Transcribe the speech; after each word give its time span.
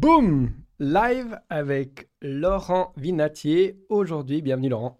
Boum 0.00 0.54
Live 0.78 1.38
avec 1.50 2.08
Laurent 2.22 2.94
Vinatier 2.96 3.76
aujourd'hui. 3.90 4.40
Bienvenue 4.40 4.70
Laurent. 4.70 4.96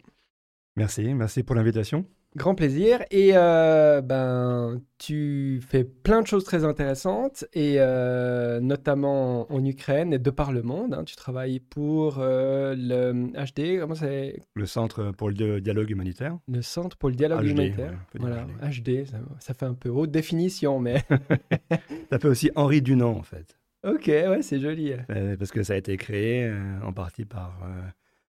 Merci, 0.76 1.14
merci 1.14 1.42
pour 1.42 1.56
l'invitation. 1.56 2.04
Grand 2.36 2.54
plaisir. 2.54 3.02
Et 3.10 3.30
euh, 3.32 4.02
ben, 4.02 4.82
tu 4.98 5.62
fais 5.66 5.84
plein 5.84 6.20
de 6.20 6.26
choses 6.26 6.44
très 6.44 6.66
intéressantes, 6.66 7.46
et 7.54 7.76
euh, 7.78 8.60
notamment 8.60 9.50
en 9.50 9.64
Ukraine 9.64 10.12
et 10.12 10.18
de 10.18 10.28
par 10.28 10.52
le 10.52 10.60
monde. 10.60 10.92
Hein. 10.92 11.04
Tu 11.04 11.16
travailles 11.16 11.60
pour 11.60 12.18
euh, 12.18 12.74
le 12.76 13.32
HD, 13.32 13.80
comment 13.80 13.94
c'est? 13.94 14.42
Le 14.54 14.66
Centre 14.66 15.12
pour 15.12 15.30
le 15.30 15.62
dialogue 15.62 15.88
humanitaire. 15.88 16.36
Le 16.46 16.60
Centre 16.60 16.98
pour 16.98 17.08
le 17.08 17.14
dialogue 17.14 17.46
humanitaire. 17.46 17.94
voilà, 18.18 18.46
HD, 18.64 19.06
ça, 19.38 19.54
fait 19.54 19.64
un 19.64 19.72
peu 19.72 19.88
haute 19.88 20.10
définition, 20.10 20.78
mais. 20.78 21.02
ça 22.10 22.18
fait 22.18 22.28
aussi 22.28 22.50
Henri 22.54 22.82
Dunant, 22.82 23.16
en 23.16 23.22
fait. 23.22 23.59
Ok, 23.82 24.06
ouais, 24.06 24.42
c'est 24.42 24.60
joli. 24.60 24.92
Parce 25.38 25.50
que 25.50 25.62
ça 25.62 25.72
a 25.72 25.76
été 25.76 25.96
créé 25.96 26.52
en 26.82 26.92
partie 26.92 27.24
par, 27.24 27.58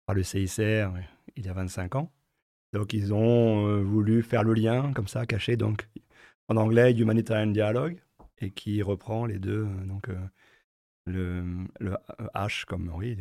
par 0.05 0.15
le 0.15 0.23
CICR 0.23 0.91
il 1.35 1.45
y 1.45 1.49
a 1.49 1.53
25 1.53 1.95
ans. 1.95 2.11
Donc, 2.73 2.93
ils 2.93 3.13
ont 3.13 3.67
euh, 3.67 3.81
voulu 3.81 4.21
faire 4.21 4.43
le 4.43 4.53
lien, 4.53 4.91
comme 4.93 5.07
ça, 5.07 5.25
caché, 5.25 5.55
donc, 5.55 5.87
en 6.49 6.57
anglais, 6.57 6.93
Humanitarian 6.93 7.47
Dialogue, 7.47 8.01
et 8.39 8.51
qui 8.51 8.81
reprend 8.81 9.25
les 9.25 9.39
deux, 9.39 9.65
euh, 9.65 9.85
donc, 9.85 10.09
euh, 10.09 10.17
le, 11.05 11.43
le, 11.79 11.95
H 12.33 12.65
comme, 12.65 12.91
oui, 12.95 13.17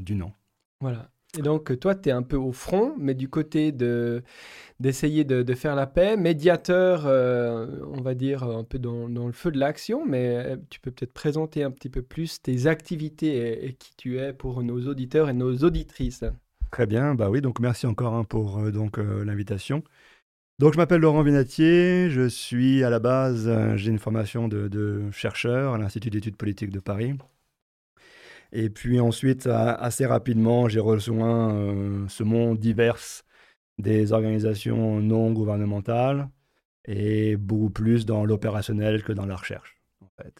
du 0.00 0.14
nom. 0.14 0.32
Voilà. 0.80 1.10
Donc, 1.40 1.78
toi, 1.80 1.94
tu 1.94 2.08
es 2.08 2.12
un 2.12 2.22
peu 2.22 2.36
au 2.36 2.52
front, 2.52 2.94
mais 2.98 3.14
du 3.14 3.28
côté 3.28 3.72
de, 3.72 4.22
d'essayer 4.80 5.24
de, 5.24 5.54
faire 5.54 5.74
la 5.74 5.86
paix, 5.86 6.16
médiateur, 6.16 7.06
on 7.06 8.00
va 8.02 8.14
dire, 8.14 8.42
un 8.42 8.64
peu 8.64 8.78
dans, 8.78 9.06
le 9.06 9.32
feu 9.32 9.50
de 9.50 9.58
l'action, 9.58 10.04
mais 10.04 10.56
tu 10.68 10.80
peux 10.80 10.90
peut-être 10.90 11.14
présenter 11.14 11.62
un 11.62 11.70
petit 11.70 11.88
peu 11.88 12.02
plus 12.02 12.42
tes 12.42 12.66
activités 12.66 13.66
et 13.66 13.72
qui 13.72 13.96
tu 13.96 14.18
es 14.18 14.32
pour 14.32 14.62
nos 14.62 14.86
auditeurs 14.86 15.30
et 15.30 15.32
nos 15.32 15.56
auditrices. 15.58 16.24
Très 16.72 16.86
bien, 16.86 17.14
bah 17.14 17.28
oui, 17.28 17.42
donc 17.42 17.60
merci 17.60 17.86
encore 17.86 18.14
hein, 18.14 18.24
pour 18.24 18.58
euh, 18.58 18.72
euh, 18.96 19.24
l'invitation. 19.26 19.84
Donc 20.58 20.72
je 20.72 20.78
m'appelle 20.78 21.02
Laurent 21.02 21.22
Vinatier, 21.22 22.08
je 22.08 22.26
suis 22.26 22.82
à 22.82 22.88
la 22.88 22.98
base, 22.98 23.46
euh, 23.46 23.76
j'ai 23.76 23.90
une 23.90 23.98
formation 23.98 24.48
de, 24.48 25.10
chercheur 25.12 25.74
à 25.74 25.78
l'Institut 25.78 26.08
d'études 26.08 26.36
politiques 26.36 26.70
de 26.70 26.80
Paris. 26.80 27.12
Et 28.52 28.70
puis 28.70 29.00
ensuite, 29.00 29.46
assez 29.46 30.06
rapidement, 30.06 30.68
j'ai 30.68 30.80
rejoint 30.80 32.06
ce 32.08 32.22
monde 32.22 32.58
divers 32.58 32.98
des 33.78 34.12
organisations 34.12 35.00
non 35.00 35.32
gouvernementales 35.32 36.28
et 36.84 37.36
beaucoup 37.36 37.70
plus 37.70 38.04
dans 38.06 38.24
l'opérationnel 38.24 39.02
que 39.02 39.12
dans 39.12 39.26
la 39.26 39.36
recherche. 39.36 39.80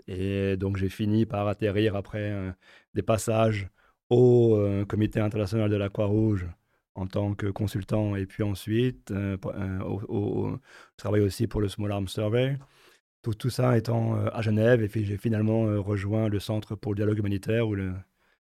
Et 0.07 0.57
donc 0.59 0.77
j'ai 0.77 0.91
fini 0.91 1.25
par 1.27 1.49
atterrir 1.49 1.97
après 1.97 2.55
des 2.95 3.03
passages 3.03 3.71
au 4.13 4.57
euh, 4.57 4.85
Comité 4.85 5.21
international 5.21 5.71
de 5.71 5.77
la 5.77 5.89
Croix-Rouge 5.89 6.47
en 6.95 7.07
tant 7.07 7.35
que 7.35 7.47
consultant 7.47 8.15
et 8.15 8.27
puis 8.27 8.43
ensuite 8.43 9.11
euh, 9.11 9.39
euh, 9.47 10.57
je 10.93 10.97
travaille 10.99 11.23
aussi 11.23 11.47
pour 11.47 11.63
le 11.63 11.69
Small 11.69 11.93
Arms 11.93 12.09
Survey. 12.09 12.59
Tout, 13.23 13.35
tout 13.35 13.51
ça 13.51 13.77
étant 13.77 14.17
à 14.27 14.43
Genève 14.43 14.83
et 14.83 14.89
puis 14.89 15.05
j'ai 15.05 15.17
finalement 15.17 15.63
rejoint 15.81 16.29
le 16.29 16.41
Centre 16.41 16.75
pour 16.75 16.93
le 16.93 16.97
dialogue 16.97 17.19
humanitaire 17.19 17.69
ou 17.69 17.75
le 17.75 17.93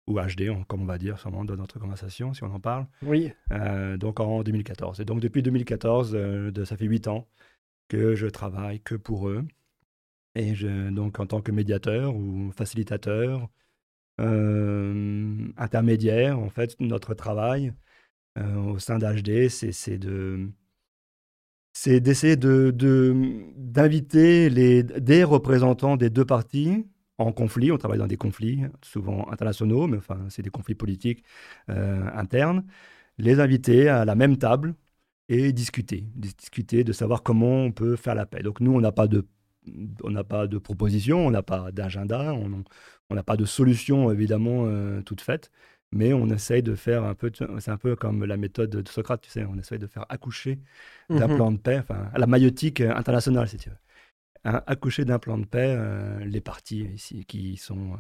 ou 0.08 0.18
HD, 0.18 0.50
comme 0.66 0.82
on 0.82 0.86
va 0.86 0.98
dire 0.98 1.18
sûrement 1.20 1.44
dans 1.44 1.56
notre 1.56 1.78
conversation 1.78 2.34
si 2.34 2.42
on 2.42 2.52
en 2.52 2.58
parle. 2.58 2.86
Oui. 3.02 3.30
donc 3.98 4.18
en 4.18 4.42
2014. 4.42 5.00
Et 5.00 5.04
donc 5.04 5.20
depuis 5.20 5.42
2014, 5.42 6.12
de, 6.12 6.64
ça 6.64 6.76
fait 6.76 6.86
huit 6.86 7.06
ans 7.06 7.28
que 7.88 8.14
je 8.14 8.26
travaille 8.26 8.80
que 8.80 8.94
pour 8.94 9.28
eux. 9.28 9.44
Et 10.34 10.54
je, 10.54 10.90
donc 10.90 11.20
en 11.20 11.26
tant 11.26 11.42
que 11.42 11.52
médiateur 11.52 12.16
ou 12.16 12.50
facilitateur, 12.52 13.50
euh, 14.20 15.48
intermédiaire. 15.56 16.38
En 16.38 16.50
fait, 16.50 16.78
notre 16.80 17.14
travail 17.14 17.72
euh, 18.38 18.56
au 18.56 18.78
sein 18.78 18.98
d'HD, 18.98 19.48
c'est 19.48 19.98
de 19.98 20.50
c'est 21.72 22.00
d'essayer 22.00 22.36
d'inviter 22.36 24.50
des 24.50 25.24
représentants 25.24 25.96
des 25.96 26.10
deux 26.10 26.24
parties 26.24 26.86
en 27.18 27.32
conflit. 27.32 27.72
On 27.72 27.78
travaille 27.78 27.98
dans 27.98 28.06
des 28.06 28.16
conflits, 28.16 28.62
souvent 28.82 29.30
internationaux, 29.30 29.86
mais 29.86 29.98
enfin, 29.98 30.18
c'est 30.28 30.42
des 30.42 30.50
conflits 30.50 30.74
politiques 30.74 31.24
euh, 31.70 32.08
internes. 32.14 32.64
Les 33.18 33.40
inviter 33.40 33.88
à 33.88 34.04
la 34.04 34.14
même 34.14 34.38
table 34.38 34.74
et 35.28 35.52
discuter. 35.52 36.04
Discuter 36.14 36.84
de 36.84 36.92
savoir 36.92 37.22
comment 37.22 37.64
on 37.64 37.72
peut 37.72 37.96
faire 37.96 38.14
la 38.14 38.26
paix. 38.26 38.42
Donc, 38.42 38.60
nous, 38.60 38.72
on 38.72 38.80
n'a 38.80 38.92
pas 38.92 39.06
de 39.08 39.26
on 40.02 40.10
n'a 40.10 40.24
pas 40.24 40.46
de 40.48 40.58
proposition, 40.58 41.26
on 41.26 41.30
n'a 41.30 41.42
pas 41.42 41.70
d'agenda, 41.72 42.34
on 42.34 43.14
n'a 43.14 43.22
pas 43.22 43.36
de 43.36 43.44
solution 43.44 44.10
évidemment 44.10 44.64
euh, 44.66 45.02
toute 45.02 45.20
faite, 45.20 45.50
mais 45.92 46.12
on 46.12 46.26
essaye 46.28 46.62
de 46.62 46.74
faire 46.74 47.04
un 47.04 47.14
peu, 47.14 47.30
c'est 47.58 47.70
un 47.70 47.76
peu 47.76 47.94
comme 47.94 48.24
la 48.24 48.36
méthode 48.36 48.70
de 48.70 48.88
Socrate, 48.88 49.20
tu 49.20 49.30
sais, 49.30 49.44
on 49.44 49.58
essaye 49.58 49.78
de 49.78 49.86
faire 49.86 50.06
accoucher 50.08 50.58
d'un 51.10 51.28
mhm. 51.28 51.36
plan 51.36 51.52
de 51.52 51.58
paix, 51.58 51.78
enfin 51.78 52.10
la 52.16 52.26
maïotique 52.26 52.80
internationale 52.80 53.48
si 53.48 53.58
tu 53.58 53.70
veux, 53.70 53.76
accoucher 54.44 55.04
d'un 55.04 55.18
plan 55.18 55.38
de 55.38 55.44
paix 55.44 55.74
euh, 55.76 56.24
les 56.24 56.40
parties 56.40 56.88
ici 56.94 57.24
qui 57.26 57.56
sont, 57.56 57.92
euh, 57.92 57.96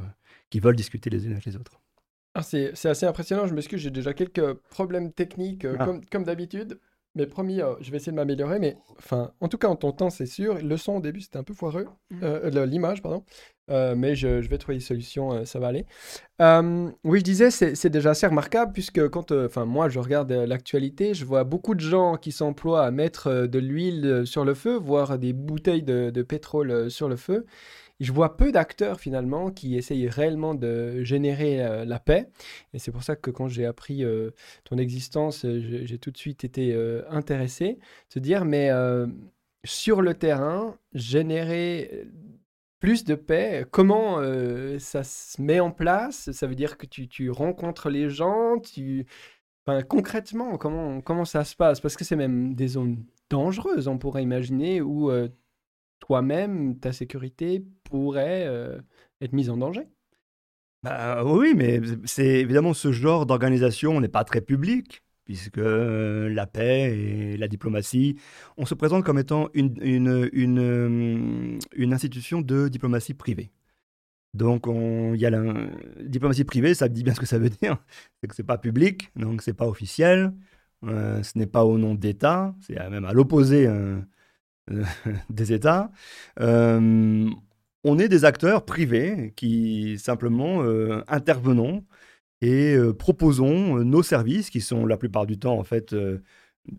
qui 0.50 0.60
veulent 0.60 0.76
discuter 0.76 1.10
les 1.10 1.26
unes 1.26 1.32
avec 1.32 1.44
les 1.44 1.56
autres. 1.56 1.80
Ah, 2.34 2.42
c'est 2.42 2.72
assez 2.86 3.04
impressionnant, 3.04 3.46
je 3.46 3.54
m'excuse, 3.54 3.80
j'ai 3.80 3.90
déjà 3.90 4.14
quelques 4.14 4.54
problèmes 4.70 5.12
techniques 5.12 5.66
ah. 5.66 5.84
comme, 5.84 6.04
comme 6.06 6.24
d'habitude. 6.24 6.80
Mais 7.14 7.26
promis, 7.26 7.60
euh, 7.60 7.74
je 7.80 7.90
vais 7.90 7.98
essayer 7.98 8.12
de 8.12 8.16
m'améliorer. 8.16 8.58
Mais 8.58 8.76
enfin, 8.98 9.32
en 9.40 9.48
tout 9.48 9.58
cas, 9.58 9.68
en 9.68 9.76
ton 9.76 9.92
temps, 9.92 10.08
c'est 10.08 10.26
sûr. 10.26 10.58
Le 10.62 10.76
son 10.76 10.96
au 10.96 11.00
début, 11.00 11.20
c'était 11.20 11.38
un 11.38 11.42
peu 11.42 11.52
foireux. 11.52 11.86
Mmh. 12.10 12.20
Euh, 12.22 12.66
l'image, 12.66 13.02
pardon. 13.02 13.22
Euh, 13.70 13.94
mais 13.96 14.16
je, 14.16 14.28
vais 14.28 14.58
trouver 14.58 14.76
une 14.76 14.80
solution, 14.80 15.44
ça 15.44 15.58
va 15.58 15.68
aller. 15.68 15.86
oui, 17.04 17.18
je 17.18 17.24
disais, 17.24 17.50
c'est 17.50 17.90
déjà 17.90 18.10
assez 18.10 18.26
remarquable 18.26 18.72
puisque 18.72 19.08
quand, 19.08 19.30
enfin, 19.30 19.66
moi, 19.66 19.88
je 19.88 19.98
regarde 19.98 20.32
l'actualité, 20.32 21.14
je 21.14 21.24
vois 21.24 21.44
beaucoup 21.44 21.74
de 21.74 21.80
gens 21.80 22.16
qui 22.16 22.32
s'emploient 22.32 22.84
à 22.84 22.90
mettre 22.90 23.46
de 23.46 23.58
l'huile 23.58 24.22
sur 24.24 24.44
le 24.44 24.54
feu, 24.54 24.76
voire 24.76 25.18
des 25.18 25.32
bouteilles 25.32 25.84
de, 25.84 26.10
de 26.10 26.22
pétrole 26.22 26.90
sur 26.90 27.08
le 27.08 27.16
feu 27.16 27.46
je 28.02 28.12
vois 28.12 28.36
peu 28.36 28.50
d'acteurs 28.50 29.00
finalement 29.00 29.50
qui 29.50 29.76
essayent 29.76 30.08
réellement 30.08 30.54
de 30.54 31.04
générer 31.04 31.64
euh, 31.64 31.84
la 31.84 32.00
paix. 32.00 32.28
Et 32.74 32.78
c'est 32.78 32.90
pour 32.90 33.04
ça 33.04 33.14
que 33.14 33.30
quand 33.30 33.46
j'ai 33.46 33.64
appris 33.64 34.04
euh, 34.04 34.30
ton 34.64 34.76
existence, 34.76 35.44
euh, 35.44 35.84
j'ai 35.84 35.98
tout 35.98 36.10
de 36.10 36.18
suite 36.18 36.42
été 36.44 36.74
intéressé. 37.08 37.78
Se 38.08 38.18
dire, 38.18 38.44
mais 38.44 38.70
sur 39.64 40.02
le 40.02 40.14
terrain, 40.14 40.76
générer 40.94 42.08
plus 42.80 43.04
de 43.04 43.14
paix, 43.14 43.64
comment 43.70 44.20
ça 44.78 45.04
se 45.04 45.40
met 45.40 45.60
en 45.60 45.70
place? 45.70 46.30
Ça 46.32 46.46
veut 46.46 46.54
dire 46.54 46.76
que 46.76 46.86
tu, 46.86 47.30
rencontres 47.30 47.88
les 47.88 48.10
gens, 48.10 48.58
tu... 48.58 49.06
Enfin, 49.64 49.82
concrètement, 49.82 50.56
comment, 50.56 51.00
comment 51.00 51.24
ça 51.24 51.44
se 51.44 51.54
passe? 51.54 51.80
Parce 51.80 51.96
que 51.96 52.04
c'est 52.04 52.16
même 52.16 52.54
des 52.54 52.68
zones 52.68 53.04
dangereuses, 53.30 53.86
on 53.86 53.98
pourrait 53.98 54.22
imaginer, 54.22 54.80
où 54.80 55.10
toi-même, 56.02 56.80
ta 56.80 56.92
sécurité 56.92 57.64
pourrait 57.84 58.44
euh, 58.46 58.80
être 59.20 59.32
mise 59.32 59.50
en 59.50 59.56
danger? 59.56 59.86
Bah, 60.82 61.22
oui, 61.24 61.54
mais 61.56 61.80
c'est 62.06 62.40
évidemment 62.40 62.74
ce 62.74 62.90
genre 62.90 63.24
d'organisation 63.24 64.00
n'est 64.00 64.08
pas 64.08 64.24
très 64.24 64.40
public, 64.40 65.04
puisque 65.24 65.58
euh, 65.58 66.28
la 66.28 66.48
paix 66.48 66.98
et 66.98 67.36
la 67.36 67.46
diplomatie, 67.46 68.16
on 68.56 68.66
se 68.66 68.74
présente 68.74 69.04
comme 69.04 69.20
étant 69.20 69.48
une, 69.54 69.78
une, 69.80 70.28
une, 70.32 70.58
euh, 70.58 71.92
institution 71.92 72.40
de 72.40 72.66
diplomatie 72.66 73.14
privée. 73.14 73.52
Donc, 74.34 74.66
il 74.66 75.20
y 75.20 75.26
a 75.26 75.30
la 75.30 75.54
diplomatie 76.00 76.44
privée, 76.44 76.74
ça 76.74 76.88
dit 76.88 77.04
bien 77.04 77.14
ce 77.14 77.20
que 77.20 77.26
ça 77.26 77.38
veut 77.38 77.50
dire. 77.50 77.76
C'est 78.20 78.26
que 78.26 78.34
c'est 78.34 78.42
pas 78.42 78.58
public, 78.58 79.12
donc 79.14 79.42
c'est 79.42 79.52
pas 79.52 79.68
officiel, 79.68 80.32
ce 80.82 81.38
n'est 81.38 81.46
pas 81.46 81.64
au 81.64 81.76
nom 81.78 81.94
d'État, 81.94 82.54
c'est 82.60 82.74
même 82.90 83.04
à 83.04 83.12
l'opposé 83.12 83.68
des 85.30 85.52
États. 85.52 85.90
Euh, 86.40 87.28
on 87.84 87.98
est 87.98 88.08
des 88.08 88.24
acteurs 88.24 88.64
privés 88.64 89.32
qui 89.36 89.98
simplement 89.98 90.62
euh, 90.62 91.02
intervenons 91.08 91.84
et 92.40 92.74
euh, 92.74 92.92
proposons 92.92 93.78
nos 93.84 94.02
services, 94.02 94.50
qui 94.50 94.60
sont 94.60 94.86
la 94.86 94.96
plupart 94.96 95.26
du 95.26 95.38
temps 95.38 95.58
en 95.58 95.64
fait 95.64 95.94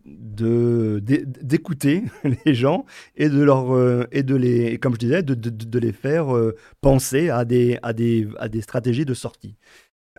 d'écouter 0.06 2.04
les 2.46 2.54
gens 2.54 2.86
et 3.16 3.28
de 3.30 3.42
leur 3.42 4.08
et 4.14 4.24
de 4.24 4.36
les 4.36 4.80
comme 4.80 4.94
je 4.94 5.00
disais 5.00 5.24
de, 5.24 5.34
de, 5.34 5.80
les 5.80 5.92
faire 5.92 6.28
penser 6.80 7.30
à 7.30 7.44
des 7.44 7.80
à 7.84 7.92
des 7.92 8.28
à 8.40 8.48
des 8.48 8.62
stratégies 8.62 9.06
de 9.06 9.14
sortie 9.14 9.58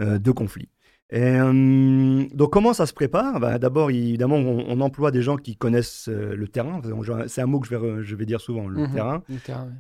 de 0.01 0.31
conflit. 0.33 0.69
Et, 1.11 1.21
euh, 1.21 2.25
donc, 2.33 2.51
comment 2.51 2.73
ça 2.73 2.87
se 2.87 2.95
prépare? 2.95 3.39
Bah, 3.39 3.59
D'abord, 3.59 3.91
évidemment, 3.91 4.37
on, 4.37 4.81
emploie 4.81 5.11
des 5.11 5.23
gens 5.23 5.37
qui 5.37 5.57
connaissent 5.57 6.09
euh, 6.09 6.35
le 6.35 6.49
terrain. 6.49 6.81
C'est 7.29 7.43
un 7.43 7.47
mot 7.47 7.61
que 7.61 7.69
je 7.69 7.77
vais, 7.77 8.03
je 8.03 8.17
vais 8.17 8.25
dire 8.25 8.41
souvent, 8.41 8.67
le 8.67 8.87
mhm. 8.87 8.93
terrain. 8.93 9.23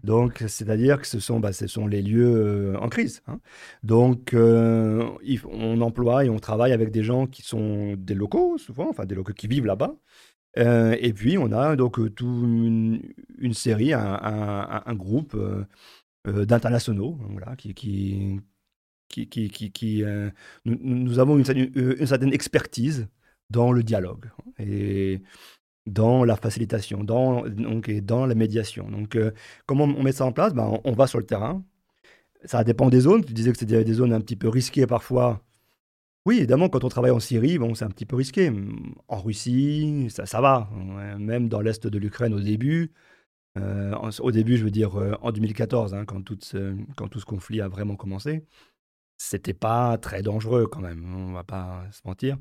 Donc, 0.02 0.44
c'est-à-dire 0.46 1.00
que 1.00 1.06
ce 1.06 1.20
sont, 1.20 1.40
bah, 1.40 1.52
ce 1.52 1.66
sont 1.66 1.86
les 1.86 2.02
lieux 2.02 2.74
euh, 2.74 2.78
en 2.78 2.88
crise. 2.88 3.22
Hein. 3.26 3.40
Donc, 3.82 4.34
on 4.34 5.80
emploie 5.80 6.24
et 6.24 6.28
on 6.28 6.38
travaille 6.38 6.72
avec 6.72 6.90
des 6.90 7.02
gens 7.02 7.26
qui 7.26 7.42
sont 7.42 7.94
des 7.96 8.14
locaux, 8.14 8.58
souvent, 8.58 8.88
enfin 8.90 9.06
des 9.06 9.14
locaux 9.14 9.32
qui 9.32 9.48
vivent 9.48 9.66
là-bas. 9.66 9.94
et 10.56 11.12
puis, 11.14 11.38
on 11.38 11.52
a 11.52 11.74
donc 11.74 11.96
toute 12.14 12.20
une, 12.20 13.00
une, 13.38 13.54
série, 13.54 13.94
un, 13.94 14.20
un, 14.22 14.82
un 14.84 14.94
groupe 14.94 15.36
d'internationaux 16.26 17.18
voilà, 17.30 17.56
qui, 17.56 17.74
qui, 17.74 18.40
qui, 19.08 19.28
qui, 19.28 20.04
nous, 20.64 21.18
avons 21.18 21.38
une, 21.38 21.70
une, 21.74 22.06
certaine 22.06 22.32
expertise 22.32 23.08
dans 23.50 23.72
le 23.72 23.82
dialogue 23.82 24.30
et 24.58 25.22
dans 25.86 26.24
la 26.24 26.36
facilitation, 26.36 27.04
donc, 27.04 27.88
et 27.88 28.00
dans 28.00 28.26
la 28.26 28.34
médiation. 28.34 28.90
Donc, 28.90 29.18
comment 29.66 29.84
on 29.84 30.02
met 30.02 30.12
ça 30.12 30.24
en 30.24 30.32
place? 30.32 30.54
Ben, 30.54 30.80
on, 30.84 30.92
va 30.92 31.06
sur 31.06 31.18
le 31.18 31.26
terrain. 31.26 31.62
Ça 32.44 32.64
dépend 32.64 32.88
des 32.90 33.00
zones. 33.00 33.24
Tu 33.24 33.32
disais 33.34 33.52
que 33.52 33.58
c'était 33.58 33.84
des 33.84 33.92
zones 33.94 34.12
un 34.12 34.20
petit 34.20 34.36
peu 34.36 34.48
risquées 34.48 34.86
parfois. 34.86 35.42
Oui, 36.26 36.38
évidemment, 36.38 36.70
quand 36.70 36.84
on 36.84 36.88
travaille 36.88 37.10
en 37.10 37.20
Syrie, 37.20 37.58
bon, 37.58 37.74
c'est 37.74 37.84
un 37.84 37.90
petit 37.90 38.06
peu 38.06 38.16
risqué. 38.16 38.50
En 39.08 39.20
Russie, 39.20 40.06
ça, 40.10 40.26
ça 40.26 40.40
va. 40.40 40.70
Même 41.18 41.48
dans 41.48 41.60
l'est 41.60 41.86
de 41.86 41.98
l'Ukraine 41.98 42.32
au 42.34 42.40
début, 42.40 42.92
euh, 43.58 43.94
au 44.20 44.30
début, 44.32 44.56
je 44.56 44.64
veux 44.64 44.70
dire 44.70 44.96
euh, 44.98 45.14
en 45.22 45.32
2014, 45.32 45.94
hein, 45.94 46.04
quand, 46.04 46.22
tout 46.22 46.38
quand 46.96 47.08
tout 47.08 47.20
ce 47.20 47.24
conflit 47.24 47.60
a 47.60 47.68
vraiment 47.68 47.96
commencé, 47.96 48.44
c'était 49.16 49.54
pas 49.54 49.98
très 49.98 50.22
dangereux 50.22 50.66
quand 50.66 50.80
même, 50.80 51.30
on 51.30 51.32
va 51.32 51.44
pas 51.44 51.84
se 51.92 52.00
mentir. 52.04 52.38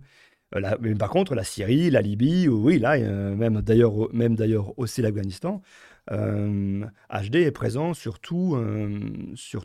Euh, 0.56 0.78
mais 0.82 0.96
par 0.96 1.10
contre, 1.10 1.36
la 1.36 1.44
Syrie, 1.44 1.90
la 1.90 2.02
Libye, 2.02 2.48
oui, 2.48 2.80
là, 2.80 2.98
même 3.00 3.62
d'ailleurs, 3.62 4.14
même 4.14 4.36
d'ailleurs 4.36 4.78
aussi 4.78 5.02
l'Afghanistan, 5.02 5.62
HD 6.10 7.36
est 7.36 7.52
présent 7.52 7.94
sur 7.94 8.20
tout, 8.20 8.58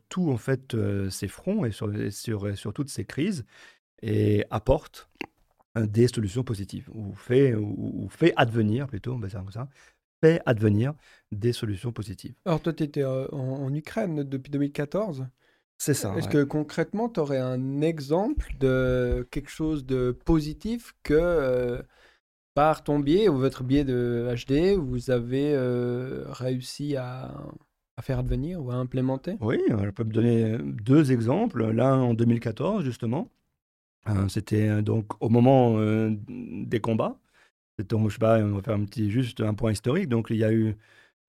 tout 0.08 0.31
en 0.31 0.37
fait 0.37 0.76
ces 1.10 1.28
fronts 1.28 1.64
et 1.64 1.72
sur, 1.72 1.93
sur, 2.56 2.72
toutes 2.72 2.90
ces 2.90 3.05
crises 3.05 3.44
et 4.02 4.44
apporte 4.50 5.11
des 5.76 6.08
solutions 6.08 6.44
positives 6.44 6.88
ou 6.94 7.12
fait, 7.14 7.54
ou, 7.54 8.08
fait 8.08 8.32
advenir 8.37 8.87
plutôt, 8.87 9.19
dire 9.19 9.40
comme 9.40 9.50
ça, 9.50 9.69
fait 10.20 10.40
advenir 10.46 10.94
des 11.32 11.52
solutions 11.52 11.93
positives. 11.93 12.34
Alors 12.44 12.61
toi, 12.61 12.72
tu 12.72 12.82
étais 12.82 13.02
euh, 13.02 13.28
en, 13.28 13.72
Ukraine 13.75 14.25
depuis 14.25 14.50
2014 14.50 15.26
c'est 15.78 15.94
ça. 15.94 16.14
Est-ce 16.16 16.28
que 16.28 16.44
concrètement, 16.44 17.08
tu 17.08 17.20
aurais 17.20 17.38
un 17.38 17.80
exemple 17.80 18.52
de 18.58 19.26
quelque 19.30 19.50
chose 19.50 19.86
de 19.86 20.10
positif 20.10 20.94
que 21.02 21.14
euh, 21.14 21.80
par 22.54 22.82
ton 22.82 22.98
biais 22.98 23.28
ou 23.28 23.38
votre 23.38 23.62
biais 23.62 23.84
de 23.84 24.28
HD, 24.34 24.76
vous 24.76 25.10
avez 25.10 25.54
euh, 25.54 26.25
réussi 26.28 26.96
à, 26.96 27.32
à, 27.96 28.02
faire 28.02 28.19
advenir 28.19 28.60
ou 28.60 28.72
à 28.72 28.75
implémenter? 28.75 29.36
Oui, 29.40 29.58
je 29.69 29.90
peux 29.90 30.04
me 30.04 30.12
donner 30.12 30.58
deux 30.58 31.12
exemples. 31.12 31.70
L'un 31.70 32.00
en 32.00 32.14
2014, 32.14 32.84
justement. 32.84 33.30
C'était 34.28 34.80
donc 34.80 35.22
au 35.22 35.28
moment 35.28 35.78
des 36.28 36.80
combats. 36.80 37.19
Donc, 37.88 38.08
je 38.08 38.14
sais 38.14 38.19
pas, 38.19 38.38
on 38.38 38.54
va 38.54 38.62
faire 38.62 38.75
un 38.75 38.84
petit, 38.84 39.10
juste 39.10 39.40
un 39.40 39.54
point 39.54 39.70
historique. 39.72 40.08
Donc, 40.08 40.28
il 40.30 40.36
y 40.36 40.44
a 40.44 40.52
eu 40.52 40.76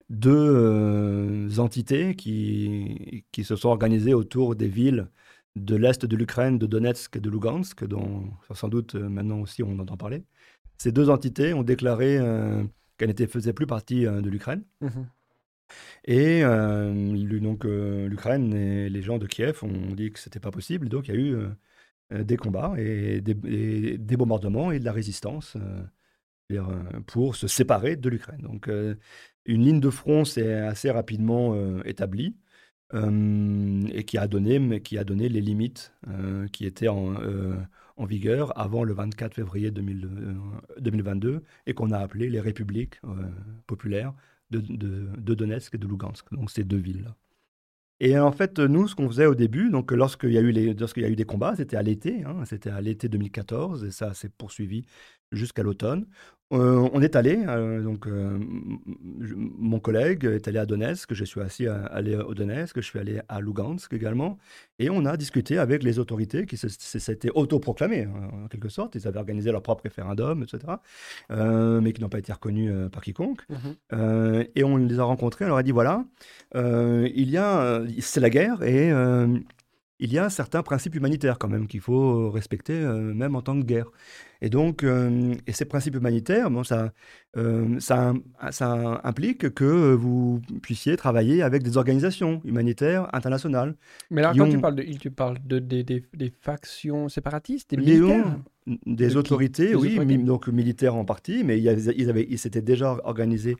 deux 0.09 0.31
euh, 0.31 1.57
entités 1.57 2.15
qui, 2.15 3.25
qui 3.31 3.43
se 3.43 3.55
sont 3.55 3.69
organisées 3.69 4.13
autour 4.13 4.55
des 4.55 4.67
villes 4.67 5.07
de 5.55 5.75
l'est 5.75 6.05
de 6.05 6.15
l'Ukraine, 6.15 6.57
de 6.57 6.65
Donetsk 6.67 7.17
et 7.17 7.19
de 7.19 7.29
Lugansk, 7.29 7.85
dont 7.85 8.31
sans 8.53 8.69
doute 8.69 8.95
euh, 8.95 9.09
maintenant 9.09 9.39
aussi 9.41 9.63
on 9.63 9.77
entend 9.79 9.97
parler. 9.97 10.23
Ces 10.77 10.91
deux 10.91 11.09
entités 11.09 11.53
ont 11.53 11.63
déclaré 11.63 12.17
euh, 12.17 12.63
qu'elles 12.97 13.15
ne 13.17 13.27
faisaient 13.27 13.53
plus 13.53 13.67
partie 13.67 14.03
de 14.03 14.29
l'Ukraine. 14.29 14.63
Mmh 14.81 15.03
et 16.05 16.41
donc 16.41 17.63
l'Ukraine 17.63 18.55
et 18.55 18.89
les 18.89 19.03
gens 19.03 19.19
de 19.19 19.27
Kiev 19.27 19.63
ont 19.63 19.93
dit 19.93 20.11
que 20.11 20.17
c'était 20.17 20.39
pas 20.39 20.49
possible. 20.49 20.89
Donc 20.89 21.07
il 21.07 21.13
y 21.13 21.17
a 21.17 21.19
eu 21.19 21.37
des 22.23 22.37
combats 22.37 22.73
et 22.77 23.21
des, 23.21 23.35
des, 23.35 24.17
bombardements 24.17 24.71
et 24.71 24.79
de 24.79 24.85
la 24.85 24.91
résistance 24.91 25.55
euh, 25.57 25.83
pour 27.07 27.35
se 27.35 27.47
séparer 27.47 27.95
de 27.95 28.09
l'Ukraine. 28.09 28.41
Donc, 28.41 28.67
euh, 28.67 28.95
une 29.45 29.63
ligne 29.63 29.79
de 29.79 29.89
front 29.89 30.25
s'est 30.25 30.53
assez 30.53 30.91
rapidement 30.91 31.53
euh, 31.53 31.81
établie 31.85 32.35
et 32.91 34.03
qui 34.03 34.17
a, 34.17 34.27
donné, 34.27 34.81
qui 34.81 34.97
a 34.97 35.03
donné 35.03 35.29
les 35.29 35.41
limites 35.41 35.93
qui 36.51 36.65
étaient 36.65 36.87
en, 36.87 37.13
vigueur 37.99 38.57
avant 38.59 38.83
le 38.83 38.93
24 38.93 39.35
février 39.35 39.69
2022 39.69 41.43
et 41.67 41.75
qu'on 41.75 41.91
a 41.91 41.99
appelé 41.99 42.31
les 42.31 42.39
républiques 42.39 42.99
populaires 43.67 44.15
de, 44.49 45.33
Donetsk 45.35 45.75
et 45.75 45.77
de 45.77 45.85
Lugansk, 45.85 46.33
donc 46.33 46.49
ces 46.49 46.63
deux 46.63 46.77
villes-là. 46.77 47.15
Et 47.99 48.17
en 48.17 48.31
fait, 48.31 48.57
nous, 48.59 48.87
ce 48.87 48.95
qu'on 48.95 49.07
faisait 49.07 49.25
au 49.25 49.35
début, 49.35 49.69
donc 49.69 49.91
lorsqu'il 49.91 50.31
y 50.31 50.37
a 50.37 50.41
eu 50.41 50.51
y 50.51 51.05
a 51.05 51.09
eu 51.09 51.15
des 51.15 51.25
combats, 51.25 51.55
c'était 51.55 51.75
à 51.75 51.83
l'été, 51.83 52.23
hein, 52.23 52.45
c'était 52.45 52.69
à 52.69 52.79
l'été 52.79 53.09
2014, 53.09 53.83
et 53.83 53.91
ça 53.91 54.13
s'est 54.13 54.29
poursuivi 54.29 54.85
jusqu'à 55.31 55.63
l'automne. 55.63 56.05
Euh, 56.51 56.89
on 56.93 57.01
est 57.01 57.15
allé, 57.15 57.43
euh, 57.47 57.83
donc 57.83 58.07
euh, 58.07 58.39
mon 58.87 59.79
collègue 59.79 60.25
est 60.25 60.47
allé 60.47 60.57
à 60.57 60.65
Donetsk, 60.65 61.13
je 61.13 61.23
suis 61.23 61.41
assis 61.41 61.67
à, 61.67 61.83
aller 61.85 62.15
au 62.15 62.33
Donetsk, 62.33 62.77
je 62.77 62.81
suis 62.81 62.97
allé 62.97 63.21
à 63.29 63.39
Lugansk 63.39 63.93
également, 63.93 64.39
et 64.79 64.89
on 64.89 65.05
a 65.05 65.15
discuté 65.15 65.59
avec 65.59 65.83
les 65.83 65.99
autorités 65.99 66.47
qui 66.47 66.57
s'étaient 66.57 67.29
autoproclamées 67.35 68.07
en 68.07 68.47
quelque 68.47 68.69
sorte, 68.69 68.95
ils 68.95 69.07
avaient 69.07 69.19
organisé 69.19 69.51
leur 69.51 69.61
propre 69.61 69.83
référendum, 69.83 70.41
etc., 70.41 70.73
mais 71.29 71.93
qui 71.93 72.01
n'ont 72.01 72.09
pas 72.09 72.19
été 72.19 72.33
reconnus 72.33 72.89
par 72.91 73.03
quiconque. 73.03 73.41
Mmh 73.49 73.55
et 74.55 74.63
on 74.63 74.77
les 74.77 74.99
a 74.99 75.03
rencontrés, 75.03 75.45
on 75.45 75.49
leur 75.49 75.57
a 75.57 75.63
dit 75.63 75.71
voilà, 75.71 76.05
il 76.55 77.29
y 77.29 77.37
a, 77.37 77.81
c'est 77.99 78.19
la 78.19 78.29
guerre 78.29 78.63
et 78.63 78.91
il 79.99 80.13
y 80.13 80.19
a 80.19 80.29
certains 80.29 80.63
principes 80.63 80.95
humanitaires 80.95 81.37
quand 81.37 81.49
même 81.49 81.67
qu'il 81.67 81.81
faut 81.81 82.29
respecter, 82.31 82.73
même 82.73 83.35
en 83.35 83.41
temps 83.41 83.55
de 83.55 83.63
guerre. 83.63 83.91
Et 84.41 84.49
donc, 84.49 84.83
euh, 84.83 85.35
et 85.47 85.51
ces 85.51 85.65
principes 85.65 85.95
humanitaires, 85.95 86.49
bon, 86.49 86.63
ça, 86.63 86.93
euh, 87.35 87.79
ça, 87.79 88.13
ça, 88.51 89.01
implique 89.03 89.53
que 89.53 89.93
vous 89.93 90.41
puissiez 90.61 90.95
travailler 90.95 91.41
avec 91.41 91.61
des 91.61 91.75
organisations 91.77 92.41
humanitaires 92.45 93.13
internationales. 93.13 93.75
Mais 94.09 94.21
là, 94.21 94.33
quand 94.35 94.49
tu 94.49 94.59
parles 94.59 94.75
de, 94.75 94.83
tu 94.83 95.11
parles 95.11 95.37
de, 95.45 95.59
des 95.59 96.33
factions 96.39 97.09
séparatistes, 97.09 97.71
des 97.71 97.77
militaires 97.77 98.37
Des 98.85 99.17
autorités, 99.17 99.75
oui, 99.75 99.97
donc 100.19 100.47
militaires 100.47 100.95
en 100.95 101.03
partie, 101.03 101.43
mais 101.43 101.59
ils, 101.59 101.67
avaient, 101.67 102.27
ils 102.29 102.39
s'étaient 102.39 102.61
déjà 102.61 102.97
organisés 103.03 103.57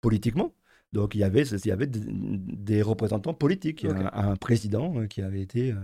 politiquement. 0.00 0.52
Donc 0.96 1.14
il 1.14 1.18
y 1.18 1.24
avait, 1.24 1.42
il 1.42 1.66
y 1.66 1.72
avait 1.72 1.88
des 1.88 2.82
représentants 2.82 3.34
politiques, 3.34 3.84
un, 3.84 4.36
président 4.36 4.98
euh, 4.98 5.06
qui 5.06 5.22
avait 5.22 5.40
été 5.40 5.74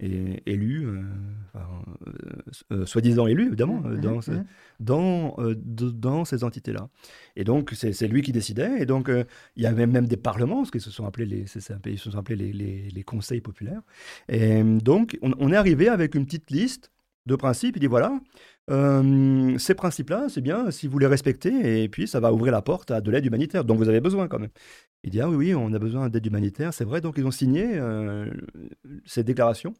et 0.00 0.42
élu, 0.46 0.86
euh, 0.86 1.02
euh, 1.54 1.60
euh, 2.72 2.86
soi-disant 2.86 3.26
élu 3.26 3.46
évidemment, 3.46 3.80
mmh, 3.80 4.00
dans, 4.00 4.18
mmh, 4.18 4.44
dans, 4.80 5.36
dans, 5.56 6.24
ces 6.24 6.42
entités-là. 6.42 6.88
Et 7.36 7.44
donc 7.44 7.72
c'est 7.74 8.08
lui 8.08 8.22
qui 8.22 8.32
décidait, 8.32 8.82
et 8.82 8.86
donc 8.86 9.08
il 9.56 9.62
y 9.62 9.66
avait 9.66 9.86
même 9.86 10.06
des 10.06 10.16
parlements, 10.16 10.64
ce 10.64 10.72
qu'ils 10.72 10.80
se 10.80 10.90
sont 10.90 11.06
appelés 11.06 11.26
les, 11.26 11.46
se 11.46 11.60
sont 11.60 12.18
appelés 12.18 12.36
les, 12.36 12.52
les, 12.52 12.88
les, 12.90 13.02
conseils 13.04 13.40
populaires. 13.40 13.82
Et 14.28 14.62
donc 14.62 15.16
on, 15.22 15.52
est 15.52 15.56
arrivé 15.56 15.88
avec 15.88 16.14
une 16.14 16.24
petite 16.24 16.50
liste 16.50 16.90
de 17.26 17.36
principes, 17.36 17.76
il 17.76 17.80
dit 17.80 17.86
voilà, 17.86 18.20
ces 19.58 19.74
principes-là, 19.74 20.28
c'est 20.28 20.40
bien 20.40 20.70
si 20.70 20.86
vous 20.88 20.98
les 20.98 21.06
respectez, 21.06 21.82
et 21.82 21.88
puis 21.88 22.06
ça 22.06 22.20
va 22.20 22.32
ouvrir 22.32 22.52
la 22.52 22.62
porte 22.62 22.90
à 22.90 23.00
de 23.00 23.10
l'aide 23.10 23.26
humanitaire 23.26 23.64
dont 23.64 23.74
vous 23.76 23.88
avez 23.88 24.00
besoin 24.00 24.28
quand 24.28 24.38
même. 24.38 24.50
Il 25.04 25.10
dit 25.10 25.20
ah 25.20 25.28
oui, 25.28 25.36
oui, 25.36 25.54
on 25.54 25.72
a 25.72 25.78
besoin 25.78 26.08
d'aide 26.08 26.26
humanitaire, 26.26 26.72
c'est 26.74 26.84
vrai. 26.84 27.00
Donc 27.00 27.14
ils 27.18 27.26
ont 27.26 27.30
signé 27.30 27.80
ces 29.06 29.22
déclarations 29.24 29.74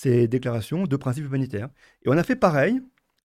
ces 0.00 0.28
déclarations 0.28 0.84
de 0.84 0.96
principes 0.96 1.26
humanitaires. 1.26 1.68
Et 2.04 2.08
on 2.08 2.16
a 2.16 2.22
fait 2.22 2.36
pareil 2.36 2.80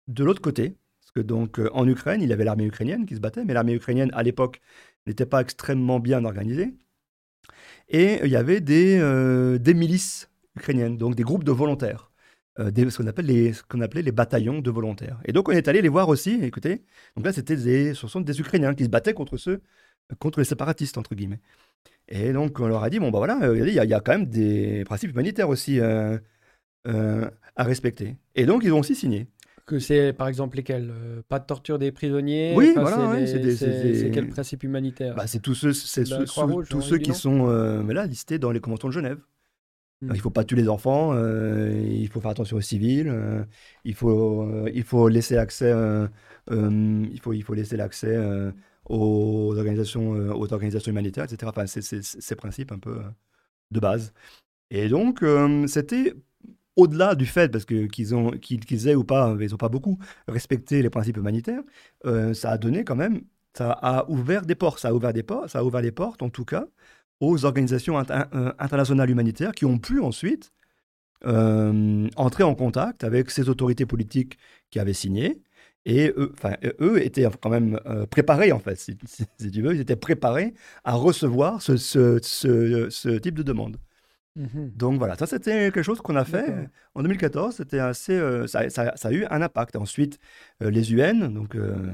de 0.08 0.24
l'autre 0.24 0.42
côté, 0.42 0.78
parce 1.02 1.12
que 1.12 1.20
donc 1.20 1.60
euh, 1.60 1.70
en 1.74 1.88
Ukraine, 1.88 2.22
il 2.22 2.30
y 2.30 2.34
avait 2.34 2.46
l'armée 2.46 2.66
ukrainienne 2.66 3.06
qui 3.06 3.16
se 3.16 3.20
battait, 3.20 3.44
mais 3.44 3.54
l'armée 3.54 3.74
ukrainienne 3.74 4.10
à 4.14 4.24
l'époque 4.24 4.62
n'était 5.06 5.26
pas 5.26 5.42
extrêmement 5.42 6.00
bien 6.00 6.24
organisée. 6.24 6.74
Et 7.90 8.22
il 8.24 8.30
y 8.32 8.38
avait 8.38 8.62
des, 8.62 9.00
euh, 9.02 9.60
milices 9.74 10.30
ukrainiennes, 10.56 10.98
donc 10.98 11.16
des 11.16 11.24
groupes 11.24 11.44
de 11.44 11.52
volontaires, 11.52 12.11
euh, 12.11 12.11
des, 12.60 12.90
ce 12.90 12.98
qu'on 12.98 13.08
appelle 13.08 13.26
les, 13.26 13.54
ce 13.54 13.64
qu'on 13.64 13.82
appelait 13.82 14.02
les 14.02 14.12
bataillons 14.12 14.60
de 14.60 14.72
volontaires. 14.72 15.20
Et 15.26 15.32
donc 15.32 15.50
on 15.50 15.52
est 15.52 15.68
allé 15.68 15.82
les 15.82 15.90
voir 15.90 16.10
aussi. 16.10 16.40
Écoutez, 16.44 16.84
donc 17.16 17.26
là 17.26 17.34
c'était 17.34 17.56
des, 17.56 17.94
ce 17.94 18.08
sont 18.08 18.22
des 18.22 18.40
Ukrainiens 18.40 18.74
qui 18.74 18.84
se 18.84 18.90
battaient 18.90 19.14
contre 19.14 19.38
ceux, 19.38 19.62
contre 20.20 20.40
les 20.40 20.46
séparatistes 20.46 20.98
entre 20.98 21.16
guillemets. 21.16 21.40
Et 22.10 22.34
donc 22.34 22.60
on 22.60 22.68
leur 22.68 22.84
a 22.84 22.90
dit 22.90 23.00
bon 23.00 23.10
bah 23.10 23.20
voilà, 23.20 23.54
il 23.54 23.70
y, 23.70 23.74
y, 23.74 23.94
a 23.94 24.00
quand 24.00 24.12
même 24.12 24.26
des 24.26 24.84
principes 24.86 25.12
humanitaires 25.12 25.50
aussi. 25.50 25.80
Euh, 26.88 27.30
à 27.56 27.64
respecter. 27.64 28.16
Et 28.34 28.46
donc, 28.46 28.64
ils 28.64 28.72
ont 28.72 28.80
aussi 28.80 28.96
signé. 28.96 29.28
Que 29.68 29.78
c'est 29.78 30.14
par 30.14 30.28
exemple 30.28 30.58
lesquels 30.58 30.90
euh, 30.92 31.22
Pas 31.28 31.38
de 31.38 31.46
torture 31.46 31.78
des 31.78 31.92
prisonniers 31.92 32.54
Oui, 32.56 32.74
voilà, 32.76 33.26
c'est 33.28 34.10
quel 34.12 34.30
principe 34.30 34.64
humanitaire 34.64 35.14
bah, 35.14 35.28
C'est 35.28 35.42
tous 35.42 35.54
ceux, 35.54 35.74
tous 36.68 36.82
ceux 36.82 36.98
qui 36.98 37.14
sont 37.14 37.50
euh, 37.50 37.84
là, 37.94 38.08
listés 38.08 38.40
dans 38.40 38.52
les 38.52 38.60
conventions 38.60 38.88
de 38.88 38.94
Genève. 38.94 39.20
Hmm. 40.02 40.08
Il 40.10 40.14
ne 40.14 40.22
faut 40.22 40.30
pas 40.32 40.44
tuer 40.44 40.58
les 40.58 40.70
enfants, 40.70 41.14
il 41.16 42.08
faut 42.10 42.22
faire 42.22 42.32
attention 42.32 42.58
aux 42.58 42.62
civils, 42.62 43.14
il, 43.86 43.94
faut, 43.94 44.68
il 44.68 44.84
faut 44.84 45.08
laisser 45.08 45.38
accès, 45.38 45.72
il 46.50 47.20
faut, 47.22 47.34
il 47.34 47.44
faut 47.44 47.54
laisser 47.54 47.78
l'accès 47.78 48.18
aux, 48.86 49.56
organisations, 49.58 50.12
aux 50.12 50.54
organisations 50.54 50.92
humanitaires, 50.92 51.26
etc. 51.26 51.52
Enfin, 51.56 51.68
c'est 51.68 51.82
ces 51.82 52.36
principes 52.36 52.72
un 52.72 52.80
peu 52.80 53.00
de 53.72 53.80
base. 53.80 54.14
Et 54.72 54.90
donc, 54.90 55.24
c'était 55.68 56.16
au-delà 56.76 57.16
du 57.16 57.26
fait, 57.26 57.50
parce 57.52 57.66
que 57.66 57.86
qu'ils 57.88 58.16
ont 58.16 58.32
qu'ils 58.32 58.88
aient 58.88 58.96
ou 58.96 59.04
pas, 59.04 59.36
ils 59.40 59.52
n'ont 59.52 59.58
pas 59.58 59.70
beaucoup 59.70 60.00
respecté 60.28 60.82
les 60.82 60.90
principes 60.90 61.18
humanitaires, 61.18 61.62
euh, 62.06 62.34
ça 62.34 62.52
a 62.52 62.58
donné 62.58 62.84
quand 62.84 62.96
même, 62.96 63.22
ça 63.54 63.72
a 63.72 64.10
ouvert 64.10 64.46
des 64.46 64.56
portes, 64.56 64.80
ça 64.80 64.90
a 64.90 64.94
ouvert 64.94 65.14
des 65.14 65.24
portes, 65.24 65.50
ça 65.50 65.60
a 65.60 65.64
ouvert 65.64 65.82
les 65.82 65.92
portes 65.92 66.22
en 66.22 66.30
tout 66.30 66.46
cas 66.46 66.68
aux 67.22 67.46
organisations 67.46 67.98
euh, 67.98 68.52
internationales 68.60 69.10
humanitaires 69.10 69.54
qui 69.54 69.66
ont 69.66 69.78
pu 69.80 70.02
ensuite 70.02 70.52
entrer 71.24 72.44
en 72.44 72.56
contact 72.56 73.04
avec 73.04 73.30
ces 73.30 73.48
autorités 73.48 73.86
politiques 73.86 74.40
qui 74.72 74.80
avaient 74.80 74.92
signé. 74.92 75.42
Et 75.86 76.12
eux, 76.18 76.32
enfin, 76.34 76.56
eux 76.82 77.04
étaient 77.04 77.28
quand 77.40 77.52
même 77.52 77.80
préparés, 78.10 78.52
en 78.52 78.60
fait, 78.60 78.76
si, 78.76 78.98
tu 78.98 79.62
veux, 79.62 79.76
ils 79.76 79.82
étaient 79.82 79.96
préparés 79.96 80.56
à 80.84 80.94
recevoir 80.96 81.62
ce, 81.62 81.78
ce, 81.78 82.18
ce 82.90 83.10
type 83.20 83.36
de 83.36 83.44
demande. 83.44 83.78
Mhm. 84.36 84.72
Donc 84.76 84.98
voilà, 84.98 85.16
ça 85.16 85.26
c'était 85.26 85.72
quelque 85.72 85.84
chose 85.84 86.00
qu'on 86.02 86.16
a 86.16 86.24
fait 86.24 86.70
en 86.96 87.04
2014. 87.04 87.56
C'était 87.56 87.80
assez, 87.80 88.14
euh, 88.14 88.48
ça, 88.48 88.62
a 89.04 89.12
eu 89.12 89.26
un 89.30 89.42
impact. 89.42 89.76
Ensuite, 89.76 90.20
euh, 90.64 90.70
les 90.72 90.94
UN, 90.94 91.28
donc, 91.34 91.56
euh, 91.56 91.92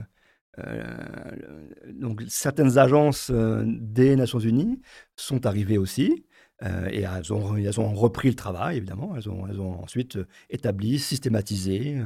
donc 1.93 2.23
certaines 2.27 2.77
agences 2.77 3.31
des 3.31 4.15
Nations 4.15 4.39
Unies 4.39 4.81
sont 5.15 5.45
arrivées 5.45 5.77
aussi. 5.77 6.25
et 6.63 7.01
elles 7.01 7.31
ont, 7.31 7.55
elles 7.57 7.79
ont 7.79 7.93
repris 7.93 8.29
le 8.29 8.35
travail, 8.35 8.77
évidemment. 8.77 9.15
Elles 9.15 9.29
ont, 9.29 9.45
elles 9.47 9.59
ont 9.61 9.83
ensuite 9.83 10.17
établi, 10.49 10.97
systématisé, 10.97 12.01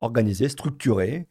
organisé, 0.00 0.48
structuré 0.48 1.26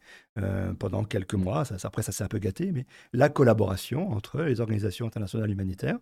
pendant 0.78 1.04
quelques 1.04 1.34
mois. 1.34 1.64
Ça, 1.64 1.76
après, 1.84 2.02
ça 2.02 2.12
s'est 2.12 2.24
un 2.24 2.28
peu 2.28 2.38
gâté, 2.38 2.70
mais 2.72 2.84
la 3.14 3.30
collaboration 3.30 4.10
entre 4.10 4.42
les 4.42 4.60
organisations 4.60 5.06
internationales 5.06 5.50
humanitaires 5.50 5.98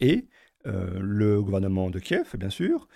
et 0.00 0.26
euh, 0.66 0.98
le 1.00 1.42
gouvernement 1.42 1.90
de 1.90 1.98
Kiev, 1.98 2.36
bien 2.36 2.50
sûr, 2.50 2.88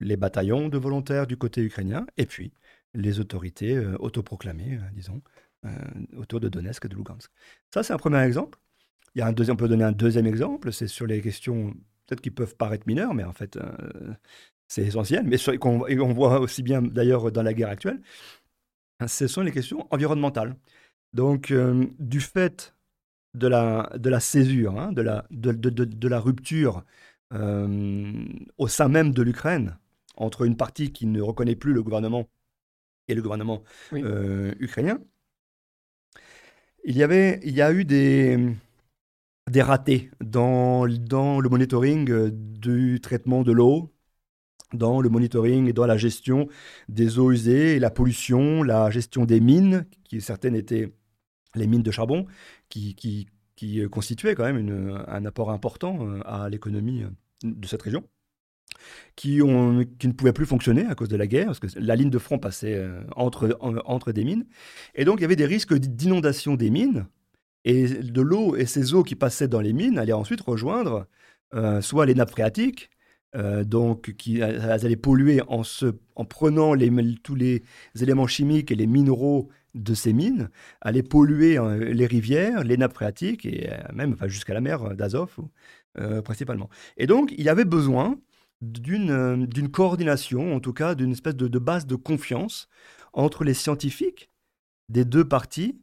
les 0.00 0.16
bataillons 0.16 0.68
de 0.68 0.78
volontaires 0.78 1.26
du 1.26 1.36
côté 1.36 1.62
ukrainien, 1.62 2.06
et 2.16 2.26
puis 2.26 2.52
les 2.94 3.20
autorités 3.20 3.76
euh, 3.76 3.96
autoproclamées, 4.00 4.78
euh, 4.78 4.90
disons, 4.92 5.22
autour 6.16 6.40
de 6.40 6.48
Donetsk 6.48 6.84
et 6.84 6.88
de 6.88 6.94
Lugansk. 6.94 7.30
Ça, 7.72 7.82
c'est 7.82 7.92
un 7.92 7.98
premier 7.98 8.22
exemple. 8.22 8.58
Il 9.14 9.20
y 9.20 9.22
a 9.22 9.26
un 9.26 9.32
deuxième, 9.32 9.54
on 9.54 9.56
peut 9.56 9.68
donner 9.68 9.84
un 9.84 9.92
deuxième 9.92 10.26
exemple, 10.26 10.72
c'est 10.72 10.88
sur 10.88 11.06
les 11.06 11.20
questions 11.22 11.74
peut-être 12.06 12.20
qui 12.20 12.30
peuvent 12.30 12.56
paraître 12.56 12.86
mineures, 12.86 13.14
mais 13.14 13.24
en 13.24 13.32
fait, 13.32 13.58
c'est 14.68 14.82
essentiel, 14.82 15.24
mais 15.26 15.38
qu'on 15.58 15.84
on 15.88 16.12
voit 16.12 16.38
aussi 16.40 16.62
bien 16.62 16.82
d'ailleurs 16.82 17.32
dans 17.32 17.42
la 17.42 17.54
guerre 17.54 17.70
actuelle, 17.70 18.00
ce 19.06 19.26
sont 19.26 19.42
les 19.42 19.52
questions 19.52 19.86
environnementales. 19.90 20.56
Donc, 21.12 21.52
du 21.98 22.20
fait 22.20 22.76
de 23.36 23.46
la, 23.46 23.90
de 23.96 24.08
la 24.10 24.20
césure, 24.20 24.78
hein, 24.78 24.92
de, 24.92 25.02
la, 25.02 25.26
de, 25.30 25.52
de, 25.52 25.84
de, 25.84 26.08
la 26.08 26.18
rupture 26.18 26.84
euh, 27.34 28.24
au 28.56 28.66
sein 28.66 28.88
même 28.88 29.12
de 29.12 29.22
l'Ukraine, 29.22 29.78
entre 30.16 30.42
une 30.46 30.56
partie 30.56 30.92
qui 30.92 31.06
ne 31.06 31.20
reconnaît 31.20 31.56
plus 31.56 31.74
le 31.74 31.82
gouvernement 31.82 32.28
et 33.08 33.14
le 33.14 33.22
gouvernement 33.22 33.62
euh, 33.92 34.54
ukrainien, 34.58 34.98
il 36.86 36.96
y, 36.96 37.02
avait, 37.02 37.40
il 37.42 37.54
y 37.54 37.62
a 37.62 37.72
eu 37.72 37.84
des, 37.84 38.38
ratés 39.60 40.10
dans, 40.20 40.84
le 40.84 41.48
monitoring 41.48 42.10
euh, 42.10 42.30
du 42.32 43.00
traitement 43.00 43.42
de 43.42 43.50
l'eau, 43.50 43.92
dans 44.72 45.00
le 45.00 45.08
monitoring 45.08 45.68
et 45.68 45.72
dans 45.72 45.86
la 45.86 45.96
gestion 45.96 46.48
des 46.88 47.18
eaux 47.18 47.32
usées, 47.32 47.80
la 47.80 47.90
pollution, 47.90 48.62
la 48.62 48.90
gestion 48.90 49.24
des 49.24 49.40
mines, 49.40 49.86
qui 50.04 50.20
certaines 50.20 50.54
étaient 50.54 50.92
les 51.56 51.66
mines 51.66 51.82
de 51.82 51.90
charbon, 51.90 52.26
qui, 52.68 53.26
euh, 53.62 53.88
constituaient 53.88 54.36
quand 54.36 54.44
même 54.44 55.04
un 55.08 55.24
apport 55.26 55.50
important 55.50 56.06
euh, 56.06 56.20
à 56.24 56.48
l'économie 56.48 57.02
de 57.42 57.66
cette 57.66 57.82
région. 57.82 58.04
Qui, 59.16 59.40
ont, 59.40 59.84
qui, 59.98 60.08
ne 60.08 60.12
pouvaient 60.12 60.34
plus 60.34 60.44
fonctionner 60.44 60.84
à 60.84 60.94
cause 60.94 61.08
de 61.08 61.16
la 61.16 61.26
guerre, 61.26 61.46
parce 61.46 61.58
que 61.58 61.66
la 61.78 61.96
ligne 61.96 62.10
de 62.10 62.18
front 62.18 62.38
passait 62.38 62.86
entre, 63.16 63.56
entre 63.60 64.12
des 64.12 64.24
mines. 64.24 64.44
Et 64.94 65.06
donc, 65.06 65.18
il 65.18 65.22
y 65.22 65.24
avait 65.24 65.36
des 65.36 65.46
risques 65.46 65.74
d'inondation 65.74 66.54
des 66.54 66.68
mines, 66.68 67.06
et 67.64 67.88
de 67.88 68.20
l'eau 68.20 68.56
et 68.56 68.66
ces 68.66 68.92
eaux 68.92 69.02
qui 69.02 69.14
passaient 69.14 69.48
dans 69.48 69.60
les 69.60 69.72
mines 69.72 69.98
allaient 69.98 70.12
ensuite 70.12 70.42
rejoindre 70.42 71.06
soit 71.80 72.04
les 72.04 72.14
nappes 72.14 72.30
phréatiques, 72.30 72.90
donc 73.34 74.12
qui 74.16 74.40
elles 74.40 74.60
allaient 74.60 74.96
polluer 74.96 75.40
en, 75.48 75.62
se, 75.62 75.94
en 76.14 76.24
prenant 76.24 76.74
tous 77.22 77.34
les 77.34 77.62
éléments 78.00 78.26
chimiques 78.26 78.70
et 78.70 78.74
les 78.74 78.86
minéraux 78.86 79.48
de 79.76 79.94
ces 79.94 80.12
mines 80.12 80.48
allaient 80.80 81.02
polluer 81.02 81.58
les 81.92 82.06
rivières, 82.06 82.64
les 82.64 82.76
nappes 82.76 82.94
phréatiques 82.94 83.44
et 83.44 83.70
euh, 83.70 83.76
même 83.92 84.16
jusqu'à 84.26 84.54
la 84.54 84.60
mer 84.60 84.94
d'Azov 84.94 85.36
euh, 85.98 86.22
principalement. 86.22 86.68
Et 86.96 87.06
donc 87.06 87.32
il 87.36 87.44
y 87.44 87.48
avait 87.48 87.64
besoin 87.64 88.18
d'une 88.62 89.10
euh, 89.10 89.46
d'une 89.46 89.70
coordination, 89.70 90.54
en 90.54 90.60
tout 90.60 90.72
cas 90.72 90.94
d'une 90.94 91.12
espèce 91.12 91.36
de, 91.36 91.58
base 91.58 91.86
de 91.86 91.96
confiance 91.96 92.68
entre 93.12 93.44
les 93.44 93.54
scientifiques 93.54 94.30
des 94.88 95.04
deux 95.04 95.26
parties 95.26 95.80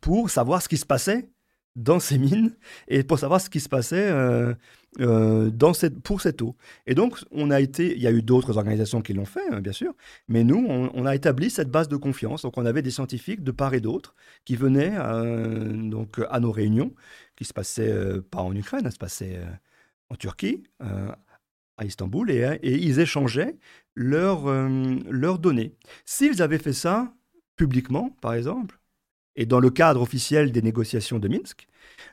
pour 0.00 0.30
savoir 0.30 0.62
ce 0.62 0.68
qui 0.68 0.76
se 0.76 0.86
passait 0.86 1.30
dans 1.76 2.00
ces 2.00 2.18
mines 2.18 2.56
et 2.88 3.02
pour 3.02 3.18
savoir 3.18 3.40
ce 3.40 3.48
qui 3.48 3.60
se 3.60 3.68
passait 3.68 4.10
euh, 4.10 4.54
euh, 5.00 5.50
dans 5.50 5.72
cette, 5.72 6.00
pour 6.00 6.20
cette 6.20 6.42
eau. 6.42 6.56
Et 6.86 6.94
donc, 6.94 7.18
on 7.30 7.50
a 7.50 7.60
été, 7.60 7.94
il 7.94 8.02
y 8.02 8.06
a 8.06 8.12
eu 8.12 8.22
d'autres 8.22 8.58
organisations 8.58 9.02
qui 9.02 9.12
l'ont 9.12 9.24
fait, 9.24 9.48
hein, 9.50 9.60
bien 9.60 9.72
sûr, 9.72 9.94
mais 10.28 10.42
nous, 10.44 10.66
on, 10.68 11.06
a 11.06 11.14
établi 11.14 11.50
cette 11.50 11.70
base 11.70 11.88
de 11.88 11.96
confiance. 11.96 12.42
Donc, 12.42 12.58
on 12.58 12.66
avait 12.66 12.82
des 12.82 12.90
scientifiques 12.90 13.42
de 13.44 13.52
part 13.52 13.74
et 13.74 13.80
d'autre 13.80 14.14
qui 14.44 14.56
venaient 14.56 14.94
euh, 14.96 15.72
donc, 15.88 16.20
à 16.28 16.40
nos 16.40 16.50
réunions, 16.50 16.92
qui 17.36 17.44
se 17.44 17.52
passaient 17.52 17.94
pas 18.30 18.40
en 18.40 18.54
Ukraine, 18.54 18.90
se 18.90 18.98
passait 18.98 19.40
en 20.10 20.16
Turquie, 20.16 20.64
à 21.80 21.84
Istanbul, 21.84 22.30
et, 22.30 22.58
et, 22.62 22.76
ils 22.76 23.00
échangeaient 23.00 23.56
leurs, 23.94 24.46
leurs 25.10 25.38
données. 25.38 25.74
S'ils 26.04 26.42
avaient 26.42 26.58
fait 26.58 26.72
ça 26.72 27.12
publiquement, 27.56 28.16
par 28.20 28.34
exemple, 28.34 28.78
et 29.36 29.46
dans 29.46 29.60
le 29.60 29.70
cadre 29.70 30.02
officiel 30.02 30.52
des 30.52 30.62
négociations 30.62 31.18
de 31.18 31.28
Minsk, 31.28 31.66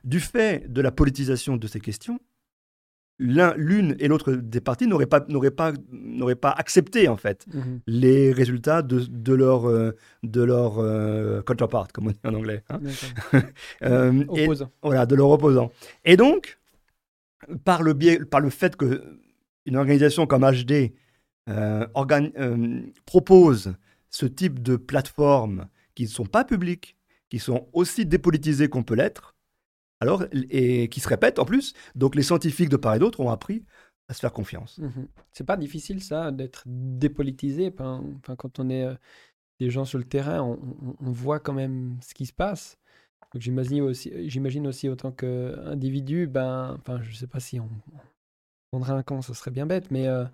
du 0.04 0.20
fait 0.20 0.72
de 0.72 0.82
la 0.82 0.92
politisation 0.92 1.58
de 1.58 1.68
ces 1.68 1.80
questions, 1.80 2.20
l'une 3.20 3.96
et 4.00 4.08
l'autre 4.08 4.34
des 4.34 4.62
parties 4.62 4.88
n'auraient 4.88 5.08
pas, 5.08 5.22
pas, 5.22 5.74
pas 6.40 6.52
accepté 6.52 7.08
en 7.08 7.18
fait 7.18 7.48
mhm. 7.54 7.80
les 7.88 8.32
résultats 8.32 8.82
de, 8.82 9.00
de 9.10 9.34
leur, 9.34 9.68
euh, 9.68 9.96
de 10.24 10.44
leur 10.44 10.78
euh, 10.78 11.42
counterpart, 11.42 11.88
comme 11.92 12.08
on 12.08 12.12
dit 12.12 12.20
en 12.24 12.34
anglais. 12.36 12.64
Hein. 12.70 12.80
euh, 13.84 14.24
voilà, 14.84 15.06
de 15.06 15.16
leur 15.16 15.30
opposant. 15.32 15.72
Et 16.06 16.16
donc, 16.16 16.60
par 17.64 17.82
le, 17.82 17.94
biais, 17.94 18.20
par 18.20 18.40
le 18.40 18.50
fait 18.50 18.76
qu'une 19.68 19.76
organisation 19.76 20.26
comme 20.28 20.50
HD 20.50 20.94
euh, 21.50 21.86
propose 23.06 23.76
ce 24.10 24.26
type 24.26 24.64
de 24.64 24.78
plateformes 24.78 25.68
qui 25.94 26.04
ne 26.04 26.08
sont 26.08 26.26
pas 26.26 26.46
publiques, 26.46 26.96
qui 27.30 27.40
sont 27.40 27.68
aussi 27.74 28.06
dépolitisés 28.06 28.70
qu'on 28.70 28.84
peut 28.84 28.96
l'être, 28.96 29.36
alors, 30.00 30.24
et 30.50 30.88
qui 30.88 31.02
se 31.02 31.10
répètent 31.10 31.38
en 31.38 31.44
plus. 31.44 31.74
Donc 31.96 32.16
les 32.16 32.24
scientifiques 32.24 32.70
de 32.70 32.78
part 32.78 32.96
et 32.96 33.00
d'autre 33.00 33.20
ont 33.20 33.30
appris 33.30 33.66
à 34.08 34.14
se 34.14 34.22
faire 34.22 34.32
confiance. 34.32 34.78
Mhm. 34.78 35.10
C'est 35.34 35.44
pas 35.44 35.58
difficile 35.58 36.02
ça, 36.02 36.32
d'être 36.32 36.64
dépolitisé. 36.66 37.74
Enfin, 37.74 38.06
quand 38.38 38.60
on 38.60 38.70
est 38.70 38.86
euh, 38.86 38.96
des 39.60 39.70
gens 39.70 39.84
sur 39.84 39.98
le 39.98 40.06
terrain, 40.06 40.42
on, 40.42 41.12
voit 41.12 41.42
quand 41.42 41.54
même 41.54 41.98
ce 42.02 42.14
qui 42.14 42.26
se 42.26 42.32
passe. 42.32 42.78
J'imagine 43.36 43.82
aussi, 43.82 44.30
j'imagine 44.30 44.66
aussi 44.66 44.88
autant 44.88 45.12
qu'individu, 45.12 46.26
ben, 46.28 46.78
enfin, 46.80 47.02
je 47.02 47.14
sais 47.14 47.28
pas 47.28 47.42
si 47.42 47.60
on, 47.60 47.70
prendrait 48.72 48.94
un 48.94 49.04
camp, 49.04 49.22
ce 49.22 49.34
serait 49.34 49.52
bien 49.52 49.66
bête, 49.66 49.92
mais 49.92 50.08
euh, 50.08 50.26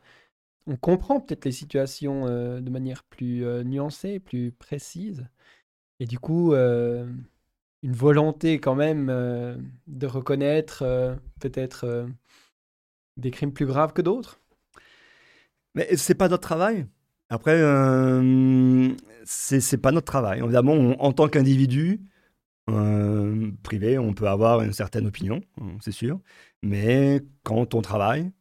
on 0.67 0.75
comprend 0.75 1.19
peut-être 1.19 1.45
les 1.45 1.51
situations 1.51 2.27
euh, 2.27 2.61
de 2.61 2.69
manière 2.69 3.03
plus 3.03 3.45
nuancée, 3.63 4.19
plus 4.19 4.51
précise. 4.51 5.25
Et 5.99 6.05
du 6.05 6.19
coup, 6.19 6.53
euh, 6.53 7.07
une 7.81 7.93
volonté 7.93 8.59
quand 8.59 8.75
même 8.75 9.09
euh, 9.09 9.55
de 9.87 10.07
reconnaître 10.07 10.83
euh, 10.83 11.15
peut-être 11.39 12.07
des 13.17 13.31
crimes 13.31 13.53
plus 13.53 13.65
graves 13.65 13.93
que 13.93 14.01
d'autres. 14.01 14.39
Mais 15.75 15.95
c'est 15.95 16.15
pas 16.15 16.27
notre 16.29 16.43
travail. 16.43 16.85
Après, 17.29 17.57
c'est 19.25 19.77
pas 19.77 19.91
notre 19.91 20.05
travail. 20.05 20.39
Évidemment, 20.39 20.73
en 21.01 21.13
tant 21.13 21.27
qu'individu 21.29 22.01
privé, 23.63 23.97
on 23.97 24.13
peut 24.13 24.27
avoir 24.27 24.61
une 24.61 24.73
certaine 24.73 25.07
opinion, 25.07 25.41
c'est 25.81 25.91
sûr. 25.91 26.19
Mais 26.61 27.21
quand 27.43 27.73
on 27.73 27.81
travaille, 27.81 28.31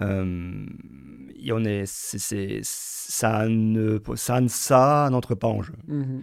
on 0.00 1.64
est, 1.64 1.84
ça 1.86 3.48
ne, 3.48 3.98
ça, 4.16 4.40
ça 4.48 5.08
n'entre 5.10 5.34
pas 5.34 5.48
en 5.48 5.62
jeu. 5.62 5.74
Mmh 5.86 6.20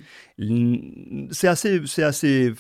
c'est 1.31 1.47
assez, 1.47 1.81
c'est 1.85 2.03
assez, 2.03 2.53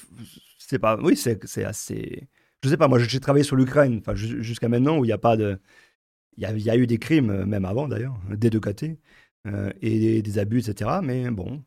c'est 0.57 0.79
pas, 0.79 0.97
oui, 1.01 1.15
c'est, 1.17 1.65
assez. 1.65 2.27
Je 2.63 2.69
sais 2.69 2.77
pas, 2.77 2.87
moi 2.87 2.99
j'ai 2.99 3.19
travaillé 3.19 3.43
sur 3.43 3.55
l'Ukraine, 3.55 3.97
enfin 3.99 4.15
jusqu'à 4.15 4.69
maintenant 4.69 4.97
où 4.99 5.03
il 5.03 5.07
n'y 5.07 5.13
a 5.13 5.17
pas 5.17 5.35
de, 5.35 5.59
il 6.37 6.43
y, 6.43 6.45
a, 6.45 6.53
y 6.53 6.69
a 6.69 6.77
eu 6.77 6.87
des 6.87 6.97
crimes 6.99 7.45
même 7.45 7.65
avant 7.65 7.87
d'ailleurs, 7.87 8.17
des 8.29 8.49
deux 8.49 8.59
côtés, 8.59 8.99
euh, 9.47 9.71
et 9.81 10.21
des, 10.21 10.39
abus, 10.39 10.59
etc. 10.59 10.99
Mais 11.03 11.29
bon, 11.31 11.53
euh, 11.53 11.57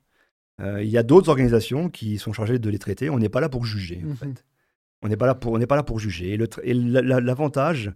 il 0.61 0.89
y 0.89 0.99
a 0.99 1.03
d'autres 1.03 1.29
organisations 1.29 1.89
qui 1.89 2.19
sont 2.19 2.33
chargées 2.33 2.59
de 2.59 2.71
les 2.71 2.79
traiter. 2.79 3.11
On 3.11 3.19
n'est 3.19 3.29
pas 3.29 3.41
là 3.41 3.49
pour 3.49 3.65
juger, 3.65 4.03
en 4.05 4.11
mmh 4.11 4.17
fait. 4.17 4.45
On 5.03 5.09
n'est 5.09 5.17
pas 5.17 5.27
là 5.27 5.35
pour, 5.35 5.53
on 5.53 5.59
n'est 5.59 5.67
pas 5.67 5.77
là 5.77 5.83
pour 5.83 5.99
juger. 5.99 6.33
Et, 6.33 6.37
le, 6.37 6.49
et 6.63 6.73
l'avantage 6.73 7.93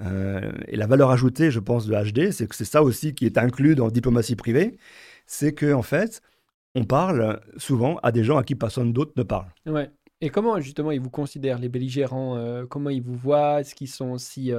euh, 0.00 0.52
et 0.66 0.76
la 0.76 0.86
valeur 0.86 1.10
ajoutée, 1.10 1.50
je 1.50 1.60
pense, 1.60 1.86
de 1.86 1.94
HD, 1.94 2.30
c'est 2.30 2.46
que 2.46 2.54
c'est 2.54 2.64
ça 2.64 2.82
aussi 2.82 3.14
qui 3.14 3.26
est 3.26 3.38
inclus 3.38 3.74
dans 3.74 3.88
diplomatie 3.88 4.36
privée, 4.36 4.76
c'est 5.26 5.52
qu'en 5.52 5.78
en 5.78 5.82
fait, 5.82 6.22
on 6.74 6.84
parle 6.84 7.40
souvent 7.56 7.98
à 8.02 8.12
des 8.12 8.24
gens 8.24 8.36
à 8.36 8.44
qui 8.44 8.54
personne 8.54 8.92
d'autre 8.92 9.12
ne 9.16 9.22
parle. 9.22 9.48
Ouais. 9.66 9.90
Et 10.20 10.30
comment 10.30 10.60
justement 10.60 10.90
ils 10.90 11.00
vous 11.00 11.10
considèrent, 11.10 11.58
les 11.58 11.68
belligérants 11.68 12.36
euh, 12.36 12.66
Comment 12.66 12.90
ils 12.90 13.02
vous 13.02 13.14
voient 13.14 13.60
Est-ce 13.60 13.74
qu'ils 13.74 13.88
sont 13.88 14.10
aussi 14.10 14.52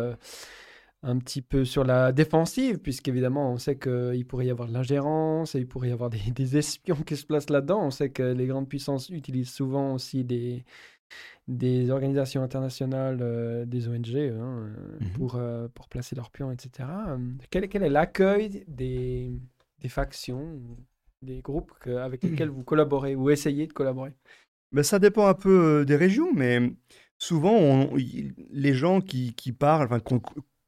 un 1.01 1.17
petit 1.17 1.41
peu 1.41 1.63
sur 1.63 1.83
la 1.83 2.11
défensive, 2.11 2.79
puisqu'évidemment, 2.79 3.53
on 3.53 3.57
sait 3.57 3.77
qu'il 3.77 4.25
pourrait 4.27 4.47
y 4.47 4.49
avoir 4.49 4.67
de 4.67 4.73
l'ingérence, 4.73 5.55
et 5.55 5.59
il 5.59 5.67
pourrait 5.67 5.89
y 5.89 5.93
avoir 5.93 6.09
des, 6.09 6.19
des, 6.35 6.57
espions 6.57 6.95
qui 6.95 7.15
se 7.15 7.25
placent 7.25 7.49
là-dedans. 7.49 7.85
On 7.85 7.91
sait 7.91 8.09
que 8.09 8.23
les 8.23 8.47
grandes 8.47 8.67
puissances 8.67 9.09
utilisent 9.09 9.51
souvent 9.51 9.93
aussi 9.93 10.23
des, 10.23 10.65
des 11.47 11.89
organisations 11.89 12.43
internationales, 12.43 13.19
euh, 13.21 13.65
des 13.65 13.87
ONG, 13.87 14.15
hein, 14.15 14.69
euh, 14.69 14.97
mhm. 14.99 15.11
pour, 15.13 15.35
euh, 15.35 15.67
pour 15.73 15.87
placer 15.87 16.15
leurs 16.15 16.31
pions, 16.31 16.51
etc. 16.51 16.87
Quel, 17.49 17.67
quel 17.69 17.83
est 17.83 17.89
l'accueil 17.89 18.63
des, 18.67 19.31
des, 19.79 19.89
factions, 19.89 20.59
des 21.21 21.41
groupes 21.41 21.73
avec 21.87 22.23
lesquels 22.23 22.49
vous 22.49 22.63
collaborez 22.63 23.15
ou 23.15 23.29
essayez 23.29 23.67
de 23.67 23.73
collaborer? 23.73 24.13
Ben, 24.71 24.83
Ça 24.83 24.99
dépend 24.99 25.27
un 25.27 25.33
peu 25.33 25.85
des 25.85 25.95
régions, 25.95 26.31
mais 26.33 26.71
souvent, 27.17 27.55
on, 27.55 27.95
les 27.95 28.73
gens 28.73 29.01
qui, 29.01 29.33
qui 29.33 29.51
parlent, 29.51 29.85
enfin, 29.85 29.99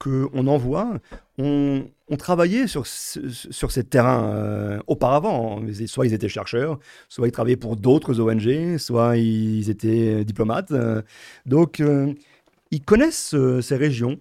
qu'on 0.01 0.47
envoie 0.47 0.97
ont, 1.37 1.85
travaillé 2.17 2.67
sur, 2.67 2.85
sur 2.87 3.71
ces 3.71 3.83
terrains 3.83 4.25
euh, 4.33 4.79
auparavant. 4.87 5.61
Soit 5.85 6.07
ils 6.07 6.13
étaient 6.13 6.27
chercheurs, 6.27 6.79
soit 7.07 7.27
ils 7.27 7.31
travaillaient 7.31 7.55
pour 7.55 7.77
d'autres 7.77 8.19
ONG, 8.19 8.77
soit 8.77 9.17
ils 9.17 9.69
étaient 9.69 10.25
diplomates. 10.25 10.73
donc, 11.45 11.79
euh, 11.79 12.13
ils 12.71 12.81
connaissent 12.81 13.33
euh, 13.35 13.61
ces 13.61 13.75
régions. 13.75 14.19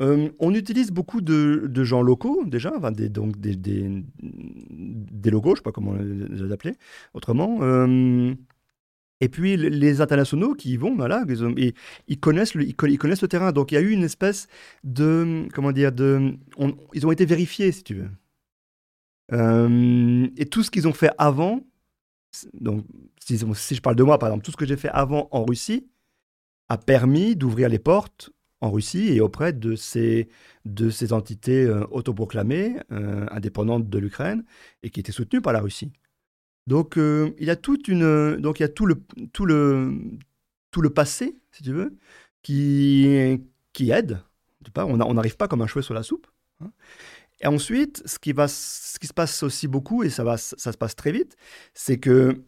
on 0.00 0.54
utilise 0.54 0.90
beaucoup 0.90 1.20
de, 1.20 1.84
gens 1.84 2.02
locaux 2.02 2.44
déjà, 2.44 2.72
des, 2.90 3.08
donc 3.08 3.40
des, 3.40 3.56
des, 3.56 5.30
locaux, 5.30 5.50
je 5.50 5.52
ne 5.52 5.56
sais 5.56 5.62
pas 5.62 5.72
comment 5.72 5.94
les 5.94 6.52
appeler 6.52 6.74
autrement. 7.14 7.58
Et 9.22 9.28
puis 9.28 9.56
les 9.56 10.00
internationaux 10.00 10.52
qui 10.54 10.72
y 10.72 10.76
vont, 10.76 10.96
voilà, 10.96 11.24
ils, 12.08 12.18
connaissent 12.18 12.54
le, 12.56 12.64
ils, 12.64 12.74
connaissent 12.74 13.22
le 13.22 13.28
terrain. 13.28 13.52
Donc 13.52 13.70
il 13.70 13.76
y 13.76 13.78
a 13.78 13.80
eu 13.80 13.90
une 13.90 14.02
espèce 14.02 14.48
de, 14.82 15.46
comment 15.54 15.70
dire, 15.70 15.92
ils 16.92 17.06
ont 17.06 17.12
été 17.12 17.24
vérifiés, 17.24 17.70
si 17.70 17.84
tu 17.84 17.94
veux. 17.94 18.10
Euh, 19.32 20.26
et 20.36 20.46
tout 20.46 20.64
ce 20.64 20.72
qu'ils 20.72 20.88
ont 20.88 20.92
fait 20.92 21.12
avant, 21.18 21.60
donc 22.52 22.84
si, 23.20 23.38
je 23.38 23.80
parle 23.80 23.94
de 23.94 24.02
moi 24.02 24.18
par 24.18 24.28
exemple, 24.28 24.44
tout 24.44 24.50
ce 24.50 24.56
que 24.56 24.66
j'ai 24.66 24.76
fait 24.76 24.88
avant 24.88 25.28
en 25.30 25.44
Russie 25.44 25.86
a 26.68 26.76
permis 26.76 27.36
d'ouvrir 27.36 27.68
les 27.68 27.78
portes 27.78 28.32
en 28.60 28.72
Russie 28.72 29.12
et 29.12 29.20
auprès 29.20 29.52
de 29.52 29.76
ces, 29.76 30.30
de 30.64 30.90
ces 30.90 31.12
entités 31.12 31.62
euh, 31.62 31.86
autoproclamées, 31.92 32.74
euh, 32.90 33.26
indépendantes 33.30 33.88
de 33.88 33.98
l'Ukraine, 34.00 34.44
et 34.82 34.90
qui 34.90 34.98
étaient 34.98 35.12
soutenues 35.12 35.42
par 35.42 35.52
la 35.52 35.60
Russie. 35.60 35.92
Donc 36.66 36.96
euh, 36.96 37.32
il 37.38 37.46
y 37.46 37.50
a 37.50 37.56
toute 37.56 37.88
une, 37.88 38.36
donc 38.36 38.60
il 38.60 38.62
y 38.62 38.66
a 38.66 38.68
tout 38.68 38.86
le 38.86 39.02
tout 39.32 39.46
le 39.46 39.98
tout 40.70 40.80
le 40.80 40.90
passé, 40.90 41.36
si 41.50 41.62
tu 41.62 41.72
veux, 41.72 41.96
qui 42.42 43.40
qui 43.72 43.90
aide. 43.90 44.20
On 44.76 45.14
n'arrive 45.14 45.36
pas 45.36 45.48
comme 45.48 45.62
un 45.62 45.66
cheveu 45.66 45.82
sur 45.82 45.94
la 45.94 46.02
soupe. 46.02 46.26
Hein. 46.60 46.70
Et 47.40 47.46
ensuite, 47.48 48.02
ce 48.06 48.18
qui 48.18 48.32
va, 48.32 48.46
ce 48.46 48.98
qui 49.00 49.08
se 49.08 49.12
passe 49.12 49.42
aussi 49.42 49.66
beaucoup 49.66 50.04
et 50.04 50.10
ça 50.10 50.22
va, 50.22 50.36
ça 50.38 50.72
se 50.72 50.78
passe 50.78 50.94
très 50.94 51.10
vite, 51.10 51.36
c'est 51.74 51.98
que 51.98 52.42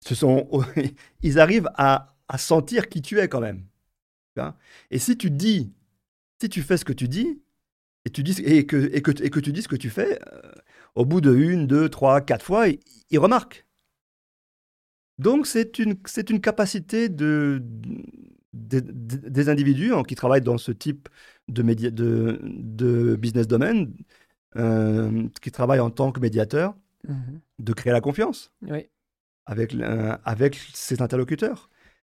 ce 0.00 0.14
sont, 0.14 0.48
ils 1.22 1.38
arrivent 1.38 1.68
à, 1.74 2.16
à 2.28 2.38
sentir 2.38 2.88
qui 2.88 3.02
tu 3.02 3.18
es 3.20 3.28
quand 3.28 3.40
même. 3.40 3.64
Et 4.90 4.98
si 4.98 5.16
tu 5.16 5.30
dis, 5.30 5.72
si 6.40 6.48
tu 6.48 6.62
fais 6.62 6.76
ce 6.76 6.84
que 6.84 6.92
tu 6.92 7.08
dis, 7.08 7.40
et, 8.04 8.10
tu 8.10 8.22
dis, 8.22 8.40
et, 8.42 8.66
que, 8.66 8.90
et, 8.92 9.02
que, 9.02 9.10
et 9.22 9.30
que 9.30 9.40
tu 9.40 9.52
dis 9.52 9.62
ce 9.62 9.68
que 9.68 9.76
tu 9.76 9.90
fais, 9.90 10.18
euh, 10.32 10.52
au 10.98 11.04
bout 11.04 11.20
de 11.20 11.32
une, 11.32 11.68
deux, 11.68 11.88
trois, 11.88 12.20
quatre 12.20 12.44
fois, 12.44 12.66
il, 13.10 13.18
remarque. 13.20 13.64
Donc 15.18 15.46
c'est 15.46 15.78
une, 15.78 15.94
c'est 16.06 16.28
une 16.28 16.40
capacité 16.40 17.08
de, 17.08 17.62
des 18.52 19.48
individus 19.48 19.94
hein, 19.94 20.02
qui 20.02 20.16
travaillent 20.16 20.42
dans 20.42 20.58
ce 20.58 20.72
type 20.72 21.08
de, 21.46 21.62
média, 21.62 21.92
de, 21.92 22.40
de 22.42 23.14
business 23.14 23.46
domaine, 23.46 23.94
euh, 24.56 25.28
qui 25.40 25.52
travaillent 25.52 25.78
en 25.78 25.90
tant 25.90 26.10
que 26.10 26.18
médiateur, 26.18 26.74
mhm. 27.06 27.40
de 27.60 27.72
créer 27.72 27.92
la 27.92 28.00
confiance 28.00 28.52
avec, 29.46 29.76
avec 30.24 30.56
ses 30.74 31.00
interlocuteurs. 31.00 31.70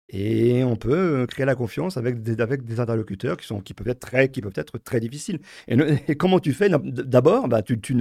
Et 0.09 0.63
on 0.63 0.75
peut 0.75 1.25
créer 1.27 1.45
la 1.45 1.55
confiance 1.55 1.97
avec 1.97 2.21
des, 2.21 2.41
avec 2.41 2.63
des 2.63 2.79
interlocuteurs 2.79 3.37
qui, 3.37 3.47
sont, 3.47 3.61
qui, 3.61 3.73
peuvent 3.73 3.87
être 3.87 3.99
très, 3.99 4.29
qui 4.29 4.41
peuvent 4.41 4.53
être 4.55 4.77
très 4.77 4.99
difficiles. 4.99 5.39
Et, 5.67 6.15
comment 6.15 6.39
tu 6.39 6.53
fais? 6.53 6.69
D'abord, 6.69 7.47
bah, 7.47 7.61
tu, 7.63 7.79
tu, 7.79 7.95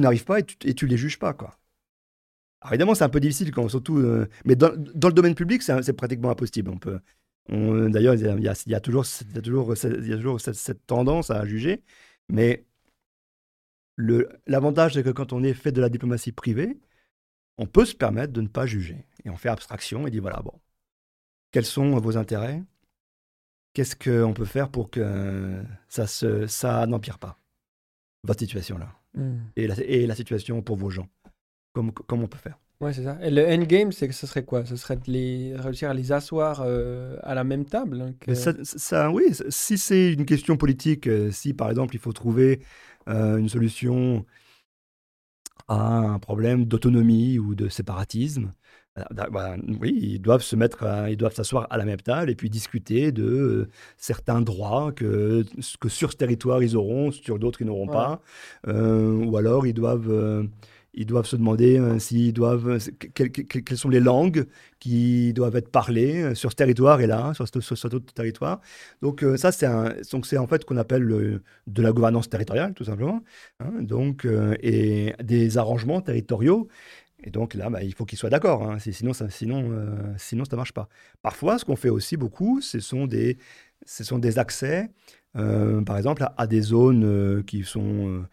n'arrives 0.00 0.24
pas 0.24 0.40
et 0.40 0.44
tu, 0.44 0.56
et 0.86 0.88
les 0.88 0.96
juges 0.96 1.18
pas. 1.18 1.34
Quoi. 1.34 1.58
Alors 2.62 2.72
évidemment, 2.74 2.94
c'est 2.94 3.04
un 3.04 3.08
peu 3.08 3.20
difficile, 3.20 3.50
quand, 3.52 3.68
surtout, 3.68 3.98
euh, 3.98 4.28
mais 4.44 4.56
dans, 4.56 4.72
dans, 4.76 5.08
le 5.08 5.14
domaine 5.14 5.34
public, 5.34 5.62
c'est 5.62 5.92
pratiquement 5.92 6.30
impossible. 6.30 6.70
On 6.70 6.78
peut, 6.78 7.00
D'ailleurs, 7.48 8.14
il, 8.14 8.20
y 8.20 8.28
a, 8.48 8.54
il 8.66 8.72
y 8.72 8.74
a 8.74 8.80
toujours, 8.80 9.04
y 9.34 9.38
a 9.38 9.42
toujours, 9.42 9.74
y 9.74 10.12
a 10.12 10.16
toujours 10.16 10.40
cette, 10.40 10.54
cette, 10.54 10.86
tendance 10.86 11.30
à 11.30 11.44
juger. 11.46 11.82
Mais 12.28 12.64
l'avantage, 14.46 14.94
c'est 14.94 15.02
que 15.02 15.10
quand 15.10 15.32
on 15.32 15.42
est 15.42 15.54
fait 15.54 15.72
de 15.72 15.80
la 15.80 15.88
diplomatie 15.88 16.32
privée, 16.32 16.78
on 17.58 17.66
peut 17.66 17.84
se 17.84 17.94
permettre 17.94 18.32
de 18.32 18.40
ne 18.40 18.48
pas 18.48 18.66
juger. 18.66 19.04
Et 19.24 19.30
on 19.30 19.36
fait 19.36 19.48
abstraction 19.48 20.06
et 20.06 20.10
dit 20.10 20.20
voilà, 20.20 20.40
bon, 20.42 20.52
quels 21.52 21.64
sont 21.64 21.98
vos 21.98 22.16
intérêts? 22.16 22.62
Qu'est-ce 23.72 23.96
qu'on 23.96 24.32
peut 24.32 24.44
faire 24.44 24.68
pour 24.68 24.90
que 24.90 25.62
ça, 25.88 26.06
se, 26.06 26.46
ça 26.46 26.86
n'empire 26.86 27.18
pas? 27.18 27.38
Votre 28.24 28.40
situation 28.40 28.78
là. 28.78 28.92
Hmm. 29.14 29.38
et, 29.56 29.66
la, 29.66 29.74
et, 29.78 30.06
la, 30.06 30.14
situation 30.14 30.62
pour 30.62 30.76
vos 30.76 30.90
gens. 30.90 31.08
Comment, 31.72 31.90
comment 31.90 32.24
on 32.24 32.28
peut 32.28 32.38
faire? 32.38 32.58
Ouais, 32.80 32.92
c'est 32.94 33.04
ça. 33.04 33.18
Et 33.22 33.30
le 33.30 33.46
endgame, 33.46 33.92
c'est 33.92 34.08
que 34.08 34.14
ce 34.14 34.26
serait 34.26 34.44
quoi? 34.44 34.64
Ce 34.64 34.76
serait 34.76 34.96
de 34.96 35.10
les, 35.10 35.54
réussir 35.56 35.90
à 35.90 35.94
les 35.94 36.12
asseoir 36.12 36.62
euh, 36.64 37.18
à 37.22 37.34
la 37.34 37.44
même 37.44 37.66
table 37.66 38.14
hein, 38.28 38.34
ça, 38.34 39.10
Oui, 39.10 39.24
si 39.50 39.76
c'est 39.76 40.12
une 40.12 40.24
question 40.24 40.56
politique, 40.56 41.06
euh, 41.06 41.30
si 41.30 41.52
par 41.52 41.68
exemple 41.68 41.94
il 41.94 41.98
faut 41.98 42.12
trouver 42.12 42.60
euh, 43.08 43.36
une 43.36 43.50
solution 43.50 44.24
à 45.68 45.98
un 45.98 46.18
problème 46.18 46.64
d'autonomie 46.64 47.38
ou 47.38 47.54
de 47.54 47.68
séparatisme, 47.68 48.50
oui, 49.80 49.98
ils 50.02 50.18
doivent 50.20 50.42
se 50.42 50.56
mettre, 50.56 50.84
ils 51.08 51.16
doivent 51.16 51.34
s'asseoir 51.34 51.66
à 51.70 51.78
la 51.78 51.84
même 51.84 52.00
table 52.00 52.30
et 52.30 52.34
puis 52.34 52.50
discuter 52.50 53.12
de 53.12 53.24
euh, 53.24 53.68
certains 53.96 54.40
droits 54.40 54.92
que, 54.92 55.44
que 55.80 55.88
sur 55.88 56.10
ce 56.12 56.16
territoire 56.16 56.62
ils 56.62 56.76
auront, 56.76 57.10
sur 57.10 57.38
d'autres 57.38 57.62
ils 57.62 57.66
n'auront 57.66 57.86
pas, 57.86 58.20
euh, 58.66 59.14
ou 59.24 59.36
alors 59.36 59.66
ils 59.66 59.74
doivent, 59.74 60.10
euh, 60.10 60.44
ils 60.92 61.06
doivent 61.06 61.26
se 61.26 61.36
demander 61.36 61.80
s'ils 62.00 62.32
doivent, 62.32 62.78
quelles 63.14 63.78
sont 63.78 63.88
les 63.88 64.00
langues 64.00 64.46
qui 64.80 65.32
doivent 65.32 65.54
être 65.54 65.70
parlées 65.70 66.34
sur 66.34 66.50
ce 66.50 66.56
territoire 66.56 67.00
et 67.00 67.06
là, 67.06 67.32
sur, 67.34 67.46
ce, 67.46 67.60
sur 67.60 67.78
cet 67.78 67.94
autre 67.94 68.12
territoire. 68.12 68.60
Donc 69.00 69.24
ça, 69.36 69.52
c'est 69.52 69.68
donc 70.10 70.26
c'est 70.26 70.36
en 70.36 70.48
fait 70.48 70.64
qu'on 70.64 70.76
appelle 70.76 71.40
de 71.68 71.82
la 71.82 71.92
gouvernance 71.92 72.28
territoriale, 72.28 72.74
tout 72.74 72.82
simplement. 72.82 73.22
Hein, 73.60 73.70
donc 73.82 74.26
et 74.62 75.14
des 75.22 75.58
arrangements 75.58 76.00
territoriaux. 76.00 76.66
Et 77.24 77.30
donc 77.30 77.54
là, 77.54 77.68
bah, 77.70 77.82
il 77.82 77.94
faut 77.94 78.04
qu'ils 78.04 78.18
soient 78.18 78.30
d'accord, 78.30 78.62
hein. 78.62 78.78
sinon, 78.78 79.12
ça, 79.12 79.28
sinon, 79.30 79.70
euh, 79.72 80.14
sinon 80.16 80.44
ça 80.44 80.52
ne 80.52 80.56
marche 80.56 80.72
pas. 80.72 80.88
Parfois, 81.22 81.58
ce 81.58 81.64
qu'on 81.64 81.76
fait 81.76 81.90
aussi 81.90 82.16
beaucoup, 82.16 82.60
ce 82.60 82.80
sont 82.80 83.06
des, 83.06 83.38
ce 83.84 84.04
sont 84.04 84.18
des 84.18 84.38
accès, 84.38 84.90
euh, 85.36 85.82
par 85.82 85.96
exemple, 85.96 86.24
à, 86.36 86.46
des 86.46 86.60
zones 86.60 87.04
euh, 87.04 87.42
qui 87.42 87.62
sont, 87.62 88.24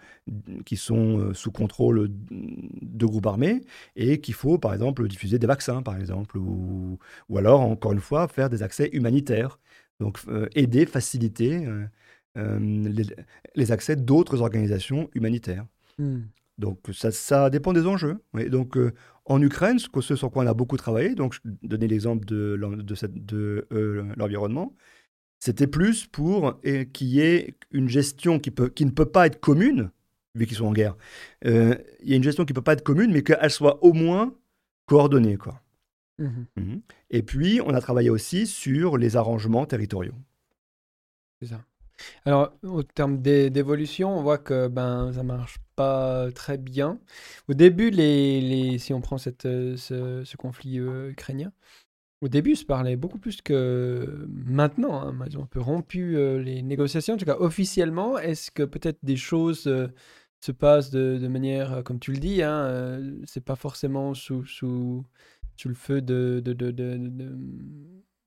qui 0.65 0.77
sont 0.77 1.33
sous 1.33 1.51
contrôle 1.51 2.09
de 2.31 3.05
groupes 3.05 3.25
armés 3.27 3.61
et 3.95 4.21
qu'il 4.21 4.33
faut, 4.33 4.57
par 4.57 4.73
exemple, 4.73 5.07
diffuser 5.07 5.37
des 5.37 5.47
vaccins, 5.47 5.81
par 5.81 5.97
exemple, 5.97 6.37
ou, 6.37 6.97
ou 7.29 7.37
alors, 7.37 7.61
encore 7.61 7.91
une 7.91 7.99
fois, 7.99 8.27
faire 8.27 8.49
des 8.49 8.63
accès 8.63 8.89
humanitaires. 8.93 9.59
Donc, 9.99 10.19
aider, 10.55 10.85
faciliter 10.85 11.67
les, 12.35 13.71
accès 13.71 13.95
d'autres 13.95 14.41
organisations 14.41 15.09
humanitaires. 15.15 15.65
Mmh. 15.97 16.19
Donc 16.57 16.79
ça, 16.91 17.11
ça 17.11 17.49
dépend 17.49 17.73
des 17.73 17.85
enjeux. 17.85 18.17
donc 18.49 18.77
euh, 18.77 18.93
en 19.25 19.41
Ukraine, 19.41 19.77
ce, 19.77 19.87
ce, 20.01 20.15
sur 20.15 20.31
quoi 20.31 20.43
on 20.43 20.47
a 20.47 20.53
beaucoup 20.53 20.77
travaillé, 20.77 21.13
donc 21.13 21.33
je 21.33 21.39
donnais 21.63 21.87
l'exemple 21.87 22.25
de, 22.25 22.57
de, 22.57 23.07
de 23.07 23.67
euh, 23.71 24.05
l'environnement, 24.15 24.73
c'était 25.39 25.67
plus 25.67 26.07
pour 26.07 26.59
qu'il 26.61 27.07
y 27.07 27.19
ait 27.19 27.55
une 27.71 27.89
gestion 27.89 28.39
qui, 28.39 28.51
peut, 28.51 28.69
qui 28.69 28.85
ne 28.85 28.91
peut 28.91 29.05
pas 29.05 29.27
être 29.27 29.39
commune, 29.39 29.91
vu 30.33 30.45
qu'ils 30.47 30.57
sont 30.57 30.65
en 30.65 30.73
guerre. 30.73 30.95
Euh, 31.45 31.75
il 32.01 32.09
y 32.09 32.13
a 32.13 32.15
une 32.15 32.23
gestion 32.23 32.45
qui 32.45 32.53
ne 32.53 32.55
peut 32.55 32.63
pas 32.63 32.73
être 32.73 32.83
commune, 32.83 33.11
mais 33.11 33.21
qu'elle 33.21 33.51
soit 33.51 33.83
au 33.83 33.93
moins 33.93 34.33
coordonnée. 34.87 35.37
Quoi. 35.37 35.61
Mmh 36.17 36.45
mmh 36.55 36.77
Et 37.11 37.21
puis, 37.21 37.61
on 37.63 37.73
a 37.73 37.81
travaillé 37.81 38.09
aussi 38.09 38.47
sur 38.47 38.97
les 38.97 39.15
arrangements 39.15 39.65
territoriaux. 39.65 40.15
C'est 41.41 41.49
ça. 41.49 41.63
Alors, 42.25 42.53
au 42.63 42.83
terme 42.83 43.21
d'évolution, 43.21 44.17
on 44.17 44.21
voit 44.21 44.37
que 44.37 44.67
ben, 44.67 45.11
ça 45.13 45.23
marche 45.23 45.59
pas 45.77 46.31
très 46.33 46.57
bien. 46.57 46.99
Au 47.47 47.53
début, 47.53 47.91
les, 47.91 48.41
les 48.41 48.79
si 48.79 48.93
on 48.93 49.01
prend 49.01 49.17
cette, 49.17 49.45
euh, 49.45 49.77
ce, 49.77 50.23
ce 50.25 50.37
conflit 50.37 50.79
euh, 50.79 51.11
ukrainien, 51.11 51.53
au 52.21 52.29
début, 52.29 52.55
se 52.55 52.65
parlait 52.65 52.97
beaucoup 52.97 53.19
plus 53.19 53.41
que 53.41 54.27
maintenant. 54.29 55.01
Hein. 55.01 55.17
Ils 55.27 55.37
ont 55.37 55.43
un 55.43 55.47
peu 55.47 55.61
rompu 55.61 56.17
euh, 56.17 56.41
les 56.41 56.63
négociations, 56.63 57.15
en 57.15 57.17
tout 57.17 57.25
cas 57.25 57.37
officiellement. 57.39 58.17
Est-ce 58.19 58.51
que 58.51 58.63
peut-être 58.63 58.99
des 59.03 59.17
choses 59.17 59.69
se 60.41 60.51
passent 60.51 60.91
de, 60.91 61.17
de, 61.19 61.27
manière, 61.27 61.83
comme 61.83 61.99
tu 61.99 62.11
le 62.13 62.19
dis, 62.19 62.43
hein, 62.43 63.01
c'est 63.25 63.43
pas 63.43 63.55
forcément 63.55 64.13
sous, 64.13 64.45
sous, 64.45 65.05
sous 65.57 65.69
le 65.69 65.75
feu 65.75 66.01
de, 66.01 66.41
de, 66.43 66.53
de, 66.53 66.71
de, 66.71 67.37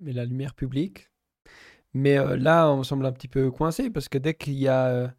mais 0.01 0.13
la 0.13 0.25
lumière 0.25 0.55
publique 0.55 1.11
Mais 1.95 2.17
là, 2.37 2.71
on 2.71 2.83
semble 2.85 3.07
un 3.07 3.13
petit 3.13 3.29
peu 3.29 3.51
coincé 3.51 3.91
parce 3.91 4.09
que 4.09 4.19
dès 4.19 4.35
qu'il 4.35 4.55
y 4.55 4.69
a 4.69 5.15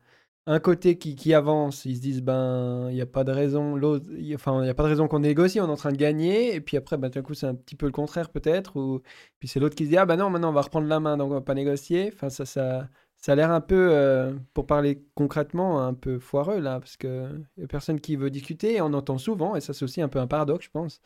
un 0.47 0.59
côté 0.59 0.97
qui, 0.97 1.15
qui, 1.15 1.33
avance, 1.33 1.85
ils 1.85 1.97
se 1.97 2.01
disent 2.01 2.21
ben 2.23 2.89
il 2.89 2.95
n'y 2.95 3.01
a 3.01 3.05
pas 3.05 3.23
de 3.23 3.31
raison, 3.31 3.75
l'autre, 3.75 4.07
enfin 4.33 4.63
il 4.63 4.67
y 4.67 4.69
a 4.69 4.73
pas 4.73 4.83
de 4.83 4.89
raison 4.89 5.07
qu'on 5.07 5.19
négocie, 5.19 5.59
on 5.61 5.67
est 5.67 5.71
en 5.71 5.75
train 5.75 5.91
de 5.91 5.97
gagner, 5.97 6.55
et 6.55 6.61
puis 6.61 6.77
après 6.77 6.97
ben 6.97 7.09
d'un 7.09 7.21
coup 7.21 7.35
c'est 7.35 7.45
un 7.45 7.53
petit 7.55 7.75
peu 7.75 7.85
le 7.85 7.91
contraire 7.91 8.29
peut-être, 8.29 8.75
ou 8.75 9.01
puis 9.39 9.47
c'est 9.47 9.59
l'autre 9.59 9.75
qui 9.75 9.85
se 9.85 9.89
dit 9.89 9.97
ah 9.97 10.05
ben 10.05 10.15
non 10.17 10.29
maintenant 10.31 10.49
on 10.49 10.53
va 10.53 10.61
reprendre 10.61 10.87
la 10.87 10.99
main 10.99 11.15
donc 11.17 11.29
on 11.31 11.35
va 11.35 11.41
pas 11.41 11.53
négocier, 11.53 12.11
enfin 12.13 12.29
ça 12.29 12.45
ça 12.45 12.89
ça 13.17 13.33
a 13.33 13.35
l'air 13.35 13.51
un 13.51 13.61
peu, 13.61 13.89
euh, 13.91 14.33
pour 14.55 14.65
parler 14.65 15.05
concrètement, 15.13 15.85
un 15.85 15.93
peu 15.93 16.17
foireux 16.17 16.59
là, 16.59 16.79
parce 16.79 16.97
que 16.97 17.29
y 17.57 17.63
a 17.63 17.67
personne 17.67 17.99
qui 18.01 18.15
veut 18.15 18.31
discuter, 18.31 18.75
et 18.75 18.81
on 18.81 18.93
entend 18.93 19.19
souvent, 19.19 19.55
et 19.55 19.61
ça 19.61 19.73
c'est 19.73 19.85
aussi 19.85 20.01
un 20.01 20.09
peu 20.09 20.19
un 20.19 20.27
paradoxe 20.27 20.65
je 20.65 20.71
pense. 20.71 21.01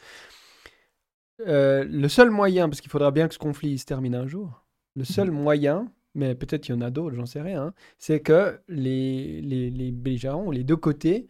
Euh, 1.45 1.84
le 1.84 2.08
seul 2.08 2.30
moyen, 2.32 2.69
parce 2.69 2.80
qu'il 2.80 2.91
faudra 2.91 3.12
bien 3.12 3.28
que 3.28 3.34
ce 3.34 3.39
conflit 3.39 3.78
se 3.78 3.86
termine 3.86 4.15
un 4.15 4.28
jour, 4.28 4.65
le 4.95 5.04
seul 5.04 5.30
mmh. 5.30 5.34
moyen 5.34 5.91
mais 6.15 6.36
peut-être 6.36 6.63
qu'il 6.63 6.75
y 6.75 6.78
en 6.78 6.82
a 6.82 6.89
d'autres, 6.89 7.15
j'en 7.15 7.25
sais 7.25 7.41
rien, 7.41 7.63
hein. 7.67 7.73
c'est 7.99 8.19
que 8.19 8.60
les, 8.67 9.41
les, 9.41 9.69
les 9.69 9.91
les 9.91 10.63
deux 10.63 10.78
côtés, 10.78 11.28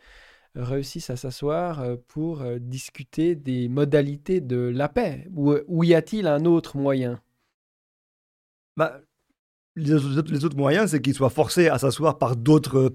réussissent 0.55 1.09
à 1.09 1.15
s'asseoir 1.15 1.81
euh, 1.81 1.95
pour 2.07 2.41
euh, 2.41 2.57
discuter 2.59 3.35
des 3.35 3.67
modalités 3.67 4.41
de 4.41 4.57
la 4.57 4.89
paix. 4.89 5.27
Ou, 5.35 5.83
y 5.83 5.93
a-t-il 5.93 6.27
un 6.27 6.45
autre 6.45 6.77
moyen? 6.77 7.19
Bah, 8.77 9.01
les, 9.75 9.93
autres, 9.93 10.31
les 10.31 10.45
autres 10.45 10.57
moyens, 10.57 10.91
c'est 10.91 11.01
qu'ils 11.01 11.13
soient 11.13 11.29
forcés 11.29 11.67
à 11.67 11.77
s'asseoir 11.77 12.17
par 12.17 12.35
d'autres 12.35 12.89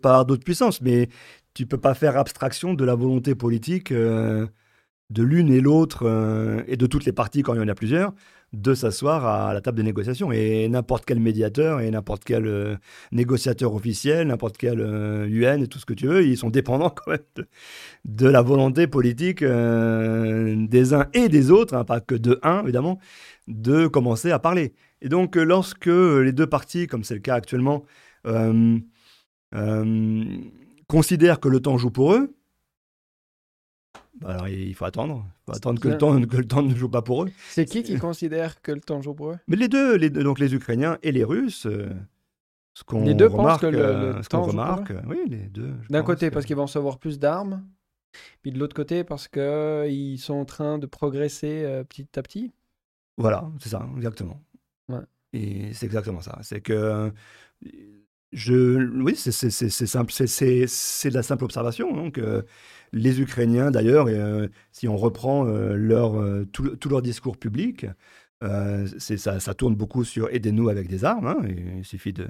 puissances, 0.44 0.81
mais 0.81 1.09
tu 1.55 1.66
peux 1.66 1.79
pas 1.79 1.94
faire 1.94 2.16
abstraction 2.16 2.74
de 2.74 2.85
la 2.85 2.94
volonté 2.94 3.35
politique 3.35 3.92
euh, 3.92 4.46
de 5.11 5.22
l'une 5.22 5.50
et 5.50 5.61
l'autre 5.61 6.64
et 6.68 6.76
de 6.76 6.87
toutes 6.87 7.05
les 7.05 7.12
parties 7.12 7.42
quand 7.42 7.55
il 7.55 7.61
y 7.61 7.64
en 7.64 7.68
a 7.68 7.74
plusieurs 7.74 8.14
de 8.53 8.75
s'asseoir 8.75 9.27
à 9.27 9.55
la 9.55 9.61
table 9.61 9.77
des 9.77 9.83
négociations. 9.83 10.33
Et 10.33 10.69
n'importe 10.69 11.05
quel 11.05 11.21
médiateur 11.21 11.81
et 11.81 11.91
n'importe 11.91 12.25
quel 12.25 12.47
euh, 12.47 12.77
négociateur 13.13 13.75
officiel, 13.75 14.29
n'importe 14.29 14.57
quel 14.57 14.81
UN 14.81 14.85
euh, 14.85 15.65
et 15.65 15.67
tout 15.69 15.79
ce 15.79 15.87
que 15.87 15.95
tu 15.95 16.07
veux, 16.09 16.25
ils 16.27 16.37
sont 16.37 16.51
dépendants 16.51 16.91
quand 17.05 17.13
même 17.13 17.47
de, 18.05 18.27
la 18.27 18.43
volonté 18.43 18.87
politique 18.87 19.43
euh, 19.43 20.67
des 20.69 20.95
uns 20.95 21.07
et 21.15 21.29
des 21.29 21.51
autres, 21.51 21.75
hein, 21.75 21.85
pas 21.85 22.01
que 22.01 22.15
de 22.15 22.39
un 22.43 22.63
évidemment, 22.63 22.99
de 23.47 23.87
commencer 23.87 24.31
à 24.31 24.39
parler. 24.39 24.75
Et 25.01 25.09
donc 25.09 25.37
lorsque 25.37 25.87
les 25.87 26.33
deux 26.33 26.47
parties, 26.47 26.87
comme 26.87 27.05
c'est 27.05 27.15
le 27.15 27.21
cas 27.21 27.35
actuellement, 27.37 27.85
considèrent 30.89 31.41
que 31.41 31.49
le 31.49 31.61
temps 31.61 31.79
joue 31.79 31.91
pour 31.91 32.15
eux, 32.15 32.35
bah, 34.20 34.30
alors, 34.30 34.48
il 34.48 34.74
faut 34.74 34.85
attendre. 34.85 35.24
Il 35.26 35.44
faut 35.46 35.56
attendre 35.56 35.80
que 35.80 35.88
le, 35.88 35.98
temps, 35.98 36.20
que 36.20 36.37
le 36.37 36.46
temps 36.46 36.62
ne 36.62 36.74
joue 36.74 36.88
pas 36.88 37.02
pour 37.02 37.24
eux. 37.24 37.30
C'est 37.48 37.64
qui 37.64 37.83
qui 37.83 37.96
considère 37.98 38.61
que 38.61 38.72
le 38.72 38.80
temps 38.80 39.00
joue 39.00 39.14
pour 39.14 39.30
eux? 39.30 39.38
Mais 39.48 39.56
les 39.56 39.68
deux, 39.68 39.96
les 39.96 40.11
donc 40.11 40.38
les 40.38 40.54
Ukrainiens 40.54 40.98
et 41.02 41.12
les 41.12 41.24
Russes. 41.24 41.66
Euh, 41.66 41.88
ce 42.74 42.85
qu'on 42.85 43.04
les 43.04 43.14
deux 43.14 43.26
remarque, 43.26 43.62
pensent 43.62 43.70
que 43.72 43.76
le, 43.76 43.83
euh, 43.83 44.22
temps 44.22 44.42
remarque, 44.42 44.92
oui, 45.06 45.18
les 45.28 45.48
deux. 45.48 45.74
D'un 45.88 46.02
côté, 46.02 46.30
parce 46.30 46.46
qu'ils 46.46 46.56
vont 46.56 46.66
recevoir 46.66 46.98
plus 46.98 47.18
d'armes, 47.18 47.64
puis 48.42 48.52
de 48.52 48.59
l'autre 48.59 48.76
côté, 48.76 49.02
parce 49.02 49.26
qu'ils 49.26 50.18
sont 50.18 50.35
en 50.35 50.44
train 50.44 50.78
de 50.78 50.87
progresser 50.87 51.62
euh, 51.64 51.83
petit 51.83 52.06
à 52.16 52.22
petit. 52.22 52.52
Voilà, 53.16 53.50
c'est 53.59 53.70
ça, 53.70 53.87
exactement. 53.96 54.40
Ouais. 54.88 55.00
Et 55.33 55.72
c'est 55.74 55.87
exactement 55.87 56.20
ça. 56.20 56.38
C'est 56.42 56.61
que 56.61 57.12
oui, 58.33 59.16
c'est 59.16 59.33
simple, 59.33 60.12
c'est 60.12 61.11
de 61.11 61.14
la 61.14 61.23
simple 61.23 61.45
observation. 61.45 61.93
Donc, 61.95 62.21
les 62.93 63.21
Ukrainiens, 63.21 63.71
d'ailleurs, 63.71 64.07
euh, 64.09 64.49
si 64.73 64.88
on 64.88 64.97
reprend 64.97 65.47
euh, 65.47 65.75
leur, 65.75 66.21
euh, 66.21 66.45
tout, 66.53 66.88
leur 66.88 67.03
discours 67.03 67.37
public, 67.37 67.87
ça, 68.43 69.38
ça, 69.38 69.55
tourne 69.55 69.75
beaucoup 69.75 70.03
sur 70.03 70.31
aidez-nous 70.31 70.71
avec 70.71 70.88
des 70.88 71.05
armes. 71.05 71.27
Hein, 71.27 71.38
il 71.77 71.85
suffit 71.85 72.14
de. 72.14 72.27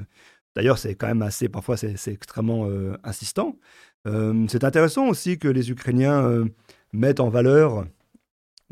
D'ailleurs, 0.56 0.78
c'est 0.78 0.96
quand 0.96 1.06
même 1.06 1.22
assez, 1.22 1.48
parfois, 1.48 1.76
c'est 1.76 2.12
extrêmement 2.12 2.68
insistant. 3.04 3.56
c'est 4.04 4.64
intéressant 4.64 5.06
aussi 5.06 5.38
que 5.38 5.46
les 5.46 5.70
Ukrainiens 5.70 6.44
mettent 6.92 7.20
en 7.20 7.28
valeur 7.28 7.86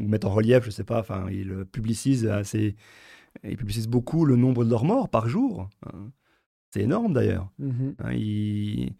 ou 0.00 0.08
mettent 0.08 0.24
en 0.24 0.30
relief, 0.30 0.62
je 0.62 0.68
ne 0.68 0.72
sais 0.72 0.82
pas, 0.82 0.98
enfin, 0.98 1.26
ils 1.30 1.64
publicisent 1.66 2.26
assez, 2.26 2.74
ils 3.44 3.56
publicisent 3.56 3.86
beaucoup 3.86 4.24
le 4.24 4.34
nombre 4.34 4.64
de 4.64 4.70
leurs 4.70 4.84
morts 4.84 5.08
par 5.08 5.28
jour. 5.28 5.68
Hein. 5.86 6.10
C'est 6.70 6.82
énorme 6.82 7.12
d'ailleurs. 7.12 7.50
Mmh 7.58 7.90
hein, 7.98 8.12
ils, 8.12 8.94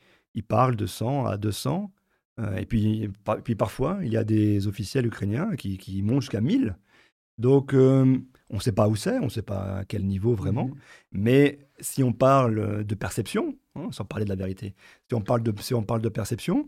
parlent 0.47 0.77
de 0.77 0.87
100 0.87 1.27
à 1.27 1.37
200. 1.37 1.93
Euh, 2.41 2.57
et 2.57 2.67
puis, 2.67 3.11
puis 3.45 3.55
parfois, 3.57 3.99
il 4.03 4.13
y 4.13 4.17
a 4.17 4.25
des 4.25 4.69
officiels 4.69 5.07
ukrainiens 5.07 5.57
qui, 5.57 5.79
qui 5.79 6.03
montent 6.03 6.23
jusqu'à 6.23 6.41
1000. 6.41 6.77
Donc, 7.39 7.73
euh, 7.75 8.19
on 8.51 8.57
ne 8.57 8.61
sait 8.61 8.73
pas 8.73 8.89
où 8.89 8.97
c'est, 8.97 9.19
on 9.19 9.25
ne 9.25 9.29
sait 9.29 9.43
pas 9.43 9.79
à 9.79 9.85
quel 9.85 10.05
niveau 10.05 10.35
vraiment. 10.35 10.67
Mhm. 10.67 10.75
Mais 11.13 11.59
si 11.81 12.03
on 12.03 12.13
parle 12.13 12.85
de 12.85 12.95
perception, 12.95 13.57
hein, 13.77 13.89
sans 13.93 14.05
parler 14.05 14.25
de 14.25 14.31
la 14.31 14.37
vérité, 14.37 14.75
si 15.09 15.15
on 15.15 15.21
parle 15.21 15.43
de, 15.43 15.53
si 15.61 15.75
on 15.75 15.83
parle 15.83 16.03
de 16.03 16.09
perception, 16.09 16.67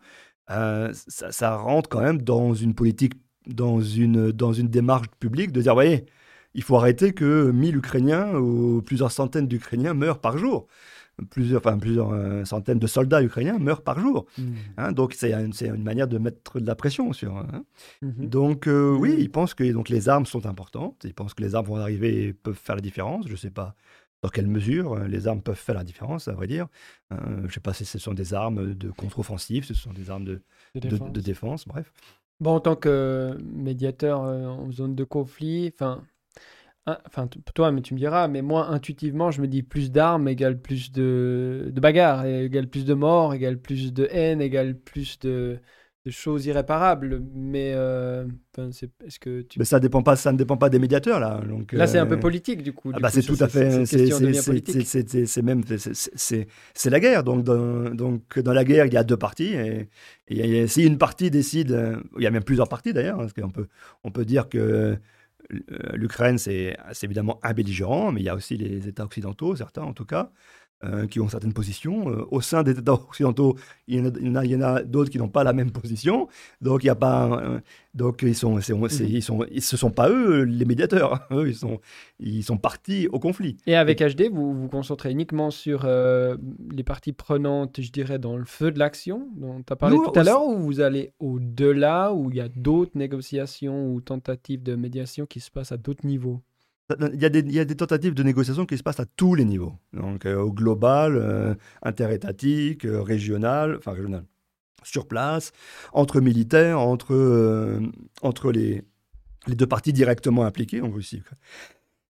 euh, 0.50 0.92
ça, 0.92 1.32
ça, 1.32 1.56
rentre 1.56 1.88
quand 1.88 2.00
même 2.00 2.22
dans 2.22 2.54
une 2.54 2.74
politique, 2.74 3.14
dans 3.46 3.80
une, 3.80 4.32
dans 4.32 4.52
une 4.52 4.68
démarche 4.68 5.08
publique 5.18 5.52
de 5.52 5.62
dire, 5.62 5.74
voyez, 5.74 6.06
il 6.54 6.62
faut 6.62 6.76
arrêter 6.76 7.12
que 7.12 7.50
1000 7.50 7.76
Ukrainiens 7.76 8.34
ou 8.34 8.82
plusieurs 8.82 9.12
centaines 9.12 9.48
d'Ukrainiens 9.48 9.94
meurent 9.94 10.20
par 10.20 10.38
jour 10.38 10.66
plusieurs, 11.24 11.60
enfin, 11.60 11.78
plusieurs 11.78 12.12
euh, 12.12 12.44
centaines 12.44 12.78
de 12.78 12.86
soldats 12.86 13.22
ukrainiens 13.22 13.58
meurent 13.58 13.82
par 13.82 13.98
jour. 13.98 14.26
Hmm. 14.38 14.52
Hein, 14.76 14.92
donc 14.92 15.14
c'est 15.14 15.32
une, 15.32 15.52
une, 15.60 15.82
manière 15.82 16.08
de 16.08 16.18
mettre 16.18 16.60
de 16.60 16.66
la 16.66 16.74
pression 16.74 17.12
sur. 17.12 17.36
Hein. 17.36 17.64
Mhm. 18.02 18.26
Donc 18.26 18.66
euh, 18.66 18.96
oui, 18.96 19.16
ils 19.18 19.30
pensent 19.30 19.54
que 19.54 19.70
donc, 19.72 19.88
les 19.88 20.08
armes 20.08 20.26
sont 20.26 20.46
importantes. 20.46 21.02
Ils 21.04 21.14
pensent 21.14 21.34
que 21.34 21.42
les 21.42 21.54
armes 21.54 21.66
vont 21.66 21.76
arriver 21.76 22.24
et 22.24 22.32
peuvent 22.32 22.54
faire 22.54 22.76
la 22.76 22.82
différence. 22.82 23.26
Je 23.26 23.32
ne 23.32 23.36
sais 23.36 23.50
pas 23.50 23.74
dans 24.22 24.28
quelle 24.28 24.46
mesure 24.46 24.94
euh, 24.94 25.08
les 25.08 25.28
armes 25.28 25.42
peuvent 25.42 25.56
faire 25.56 25.74
la 25.74 25.84
différence, 25.84 26.28
à 26.28 26.32
vrai 26.32 26.46
dire. 26.46 26.68
Je 27.10 27.42
ne 27.42 27.48
sais 27.48 27.60
pas 27.60 27.72
si 27.72 27.84
ce 27.84 27.98
sont 27.98 28.14
des 28.14 28.34
armes 28.34 28.74
de 28.74 28.90
contre-offensive, 28.90 29.64
ce 29.64 29.74
sont 29.74 29.92
des 29.92 30.10
armes 30.10 30.24
de, 30.24 30.42
de, 30.76 31.20
défense. 31.20 31.66
bref. 31.66 31.92
Bon, 32.38 32.52
en 32.54 32.60
tant 32.60 32.76
que 32.76 33.36
médiateur 33.42 34.20
en 34.20 34.70
zone 34.70 34.94
de 34.94 35.04
conflit, 35.04 35.72
enfin, 35.74 36.04
Enfin, 36.86 37.28
toi, 37.54 37.70
mais 37.70 37.82
tu 37.82 37.94
me 37.94 37.98
diras, 37.98 38.26
mais 38.26 38.42
moi, 38.42 38.66
intuitivement, 38.68 39.30
je 39.30 39.40
me 39.42 39.46
dis 39.46 39.62
plus 39.62 39.92
d'armes 39.92 40.26
égale 40.26 40.60
plus 40.60 40.90
de, 40.90 41.70
de 41.70 41.80
bagarres, 41.80 42.26
égale 42.26 42.66
plus 42.66 42.84
de 42.84 42.94
morts, 42.94 43.32
égale 43.32 43.58
plus 43.58 43.92
de 43.92 44.08
haine, 44.10 44.40
égale 44.40 44.74
plus 44.74 45.18
de, 45.20 45.58
de 46.04 46.10
choses 46.10 46.46
irréparables. 46.46 47.22
Mais 47.32 47.74
euh, 47.76 48.26
est-ce 48.58 49.20
que 49.20 49.42
tu... 49.42 49.60
Mais 49.60 49.64
ça 49.64 49.78
dépend 49.78 50.02
pas, 50.02 50.16
ça 50.16 50.32
ne 50.32 50.38
dépend 50.38 50.56
pas 50.56 50.68
des 50.68 50.80
médiateurs 50.80 51.20
là. 51.20 51.40
Donc 51.48 51.72
là, 51.72 51.86
c'est 51.86 51.98
un 51.98 52.06
peu 52.06 52.14
euh, 52.14 52.18
politique 52.18 52.62
du 52.64 52.72
coup. 52.72 52.90
Ah 52.92 52.98
bah, 52.98 53.10
c'est 53.10 53.22
tout 53.22 53.36
à 53.38 53.46
fait. 53.46 53.84
C'est 53.84 55.42
même 55.42 55.62
c'est 55.94 56.90
la 56.90 56.98
guerre. 56.98 57.22
Donc 57.22 57.44
dans, 57.44 57.90
donc 57.94 58.38
dans 58.40 58.52
la 58.52 58.64
guerre, 58.64 58.86
il 58.86 58.94
y 58.94 58.96
a 58.96 59.04
deux 59.04 59.18
parties. 59.18 59.54
Et, 59.54 59.88
et 60.28 60.66
si 60.66 60.84
une 60.84 60.98
partie 60.98 61.30
décide, 61.30 62.00
il 62.16 62.24
y 62.24 62.26
a 62.26 62.30
même 62.32 62.42
plusieurs 62.42 62.68
parties 62.68 62.92
d'ailleurs, 62.92 63.18
parce 63.18 63.32
qu'on 63.32 63.50
peut 63.50 63.68
on 64.02 64.10
peut 64.10 64.24
dire 64.24 64.48
que 64.48 64.58
euh, 64.58 64.96
l'Ukraine, 65.94 66.38
c'est 66.38 66.76
évidemment 67.02 67.38
un 67.42 67.52
belligérant, 67.52 68.12
mais 68.12 68.20
il 68.20 68.24
y 68.24 68.28
a 68.28 68.34
aussi 68.34 68.56
les 68.56 68.88
États 68.88 69.04
occidentaux, 69.04 69.56
certains 69.56 69.82
en 69.82 69.92
tout 69.92 70.04
cas, 70.04 70.30
euh, 70.82 71.06
qui 71.06 71.20
ont 71.20 71.28
certaines 71.28 71.52
positions. 71.52 72.08
Euh, 72.08 72.24
au 72.30 72.40
sein 72.40 72.62
des 72.62 72.78
États 72.78 72.94
occidentaux, 72.94 73.54
il 73.86 73.96
y 73.96 74.28
en 74.30 74.34
a, 74.34 74.68
a, 74.70 74.76
a 74.76 74.82
d'autres 74.82 75.10
qui 75.10 75.18
n'ont 75.18 75.28
pas 75.28 75.44
la 75.44 75.52
même 75.52 75.72
position. 75.72 76.26
Donc, 76.62 76.82
il 76.84 76.86
y 76.86 76.90
a 76.90 76.94
pas, 76.94 77.60
donc 77.94 78.22
ils 78.22 78.34
sont, 78.34 78.54
mhm. 78.54 78.86
ils 79.00 79.22
sont, 79.22 79.44
ce 79.58 79.76
sont 79.76 79.90
pas 79.90 80.08
eux 80.08 80.44
les 80.44 80.64
médiateurs. 80.64 81.26
Eux, 81.32 81.48
ils 81.48 81.54
sont, 81.54 81.80
ils 82.18 82.42
sont 82.42 82.56
partis 82.56 83.08
au 83.08 83.18
conflit. 83.18 83.58
Et 83.66 83.76
avec 83.76 84.00
HD, 84.00 84.30
vous 84.32 84.54
vous 84.54 84.68
concentrez 84.68 85.10
uniquement 85.10 85.50
sur 85.50 85.86
les 85.86 86.82
parties 86.82 87.12
prenantes, 87.12 87.78
je 87.78 87.92
dirais, 87.92 88.18
dans 88.18 88.38
le 88.38 88.46
feu 88.46 88.70
de 88.70 88.78
l'action 88.78 89.28
dont 89.36 89.62
tu 89.62 89.72
as 89.72 89.76
parlé 89.76 89.96
tout 89.96 90.18
à 90.18 90.22
l'heure, 90.22 90.46
ou 90.46 90.56
vous 90.60 90.80
allez 90.80 91.12
au-delà, 91.20 92.14
où 92.14 92.30
il 92.30 92.38
y 92.38 92.40
a 92.40 92.48
d'autres 92.48 92.96
négociations 92.96 93.92
ou 93.92 94.00
tentatives 94.00 94.62
de 94.62 94.76
médiation 94.76 95.26
qui 95.26 95.40
se 95.40 95.50
passent 95.50 95.72
à 95.72 95.76
d'autres 95.76 96.06
niveaux? 96.06 96.40
Il 97.12 97.20
y, 97.20 97.24
a 97.24 97.28
des, 97.28 97.40
il 97.40 97.52
y, 97.52 97.60
a 97.60 97.64
des, 97.64 97.76
tentatives 97.76 98.14
de 98.14 98.22
négociation 98.22 98.66
qui 98.66 98.76
se 98.76 98.82
passent 98.82 99.00
à 99.00 99.06
tous 99.16 99.34
les 99.34 99.44
niveaux. 99.44 99.74
Donc, 99.92 100.26
euh, 100.26 100.36
au 100.36 100.52
global, 100.52 101.16
euh, 101.16 101.54
interétatique, 101.82 102.84
euh, 102.84 103.02
régional, 103.02 103.76
enfin 103.78 103.92
régional, 103.92 104.24
sur 104.82 105.06
place, 105.06 105.52
entre 105.92 106.20
militaires, 106.20 106.80
entre, 106.80 107.80
entre 108.22 108.50
les, 108.50 108.82
les 109.46 109.54
deux 109.54 109.66
parties 109.66 109.92
directement 109.92 110.44
impliquées 110.44 110.80
en 110.80 110.90
Russie. 110.90 111.22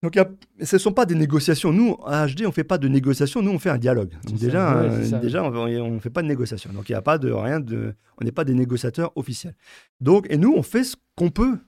Donc, 0.03 0.19
ce 0.63 0.77
ne 0.77 0.79
sont 0.79 0.93
pas 0.93 1.05
des 1.05 1.15
négociations. 1.15 1.73
Nous, 1.73 1.99
à 2.07 2.27
HD, 2.27 2.43
on 2.43 2.49
ne 2.49 2.53
fait 2.53 2.65
pas 2.65 2.79
de 2.79 2.89
négociations, 2.89 3.43
nous, 3.43 3.51
on 3.51 3.59
fait 3.59 3.71
un 3.71 3.79
dialogue. 3.79 4.15
déjà, 4.25 4.89
déjà 5.21 5.45
on 5.45 5.91
ne 5.91 5.99
fait 5.99 6.11
pas 6.11 6.23
de 6.23 6.29
négociation. 6.29 6.73
Donc, 6.73 6.89
il 6.89 6.93
n'y 6.93 6.97
a 6.97 7.03
pas 7.03 7.19
de 7.19 7.31
rien 7.31 7.61
de. 7.61 7.95
On 8.21 8.25
n'est 8.25 8.33
pas 8.33 8.45
des 8.45 8.55
négociateurs 8.55 9.13
officiels. 9.17 9.55
Donc, 10.01 10.27
et 10.31 10.39
nous, 10.39 10.55
on 10.55 10.63
fait 10.63 10.85
ce 10.85 10.97
qu'on 11.17 11.31
peut. 11.31 11.59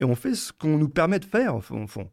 Et 0.00 0.04
on 0.04 0.14
fait 0.14 0.34
ce 0.34 0.52
qu'on 0.52 0.78
nous 0.78 0.88
permet 0.88 1.18
de 1.18 1.24
faire, 1.24 1.56
au 1.56 1.60
fond. 1.60 2.10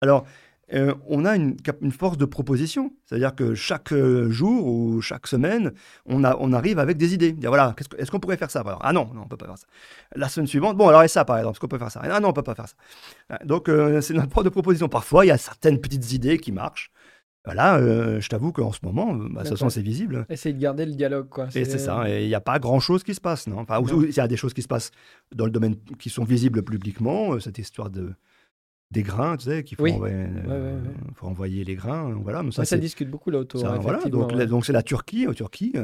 Alors, 0.00 0.26
euh, 0.74 0.94
on 1.06 1.24
a 1.24 1.34
une, 1.34 1.56
force 1.90 2.18
de 2.18 2.24
proposition. 2.24 2.92
C'est-à-dire 3.06 3.34
que 3.34 3.54
chaque 3.54 3.92
euh, 3.92 4.30
jour 4.30 4.66
ou 4.66 5.00
chaque 5.00 5.26
semaine, 5.26 5.72
on, 6.06 6.22
arrive 6.24 6.78
avec 6.78 6.96
des 6.98 7.14
idées. 7.14 7.32
Dire 7.32 7.50
voilà, 7.50 7.74
est-ce 7.96 8.10
qu'on 8.10 8.20
pourrait 8.20 8.36
faire 8.36 8.50
ça 8.50 8.62
Ah 8.80 8.92
non, 8.92 9.10
non, 9.14 9.22
on 9.22 9.28
peut 9.28 9.36
pas 9.36 9.46
faire 9.46 9.58
ça. 9.58 9.66
La 10.14 10.28
semaine 10.28 10.46
suivante, 10.46 10.76
bon, 10.76 10.88
alors 10.88 11.02
et 11.02 11.08
ça 11.08 11.24
par 11.24 11.38
exemple, 11.38 11.54
est-ce 11.54 11.60
qu'on 11.60 11.68
peut 11.68 11.78
faire 11.78 11.90
ça? 11.90 12.00
Ah 12.02 12.20
non, 12.20 12.28
on 12.28 12.32
peut 12.32 12.42
pas 12.42 12.54
faire 12.54 12.68
ça. 12.68 13.38
Donc, 13.44 13.68
euh, 13.68 14.00
c'est 14.00 14.14
notre 14.14 14.32
force 14.32 14.44
de 14.44 14.50
proposition. 14.50 14.88
Parfois, 14.88 15.24
il 15.24 15.28
y 15.28 15.32
a 15.32 15.38
certaines 15.38 15.80
petites 15.80 16.12
idées 16.12 16.38
qui 16.38 16.52
marchent. 16.52 16.90
Là, 17.46 17.80
je 17.80 18.28
t'avoue 18.28 18.52
qu'en 18.52 18.72
ce 18.72 18.80
moment, 18.82 19.14
bah, 19.14 19.42
de 19.42 19.48
toute 19.48 19.56
façon, 19.56 19.70
c'est 19.70 19.80
visible. 19.80 20.26
Essayer 20.28 20.52
de 20.52 20.60
garder 20.60 20.84
le 20.84 20.92
dialogue, 20.92 21.30
quoi. 21.30 21.46
Et 21.54 21.64
c'est 21.64 21.78
ça. 21.78 22.06
Et 22.06 22.24
il 22.24 22.28
n'y 22.28 22.34
a 22.34 22.42
pas 22.42 22.58
grand-chose 22.58 23.02
qui 23.02 23.14
se 23.14 23.22
passe, 23.22 23.46
non? 23.46 23.60
Enfin, 23.60 23.80
il 24.02 24.14
y 24.14 24.20
a 24.20 24.28
des 24.28 24.36
choses 24.36 24.52
qui 24.52 24.60
se 24.60 24.68
passent 24.68 24.90
dans 25.34 25.46
le 25.46 25.50
domaine 25.50 25.76
qui 25.98 26.10
sont 26.10 26.24
visibles 26.24 26.62
publiquement. 26.62 27.40
Cette 27.40 27.56
histoire 27.56 27.88
de 27.88 28.12
des 28.90 29.02
grains, 29.02 29.36
tu 29.36 29.44
sais, 29.44 29.64
qu'il 29.64 29.76
faut, 29.76 29.86
faut, 31.14 31.26
envoyer 31.26 31.64
les 31.64 31.74
grains. 31.74 32.14
Voilà, 32.22 32.42
ça, 32.50 32.64
ça 32.64 32.78
discute 32.78 33.10
beaucoup 33.10 33.30
là 33.30 33.38
autour. 33.38 33.60
voilà, 33.80 34.04
donc, 34.06 34.32
donc 34.34 34.64
c'est 34.64 34.72
la 34.72 34.82
Turquie, 34.82 35.26
au 35.26 35.34
Turquie, 35.34 35.74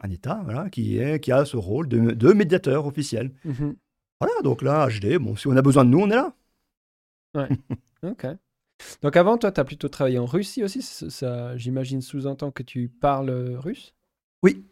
un 0.00 0.10
État, 0.10 0.40
voilà, 0.44 0.70
qui 0.70 0.98
est 0.98 1.20
qui 1.20 1.32
a 1.32 1.44
ce 1.44 1.56
rôle 1.56 1.88
de, 1.88 2.12
de 2.12 2.32
médiateur 2.32 2.86
officiel. 2.86 3.32
Mhm. 3.44 3.76
Voilà, 4.20 4.42
donc 4.42 4.62
là, 4.62 4.88
HD, 4.88 5.18
bon, 5.18 5.36
si 5.36 5.46
on 5.46 5.56
a 5.56 5.62
besoin 5.62 5.84
de 5.84 5.90
nous, 5.90 6.00
on 6.00 6.10
est 6.10 6.16
là. 6.16 6.34
Ouais. 7.34 7.48
ok. 8.02 8.26
Donc 9.02 9.16
avant, 9.16 9.38
toi, 9.38 9.52
tu 9.52 9.60
as 9.60 9.64
plutôt 9.64 9.88
travaillé 9.88 10.18
en 10.18 10.26
Russie 10.26 10.64
aussi. 10.64 10.82
Ça, 10.82 11.56
j'imagine, 11.56 12.00
sous-entend 12.00 12.50
que 12.50 12.62
tu 12.62 12.88
parles 12.88 13.30
russe? 13.58 13.94
Oui. 14.42 14.64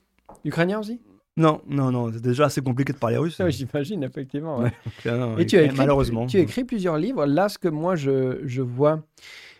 Ukrainien 0.44 0.80
aussi? 0.80 1.00
Non, 1.36 1.60
non, 1.66 1.90
non. 1.90 2.10
C'est 2.12 2.22
déjà 2.22 2.46
assez 2.46 2.62
compliqué 2.62 2.92
de 2.92 2.98
parler 2.98 3.18
russe. 3.18 3.40
Oui, 3.40 3.52
j'imagine, 3.52 4.02
effectivement. 4.02 4.64
et 5.38 5.46
tu 5.46 5.58
as 5.58 5.62
écrit, 5.64 5.76
malheureusement. 5.76 6.26
Tu 6.26 6.38
as 6.38 6.40
écrit 6.40 6.64
plusieurs 6.64 6.96
livres. 6.96 7.26
Là, 7.26 7.48
ce 7.48 7.58
que 7.58 7.68
moi, 7.68 7.94
je, 7.94 8.40
je 8.44 8.62
vois, 8.62 9.02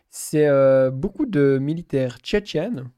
c'est 0.08 0.46
euh, 0.46 0.90
beaucoup 0.90 1.26
de 1.26 1.58
militaires 1.60 2.18
tchétchènes 2.18 2.88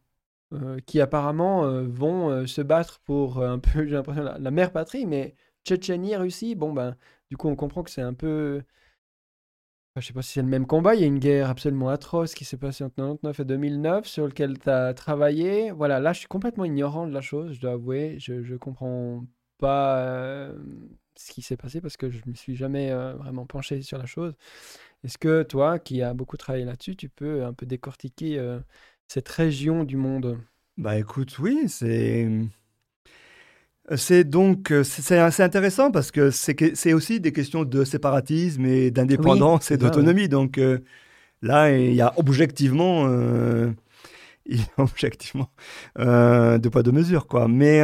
euh, 0.52 0.78
qui 0.86 1.00
apparemment 1.00 1.64
euh, 1.64 1.84
vont 1.88 2.46
se 2.46 2.62
battre 2.62 3.00
pour 3.04 3.42
un 3.42 3.58
peu, 3.58 3.84
j'ai 3.86 3.94
l'impression, 3.94 4.22
la, 4.22 4.38
la, 4.38 4.50
mère 4.50 4.70
patrie, 4.70 5.06
mais 5.06 5.34
Tchétchénie, 5.64 6.16
Russie, 6.16 6.54
bon, 6.54 6.72
ben, 6.72 6.96
du 7.28 7.36
coup, 7.36 7.48
on 7.48 7.56
comprend 7.56 7.82
que 7.82 7.90
c'est 7.90 8.00
un 8.00 8.14
peu 8.14 8.62
je 10.00 10.06
sais 10.06 10.12
pas 10.12 10.22
si 10.22 10.32
c'est 10.32 10.42
le 10.42 10.48
même 10.48 10.66
combat. 10.66 10.94
Il 10.94 11.00
y 11.00 11.04
a 11.04 11.06
une 11.06 11.18
guerre 11.18 11.50
absolument 11.50 11.88
atroce 11.88 12.34
qui 12.34 12.44
s'est 12.44 12.56
passée 12.56 12.84
entre 12.84 12.94
1999 12.98 13.40
et 13.40 13.44
2009 13.44 14.06
sur 14.06 14.26
lequel 14.26 14.58
tu 14.58 14.70
as 14.70 14.94
travaillé. 14.94 15.70
Voilà, 15.70 16.00
là, 16.00 16.12
je 16.12 16.20
suis 16.20 16.28
complètement 16.28 16.64
ignorant 16.64 17.06
de 17.06 17.12
la 17.12 17.20
chose, 17.20 17.54
je 17.54 17.60
dois 17.60 17.72
avouer. 17.72 18.16
Je 18.18 18.34
ne 18.34 18.56
comprends 18.56 19.24
pas 19.58 19.98
euh, 20.00 20.56
ce 21.16 21.32
qui 21.32 21.42
s'est 21.42 21.56
passé 21.56 21.80
parce 21.80 21.96
que 21.96 22.10
je 22.10 22.18
ne 22.24 22.30
me 22.30 22.34
suis 22.34 22.56
jamais 22.56 22.90
euh, 22.90 23.14
vraiment 23.14 23.46
penché 23.46 23.82
sur 23.82 23.98
la 23.98 24.06
chose. 24.06 24.34
Est-ce 25.04 25.18
que 25.18 25.42
toi, 25.42 25.78
qui 25.78 26.02
as 26.02 26.14
beaucoup 26.14 26.36
travaillé 26.36 26.64
là-dessus, 26.64 26.96
tu 26.96 27.08
peux 27.08 27.44
un 27.44 27.52
peu 27.52 27.66
décortiquer 27.66 28.38
euh, 28.38 28.60
cette 29.06 29.28
région 29.28 29.84
du 29.84 29.96
monde? 29.96 30.38
Bah 30.76 30.98
écoute, 30.98 31.38
oui, 31.38 31.68
c'est 31.68 32.28
c'est 33.96 34.24
donc 34.24 34.70
euh, 34.70 34.82
c'est 34.84 35.18
assez 35.18 35.42
intéressant 35.42 35.90
parce 35.90 36.10
que 36.10 36.30
c'est 36.30 36.92
aussi 36.92 37.20
des 37.20 37.32
questions 37.32 37.64
de 37.64 37.84
séparatisme 37.84 38.64
et 38.66 38.90
d'indépendance 38.90 39.70
et 39.70 39.76
d'autonomie. 39.76 40.28
Donc 40.28 40.58
euh, 40.58 40.78
là, 41.42 41.70
il 41.74 41.94
y 41.94 42.00
a 42.02 42.12
objectivement, 42.16 43.06
euh, 43.08 43.70
il 44.46 44.58
y 44.58 44.62
a 44.76 44.82
objectivement 44.82 45.50
deux 45.96 46.70
poids 46.70 46.82
deux 46.82 46.92
mesures 46.92 47.26
quoi. 47.26 47.48
Mais 47.48 47.80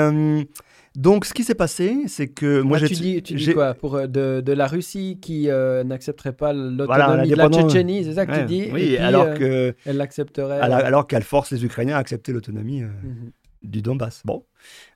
donc, 0.95 1.25
ce 1.25 1.35
qui 1.35 1.43
s'est 1.43 1.57
passé, 1.57 2.05
c'est 2.07 2.29
que 2.29 2.61
moi, 2.61 2.79
ah, 2.81 2.87
tu 2.87 2.95
dis, 2.95 3.21
tu 3.21 3.35
dis 3.35 3.53
quoi? 3.53 3.75
Pour 3.75 4.07
de, 4.07 4.41
de, 4.41 4.53
la 4.53 4.69
Russie 4.69 5.19
qui 5.21 5.49
n'accepterait 5.85 6.35
pas 6.35 6.53
l'autonomie 6.53 7.31
de 7.31 7.35
la 7.35 7.49
Tchétchénie, 7.49 8.05
c'est 8.05 8.15
ça 8.15 8.27
que 8.27 8.41
tu 8.41 8.45
dis? 8.45 8.69
Oui, 8.73 8.97
alors 8.99 9.35
que 9.35 9.75
elle 9.87 9.97
l'accepterait. 9.97 10.61
Alors, 10.61 11.07
qu'elle 11.07 11.25
force 11.25 11.51
les 11.51 11.65
Ukrainiens 11.65 11.97
à 11.97 11.99
accepter 11.99 12.33
l'autonomie. 12.33 12.83
Mhm 12.83 13.33
du 13.65 13.83
Donbass. 13.83 14.23
Bon. 14.25 14.45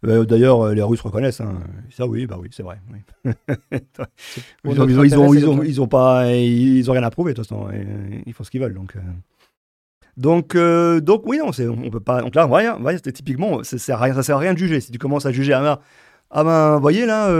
Euh, 0.06 0.24
d'ailleurs, 0.24 0.60
euh, 0.62 0.74
les 0.74 0.82
Russes 0.82 1.00
reconnaissent. 1.00 1.40
Hein. 1.40 1.58
Ça, 1.90 2.06
oui, 2.06 2.26
bah 2.26 2.36
oui, 2.40 2.48
c'est 2.52 2.62
vrai. 2.62 2.78
ils, 4.64 4.80
ont, 4.80 5.62
ils, 5.62 5.80
ont, 5.80 5.88
pas, 5.88 6.32
ils 6.32 6.90
ont 6.90 6.92
rien 6.92 7.02
à 7.02 7.10
prouver 7.10 7.32
de 7.32 7.36
toute 7.36 7.48
façon. 7.48 7.68
ils 8.26 8.32
font 8.32 8.44
ce 8.44 8.50
qu'ils 8.50 8.60
veulent. 8.60 8.74
Donc, 8.74 8.96
euh. 8.96 9.00
donc, 10.16 10.56
donc, 11.04 11.22
oui, 11.26 11.38
non, 11.38 11.50
on 11.84 11.90
peut 11.90 12.00
pas. 12.00 12.22
Donc 12.22 12.34
là, 12.34 12.46
voilà, 12.46 12.78
typiquement, 13.00 13.62
ça 13.64 13.78
sert, 13.78 13.98
rien, 13.98 14.14
ça 14.14 14.22
sert 14.22 14.36
à 14.36 14.40
rien 14.40 14.52
de 14.52 14.58
juger. 14.58 14.80
Si 14.80 14.92
tu 14.92 14.98
commences 14.98 15.26
à 15.26 15.32
juger, 15.32 15.52
ah 15.52 15.62
ben, 15.62 16.44
ben 16.44 16.74
vous 16.74 16.80
voyez 16.82 17.06
là 17.06 17.30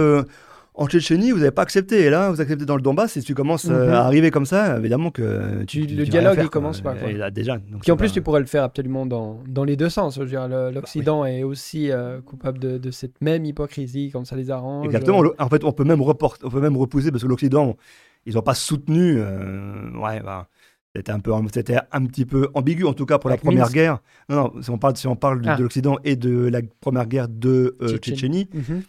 en 0.79 0.87
Tchétchénie, 0.87 1.33
vous 1.33 1.39
n'avez 1.39 1.51
pas 1.51 1.63
accepté. 1.63 2.03
Et 2.03 2.11
là, 2.11 2.31
vous 2.31 2.41
acceptez 2.41 2.65
dans 2.65 2.77
le 2.77 2.83
Donbass. 2.83 3.17
Et 3.17 3.21
si 3.21 3.27
tu 3.27 3.35
commences 3.35 3.67
euh, 3.69 3.89
mhm. 3.89 3.93
à 3.93 4.05
arriver 4.05 4.31
comme 4.31 4.47
ça, 4.47 4.79
évidemment 4.79 5.11
que 5.11 5.65
tu, 5.65 5.81
le 5.81 6.05
dialogue, 6.05 6.39
il 6.41 6.49
commence 6.49 6.81
pas. 6.81 6.95
déjà. 7.31 7.59
Puis 7.83 7.91
en 7.91 7.97
plus, 7.97 8.13
tu 8.13 8.23
pourrais 8.23 8.41
le 8.41 8.47
faire 8.47 8.63
absolument 8.63 9.05
dans, 9.05 9.41
dans 9.49 9.65
les 9.65 9.77
deux 9.77 9.89
sens. 9.89 10.19
L'Occident 10.19 11.25
est 11.25 11.43
aussi 11.43 11.91
euh, 11.91 12.21
coupable 12.21 12.61
de, 12.61 12.79
de, 12.79 12.91
cette 12.93 13.21
même 13.21 13.45
hypocrisie, 13.45 14.11
comme 14.11 14.25
ça 14.25 14.37
les 14.37 14.51
arrange. 14.51 14.87
Exactement. 14.87 15.23
En 15.39 15.49
fait, 15.49 15.65
on 15.65 15.73
peut 15.73 15.85
même, 15.85 16.01
reporter, 16.01 16.47
on 16.47 16.51
peut 16.51 16.61
même 16.61 16.77
repousser 16.77 17.11
parce 17.11 17.25
que 17.25 17.29
l'Occident, 17.29 17.77
ils 18.25 18.35
n'ont 18.35 18.43
pas 18.43 18.55
soutenu. 18.55 19.17
Euh, 19.19 19.91
ouais, 20.01 20.21
bah, 20.21 20.49
c'était 20.95 21.11
un 21.13 21.21
peu, 21.21 21.33
un 21.35 21.43
petit 22.07 22.25
peu 22.25 22.49
ambigu 22.55 22.85
en 22.85 22.95
tout 22.95 23.05
cas 23.05 23.19
pour 23.19 23.31
la 23.31 23.37
première 23.37 23.71
guerre. 23.71 23.99
Non, 24.29 24.37
non, 24.37 24.63
si 24.63 24.71
on 24.71 24.79
parle, 24.79 24.97
si 24.97 25.09
on 25.09 25.17
parle 25.17 25.43
de, 25.43 25.49
ah. 25.49 25.59
l'Occident 25.59 25.99
et 26.05 26.15
de 26.15 26.49
la 26.49 26.61
première 26.81 27.07
guerre 27.07 27.29
de 27.29 27.77
Tchétchénie. 28.01 28.49
Mhm. 28.55 28.83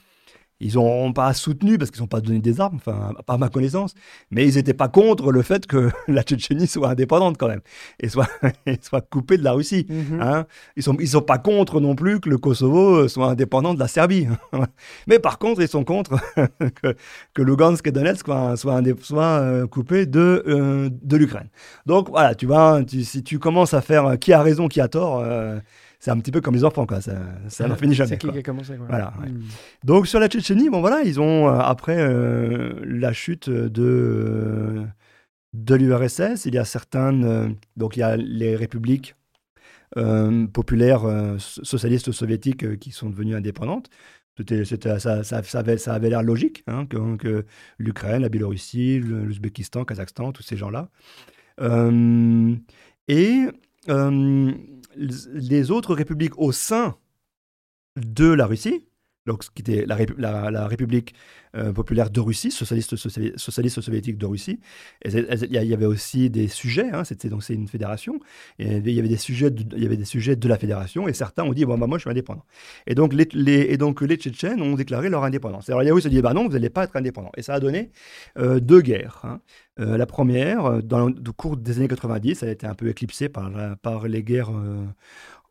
Ils 0.60 0.76
n'ont 0.76 1.14
pas 1.14 1.34
soutenu, 1.34 1.78
parce 1.78 1.92
qu'ils 1.92 2.02
n'ont 2.02 2.08
pas 2.08 2.22
donné 2.22 2.40
des 2.40 2.60
armes, 2.60 2.76
enfin, 2.76 3.14
pas 3.26 3.34
à 3.34 3.38
ma 3.38 3.50
connaissance, 3.50 3.94
mais 4.32 4.48
ils 4.48 4.56
n'étaient 4.56 4.74
pas 4.74 4.90
contre 4.90 5.32
le 5.32 5.42
fait 5.42 5.66
que 5.66 5.90
la 6.08 6.24
Tchétchénie 6.24 6.68
soit 6.68 6.90
indépendante 6.90 7.38
quand 7.38 7.48
même, 7.48 7.62
et 8.00 8.10
soit, 8.10 8.28
soit 8.82 9.02
coupée 9.02 9.38
de 9.38 9.44
la 9.44 9.54
Russie. 9.54 9.86
Mhm. 9.90 10.22
Hein. 10.22 10.46
Ils 10.76 10.80
ne 10.80 10.84
sont, 10.84 10.98
ils 11.00 11.10
sont 11.10 11.22
pas 11.22 11.38
contre 11.38 11.80
non 11.80 11.96
plus 11.96 12.20
que 12.20 12.30
le 12.30 12.38
Kosovo 12.38 13.08
soit 13.08 13.28
indépendant 13.28 13.74
de 13.74 13.80
la 13.80 13.88
Serbie. 13.88 14.28
mais 15.08 15.20
par 15.20 15.40
contre, 15.40 15.62
ils 15.62 15.68
sont 15.68 15.84
contre 15.84 16.18
que, 16.82 16.96
que 17.34 17.42
Lugansk 17.42 17.88
et 17.88 17.92
Donetsk 17.92 18.26
soient, 18.26 18.58
soient, 18.58 18.82
soient 19.02 19.24
euh, 19.24 19.68
coupés 19.68 20.06
de, 20.06 20.44
euh, 20.48 20.90
de 21.02 21.18
l'Ukraine. 21.18 21.50
Donc 21.86 22.10
voilà, 22.10 22.36
tu 22.36 22.46
vois, 22.46 22.82
si 22.88 23.24
tu 23.24 23.40
commences 23.40 23.74
à 23.74 23.82
faire 23.82 24.18
qui 24.20 24.34
a 24.34 24.42
raison, 24.42 24.68
qui 24.68 24.82
a 24.82 24.88
tort, 24.88 25.22
euh, 25.24 25.60
c'est 26.00 26.12
un 26.12 26.20
petit 26.20 26.32
peu 26.32 26.40
comme 26.40 26.56
les 26.56 26.64
enfants, 26.64 26.86
quoi. 26.86 27.02
Ça, 27.02 27.18
ça 27.50 27.68
n'en 27.68 27.76
finit 27.76 27.94
jamais. 27.94 28.10
C'est 28.10 28.18
qui 28.18 28.32
qui 28.32 28.38
a 28.38 28.42
commencé, 28.42 28.76
Voilà. 28.88 29.14
Hmm. 29.18 29.42
Donc 29.84 30.08
sur 30.08 30.20
la 30.20 30.30
Tchétchénie, 30.30 30.70
bon 30.70 30.80
voilà, 30.80 31.02
ils 31.04 31.20
ont 31.20 31.50
euh, 31.50 31.60
après 31.60 31.98
euh, 32.00 32.80
la 32.86 33.12
chute 33.12 33.50
de 33.50 34.86
de 35.54 35.76
l'URSS, 35.76 36.46
il 36.46 36.54
y 36.54 36.58
a 36.58 36.66
certaines, 36.66 37.26
euh, 37.26 37.50
donc 37.76 37.98
il 37.98 38.02
y 38.02 38.04
a 38.04 38.16
les 38.16 38.56
républiques 38.56 39.16
populaires 40.54 41.02
socialistes 41.40 42.12
soviétiques 42.12 42.78
qui 42.78 42.92
sont 42.92 43.10
devenues 43.10 43.36
indépendantes. 43.36 43.90
C'était, 44.38 44.64
ça, 44.64 45.24
ça, 45.24 45.24
ça, 45.24 45.60
avait, 45.60 45.80
ça 45.80 45.96
avait 45.96 46.12
l'air 46.12 46.22
logique 46.22 46.64
hein, 46.68 46.86
que, 46.86 47.18
que 47.18 47.46
l'Ukraine, 47.80 48.22
la 48.22 48.30
Biélorussie, 48.30 49.00
l'Ouzbékistan, 49.00 49.86
Kazakhstan, 49.86 50.32
tous 50.32 50.44
ces 50.44 50.58
gens-là. 50.58 50.90
et 53.08 53.48
les 55.00 55.72
autres 55.72 55.96
républiques 55.96 56.38
au 56.38 56.52
sein 56.52 56.98
de 57.96 58.30
la 58.30 58.46
Russie, 58.46 58.86
donc 59.26 59.44
qui 59.54 59.62
était 59.62 59.86
la, 59.86 60.68
République 60.68 61.14
euh, 61.56 61.72
populaire 61.74 62.10
de 62.10 62.20
Russie, 62.20 62.52
socialiste, 62.52 62.96
soviétique 62.96 64.18
de 64.18 64.26
Russie. 64.26 64.60
Il 65.06 65.50
y 65.52 65.74
avait 65.74 65.86
aussi 65.86 66.30
des 66.30 66.48
sujets, 66.48 66.90
hein, 66.92 67.04
c'était 67.04 67.30
donc 67.30 67.44
c'est 67.44 67.54
une 67.54 67.68
fédération. 67.68 68.20
Il 68.60 68.90
y 68.90 69.00
avait 69.00 69.08
des 69.08 69.18
sujets, 69.18 69.52
de, 69.52 69.64
il 69.76 69.84
y 69.84 69.86
avait 69.86 69.98
des 69.98 70.06
sujets 70.06 70.36
de 70.36 70.48
la 70.48 70.58
fédération, 70.58 71.08
et 71.08 71.14
certains 71.14 71.44
ont 71.44 71.54
dit 71.54 71.66
bon 71.66 71.78
bah, 71.78 71.88
moi 71.88 71.98
je 71.98 72.04
suis 72.04 72.10
indépendant. 72.10 72.46
Et 72.88 72.96
donc 72.96 73.14
les, 73.14 74.18
Tchétchènes 74.18 74.62
ont 74.62 74.76
déclaré 74.76 75.10
leur 75.10 75.24
indépendance. 75.24 75.70
Alors 75.70 75.82
Russes 75.82 76.06
ont 76.06 76.10
dit 76.10 76.22
bah 76.22 76.34
non 76.34 76.48
vous 76.48 76.54
n'allez 76.54 76.70
pas 76.70 76.86
être 76.86 76.96
indépendant. 76.96 77.32
Et 77.38 77.42
ça 77.42 77.54
a 77.54 77.60
donné 77.60 77.92
euh, 78.38 78.60
deux 78.60 78.82
guerres. 78.82 79.22
Hein. 79.24 79.42
Euh, 79.80 79.98
la 79.98 80.06
première, 80.06 80.84
dans 80.84 81.08
le 81.08 81.32
cours 81.32 81.56
des 81.56 81.78
années 81.78 81.88
90, 81.88 82.44
elle 82.44 82.50
a 82.50 82.52
été 82.52 82.68
un 82.68 82.76
peu 82.76 82.90
éclipsée 82.90 83.30
par, 83.30 83.50
par 83.82 84.08
les 84.08 84.24
guerres 84.24 84.52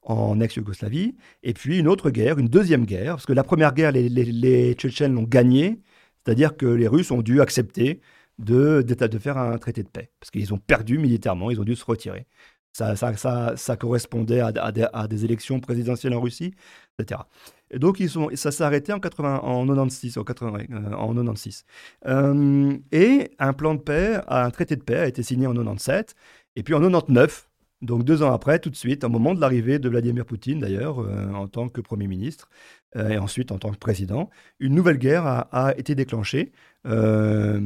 en 0.09 0.40
ex-Yougoslavie, 0.40 1.14
et 1.42 1.53
puis 1.53 1.79
une 1.79 1.87
autre 1.87 2.11
guerre, 2.11 2.38
une 2.38 2.49
deuxième 2.49 2.87
guerre, 2.87 3.14
parce 3.14 3.27
que 3.27 3.35
la 3.35 3.44
première 3.44 3.75
guerre, 3.75 3.92
les, 3.92 4.73
Tchétchènes 4.73 5.14
l'ont 5.14 5.23
gagnée, 5.23 5.81
c'est-à-dire 6.25 6.57
que 6.57 6.66
les 6.66 6.88
Russes 6.88 7.11
ont 7.11 7.23
dû 7.23 7.40
accepter 7.42 8.01
de, 8.38 8.85
faire 9.21 9.37
un 9.37 9.59
traité 9.59 9.83
de 9.83 9.88
paix, 9.88 10.11
parce 10.18 10.31
qu'ils 10.31 10.53
ont 10.55 10.59
perdu 10.59 10.99
militairement, 10.99 11.51
ils 11.51 11.61
ont 11.61 11.64
dû 11.64 11.77
se 11.77 11.85
retirer. 11.85 12.27
Ça, 12.73 13.77
correspondait 13.79 14.40
à, 14.40 15.09
des, 15.09 15.25
élections 15.25 15.61
présidentielles 15.61 16.14
en 16.14 16.21
Russie, 16.21 16.55
etc. 16.99 17.23
Et 17.71 17.79
donc 17.79 18.01
ça 18.35 18.51
s'est 18.51 18.64
arrêté 18.64 18.92
en, 18.92 19.01
80, 19.01 19.40
en 19.40 19.66
96. 19.66 20.16
En, 20.16 20.25
80, 20.25 20.59
euh, 20.71 20.92
en 20.92 21.14
96. 21.14 21.64
Euh, 22.07 22.77
et 22.92 23.33
un 23.38 23.53
plan 23.53 23.75
de 23.75 23.81
paix, 23.81 24.21
un 24.29 24.51
traité 24.51 24.77
de 24.77 24.83
paix 24.83 24.99
a 24.99 25.07
été 25.07 25.23
signé 25.23 25.47
en 25.47 25.55
97. 25.55 26.14
Et 26.57 26.62
puis 26.62 26.73
en 26.75 26.81
99, 26.81 27.47
donc 27.80 28.04
deux 28.04 28.22
ans 28.22 28.32
après, 28.32 28.58
tout 28.58 28.70
de 28.70 28.76
suite, 28.76 29.04
au 29.04 29.08
moment 29.08 29.34
de 29.34 29.40
l'arrivée 29.40 29.78
de 29.78 29.88
Vladimir 29.88 30.24
Poutine 30.24 30.58
d'ailleurs, 30.58 30.98
euh, 30.98 31.32
en 31.32 31.46
tant 31.46 31.68
que 31.68 31.80
Premier 31.80 32.08
ministre, 32.08 32.48
euh, 32.96 33.10
et 33.10 33.18
ensuite 33.18 33.52
en 33.52 33.58
tant 33.58 33.70
que 33.70 33.78
président, 33.78 34.30
une 34.58 34.74
nouvelle 34.74 34.98
guerre 34.98 35.26
a, 35.26 35.74
été 35.76 35.94
déclenchée. 35.94 36.50
Euh, 36.86 37.60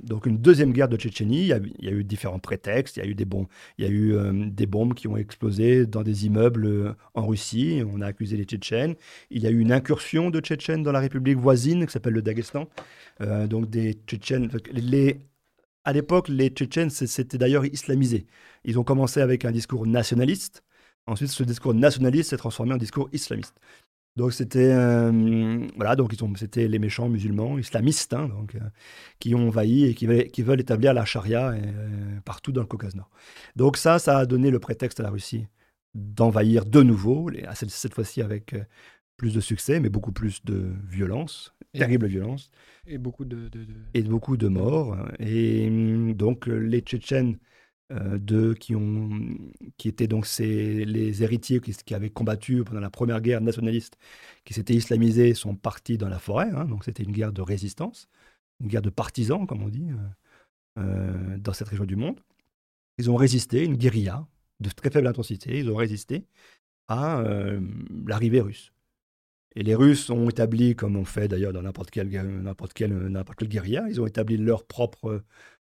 donc 0.00 0.26
une 0.26 0.38
deuxième 0.38 0.72
guerre 0.72 0.88
de 0.88 0.96
Tchétchénie. 0.96 1.42
Il 1.42 1.46
y, 1.46 1.52
a, 1.88 1.92
eu 1.92 2.02
différents 2.02 2.38
prétextes. 2.40 2.96
Il 2.96 3.00
y 3.00 3.06
a 3.06 3.08
eu 3.08 3.14
des 3.14 4.66
bombes, 4.66 4.94
qui 4.94 5.06
ont 5.06 5.16
explosé 5.16 5.86
dans 5.86 6.02
des 6.02 6.26
immeubles 6.26 6.96
en 7.14 7.26
Russie. 7.26 7.82
On 7.92 8.00
a 8.00 8.06
accusé 8.06 8.36
les 8.36 8.44
Tchétchènes. 8.44 8.94
Il 9.30 9.42
y 9.42 9.46
a 9.46 9.50
eu 9.50 9.60
une 9.60 9.72
incursion 9.72 10.30
de 10.30 10.40
Tchétchènes 10.40 10.82
dans 10.82 10.92
la 10.92 11.00
République 11.00 11.38
voisine 11.38 11.86
qui 11.86 11.92
s'appelle 11.92 12.14
le 12.14 12.22
Daghestan. 12.22 12.68
donc 13.20 13.70
des 13.70 13.92
Tchétchènes, 14.06 14.50
les 14.72 15.20
à 15.86 15.92
l'époque, 15.94 16.28
les 16.28 16.48
Tchétchènes 16.50 16.90
s'étaient 16.90 17.38
d'ailleurs 17.38 17.64
islamisés. 17.64 18.26
Ils 18.64 18.78
ont 18.78 18.84
commencé 18.84 19.20
avec 19.20 19.44
un 19.46 19.52
discours 19.52 19.86
nationaliste, 19.86 20.62
Ensuite, 21.06 21.30
ce 21.30 21.44
discours 21.44 21.72
nationaliste 21.72 22.30
s'est 22.30 22.36
transformé 22.36 22.74
en 22.74 22.76
discours 22.76 23.08
islamiste. 23.12 23.54
Donc 24.16 24.32
c'était 24.32 24.72
euh, 24.72 25.68
voilà 25.76 25.94
donc 25.94 26.10
ils 26.14 26.24
ont 26.24 26.34
c'était 26.36 26.68
les 26.68 26.78
méchants 26.78 27.10
musulmans 27.10 27.58
islamistes 27.58 28.14
hein, 28.14 28.28
donc 28.28 28.54
euh, 28.54 28.60
qui 29.18 29.34
ont 29.34 29.48
envahi 29.48 29.84
et 29.84 29.94
qui, 29.94 30.06
veulent 30.06 30.60
établir 30.60 30.94
la 30.94 31.04
charia 31.04 31.50
euh, 31.50 32.18
partout 32.24 32.50
dans 32.50 32.62
le 32.62 32.66
Caucase 32.66 32.96
Nord. 32.96 33.10
Donc 33.56 33.76
ça 33.76 33.98
ça 33.98 34.18
a 34.18 34.26
donné 34.26 34.50
le 34.50 34.58
prétexte 34.58 35.00
à 35.00 35.02
la 35.02 35.10
Russie 35.10 35.46
d'envahir 35.94 36.64
de 36.64 36.82
nouveau 36.82 37.30
cette 37.54 37.94
fois-ci 37.94 38.22
avec 38.22 38.54
plus 39.16 39.34
de 39.34 39.40
succès 39.40 39.80
mais 39.80 39.88
beaucoup 39.88 40.12
plus 40.12 40.44
de 40.44 40.72
violence, 40.88 41.54
terrible 41.72 42.06
violence 42.06 42.50
et 42.86 42.98
beaucoup 42.98 43.24
de, 43.24 43.50
et 43.94 44.02
beaucoup 44.02 44.36
de 44.36 44.48
morts 44.48 44.96
et 45.18 45.68
donc 46.14 46.46
les 46.46 46.80
Tchétchènes 46.80 47.38
euh, 47.92 48.18
de, 48.18 48.52
qui, 48.52 48.74
ont, 48.74 49.10
qui 49.76 49.86
étaient 49.86 50.08
donc 50.08 50.26
ces, 50.26 50.84
les 50.84 51.22
héritiers 51.22 51.60
qui, 51.60 51.94
avaient 51.94 52.10
combattu 52.10 52.64
pendant 52.64 52.80
la 52.80 52.90
première 52.90 53.20
guerre 53.20 53.40
nationaliste, 53.40 53.96
qui 54.44 54.54
s'étaient 54.54 54.74
islamisés, 54.74 55.34
sont 55.34 55.54
partis 55.54 55.96
dans 55.96 56.08
la 56.08 56.18
forêt. 56.18 56.50
Hein. 56.50 56.64
donc 56.64 56.84
c'était 56.84 57.04
une 57.04 57.12
guerre 57.12 57.32
de 57.32 57.42
résistance, 57.42 58.08
une 58.58 58.66
guerre 58.66 58.82
de 58.82 58.90
partisans, 58.90 59.46
comme 59.46 59.62
on 59.62 59.68
dit, 59.68 59.88
euh, 59.92 60.80
euh, 60.80 61.38
dans 61.38 61.52
cette 61.52 61.68
région 61.68 61.84
du 61.84 61.94
monde. 61.94 62.18
Ils 62.98 63.08
ont 63.08 63.14
résisté, 63.16 63.64
une 63.64 63.76
guérilla 63.76 64.26
de 64.58 64.70
très 64.70 64.90
faible 64.90 65.06
intensité, 65.06 65.56
ils 65.56 65.70
ont 65.70 65.76
résisté 65.76 66.26
à 66.88 67.22
l'arrivée 68.06 68.40
russe. 68.40 68.72
Et 69.56 69.62
les 69.62 69.74
Russes 69.74 70.10
ont 70.10 70.28
établi, 70.28 70.76
comme 70.76 70.96
on 70.96 71.04
fait 71.04 71.28
d'ailleurs 71.28 71.52
dans 71.52 71.62
n'importe 71.62 71.90
quelle, 71.90 72.08
n'importe 72.10 72.74
quelle, 72.74 73.10
quelle 73.38 73.48
guérilla, 73.48 73.86
ils 73.88 74.00
ont 74.00 74.06
établi 74.06 74.36
leur 74.36 74.66
propre 74.66 75.22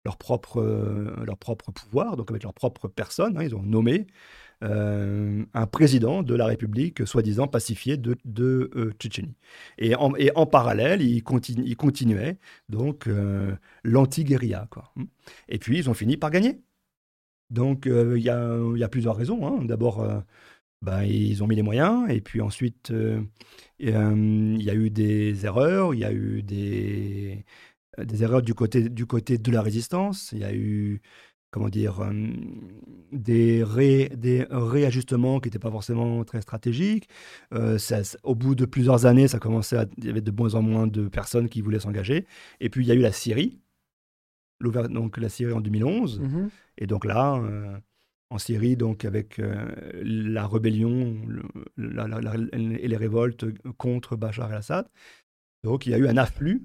leur 0.04 0.16
propre, 0.16 0.60
euh, 0.60 1.14
leur 1.24 1.36
propre 1.36 1.70
pouvoir, 1.72 2.16
donc 2.16 2.30
avec 2.30 2.42
leur 2.42 2.54
propre 2.54 2.88
personne. 2.88 3.36
Hein, 3.36 3.42
ils 3.44 3.54
ont 3.54 3.62
nommé 3.62 4.06
euh, 4.64 5.44
un 5.54 5.66
président 5.66 6.22
de 6.22 6.34
la 6.34 6.46
République 6.46 7.06
soi-disant 7.06 7.46
pacifiée 7.46 7.96
de, 7.96 8.16
de 8.24 8.70
euh, 8.74 8.92
Tchétchénie. 8.98 9.34
Et 9.76 9.94
en, 9.94 10.14
et 10.16 10.30
en, 10.34 10.46
parallèle, 10.46 11.02
ils, 11.02 11.22
continu, 11.22 11.62
ils 11.64 11.76
continuaient 11.76 12.38
donc 12.68 13.08
l'anti-guérilla. 13.84 14.68
Et 15.48 15.58
puis, 15.58 15.78
ils 15.78 15.90
ont 15.90 15.94
fini 15.94 16.16
par 16.16 16.30
gagner. 16.30 16.60
Donc, 17.50 17.86
il 17.86 18.22
y, 18.22 18.30
a, 18.30 18.58
y, 18.76 18.84
a, 18.84 18.88
plusieurs 18.88 19.16
raisons. 19.16 19.46
Hein. 19.46 19.64
D'abord, 19.64 20.06
ben, 20.82 21.02
ils 21.02 21.42
ont 21.42 21.46
mis 21.46 21.56
les 21.56 21.62
moyens, 21.62 22.08
et 22.08 22.20
puis 22.20 22.40
ensuite, 22.40 22.92
il 23.78 24.62
y 24.62 24.70
a 24.70 24.74
eu 24.74 24.90
des 24.90 25.46
erreurs, 25.46 25.94
il 25.94 26.00
y 26.00 26.04
a 26.04 26.12
eu 26.12 26.42
des 26.42 27.44
euh, 27.98 28.04
des 28.04 28.22
erreurs 28.22 28.42
du 28.42 28.54
côté, 28.54 28.88
du 28.88 29.06
côté 29.06 29.38
de 29.38 29.50
la 29.50 29.62
résistance. 29.62 30.30
Il 30.32 30.38
y 30.38 30.44
a 30.44 30.54
eu, 30.54 31.00
comment 31.50 31.68
dire, 31.68 32.00
euh, 32.00 32.12
des, 33.12 33.64
des 34.16 34.46
réajustements 34.50 35.40
qui 35.40 35.48
n'étaient 35.48 35.58
pas 35.58 35.70
forcément 35.70 36.24
très 36.24 36.40
stratégiques. 36.42 37.08
Euh, 37.54 37.78
au 38.22 38.34
bout 38.34 38.54
de 38.54 38.64
plusieurs 38.64 39.06
années, 39.06 39.28
ça 39.28 39.38
commençait 39.38 39.76
à, 39.76 39.86
il 39.98 40.04
y 40.06 40.10
avait 40.10 40.20
de 40.20 40.30
moins 40.30 40.54
en 40.54 40.62
moins 40.62 40.86
de 40.86 41.08
personnes 41.08 41.48
qui 41.48 41.60
voulaient 41.60 41.80
s'engager. 41.80 42.26
Et 42.60 42.70
puis, 42.70 42.84
il 42.84 42.88
y 42.88 42.92
a 42.92 42.94
eu 42.94 43.00
la 43.00 43.12
Syrie, 43.12 43.60
donc 44.60 45.16
la 45.16 45.28
Syrie 45.28 45.52
en 45.52 45.60
2011. 45.60 46.20
Mm-hmm. 46.20 46.48
Et 46.78 46.86
donc 46.86 47.04
là, 47.04 47.40
en 48.30 48.38
Syrie, 48.38 48.76
donc 48.76 49.04
avec 49.04 49.40
la 50.04 50.46
rébellion 50.46 51.16
et 51.78 52.88
les 52.88 52.96
révoltes 52.96 53.46
contre 53.78 54.16
Bachar 54.16 54.50
el-Assad. 54.50 54.86
Donc, 55.64 55.86
il 55.86 55.90
y 55.90 55.94
a 55.94 55.98
eu 55.98 56.08
un 56.08 56.16
afflux 56.16 56.62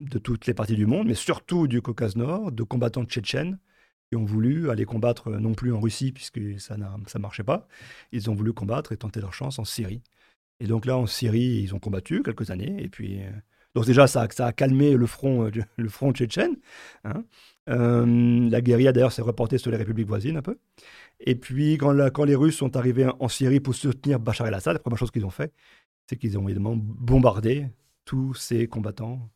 de 0.00 0.18
toutes 0.18 0.46
les 0.46 0.54
parties 0.54 0.76
du 0.76 0.86
monde, 0.86 1.08
mais 1.08 1.14
surtout 1.14 1.66
du 1.66 1.82
Caucase 1.82 2.16
Nord, 2.16 2.52
de 2.52 2.62
combattants 2.62 3.04
tchétchènes 3.04 3.58
qui 4.08 4.16
ont 4.16 4.24
voulu 4.24 4.70
aller 4.70 4.84
combattre 4.84 5.30
non 5.30 5.54
plus 5.54 5.72
en 5.72 5.80
Russie, 5.80 6.12
puisque 6.12 6.40
ça 6.58 6.76
ne 6.76 7.18
marchait 7.18 7.44
pas. 7.44 7.68
Ils 8.12 8.30
ont 8.30 8.34
voulu 8.34 8.52
combattre 8.52 8.92
et 8.92 8.96
tenter 8.96 9.20
leur 9.20 9.34
chance 9.34 9.58
en 9.58 9.64
Syrie. 9.64 10.02
Et 10.60 10.66
donc 10.66 10.86
là, 10.86 10.96
en 10.96 11.06
Syrie, 11.06 11.62
ils 11.62 11.74
ont 11.74 11.78
combattu 11.78 12.22
quelques 12.22 12.50
années. 12.50 12.82
Et 12.82 12.88
puis, 12.88 13.22
euh, 13.22 13.30
donc 13.74 13.86
déjà, 13.86 14.06
ça, 14.06 14.22
a 14.22 14.52
calmé 14.52 14.94
le 14.94 15.06
front, 15.06 15.46
euh, 15.46 15.50
le 15.76 15.88
front 15.88 16.12
tchétchène. 16.12 16.56
Hein. 17.04 17.24
Euh, 17.68 18.48
la 18.50 18.60
guérilla, 18.60 18.92
d'ailleurs, 18.92 19.12
s'est 19.12 19.22
reportée 19.22 19.58
sur 19.58 19.70
les 19.70 19.76
républiques 19.76 20.08
voisines 20.08 20.36
un 20.36 20.42
peu. 20.42 20.58
Et 21.20 21.34
puis, 21.34 21.74
quand, 21.78 21.94
quand 22.12 22.24
les 22.24 22.34
Russes 22.34 22.56
sont 22.56 22.76
arrivés 22.76 23.08
en 23.18 23.28
Syrie 23.28 23.60
pour 23.60 23.74
soutenir 23.74 24.20
Bachar 24.20 24.46
el-Assad, 24.46 24.74
la 24.74 24.78
première 24.78 24.98
chose 24.98 25.10
qu'ils 25.10 25.26
ont 25.26 25.30
fait, 25.30 25.52
c'est 26.08 26.16
qu'ils 26.16 26.38
ont 26.38 26.44
évidemment 26.44 26.76
bombardé 26.76 27.66
tous 28.04 28.34
ces 28.34 28.66
combattants 28.66 29.30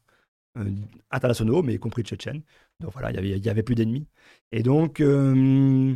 euh, 0.59 0.71
internationaux, 1.11 1.63
mais 1.63 1.75
y 1.75 1.79
compris 1.79 2.03
tchétchènes. 2.03 2.43
Donc 2.81 2.93
voilà, 2.93 3.11
il 3.11 3.41
n'y 3.41 3.49
avait, 3.49 3.63
plus 3.63 3.75
d'ennemis. 3.75 4.07
Et 4.51 4.63
donc, 4.63 5.01
euh, 5.01 5.95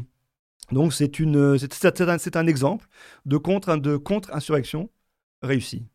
donc 0.72 0.92
c'est, 0.92 1.18
une, 1.18 1.58
c'est, 1.58 2.00
un, 2.02 2.18
c'est 2.18 2.36
un 2.36 2.46
exemple 2.46 2.86
de, 3.24 3.36
contre, 3.36 3.76
de 3.76 3.96
contre-insurrection 3.96 4.90
réussie, 5.42 5.86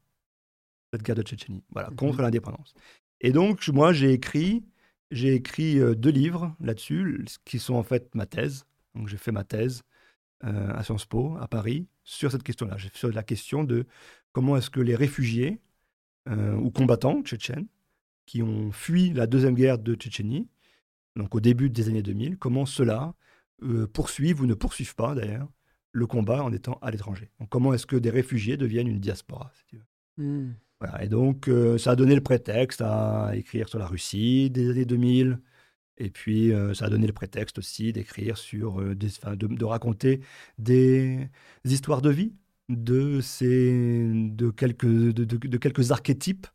cette 0.91 1.03
guerre 1.03 1.15
de 1.15 1.23
Tchétchénie, 1.23 1.63
voilà, 1.71 1.89
mhm. 1.89 1.95
contre 1.95 2.21
l'indépendance. 2.21 2.73
Et 3.21 3.31
donc, 3.31 3.67
moi, 3.69 3.93
j'ai 3.93 4.11
écrit, 4.13 4.63
j'ai 5.11 5.35
écrit 5.35 5.79
euh, 5.79 5.95
deux 5.95 6.09
livres 6.09 6.55
là-dessus, 6.59 7.25
qui 7.45 7.59
sont 7.59 7.75
en 7.75 7.83
fait 7.83 8.13
ma 8.15 8.25
thèse. 8.25 8.65
Donc, 8.95 9.07
j'ai 9.07 9.17
fait 9.17 9.31
ma 9.31 9.43
thèse 9.43 9.83
à 10.43 10.83
Sciences 10.83 11.05
Po, 11.05 11.37
à 11.39 11.47
Paris, 11.47 11.85
sur 12.03 12.31
cette 12.31 12.41
question-là, 12.41 12.75
sur 12.95 13.11
la 13.11 13.21
question 13.21 13.63
de 13.63 13.85
comment 14.31 14.57
est-ce 14.57 14.71
que 14.71 14.79
les 14.79 14.95
réfugiés 14.95 15.59
ou 16.27 16.71
combattants 16.71 17.21
tchétchènes 17.21 17.67
qui 18.25 18.41
ont 18.41 18.71
fui 18.71 19.11
la 19.13 19.27
deuxième 19.27 19.55
guerre 19.55 19.77
de 19.77 19.93
Tchétchénie, 19.93 20.47
donc 21.15 21.35
au 21.35 21.39
début 21.39 21.69
des 21.69 21.89
années 21.89 22.01
2000, 22.01 22.37
comment 22.37 22.65
ceux-là 22.65 23.13
euh, 23.63 23.87
poursuivent 23.87 24.41
ou 24.41 24.45
ne 24.45 24.53
poursuivent 24.53 24.95
pas 24.95 25.15
d'ailleurs 25.15 25.49
le 25.91 26.07
combat 26.07 26.41
en 26.41 26.53
étant 26.53 26.79
à 26.81 26.91
l'étranger. 26.91 27.29
comment 27.49 27.73
est-ce 27.73 27.85
que 27.85 27.97
des 27.97 28.09
réfugiés 28.09 28.55
deviennent 28.55 28.87
une 28.87 29.01
diaspora 29.01 29.51
si 29.53 29.65
tu 29.65 29.75
veux. 29.75 30.23
Hmm. 30.23 30.53
Et 31.01 31.07
donc 31.07 31.47
euh, 31.47 31.77
ça 31.77 31.91
a 31.91 31.95
donné 31.95 32.15
le 32.15 32.21
prétexte 32.21 32.81
à 32.81 33.31
écrire 33.35 33.69
sur 33.69 33.79
la 33.79 33.87
Russie 33.87 34.49
des 34.49 34.69
années 34.69 34.85
2000. 34.85 35.39
Et 35.97 36.09
puis, 36.09 36.53
euh, 36.53 36.73
ça 36.73 36.85
a 36.85 36.89
donné 36.89 37.05
le 37.07 37.13
prétexte 37.13 37.59
aussi 37.59 37.93
d'écrire 37.93 38.37
sur, 38.37 38.81
des, 38.95 39.09
de, 39.35 39.65
raconter 39.65 40.21
des 40.57 41.29
histoires 41.65 42.01
de 42.01 42.09
vie 42.09 42.33
de, 42.69 43.21
ces, 43.21 44.11
de, 44.13 44.49
quelques, 44.51 44.85
de, 44.85 45.57
quelques 45.57 45.91
archétypes 45.91 46.47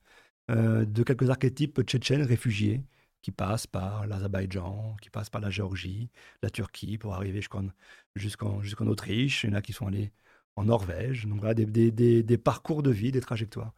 euh, 0.51 0.85
de 0.85 1.03
quelques 1.03 1.29
archétypes 1.31 1.83
tchétchènes 1.83 2.23
réfugiés 2.23 2.85
qui 3.23 3.33
passent 3.33 3.67
par 3.67 4.07
l'Azerbaïdjan, 4.07 4.97
qui 5.03 5.11
passent 5.11 5.31
par 5.31 5.41
la 5.41 5.51
Géorgie, 5.51 6.11
la 6.43 6.51
Turquie, 6.51 6.99
pour 6.99 7.15
arriver 7.15 7.41
jusqu'en 7.43 7.69
jusqu'en 8.15 8.87
Autriche. 8.87 9.45
Il 9.45 9.51
y 9.51 9.53
en 9.53 9.57
a 9.57 9.63
qui 9.63 9.73
sont 9.73 9.87
allés 9.89 10.13
en 10.57 10.65
Norvège. 10.65 11.27
Donc 11.27 11.41
voilà, 11.41 11.55
des, 11.55 11.91
des, 12.23 12.39
parcours 12.39 12.83
de 12.83 12.91
vie, 12.91 13.13
des 13.13 13.21
trajectoires. 13.21 13.75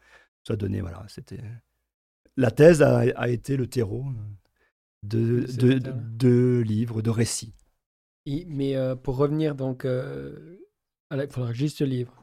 Ça 0.49 0.81
voilà, 0.81 1.05
c'était... 1.09 1.41
La 2.37 2.51
thèse 2.51 2.83
a, 2.83 2.99
a, 2.99 3.29
été 3.29 3.57
le 3.57 3.67
terreau 3.67 4.05
de, 5.03 5.45
de, 5.59 5.81
de, 5.81 6.63
livres, 6.65 7.03
de 7.03 7.11
récits. 7.11 7.55
mais 8.27 8.77
euh, 8.77 8.95
pour 8.95 9.17
revenir 9.17 9.55
donc... 9.55 9.85
Euh, 9.85 10.57
il 11.11 11.27
faudra 11.31 11.53
juste 11.53 11.81
le 11.81 11.87
livre. 11.87 12.15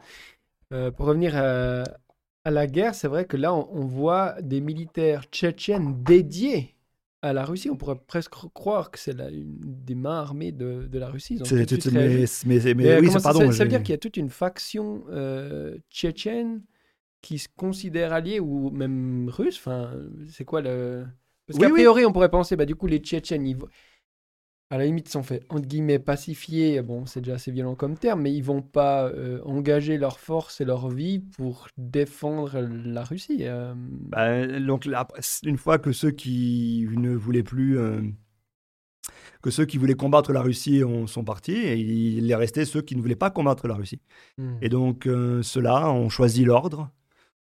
pour 0.70 1.06
revenir 1.08 1.36
à, 1.36 1.84
à 2.46 2.52
la 2.52 2.68
guerre, 2.68 2.94
c'est 2.94 3.08
vrai 3.08 3.26
que 3.26 3.36
là, 3.36 3.54
on, 3.54 3.86
voit 3.86 4.40
des 4.42 4.62
militaires 4.62 5.24
tchétchènes 5.32 6.04
dédiés 6.04 6.76
à 7.24 7.34
la 7.34 7.44
Russie. 7.44 7.72
On 7.72 7.76
pourrait 7.76 8.00
presque 8.08 8.34
croire 8.54 8.92
que 8.92 9.00
c'est 9.00 9.14
une 9.14 9.58
des 9.60 9.96
mains 9.96 10.20
armées 10.20 10.52
de, 10.52 10.88
la 10.94 11.10
Russie. 11.10 11.40
mais, 11.52 12.28
mais, 12.46 13.00
oui, 13.00 13.10
ça, 13.10 13.20
ça, 13.20 13.34
veut 13.34 13.68
dire 13.68 13.82
qu'il 13.82 13.90
y 13.90 13.94
a 13.94 13.98
toute 13.98 14.16
une 14.16 14.30
faction 14.30 15.04
euh, 15.10 15.76
tchétchène 15.90 16.62
qui 17.22 17.40
se 17.40 17.48
considère 17.56 18.14
alliée 18.14 18.40
ou 18.40 18.70
même 18.70 19.30
russe. 19.30 19.58
Enfin, 19.58 19.92
c'est 20.30 20.46
quoi 20.46 20.62
le... 20.62 21.06
Parce 21.48 21.60
qu'a 21.60 21.70
priori, 21.70 22.06
on 22.06 22.12
pourrait 22.12 22.30
penser, 22.30 22.56
bah, 22.56 22.66
du 22.66 22.76
coup, 22.76 22.88
les 22.88 22.98
Tchétchènes, 22.98 23.46
ils, 23.46 23.58
à 24.72 24.78
la 24.78 24.86
limite, 24.86 25.10
sont 25.10 25.24
fait 25.24 25.44
entre 25.50 25.68
guillemets 25.68 26.00
pacifier. 26.00 26.82
Bon, 26.82 27.06
c'est 27.06 27.22
déjà 27.22 27.36
assez 27.36 27.52
violent 27.52 27.76
comme 27.76 27.98
terme, 27.98 28.22
mais 28.22 28.34
ils 28.34 28.44
vont 28.44 28.62
pas 28.62 29.08
euh, 29.08 29.40
engager 29.44 29.98
leurs 29.98 30.20
forces 30.20 30.60
et 30.62 30.66
leur 30.66 30.90
vie 30.90 31.20
pour 31.20 31.68
défendre 31.78 32.60
la 32.60 33.04
Russie. 33.04 33.40
Euh. 33.42 33.74
Bah, 33.78 34.48
donc, 34.60 34.88
une 35.44 35.58
fois 35.58 35.78
que 35.78 35.92
ceux 35.92 36.12
qui 36.12 36.88
ne 36.92 37.16
voulaient 37.16 37.44
plus. 37.44 37.78
Euh, 37.78 38.02
que 39.44 39.52
ceux 39.52 39.66
qui 39.66 39.78
voulaient 39.78 39.94
combattre 39.94 40.34
la 40.34 40.42
Russie 40.42 40.82
sont 41.06 41.24
partis, 41.24 41.54
et 41.54 41.78
il 41.78 42.32
est 42.32 42.36
resté 42.36 42.66
ceux 42.66 42.82
qui 42.82 42.96
ne 42.96 43.02
voulaient 43.02 43.16
pas 43.16 43.30
combattre 43.30 43.68
la 43.68 43.76
Russie. 43.76 44.02
Hmm. 44.40 44.56
Et 44.64 44.70
donc, 44.70 45.04
ceux-là 45.04 45.92
ont 45.92 46.10
choisi 46.10 46.44
l'ordre, 46.44 46.90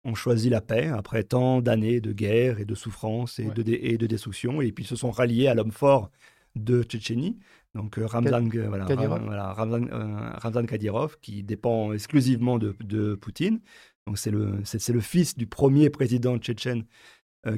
ont 0.04 0.14
choisi 0.14 0.48
la 0.48 0.60
paix 0.60 0.86
après 0.86 1.24
tant 1.24 1.60
d'années 1.60 2.00
de 2.00 2.12
guerre 2.12 2.58
et 2.58 2.64
de 2.64 2.74
souffrance 2.74 3.38
et, 3.38 3.44
de, 3.44 3.62
et 3.66 3.98
de 3.98 4.06
destruction, 4.06 4.60
et 4.60 4.72
puis 4.72 4.84
se 4.84 4.96
sont 4.96 5.10
ralliés 5.10 5.48
à 5.48 5.54
l'homme 5.54 5.72
fort 5.72 6.10
de 6.56 6.82
Tchétchénie. 6.82 7.38
Donc 7.74 7.98
euh, 7.98 8.06
Ramzan, 8.06 8.48
euh, 8.54 8.68
voilà, 8.68 9.52
Ramzan, 9.52 9.86
euh, 9.92 10.30
Ramzan, 10.38 10.66
Kadyrov, 10.66 11.18
qui 11.20 11.42
dépend 11.42 11.92
exclusivement 11.92 12.58
de, 12.58 12.74
de 12.80 13.14
Poutine. 13.14 13.60
Donc 14.06 14.18
c'est 14.18 14.30
le, 14.30 14.60
c'est, 14.64 14.88
le 14.88 15.00
fils 15.00 15.36
du 15.36 15.46
premier 15.46 15.90
président 15.90 16.36
tchétchène 16.38 16.84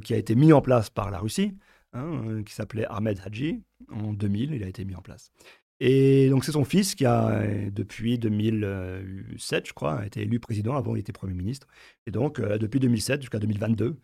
qui 0.04 0.14
a 0.14 0.16
été 0.16 0.36
mis 0.36 0.52
en 0.52 0.60
place 0.60 0.90
par 0.90 1.10
la 1.10 1.18
Russie, 1.18 1.56
hein, 1.92 2.42
qui 2.46 2.54
s'appelait 2.54 2.86
Ahmed 2.88 3.20
Hadji. 3.24 3.62
En 3.90 4.12
2000, 4.12 4.52
il 4.52 4.62
a 4.62 4.68
été 4.68 4.84
mis 4.84 4.94
en 4.94 5.00
place. 5.00 5.32
Et 5.80 6.28
donc 6.30 6.44
c'est 6.44 6.52
son 6.52 6.64
fils 6.64 6.94
qui 6.94 7.04
a, 7.04 7.42
depuis 7.70 8.18
2007, 8.18 9.66
je 9.66 9.72
crois, 9.72 10.06
été 10.06 10.22
élu 10.22 10.38
président. 10.38 10.76
Avant, 10.76 10.94
il 10.94 11.00
était 11.00 11.12
Premier 11.12 11.34
ministre. 11.34 11.66
Et 12.06 12.10
donc, 12.10 12.40
depuis 12.40 12.78
2007 12.78 13.22
jusqu'à 13.22 13.38
2022, 13.38 13.96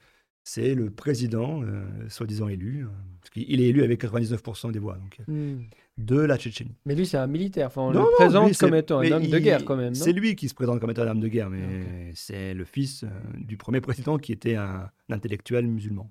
c'est 0.49 0.75
le 0.75 0.91
président, 0.91 1.63
euh, 1.63 1.85
soi-disant 2.09 2.49
élu, 2.49 2.85
euh, 2.85 2.89
parce 3.21 3.29
qu'il 3.29 3.61
est 3.61 3.67
élu 3.67 3.83
avec 3.83 4.03
99% 4.03 4.73
des 4.73 4.79
voix 4.79 4.97
donc, 4.97 5.21
euh, 5.29 5.57
hmm. 5.57 5.67
de 5.99 6.17
la 6.21 6.39
Tchétchénie. 6.39 6.75
Mais 6.87 6.95
lui, 6.95 7.05
c'est 7.05 7.19
un 7.19 7.27
militaire. 7.27 7.67
Enfin, 7.67 7.83
on 7.83 7.91
le 7.91 8.17
présente 8.17 8.57
comme 8.57 8.75
étant 8.75 9.01
un 9.01 9.13
homme 9.13 9.27
de 9.27 9.39
guerre, 9.39 9.67
quand 9.67 9.77
même. 9.77 9.95
C'est 9.95 10.15
lui 10.15 10.37
qui 10.37 10.49
se 10.49 10.55
présente 10.55 10.81
comme 10.81 10.91
étant 10.91 11.03
un 11.03 11.09
homme 11.09 11.21
de 11.21 11.29
guerre, 11.29 11.51
mais 11.51 12.13
c'est 12.15 12.55
le 12.55 12.65
fils 12.65 13.05
du 13.37 13.59
premier 13.59 13.83
président 13.83 14.17
qui 14.17 14.33
était 14.33 14.57
un, 14.57 14.91
intellectuel 15.11 15.67
musulman. 15.67 16.09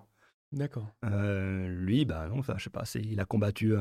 D'accord. 0.51 0.88
lui, 1.03 2.05
bah 2.05 2.28
non, 2.30 2.38
enfin, 2.38 2.53
je 2.58 2.66
sais 2.66 2.70
pas, 2.70 2.84
il 2.93 3.20
a 3.20 3.26
combattu, 3.26 3.74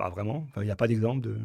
pas 0.00 0.08
vraiment. 0.08 0.46
il 0.56 0.62
n'y 0.62 0.70
a 0.70 0.76
pas 0.76 0.88
d'exemple 0.88 1.20
de, 1.20 1.36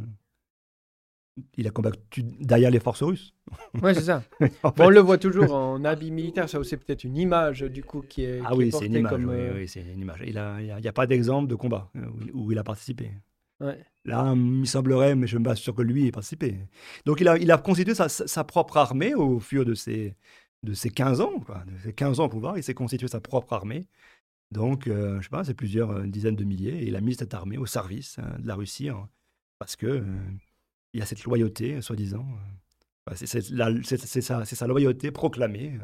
il 1.58 1.68
a 1.68 1.72
combattu 1.72 2.24
derrière 2.24 2.72
les 2.72 2.80
forces 2.80 3.04
russes. 3.04 3.34
Ouais, 3.82 3.94
c'est 3.94 4.04
ça. 4.04 4.24
on 4.80 4.90
le 4.90 5.02
voit 5.02 5.18
toujours 5.18 5.54
en 5.54 5.84
habit 5.84 6.12
militaire, 6.12 6.48
ça 6.48 6.58
aussi 6.58 6.78
peut-être 6.78 7.04
une 7.04 7.18
image 7.18 7.62
du 7.62 7.84
coup 7.84 8.02
qui 8.02 8.24
est. 8.24 8.40
Ah 8.46 8.56
oui, 8.56 8.72
c'est 8.72 8.86
une 8.86 8.94
image. 8.94 9.14
Euh, 9.20 9.54
oui, 9.58 9.68
c'est 9.68 9.82
une 9.82 10.00
image. 10.00 10.24
Il 10.26 10.34
n'y 10.34 10.88
a, 10.88 10.94
pas 10.94 11.06
d'exemple 11.06 11.50
de 11.50 11.56
combat 11.56 11.90
euh, 11.98 12.06
où, 12.34 12.54
il 12.54 12.58
a 12.58 12.64
participé. 12.64 13.12
Ouais. 13.60 13.78
Là, 14.06 14.34
il 14.36 14.68
semblerait, 14.68 15.16
mais 15.16 15.28
je 15.28 15.38
me 15.38 15.44
base 15.44 15.58
sur 15.58 15.76
que 15.76 15.82
lui 15.82 16.08
ait 16.08 16.12
participé. 16.12 16.58
Donc 17.06 17.20
il 17.20 17.28
a, 17.28 17.38
il 17.38 17.52
a 17.52 17.58
constitué 17.58 17.94
sa, 17.96 18.44
propre 18.46 18.78
armée 18.78 19.14
au 19.16 19.40
fur 19.40 19.66
de 19.66 19.74
ses, 19.74 20.16
de 20.64 20.74
ses 20.74 20.90
15 20.90 21.20
ans. 21.20 21.40
Quoi. 21.46 21.64
De 21.66 21.78
ses 21.84 21.94
15 21.94 22.22
ans 22.22 22.26
au 22.26 22.30
pouvoir, 22.30 22.58
il 22.58 22.64
s'est 22.64 22.74
constitué 22.74 23.10
sa 23.10 23.20
propre 23.20 23.52
armée. 23.54 23.88
Donc, 24.56 24.88
euh, 24.88 25.18
je 25.20 25.24
sais 25.24 25.30
pas, 25.30 25.44
c'est 25.44 25.54
plusieurs 25.54 26.04
dizaines 26.04 26.36
de 26.36 26.46
milliers. 26.46 26.78
Et 26.84 26.88
il 26.88 26.96
a 26.96 27.02
mis 27.02 27.14
cette 27.16 27.34
armée 27.34 27.58
au 27.58 27.66
service 27.66 28.20
hein, 28.20 28.38
de 28.40 28.48
la 28.48 28.56
Russie 28.56 28.90
hein, 28.90 29.10
parce 29.60 29.76
que 29.76 30.04
il 30.94 31.00
y 31.00 31.04
a 31.04 31.06
cette 31.06 31.26
loyauté, 31.26 31.82
soi-disant. 31.82 32.26
c'est 33.16 33.42
sa, 33.42 34.68
loyauté 34.68 35.12
proclamée, 35.12 35.78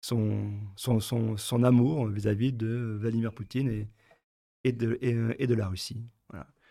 son, 0.00 0.52
son, 0.74 1.00
son, 1.00 1.36
son 1.36 1.62
amour 1.62 2.06
vis-à-vis 2.06 2.54
de 2.54 2.96
Vladimir 2.98 3.34
Poutine 3.34 3.68
et, 3.68 3.88
et, 4.64 4.72
de, 4.72 4.96
et, 5.02 5.46
de 5.46 5.54
la 5.54 5.68
Russie. 5.68 6.02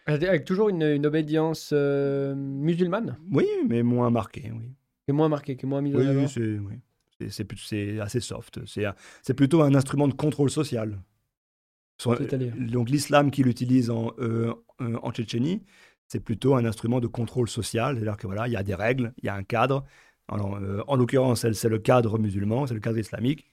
Avec 0.07 0.45
toujours 0.45 0.69
une, 0.69 0.81
une 0.81 1.05
obédience 1.05 1.69
euh, 1.71 2.33
musulmane? 2.33 3.19
Oui, 3.31 3.45
mais 3.69 3.83
moins 3.83 4.09
marquée, 4.09 4.51
oui. 4.51 4.73
Et 5.07 5.11
moins 5.11 5.29
marquée, 5.29 5.55
qui 5.55 5.67
est 5.67 5.69
moins 5.69 5.81
mise 5.81 5.95
oui, 5.95 6.07
en 6.07 6.09
avant? 6.09 6.27
c'est, 6.27 6.57
oui, 6.57 7.99
assez 7.99 8.19
soft. 8.19 8.59
C'est 8.65 9.33
plutôt 9.35 9.61
un 9.61 9.75
instrument 9.75 10.07
de 10.07 10.13
contrôle 10.13 10.49
social. 10.49 10.99
Donc 12.57 12.89
l'islam 12.89 13.31
qu'il 13.31 13.47
utilise 13.47 13.89
en, 13.89 14.11
euh, 14.19 14.53
en 14.79 15.11
Tchétchénie, 15.11 15.61
c'est 16.11 16.19
plutôt 16.19 16.55
un 16.55 16.65
instrument 16.65 16.99
de 16.99 17.07
contrôle 17.07 17.47
social. 17.47 17.95
C'est-à-dire 17.95 18.17
que 18.17 18.27
voilà, 18.27 18.47
il 18.47 18.51
y 18.51 18.57
a 18.57 18.63
des 18.63 18.75
règles, 18.75 19.13
il 19.19 19.27
y 19.27 19.29
a 19.29 19.35
un 19.35 19.43
cadre. 19.43 19.85
Euh, 20.29 20.83
en 20.87 20.95
l'occurrence, 20.97 21.45
c'est 21.53 21.69
le 21.69 21.79
cadre 21.79 22.17
musulman, 22.17 22.67
c'est 22.67 22.73
le 22.73 22.81
cadre 22.81 22.97
islamique. 22.97 23.45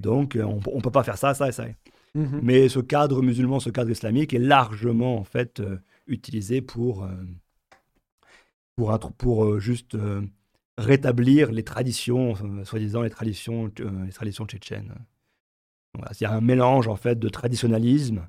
Donc, 0.00 0.34
euh, 0.34 0.42
on 0.42 0.56
ne 0.56 0.80
peut 0.80 0.90
pas 0.90 1.04
faire 1.04 1.18
ça, 1.18 1.34
ça 1.34 1.48
et 1.48 1.52
ça. 1.52 1.66
Mhm. 2.14 2.40
Mais 2.42 2.68
ce 2.68 2.80
cadre 2.80 3.22
musulman, 3.22 3.60
ce 3.60 3.70
cadre 3.70 3.90
islamique 3.90 4.34
est 4.34 4.40
largement 4.40 5.18
en 5.18 5.24
fait 5.24 5.60
euh, 5.60 5.78
utilisé 6.08 6.62
pour, 6.62 7.08
pour, 8.74 8.98
pour 9.16 9.60
juste 9.60 9.96
rétablir 10.78 11.52
les 11.52 11.64
traditions, 11.64 12.34
soi-disant 12.64 13.02
les 13.02 13.10
traditions, 13.10 13.70
les 14.06 14.12
traditions 14.12 14.46
tchétchènes. 14.46 14.94
Il 16.18 16.22
y 16.22 16.26
a 16.26 16.32
un 16.32 16.40
mélange 16.40 16.88
en 16.88 16.96
fait 16.96 17.18
de 17.18 17.28
traditionnalisme 17.28 18.28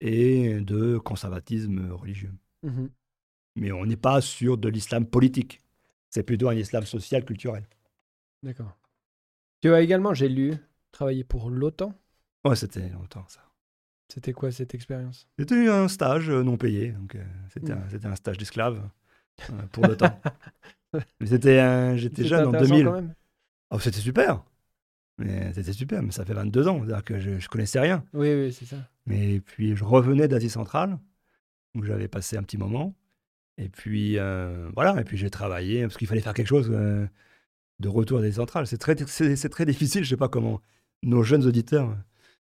et 0.00 0.60
de 0.60 0.98
conservatisme 0.98 1.90
religieux. 1.92 2.32
Mmh 2.62 2.86
Mais 3.56 3.72
on 3.72 3.86
n'est 3.86 3.96
pas 3.96 4.20
sur 4.20 4.58
de 4.58 4.68
l'islam 4.68 5.06
politique. 5.06 5.60
C'est 6.10 6.22
plutôt 6.22 6.48
un 6.48 6.54
islam 6.54 6.84
social, 6.84 7.24
culturel. 7.24 7.64
D'accord. 8.42 8.76
Tu 9.60 9.72
as 9.72 9.80
également, 9.80 10.14
j'ai 10.14 10.28
lu, 10.28 10.54
travaillé 10.92 11.24
pour 11.24 11.50
l'OTAN. 11.50 11.92
Ouais, 12.44 12.56
c'était 12.56 12.88
longtemps 12.90 13.26
ça. 13.28 13.40
C'était 14.08 14.32
quoi 14.32 14.50
cette 14.50 14.74
expérience? 14.74 15.28
C'était 15.38 15.68
un 15.68 15.88
stage 15.88 16.30
euh, 16.30 16.42
non 16.42 16.56
payé. 16.56 16.92
Donc, 16.92 17.14
euh, 17.14 17.24
c'était, 17.52 17.72
un, 17.72 17.76
mmh. 17.76 18.06
un, 18.12 18.14
stage 18.14 18.38
d'esclave 18.38 18.88
euh, 19.50 19.62
pour 19.72 19.86
l'OTAN. 19.86 20.18
Mais 21.20 21.26
c'était, 21.26 21.98
j'étais 21.98 22.24
jeune 22.24 22.46
en 22.46 22.52
2000. 22.52 22.84
Quand 22.86 22.92
même. 22.92 23.14
Oh, 23.70 23.78
c'était 23.78 24.00
super. 24.00 24.42
Mais 25.18 25.52
c'était 25.52 25.72
super, 25.72 26.02
mais 26.02 26.12
ça 26.12 26.24
fait 26.24 26.32
22 26.32 26.68
ans, 26.68 26.78
c'est-à-dire 26.78 27.04
que 27.04 27.18
je, 27.18 27.30
ne 27.30 27.48
connaissais 27.48 27.80
rien. 27.80 28.04
Oui, 28.14 28.32
oui, 28.34 28.52
c'est 28.52 28.64
ça. 28.64 28.76
Mais 29.06 29.40
puis 29.40 29.74
je 29.74 29.84
revenais 29.84 30.28
d'Asie 30.28 30.50
centrale, 30.50 30.98
où 31.74 31.82
j'avais 31.82 32.08
passé 32.08 32.36
un 32.36 32.42
petit 32.42 32.58
moment. 32.58 32.94
Et 33.58 33.68
puis, 33.68 34.18
euh, 34.18 34.70
voilà, 34.74 35.00
et 35.00 35.04
puis 35.04 35.16
j'ai 35.16 35.30
travaillé, 35.30 35.82
parce 35.82 35.96
qu'il 35.96 36.06
fallait 36.06 36.20
faire 36.20 36.34
quelque 36.34 36.46
chose 36.46 36.70
euh, 36.72 37.06
de 37.80 37.88
retour 37.88 38.20
des 38.20 38.32
centrales. 38.32 38.68
C'est 38.68 38.78
très, 38.78 38.96
c'est, 39.06 39.48
très 39.48 39.66
difficile, 39.66 40.04
je 40.04 40.10
sais 40.10 40.16
pas 40.16 40.28
comment 40.28 40.60
nos 41.02 41.24
jeunes 41.24 41.44
auditeurs 41.44 41.96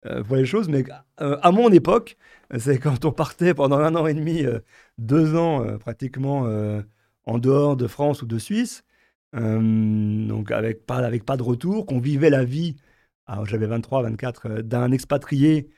euh, 0.06 0.22
voient 0.22 0.38
les 0.38 0.46
choses, 0.46 0.68
mais 0.68 0.84
à 1.18 1.50
mon 1.50 1.70
époque, 1.70 2.16
c'est 2.58 2.78
quand 2.78 3.04
on 3.04 3.12
partait 3.12 3.52
pendant 3.52 3.78
un 3.78 3.94
an 3.94 4.06
et 4.06 4.14
demi, 4.14 4.44
deux 4.98 5.36
ans 5.36 5.78
pratiquement 5.78 6.48
en 7.24 7.38
dehors 7.38 7.76
de 7.76 7.86
France 7.86 8.22
ou 8.22 8.26
de 8.26 8.38
Suisse, 8.38 8.84
donc 9.34 10.50
avec 10.50 10.86
pas, 10.86 10.98
avec 10.98 11.24
pas 11.24 11.36
de 11.36 11.42
retour, 11.42 11.86
qu'on 11.86 11.98
vivait 11.98 12.30
la 12.30 12.44
vie, 12.44 12.76
j'avais 13.44 13.66
23, 13.66 14.02
24, 14.02 14.60
d'un 14.62 14.92
expatrié 14.92 15.68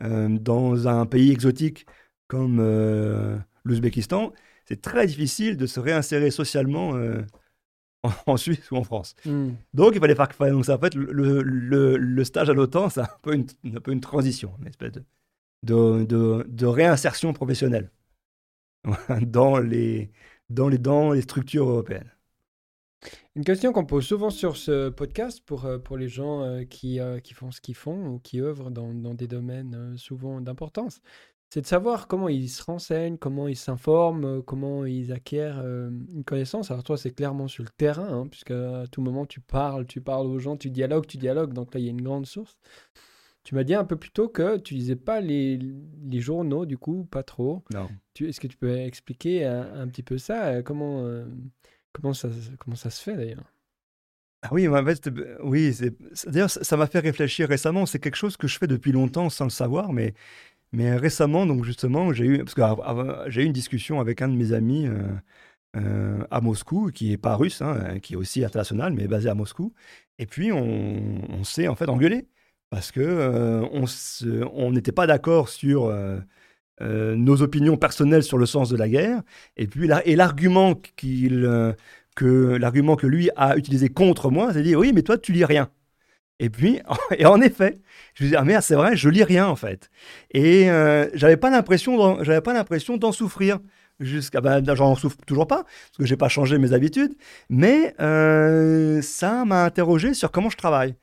dans 0.00 0.88
un 0.88 1.06
pays 1.06 1.32
exotique 1.32 1.86
comme 2.28 2.58
euh, 2.60 3.38
l'Ouzbékistan, 3.64 4.32
c'est 4.64 4.82
très 4.82 5.06
difficile 5.06 5.56
de 5.56 5.66
se 5.66 5.80
réinsérer 5.80 6.30
socialement 6.30 6.96
euh, 6.96 7.22
en, 8.26 8.36
Suisse 8.36 8.70
ou 8.70 8.76
en 8.76 8.84
France. 8.84 9.14
Hmm. 9.24 9.50
Donc, 9.74 9.92
il 9.94 10.00
fallait 10.00 10.14
faire. 10.14 10.28
Donc, 10.52 10.64
ça, 10.64 10.76
en 10.76 10.78
fait, 10.78 10.94
le, 10.94 11.42
le, 11.42 11.96
le 11.96 12.24
stage 12.24 12.50
à 12.50 12.52
l'OTAN, 12.52 12.88
c'est 12.90 13.00
un 13.00 13.08
peu 13.22 13.34
une, 13.34 13.46
un 13.74 13.80
peu 13.80 13.92
une 13.92 14.00
transition, 14.00 14.52
une 14.60 14.68
espèce 14.68 14.92
de, 15.62 16.04
de, 16.04 16.44
de, 16.48 16.66
réinsertion 16.66 17.32
professionnelle 17.32 17.90
dans 19.22 19.58
les, 19.58 20.10
dans, 20.50 20.68
les, 20.68 20.78
dans 20.78 21.12
les 21.12 21.22
structures 21.22 21.68
européennes. 21.68 22.10
Une 23.36 23.44
question 23.44 23.72
qu'on 23.72 23.84
pose 23.84 24.04
souvent 24.04 24.30
sur 24.30 24.56
ce 24.56 24.88
podcast 24.88 25.40
pour, 25.46 25.66
euh, 25.66 25.78
pour 25.78 25.96
les 25.96 26.08
gens 26.08 26.64
qui, 26.68 26.98
qui 27.22 27.34
font 27.34 27.52
ce 27.52 27.60
qu'ils 27.60 27.76
font 27.76 28.08
ou 28.08 28.18
qui 28.18 28.40
œuvrent 28.40 28.70
dans, 28.70 28.92
dans 28.92 29.14
des 29.14 29.28
domaines 29.28 29.96
souvent 29.96 30.40
d'importance, 30.40 31.00
c'est 31.50 31.60
de 31.60 31.66
savoir 31.66 32.08
comment 32.08 32.28
ils 32.28 32.48
se 32.48 32.62
renseignent, 32.62 33.16
comment 33.18 33.48
ils 33.48 33.56
s'informent, 33.56 34.24
euh, 34.24 34.42
comment 34.42 34.84
ils 34.84 35.12
acquièrent 35.12 35.60
euh, 35.64 35.90
une 36.12 36.24
connaissance. 36.24 36.70
Alors 36.70 36.82
toi, 36.82 36.96
c'est 36.96 37.12
clairement 37.12 37.48
sur 37.48 37.62
le 37.62 37.70
terrain, 37.70 38.08
hein, 38.08 38.26
puisque 38.28 38.50
à 38.50 38.84
tout 38.90 39.00
moment, 39.00 39.26
tu 39.26 39.40
parles, 39.40 39.86
tu 39.86 40.00
parles 40.00 40.26
aux 40.26 40.38
gens, 40.38 40.56
tu 40.56 40.70
dialogues, 40.70 41.06
tu 41.06 41.18
dialogues, 41.18 41.52
donc 41.52 41.74
là, 41.74 41.80
il 41.80 41.84
y 41.84 41.88
a 41.88 41.92
une 41.92 42.02
grande 42.02 42.26
source. 42.26 42.58
Tu 43.44 43.54
m'as 43.54 43.62
dit 43.62 43.74
un 43.74 43.84
peu 43.84 43.94
plus 43.94 44.10
tôt 44.10 44.28
que 44.28 44.58
tu 44.58 44.74
lisais 44.74 44.96
pas 44.96 45.20
les, 45.20 45.56
les 45.56 46.20
journaux, 46.20 46.66
du 46.66 46.78
coup, 46.78 47.04
pas 47.04 47.22
trop. 47.22 47.62
Non. 47.72 47.88
Est-ce 48.18 48.40
que 48.40 48.48
tu 48.48 48.56
peux 48.56 48.76
expliquer 48.76 49.44
un, 49.44 49.86
petit 49.86 50.02
peu 50.02 50.18
ça 50.18 50.46
euh, 50.46 51.26
comment, 52.00 52.14
ça 52.14 52.90
se 52.90 53.02
fait, 53.02 53.16
d'ailleurs? 53.16 53.44
Ah 54.42 54.48
oui, 54.52 54.68
en 54.68 54.84
fait, 54.84 55.08
oui, 55.42 55.76
d'ailleurs, 56.26 56.50
ça 56.50 56.76
m'a 56.76 56.86
fait 56.86 57.00
réfléchir 57.00 57.48
récemment. 57.48 57.86
C'est 57.86 57.98
quelque 57.98 58.16
chose 58.16 58.36
que 58.36 58.46
je 58.46 58.58
fais 58.58 58.66
depuis 58.66 58.92
longtemps 58.92 59.30
sans 59.30 59.44
le 59.44 59.50
savoir, 59.50 59.92
mais 59.92 60.14
mais 60.72 60.96
récemment, 60.96 61.46
donc 61.46 61.64
justement, 61.64 62.12
j'ai 62.12 62.24
eu, 62.26 62.44
eu 62.44 63.44
une 63.44 63.52
discussion 63.52 64.00
avec 64.00 64.20
un 64.22 64.28
de 64.28 64.36
mes 64.36 64.52
amis 64.52 64.86
euh, 64.86 65.02
euh, 65.76 66.24
à 66.30 66.40
Moscou, 66.40 66.90
qui 66.92 67.12
est 67.12 67.18
pas 67.18 67.36
russe, 67.36 67.62
hein, 67.62 67.98
qui 68.00 68.14
est 68.14 68.16
aussi 68.16 68.44
international, 68.44 68.92
mais 68.92 69.08
basé 69.08 69.28
à 69.28 69.34
Moscou. 69.34 69.72
Et 70.18 70.26
puis, 70.26 70.52
on, 70.52 71.44
s'est 71.44 71.68
en 71.68 71.76
fait 71.76 71.88
engueulé 71.88 72.28
parce 72.70 72.92
que 72.92 73.00
euh, 73.00 73.66
on 74.52 74.70
n'était 74.72 74.92
pas 74.92 75.06
d'accord 75.06 75.48
sur 75.48 75.92
nos 76.80 77.42
opinions 77.42 77.76
personnelles 77.76 78.22
sur 78.22 78.38
le 78.38 78.46
sens 78.46 78.68
de 78.68 78.76
la 78.76 78.88
guerre. 78.88 79.22
Et 79.56 79.66
puis, 79.66 79.88
et 80.04 80.16
l'argument 80.16 80.74
qu'il 80.96 81.74
que 82.16 82.56
l'argument 82.56 82.96
que 82.96 83.06
lui 83.06 83.30
a 83.36 83.56
utilisé 83.56 83.88
contre 83.88 84.30
moi, 84.30 84.52
c'est 84.52 84.62
dire 84.62 84.78
oui, 84.78 84.92
mais 84.92 85.02
toi, 85.02 85.18
tu 85.18 85.32
lis 85.32 85.44
rien. 85.44 85.70
Et 86.40 86.50
puis, 86.50 86.80
et 87.16 87.26
en 87.26 87.40
effet, 87.40 87.78
je 88.14 88.24
me 88.24 88.28
dis, 88.30 88.36
ah 88.36 88.44
merde, 88.44 88.62
c'est 88.62 88.74
vrai, 88.74 88.96
je 88.96 89.08
lis 89.08 89.24
rien 89.24 89.46
en 89.46 89.56
fait. 89.56 89.90
Et 90.32 90.70
euh, 90.70 91.08
j'avais 91.14 91.36
pas 91.36 91.50
l'impression, 91.50 92.22
j'avais 92.24 92.40
pas 92.40 92.52
l'impression 92.52 92.96
d'en 92.96 93.12
souffrir. 93.12 93.58
Jusqu'à, 93.98 94.42
ben, 94.42 94.62
j'en 94.74 94.94
souffre 94.94 95.16
toujours 95.26 95.46
pas, 95.46 95.64
parce 95.64 95.96
que 95.98 96.04
j'ai 96.04 96.18
pas 96.18 96.28
changé 96.28 96.58
mes 96.58 96.74
habitudes, 96.74 97.14
mais 97.48 97.94
euh, 97.98 99.00
ça 99.00 99.46
m'a 99.46 99.64
interrogé 99.64 100.12
sur 100.12 100.30
comment 100.30 100.50
je 100.50 100.58
travaille. 100.58 100.94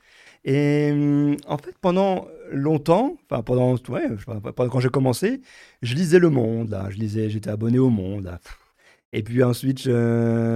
Et 0.45 0.91
hum, 0.91 1.37
en 1.47 1.57
fait, 1.57 1.75
pendant 1.81 2.27
longtemps, 2.51 3.17
enfin 3.29 3.41
pendant, 3.43 3.77
quand 3.77 4.79
j'ai 4.79 4.89
commencé, 4.89 5.41
je 5.81 5.95
lisais 5.95 6.19
Le 6.19 6.29
Monde, 6.29 6.77
je 6.89 6.97
lisais, 6.97 7.29
j'étais 7.29 7.49
abonné 7.49 7.79
au 7.79 7.89
Monde. 7.89 8.37
Et 9.13 9.23
puis 9.23 9.43
ensuite, 9.43 9.79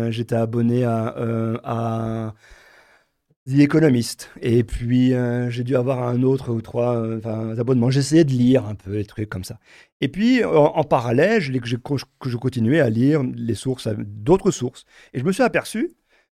j'étais 0.09 0.35
abonné 0.35 0.83
à, 0.83 1.15
euh, 1.17 2.31
The 3.47 3.59
Economist. 3.59 4.29
Et 4.41 4.63
puis, 4.63 5.13
euh, 5.13 5.49
j'ai 5.49 5.63
dû 5.63 5.75
avoir 5.77 6.03
un 6.03 6.21
autre 6.23 6.51
ou 6.51 6.61
trois 6.61 6.97
euh, 6.97 7.55
abonnements. 7.57 7.89
J'essayais 7.89 8.25
de 8.25 8.31
lire 8.31 8.65
un 8.65 8.75
peu, 8.75 8.95
les 8.97 9.05
trucs 9.05 9.29
comme 9.29 9.43
ça. 9.45 9.59
Et 10.01 10.09
puis, 10.09 10.43
en, 10.43 10.83
parallèle, 10.83 11.39
je, 11.39 11.53
je, 11.63 12.38
continuais 12.38 12.81
à 12.81 12.89
lire 12.89 13.23
les 13.23 13.55
sources, 13.55 13.88
d'autres 13.88 14.51
sources. 14.51 14.85
Et 15.13 15.19
je 15.19 15.23
me 15.23 15.31
suis 15.31 15.43
aperçu 15.43 15.91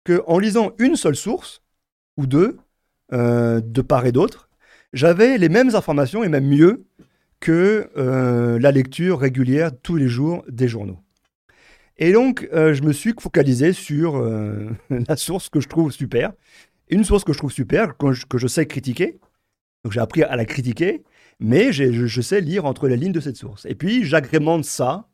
qu'en 0.06 0.38
lisant 0.40 0.74
une 0.78 0.96
seule 0.96 1.16
source, 1.16 1.64
ou 2.18 2.28
deux, 2.28 2.58
euh, 3.14 3.62
de 3.62 3.82
part 3.82 4.06
et 4.06 4.12
d'autre, 4.12 4.50
j'avais 4.94 5.38
les 5.38 5.50
mêmes 5.50 5.76
informations, 5.76 6.24
et 6.24 6.30
même 6.30 6.48
mieux, 6.48 6.86
que 7.40 7.90
la 8.60 8.72
lecture 8.72 9.20
régulière 9.20 9.72
tous 9.82 9.96
les 9.96 10.10
jours 10.10 10.44
des 10.50 10.68
journaux. 10.68 11.00
Et 11.98 12.12
donc, 12.12 12.50
je 12.52 12.82
me 12.84 12.92
suis 12.92 13.14
focalisé 13.18 13.72
sur 13.72 14.22
la 14.90 15.16
source 15.16 15.48
que 15.48 15.62
je 15.62 15.70
trouve 15.70 15.94
super, 15.94 16.34
une 16.90 17.04
source 17.04 17.24
que 17.24 17.34
je 17.34 17.38
trouve 17.38 17.52
super, 17.52 17.98
que 17.98 18.12
je, 18.14 18.48
sais 18.48 18.66
critiquer. 18.66 19.20
Donc 19.84 19.94
j'ai 19.94 20.00
appris 20.00 20.24
à 20.24 20.36
la 20.36 20.46
critiquer, 20.46 21.04
mais 21.40 21.72
je, 21.72 22.22
sais 22.22 22.42
lire 22.42 22.66
entre 22.66 22.88
les 22.88 22.98
lignes 22.98 23.12
de 23.12 23.20
cette 23.20 23.38
source. 23.38 23.66
Et 23.66 23.76
puis 23.76 24.04
j'agrémente 24.04 24.66
ça 24.66 25.08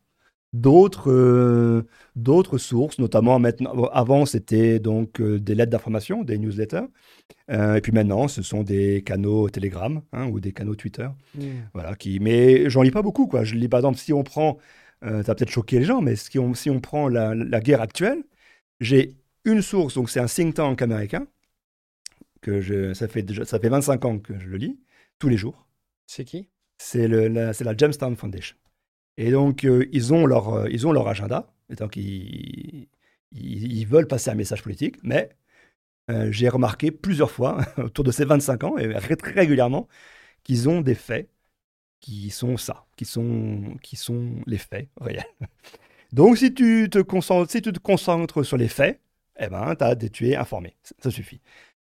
d'autres 0.56 1.12
euh, 1.12 1.84
d'autres 2.16 2.58
sources, 2.58 3.00
notamment 3.00 3.40
maintenant. 3.40 3.86
Avant 3.86 4.26
c'était 4.26 4.80
donc 4.80 5.22
euh, 5.22 5.40
des 5.40 5.56
lettres 5.56 5.72
d'information, 5.72 6.24
des 6.24 6.38
newsletters, 6.38 6.88
euh, 7.52 7.76
et 7.76 7.82
puis 7.82 7.92
maintenant 7.92 8.28
ce 8.28 8.42
sont 8.42 8.64
des 8.64 9.04
canaux 9.04 9.50
Telegram 9.50 10.02
hein, 10.14 10.28
ou 10.28 10.40
des 10.40 10.52
canaux 10.52 10.76
Twitter. 10.76 11.08
Mmh. 11.36 11.42
Voilà, 11.74 11.96
qui. 11.96 12.20
Mais 12.20 12.70
j'en 12.70 12.82
lis 12.82 12.92
pas 12.92 13.02
beaucoup 13.02 13.28
quoi. 13.28 13.44
Je 13.44 13.56
lis 13.56 13.68
par 13.68 13.80
exemple 13.80 13.98
si 13.98 14.14
on 14.14 14.24
prend, 14.24 14.58
ça 15.02 15.22
va 15.22 15.36
peut-être 15.36 15.52
choquer 15.52 15.80
les 15.80 15.86
gens, 15.86 16.02
mais 16.02 16.16
si 16.16 16.40
on, 16.40 16.54
si 16.54 16.70
on 16.70 16.80
prend 16.80 17.08
la, 17.10 17.36
la 17.36 17.60
guerre 17.60 17.82
actuelle, 17.82 18.24
j'ai 18.80 19.16
une 19.44 19.62
source, 19.62 19.96
donc 19.96 20.10
c'est 20.10 20.20
un 20.20 20.26
think 20.26 20.56
tank 20.56 20.82
américain 20.82 21.28
je, 22.62 22.94
ça, 22.94 23.08
fait 23.08 23.24
déjà, 23.24 23.46
ça 23.46 23.60
fait 23.60 23.70
25 23.70 24.06
ans 24.06 24.20
que 24.20 24.38
je 24.40 24.48
le 24.48 24.58
lis, 24.58 24.80
tous 25.20 25.30
les 25.30 25.38
jours. 25.38 25.68
C'est 26.08 26.26
qui? 26.26 26.50
C'est 26.78 27.08
la, 27.08 27.52
la 27.52 27.78
Jamestown 27.78 28.16
Foundation. 28.16 28.56
Et 29.18 29.32
donc, 29.32 29.64
euh, 29.64 29.88
ils, 29.92 30.14
ont 30.14 30.26
leur, 30.26 30.54
euh, 30.54 30.68
ils 30.70 30.86
ont 30.88 30.92
leur 30.92 31.08
agenda, 31.08 31.54
et 31.70 31.76
donc 31.76 31.96
ils, 31.96 32.88
ils, 33.32 33.86
veulent 33.86 34.08
passer 34.08 34.30
un 34.30 34.36
message 34.36 34.62
politique, 34.62 34.98
mais 35.04 35.30
euh, 36.12 36.32
j'ai 36.32 36.50
remarqué 36.50 36.92
plusieurs 36.92 37.32
fois, 37.32 37.66
autour 37.78 38.04
de 38.04 38.12
ces 38.12 38.26
25 38.26 38.64
ans, 38.66 38.78
et 38.78 38.94
très 39.18 39.32
régulièrement, 39.32 39.88
qu'ils 40.44 40.70
ont 40.70 40.82
des 40.82 40.96
faits 40.96 41.30
qui 42.02 42.30
sont 42.30 42.58
ça, 42.58 42.86
qui 42.98 43.06
sont, 43.06 43.78
qui 43.82 43.96
sont 43.96 44.36
les 44.48 44.58
faits 44.58 44.90
réels. 45.00 45.24
Donc, 46.14 46.38
si 46.38 46.54
tu 46.54 46.90
te 46.90 47.00
concentres, 47.00 47.52
si 47.52 47.62
tu 47.62 47.74
te 47.74 47.80
concentres 47.80 48.46
sur 48.46 48.58
les 48.58 48.68
faits, 48.68 49.02
eh 49.40 49.48
ben, 49.48 49.76
as, 49.80 49.96
tu 49.96 50.30
es 50.30 50.36
informé. 50.36 50.76
Ça 51.00 51.12
suffit. 51.12 51.42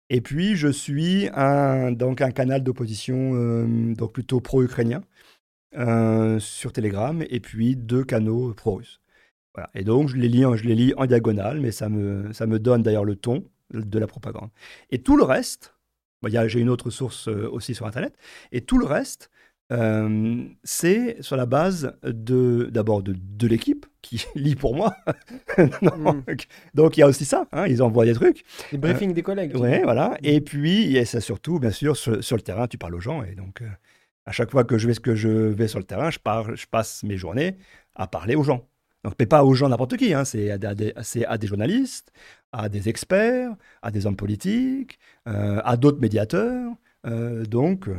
Et 0.09 0.21
puis, 0.21 0.55
je 0.55 0.69
suis 0.69 1.29
un, 1.34 1.91
donc 1.91 2.21
un 2.21 2.31
canal 2.31 2.63
d'opposition 2.63 3.95
plutôt 4.11 4.39
pro-ukrainien 4.41 5.03
euh, 5.78 6.39
sur 6.39 6.74
Telegram, 6.74 7.24
et 7.30 7.39
puis 7.39 7.76
deux 7.76 8.03
canaux 8.03 8.53
pro-russes. 8.53 9.01
Voilà. 9.55 9.69
Et 9.76 9.84
donc, 9.84 10.09
je 10.09 10.17
les, 10.17 10.30
lis 10.30 10.45
en, 10.45 10.55
je 10.55 10.63
les 10.65 10.76
lis 10.76 10.93
en 10.97 11.05
diagonale, 11.05 11.59
mais 11.59 11.71
ça 11.71 11.89
me, 11.89 12.34
ça 12.34 12.47
me 12.47 12.59
donne 12.59 12.84
d'ailleurs 12.84 13.05
le 13.05 13.15
ton 13.15 13.45
de 13.71 13.99
la 13.99 14.07
propagande. 14.07 14.49
Et 14.89 14.99
tout 14.99 15.17
le 15.17 15.24
reste, 15.24 15.76
j'ai 16.47 16.59
une 16.59 16.69
autre 16.69 16.89
source 16.89 17.28
euh, 17.28 17.49
aussi 17.51 17.76
sur 17.76 17.86
Internet, 17.86 18.15
et 18.51 18.61
tout 18.61 18.78
le 18.78 18.86
reste, 18.86 19.30
euh, 19.71 20.43
c'est 20.63 21.21
sur 21.21 21.38
la 21.38 21.45
base 21.45 21.95
de 22.03 22.69
d'abord 22.71 23.01
de, 23.01 23.15
de 23.17 23.47
l'équipe 23.47 23.86
qui 24.01 24.26
lit 24.36 24.55
pour 24.55 24.76
moi. 24.76 24.95
Hmm. 25.57 26.21
Donc 26.74 26.97
il 26.97 27.01
y 27.01 27.03
a 27.03 27.07
aussi 27.07 27.26
ça, 27.26 27.47
hein, 27.51 27.67
ils 27.67 27.84
envoient 27.84 28.05
des 28.05 28.13
trucs. 28.13 28.43
Des 28.71 28.78
briefings 28.78 29.11
euh, 29.11 29.13
des 29.13 29.21
collègues. 29.21 29.51
Oui, 29.55 29.82
voilà. 29.84 30.17
Et 30.24 30.41
puis 30.41 30.97
et 30.97 31.05
c'est 31.05 31.19
surtout, 31.21 31.59
bien 31.59 31.69
sûr, 31.69 31.95
sur, 31.95 32.36
le 32.36 32.41
terrain, 32.41 32.67
tu 32.67 32.78
parles 32.78 32.95
aux 32.95 32.99
gens. 32.99 33.24
Et 33.24 33.36
donc, 33.36 33.61
euh, 33.61 33.67
à 34.26 34.32
chaque 34.32 34.51
fois 34.51 34.63
que 34.63 34.78
je 34.78 34.88
vais, 34.88 34.95
que 34.95 35.15
je 35.15 35.30
vais 35.30 35.67
sur 35.67 35.80
le 35.80 35.86
terrain, 35.86 36.09
je, 36.09 36.19
parle, 36.19 36.55
je 36.55 36.65
passe 36.67 37.03
mes 37.03 37.17
journées 37.17 37.57
à 37.95 38.07
parler 38.07 38.36
aux 38.36 38.43
gens. 38.43 38.67
Donc, 39.03 39.15
mais 39.19 39.26
pas 39.26 39.43
aux 39.43 39.53
gens 39.53 39.67
n'importe 39.67 39.97
qui, 39.97 40.13
hein, 40.13 40.24
c'est 40.24 40.49
à, 40.49 40.57
à, 41.28 41.38
des 41.38 41.47
journalistes, 41.47 42.13
à 42.53 42.69
des 42.69 42.88
experts, 42.88 43.51
à 43.82 43.91
des 43.91 44.05
hommes 44.05 44.15
politiques, 44.15 44.97
à 45.26 45.76
d'autres 45.76 45.99
médiateurs. 45.99 46.71
donc, 47.03 47.89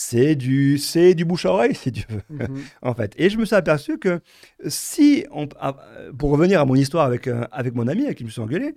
c'est 0.00 0.34
du, 0.34 0.78
c'est 0.78 1.12
du 1.14 1.26
bouche 1.26 1.44
à 1.44 1.52
oreille, 1.52 1.74
si 1.84 1.92
tu 1.92 2.04
veux, 2.08 2.22
mhm. 2.30 2.62
en 2.80 2.94
fait. 2.94 3.12
Et 3.18 3.28
je 3.28 3.36
me 3.36 3.44
suis 3.44 3.54
aperçu 3.54 3.98
que 3.98 4.20
si, 4.66 5.26
on, 5.30 5.46
ah, 5.60 5.76
pour 6.18 6.30
revenir 6.30 6.60
à 6.60 6.64
mon 6.64 6.74
histoire 6.74 7.04
avec, 7.04 7.26
euh, 7.26 7.44
avec 7.52 7.74
mon 7.74 7.86
ami 7.86 8.04
avec 8.04 8.16
qui 8.16 8.24
je 8.24 8.26
me 8.26 8.30
suis 8.30 8.40
engueulé, 8.40 8.76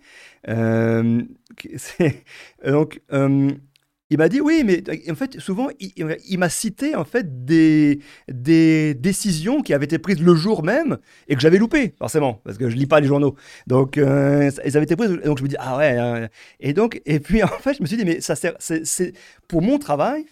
euh, 0.49 1.21
donc, 2.67 3.01
euh, 3.13 3.51
il 4.09 4.17
m'a 4.17 4.29
dit 4.29 4.41
oui, 4.41 4.63
mais 4.63 4.83
en 5.09 5.15
fait, 5.15 5.39
souvent, 5.39 5.69
il, 5.79 6.37
m'a 6.37 6.49
cité 6.49 6.95
en 6.95 7.05
fait 7.05 7.45
des, 7.45 7.99
des 8.27 8.93
décisions 8.93 9.61
qui 9.61 9.73
avaient 9.73 9.85
été 9.85 9.97
prises 9.97 10.21
le 10.21 10.35
jour 10.35 10.63
même 10.63 10.97
et 11.27 11.35
que 11.35 11.41
j'avais 11.41 11.57
loupé, 11.57 11.95
forcément, 11.97 12.41
parce 12.43 12.57
que 12.57 12.69
je 12.69 12.75
lis 12.75 12.85
pas 12.85 12.99
les 12.99 13.07
journaux. 13.07 13.35
Donc, 13.65 13.97
elles 13.97 14.51
avaient 14.77 14.83
été 14.83 14.95
prises. 14.95 15.11
Donc, 15.25 15.39
je 15.39 15.43
me 15.43 15.47
dis 15.47 15.55
ah 15.57 15.77
ouais. 15.77 15.97
Hein. 15.97 16.27
Et 16.59 16.73
donc, 16.73 17.01
et 17.05 17.19
puis 17.19 17.41
en 17.43 17.47
fait, 17.47 17.75
je 17.75 17.81
me 17.81 17.87
suis 17.87 17.97
dit 17.97 18.05
mais 18.05 18.21
ça 18.21 18.35
c'est 18.35 19.13
pour 19.47 19.61
mon 19.61 19.79
travail 19.79 20.25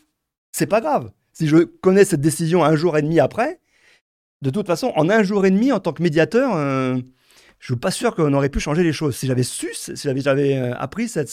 c'est 0.52 0.68
pas 0.68 0.82
grave. 0.82 1.12
Si 1.34 1.48
je 1.48 1.58
connais 1.58 2.06
cette 2.06 2.22
décision 2.22 2.64
un 2.64 2.76
jour 2.76 2.98
et 2.98 3.02
demi 3.02 3.20
après, 3.20 3.60
de 4.42 4.50
toute 4.50 4.68
façon, 4.68 4.92
en 4.96 5.10
un 5.10 5.24
jour 5.24 5.46
et 5.46 5.52
demi, 5.52 5.72
en 5.72 5.80
tant 5.80 5.94
que 5.94 6.04
médiateur, 6.04 6.56
euh, 6.56 6.98
je 7.62 7.68
suis 7.68 7.80
pas 7.80 7.92
sûr 7.92 8.16
qu'on 8.16 8.34
aurait 8.34 8.50
pu 8.50 8.60
changer 8.60 8.84
les 8.84 8.92
choses 8.92 9.16
si 9.16 9.28
j'avais 9.28 9.44
su, 9.44 9.70
si 9.74 9.94
j'avais 9.96 10.58
euh, 10.58 10.76
appris 10.78 11.08
cette, 11.08 11.30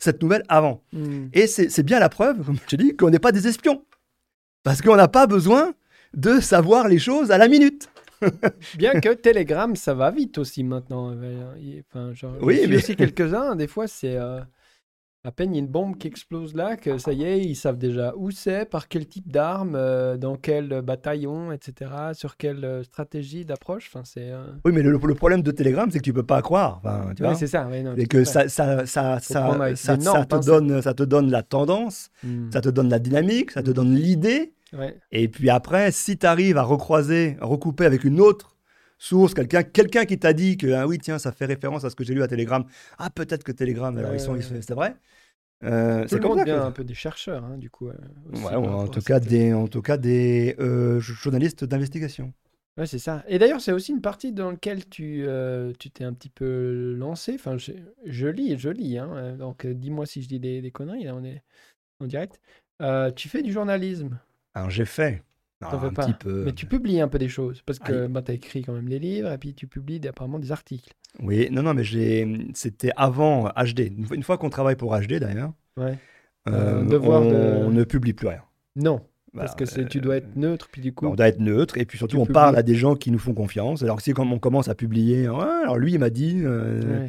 cette, 0.00 0.20
nouvelle 0.20 0.42
avant. 0.48 0.82
Hmm. 0.92 1.28
Et 1.32 1.46
c'est 1.46 1.84
bien 1.84 2.00
la 2.00 2.08
preuve, 2.08 2.44
comme 2.44 2.56
je 2.56 2.66
te 2.66 2.74
dis, 2.76 2.96
qu'on 2.96 3.08
n'est 3.08 3.20
pas 3.20 3.30
des 3.30 3.46
espions. 3.46 3.84
Parce 4.64 4.82
qu'on 4.82 4.96
n'a 4.96 5.06
pas 5.06 5.28
besoin 5.28 5.72
de 6.12 6.40
savoir 6.40 6.88
les 6.88 6.98
choses 6.98 7.30
à 7.30 7.38
la 7.38 7.46
minute. 7.46 7.88
Bien 8.76 9.00
que 9.00 9.14
Telegram, 9.14 9.74
ça 9.76 9.94
va 9.94 10.10
vite 10.10 10.36
aussi 10.36 10.62
maintenant. 10.64 11.14
Enfin, 11.88 12.12
genre, 12.12 12.36
oui, 12.42 12.66
mais 12.68 12.76
aussi 12.76 12.96
quelques-uns. 12.96 13.56
Des 13.56 13.68
fois, 13.68 13.86
c'est. 13.86 14.16
Euh, 14.16 14.40
à 15.22 15.32
peine 15.32 15.52
il 15.52 15.56
y 15.56 15.58
a 15.58 15.62
une 15.62 15.70
bombe 15.70 15.98
qui 15.98 16.06
explose 16.06 16.54
là, 16.54 16.76
que 16.76 16.96
ça 16.96 17.12
y 17.12 17.24
est, 17.24 17.40
ils 17.40 17.54
savent 17.54 17.76
déjà 17.76 18.14
où 18.16 18.30
c'est, 18.30 18.64
par 18.64 18.88
quel 18.88 19.06
type 19.06 19.30
d'arme, 19.30 19.74
euh, 19.74 20.16
dans 20.16 20.36
quel 20.36 20.80
bataillon, 20.80 21.52
etc., 21.52 21.90
sur 22.14 22.38
quelle 22.38 22.64
euh, 22.64 22.82
stratégie 22.82 23.44
d'approche. 23.44 23.90
Enfin, 23.92 24.02
c'est. 24.04 24.30
Euh, 24.30 24.46
oui, 24.64 24.72
mais 24.72 24.82
le, 24.82 24.98
problème 25.14 25.42
de 25.42 25.50
Telegram, 25.50 25.90
c'est 25.90 25.98
que 25.98 26.04
tu 26.04 26.14
peux 26.14 26.22
pas 26.22 26.40
croire. 26.40 26.78
Enfin, 26.78 27.12
tu 27.14 27.24
oui, 27.24 27.36
c'est 27.36 27.46
ça. 27.46 27.68
et 27.96 28.06
que 28.06 28.24
ça, 28.24 28.48
ça, 28.48 28.86
ça, 28.86 29.18
ça, 29.20 29.76
ça, 29.76 29.96
te 29.96 30.46
donne, 30.46 30.80
ça 30.80 30.94
te 30.94 31.02
donne 31.02 31.30
la 31.30 31.42
tendance, 31.42 32.10
hmm. 32.22 32.50
ça 32.50 32.62
te 32.62 32.70
donne 32.70 32.88
la 32.88 32.98
dynamique, 32.98 33.50
ça 33.50 33.62
te 33.62 33.70
donne 33.70 33.94
l'idée. 33.94 34.54
Et 35.10 35.28
puis 35.28 35.50
après, 35.50 35.90
si 35.90 36.16
tu 36.16 36.26
arrives 36.26 36.56
à 36.56 36.62
recroiser, 36.62 37.36
à 37.40 37.46
recouper 37.46 37.84
avec 37.84 38.04
une 38.04 38.20
autre 38.20 38.56
source, 39.00 39.34
quelqu'un 39.34 39.64
quelqu'un 39.64 40.04
qui 40.04 40.18
t'a 40.18 40.32
dit 40.32 40.56
que 40.56 40.72
ah 40.72 40.86
oui 40.86 40.98
tiens 40.98 41.18
ça 41.18 41.32
fait 41.32 41.46
référence 41.46 41.84
à 41.84 41.90
ce 41.90 41.96
que 41.96 42.04
j'ai 42.04 42.14
lu 42.14 42.22
à 42.22 42.28
Telegram. 42.28 42.64
Ah 42.98 43.10
peut-être 43.10 43.42
que 43.42 43.50
Telegram 43.50 43.96
alors 43.98 44.14
ils 44.14 44.20
sont, 44.20 44.38
c'est 44.40 44.74
vrai. 44.74 44.94
Euh, 45.62 46.06
c'est 46.08 46.20
comme 46.20 46.38
ça. 46.38 46.66
un 46.66 46.70
peu 46.70 46.84
des 46.84 46.94
chercheurs 46.94 47.44
hein, 47.44 47.58
du 47.58 47.70
coup. 47.70 47.88
Euh, 47.88 47.94
ouais, 48.32 48.54
en, 48.54 48.88
tout 48.88 49.00
cas, 49.00 49.20
des, 49.20 49.52
en 49.52 49.68
tout 49.68 49.82
cas 49.82 49.96
des 49.96 50.56
euh, 50.58 51.00
journalistes 51.00 51.64
d'investigation. 51.64 52.32
Ouais, 52.78 52.86
c'est 52.86 52.98
ça. 52.98 53.24
Et 53.28 53.38
d'ailleurs, 53.38 53.60
c'est 53.60 53.72
aussi 53.72 53.92
une 53.92 54.00
partie 54.00 54.32
dans 54.32 54.52
laquelle 54.52 54.88
tu 54.88 55.26
tu 55.78 55.90
t'es 55.90 56.04
un 56.04 56.14
petit 56.14 56.30
peu 56.30 56.94
lancé. 56.96 57.34
Enfin, 57.34 57.58
je, 57.58 57.72
je 58.06 58.26
lis, 58.28 58.56
je 58.58 58.70
lis. 58.70 58.96
Hein, 58.96 59.36
donc, 59.36 59.66
dis-moi 59.66 60.06
si 60.06 60.22
je 60.22 60.28
dis 60.28 60.40
des, 60.40 60.62
des, 60.62 60.70
conneries. 60.70 61.04
Là, 61.04 61.14
on 61.14 61.24
est 61.24 61.42
en 62.00 62.06
direct. 62.06 62.40
tu 63.16 63.28
fais 63.28 63.42
du 63.42 63.52
journalisme? 63.52 64.18
Alors, 64.54 64.70
j'ai 64.70 64.86
fait. 64.86 65.22
Ah, 65.62 65.76
un 65.76 65.92
pas. 65.92 66.06
Petit 66.06 66.14
peu. 66.14 66.44
Mais 66.44 66.52
tu 66.52 66.66
publies 66.66 67.00
un 67.00 67.08
peu 67.08 67.18
des 67.18 67.28
choses 67.28 67.62
parce 67.66 67.78
que 67.78 68.06
bah, 68.06 68.22
tu 68.22 68.30
as 68.30 68.34
écrit 68.34 68.62
quand 68.62 68.72
même 68.72 68.88
les 68.88 68.98
livres 68.98 69.30
et 69.30 69.36
puis 69.38 69.52
tu 69.54 69.66
publies 69.66 70.00
apparemment 70.08 70.38
des 70.38 70.52
articles. 70.52 70.94
Oui, 71.22 71.48
non, 71.50 71.62
non, 71.62 71.74
mais 71.74 71.84
c'était 72.54 72.92
avant 72.96 73.48
HD. 73.50 73.92
Une 74.12 74.22
fois 74.22 74.38
qu'on 74.38 74.48
travaille 74.50 74.76
pour 74.76 74.96
HD 74.98 75.14
d'ailleurs, 75.14 75.52
ouais. 75.76 75.98
Euh, 76.48 76.84
euh, 76.90 77.64
on, 77.66 77.70
ne 77.70 77.84
publie 77.84 78.12
plus 78.12 78.28
rien. 78.28 78.42
Non, 78.76 79.02
parce 79.34 79.54
que 79.54 79.64
tu 79.82 80.00
dois 80.00 80.16
être 80.16 80.36
neutre, 80.36 80.68
puis 80.70 80.80
du 80.80 80.92
coup. 80.92 81.06
On 81.06 81.14
doit 81.14 81.28
être 81.28 81.40
neutre, 81.40 81.76
et 81.76 81.84
puis 81.84 81.98
surtout, 81.98 82.18
on 82.18 82.26
parle 82.26 82.56
à 82.56 82.62
des 82.62 82.74
gens 82.74 82.94
qui 82.94 83.10
nous 83.10 83.18
font 83.18 83.34
confiance. 83.34 83.82
Alors, 83.82 84.00
si 84.00 84.12
comme 84.12 84.32
on 84.32 84.38
commence 84.38 84.68
à 84.68 84.74
publier, 84.74 85.26
alors 85.26 85.76
lui, 85.76 85.92
il 85.92 85.98
m'a 85.98 86.10
dit. 86.10 86.40
Euh, 86.42 87.06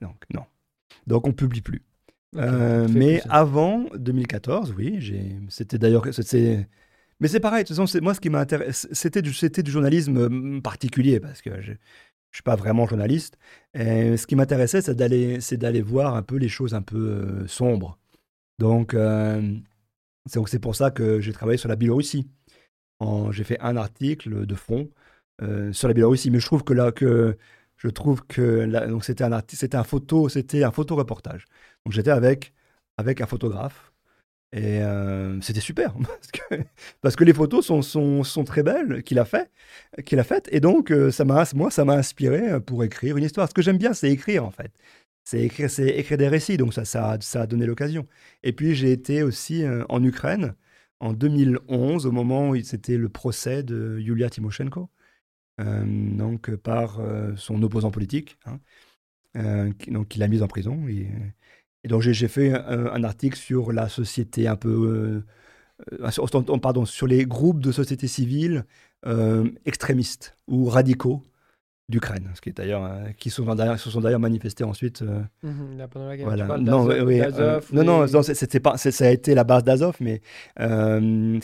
donc, 0.00 0.24
non. 0.32 0.42
Donc, 1.06 1.26
on 1.26 1.32
publie 1.32 1.62
plus. 1.62 1.82
mais 2.34 3.20
avant 3.28 3.86
2014, 3.96 4.74
oui, 4.76 5.00
c'était 5.48 5.78
d'ailleurs. 5.78 6.06
Mais 7.20 7.28
c'est 7.28 7.40
pareil, 7.40 7.64
de 7.64 7.68
toute 7.68 7.76
façon, 7.76 8.00
moi, 8.00 8.14
ce 8.14 8.20
qui 8.20 8.30
m'intéresse, 8.30 8.88
c'était 8.92 9.22
du, 9.22 9.32
journalisme 9.70 10.16
euh, 10.18 10.60
particulier, 10.60 11.18
parce 11.20 11.42
que 11.42 11.60
je 11.60 11.72
ne 11.72 11.76
suis 12.32 12.42
pas 12.44 12.56
vraiment 12.56 12.86
journaliste. 12.86 13.38
Ce 13.74 14.26
qui 14.26 14.36
m'intéressait, 14.36 14.82
c'est 14.82 14.94
d'aller, 14.94 15.82
voir 15.82 16.14
un 16.14 16.22
peu 16.22 16.36
les 16.36 16.48
choses 16.48 16.74
un 16.74 16.82
peu 16.82 16.96
euh, 16.96 17.46
sombres. 17.48 17.98
Donc, 18.58 18.94
euh, 18.94 19.56
c'est 20.26 20.60
pour 20.60 20.76
ça 20.76 20.90
que 20.90 21.20
j'ai 21.20 21.32
travaillé 21.32 21.58
sur 21.58 21.68
la 21.68 21.76
Biélorussie. 21.76 22.28
J'ai 23.30 23.44
fait 23.44 23.60
un 23.60 23.76
article 23.76 24.46
de 24.46 24.54
fond 24.54 24.90
sur 25.72 25.88
la 25.88 25.94
Biélorussie, 25.94 26.30
mais 26.30 26.40
je 26.40 26.46
trouve 26.46 26.64
que 26.64 26.74
là, 26.74 26.92
je 27.76 27.88
trouve 27.88 28.26
que 28.26 28.66
donc 28.88 29.04
c'était 29.04 29.24
un 29.24 29.42
c'était 29.48 29.82
photo, 29.84 30.28
c'était 30.28 30.64
un 30.64 30.72
photo 30.72 30.96
reportage. 30.96 31.46
Donc 31.84 31.92
j'étais 31.92 32.10
avec 32.10 32.52
un 32.98 33.26
photographe. 33.26 33.87
Et 34.52 34.80
euh, 34.80 35.40
c'était 35.42 35.60
super 35.60 35.94
parce 37.02 37.16
que, 37.16 37.24
les 37.24 37.34
photos 37.34 37.66
sont, 37.66 37.82
sont, 37.82 38.24
sont 38.24 38.44
très 38.44 38.62
belles 38.62 39.02
qu'il 39.02 39.18
a 39.18 39.24
fait, 39.24 39.50
qu'il 40.06 40.18
a 40.18 40.24
faites. 40.24 40.48
Et 40.52 40.60
donc, 40.60 40.90
euh, 40.90 41.10
ça 41.10 41.24
m'a, 41.24 41.44
moi, 41.54 41.70
ça 41.70 41.84
m'a 41.84 41.94
inspiré 41.94 42.60
pour 42.60 42.82
écrire 42.84 43.16
une 43.16 43.24
histoire. 43.24 43.48
Ce 43.48 43.54
que 43.54 43.62
j'aime 43.62 43.78
bien, 43.78 43.92
c'est 43.92 44.10
écrire 44.10 44.44
en 44.44 44.50
fait. 44.50 44.72
C'est 45.24 45.42
écrire, 45.42 45.70
c'est 45.70 45.88
écrire 45.88 46.18
des 46.18 46.28
récits. 46.28 46.56
Donc 46.56 46.72
ça, 46.74 46.84
ça, 46.84 47.18
ça 47.20 47.42
a 47.42 47.46
donné 47.46 47.66
l'occasion. 47.66 48.06
Et 48.42 48.52
puis 48.52 48.74
j'ai 48.74 48.92
été 48.92 49.22
aussi 49.22 49.64
en 49.88 50.02
Ukraine 50.02 50.54
en 51.00 51.12
2011 51.12 52.06
au 52.06 52.12
moment 52.12 52.50
où 52.50 52.62
c'était 52.62 52.96
le 52.96 53.08
procès 53.10 53.62
de 53.62 53.98
Yulia 54.00 54.30
Tymoshenko, 54.30 54.88
donc 55.58 56.54
par 56.56 57.00
son 57.36 57.62
opposant 57.62 57.90
politique. 57.90 58.38
Hein. 58.46 58.60
Euh, 59.36 59.72
donc 59.88 60.16
il 60.16 60.20
l'a 60.20 60.28
mise 60.28 60.42
en 60.42 60.48
prison. 60.48 60.86
Donc 61.86 62.02
j'ai 62.02 62.28
fait 62.28 62.52
un, 62.52 63.04
article 63.04 63.36
sur 63.36 63.72
la 63.72 63.88
société 63.88 64.48
un 64.48 64.56
peu, 64.56 65.24
euh, 65.92 66.02
euh, 66.02 66.58
pardon, 66.58 66.84
sur 66.84 67.06
les 67.06 67.24
groupes 67.24 67.60
de 67.60 67.72
société 67.72 68.08
civile 68.08 68.64
extrémistes 69.64 70.36
ou 70.48 70.64
radicaux 70.64 71.22
d'Ukraine, 71.88 72.30
ce 72.34 72.40
qui 72.40 72.50
est 72.50 72.52
d'ailleurs 72.52 72.90
qui 73.16 73.30
sont 73.30 73.54
d'ailleurs 73.54 73.78
se 73.78 73.88
sont 73.88 74.00
d'ailleurs 74.00 74.20
manifestés 74.20 74.64
ensuite. 74.64 75.02
Mmh 75.02 75.86
pendant 75.88 76.08
la 76.08 76.16
guerre. 76.16 76.26
Voilà. 76.26 76.58
Non, 76.58 76.84
non, 76.84 77.84
non, 77.84 78.06
non, 78.06 78.22
c'était 78.22 78.60
pas, 78.60 78.76
ça 78.76 79.06
a 79.06 79.10
été 79.10 79.34
la 79.34 79.44
base 79.44 79.62
d'Azov, 79.62 79.96
mais 80.00 80.20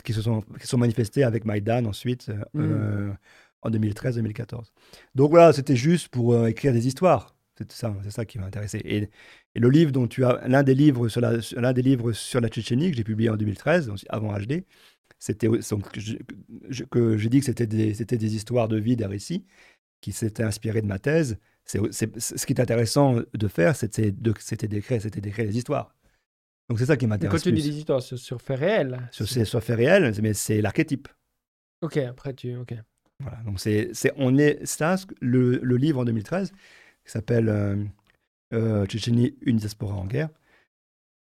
qui 0.03 0.13
se 0.13 0.21
sont 0.21 0.43
qui 0.61 0.67
sont 0.67 0.79
manifestés 0.79 1.23
avec 1.23 1.45
Maïdan 1.45 1.87
ensuite 1.87 2.31
mmh. 2.55 3.13
en 3.63 3.71
2013-2014. 3.71 4.65
Donc 5.15 5.31
voilà, 5.31 5.53
c'était 5.53 5.77
juste 5.77 6.09
pour 6.09 6.47
écrire 6.49 6.73
des 6.73 6.89
histoires. 6.89 7.34
C'est 7.57 7.71
ça, 7.71 7.95
c'est 8.03 8.11
ça 8.11 8.25
qui 8.25 8.39
m'a 8.39 8.47
intéressé. 8.47 8.81
Et, 8.85 9.11
le 9.55 9.71
livre 9.71 9.93
dont 9.93 10.09
tu 10.09 10.25
as, 10.25 10.47
l'un 10.49 10.65
des 10.65 10.75
livres 10.75 11.09
sur 11.09 11.21
la, 11.21 11.35
l'un 11.57 11.73
des 11.73 11.83
livres 11.83 12.13
sur 12.13 12.41
la 12.41 12.49
Tchétchénie 12.49 12.91
que 12.91 12.97
j'ai 12.97 13.05
publié 13.05 13.31
en 13.31 13.37
2013, 13.37 13.93
avant 14.09 14.37
HD, 14.37 14.65
c'était 15.19 15.49
que 16.91 17.17
j'ai 17.17 17.29
dit 17.29 17.39
que 17.39 17.47
c'était 17.47 17.67
des, 17.67 17.95
c'était 17.95 18.19
des 18.19 18.35
histoires 18.35 18.69
de 18.69 18.77
vie, 18.77 18.97
des 18.97 19.07
récits 19.07 19.45
qui 20.01 20.13
s'étaient 20.13 20.43
inspirés 20.43 20.83
de 20.83 20.87
ma 20.87 20.99
thèse. 20.99 21.39
C'est, 21.65 21.81
ce 22.21 22.47
qui 22.47 22.53
est 22.53 22.61
intéressant 22.61 23.21
de 23.33 23.49
faire, 23.49 23.75
c'était, 23.75 24.11
de, 24.11 24.35
c'était 24.39 24.69
d'écrire, 24.69 25.01
c'était 25.01 25.21
d'écrire 25.21 25.47
des 25.47 25.57
histoires. 25.57 25.95
Donc 26.69 26.79
c'est 26.79 26.87
ça 26.87 26.97
qui 26.97 27.07
m'intéresse. 27.07 27.43
quand 27.43 27.51
tu 27.51 27.55
dis 27.55 27.71
des 27.71 27.79
histoires 27.79 28.03
sur, 28.03 28.19
sur 28.19 28.43
faits 28.43 28.59
réels. 28.59 29.09
Sur, 29.13 29.27
sur 29.29 29.63
faits 29.63 29.77
réels, 29.77 30.13
mais 30.21 30.35
c'est 30.35 30.61
l'archétype. 30.61 31.09
Ok, 31.81 31.97
après 31.99 32.35
tu, 32.35 32.57
ok. 32.57 32.75
Voilà, 33.21 33.39
donc 33.45 33.61
c'est, 33.61 33.91
c'est 33.93 34.13
on 34.17 34.37
est 34.37 34.65
ça, 34.67 34.97
le, 35.21 35.59
le 35.63 35.77
livre 35.77 36.01
en 36.01 36.05
2013 36.05 36.53
qui 37.05 37.11
s'appelle 37.11 37.49
euh, 37.49 37.85
euh, 38.53 38.87
Tchétchénie, 38.87 39.37
une 39.43 39.57
diaspora 39.57 39.95
en 39.95 40.07
guerre. 40.07 40.31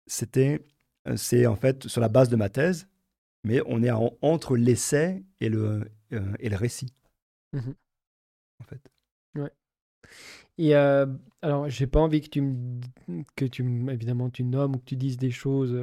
C'était, 0.06 0.64
euh, 1.08 1.16
c'est 1.16 1.46
en 1.46 1.56
fait 1.56 1.88
sur 1.88 2.00
la 2.00 2.08
base 2.08 2.28
de 2.28 2.36
ma 2.36 2.48
thèse, 2.48 2.88
mais 3.44 3.60
on 3.66 3.82
est 3.82 3.90
entre 3.90 4.56
l'essai 4.56 5.24
et 5.40 5.48
le, 5.48 5.90
et 6.10 6.48
le 6.48 6.56
récit. 6.56 6.92
Mmh 7.52 7.72
en 8.58 8.64
fait. 8.64 8.80
Ouais. 9.34 9.52
Et 10.56 10.74
euh, 10.74 11.06
alors, 11.42 11.68
j'ai 11.68 11.86
pas 11.86 12.00
envie 12.00 12.22
que 12.22 12.30
tu 12.30 12.42
que 13.36 13.44
tu 13.44 13.62
évidemment 13.90 14.30
tu 14.30 14.44
nommes 14.44 14.76
ou 14.76 14.78
que 14.78 14.84
tu 14.86 14.96
dises 14.96 15.18
des 15.18 15.30
choses 15.30 15.76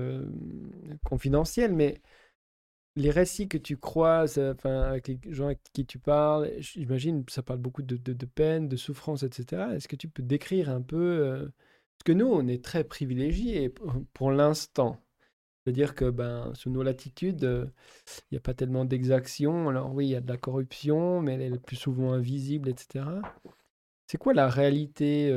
confidentielles, 1.05 1.73
mais 1.73 2.01
les 2.95 3.09
récits 3.11 3.47
que 3.47 3.57
tu 3.57 3.77
croises, 3.77 4.37
euh, 4.37 4.53
enfin, 4.53 4.81
avec 4.83 5.07
les 5.07 5.19
gens 5.29 5.45
avec 5.45 5.59
qui 5.73 5.85
tu 5.85 5.99
parles, 5.99 6.51
j'imagine 6.59 7.23
ça 7.29 7.41
parle 7.41 7.59
beaucoup 7.59 7.81
de, 7.81 8.25
peine, 8.25 8.67
de 8.67 8.75
souffrance, 8.75 9.23
etc. 9.23 9.63
Est-ce 9.73 9.87
que 9.87 9.95
tu 9.95 10.07
peux 10.07 10.23
décrire 10.23 10.69
un 10.69 10.81
peu 10.81 10.97
euh, 10.97 11.45
Parce 11.45 12.03
que 12.05 12.11
nous, 12.11 12.27
on 12.27 12.47
est 12.47 12.63
très 12.63 12.83
privilégiés 12.83 13.69
pour, 14.13 14.31
l'instant? 14.31 15.01
C'est-à-dire 15.65 15.95
que 15.95 16.09
ben, 16.09 16.53
sous 16.55 16.69
nos 16.69 16.83
latitudes, 16.83 17.45
euh, 17.45 17.65
il 18.31 18.35
n'y 18.35 18.37
a 18.37 18.41
pas 18.41 18.53
tellement 18.53 18.85
d'exactions. 18.85 19.69
Alors 19.69 19.93
oui, 19.93 20.07
il 20.07 20.11
y 20.11 20.15
a 20.15 20.21
de 20.21 20.27
la 20.29 20.37
corruption, 20.37 21.21
mais 21.21 21.35
elle 21.35 21.41
est 21.41 21.49
le 21.49 21.59
plus 21.59 21.77
souvent 21.77 22.13
invisible, 22.13 22.69
etc. 22.69 23.05
C'est 24.07 24.17
quoi 24.17 24.33
la 24.33 24.49
réalité 24.49 25.33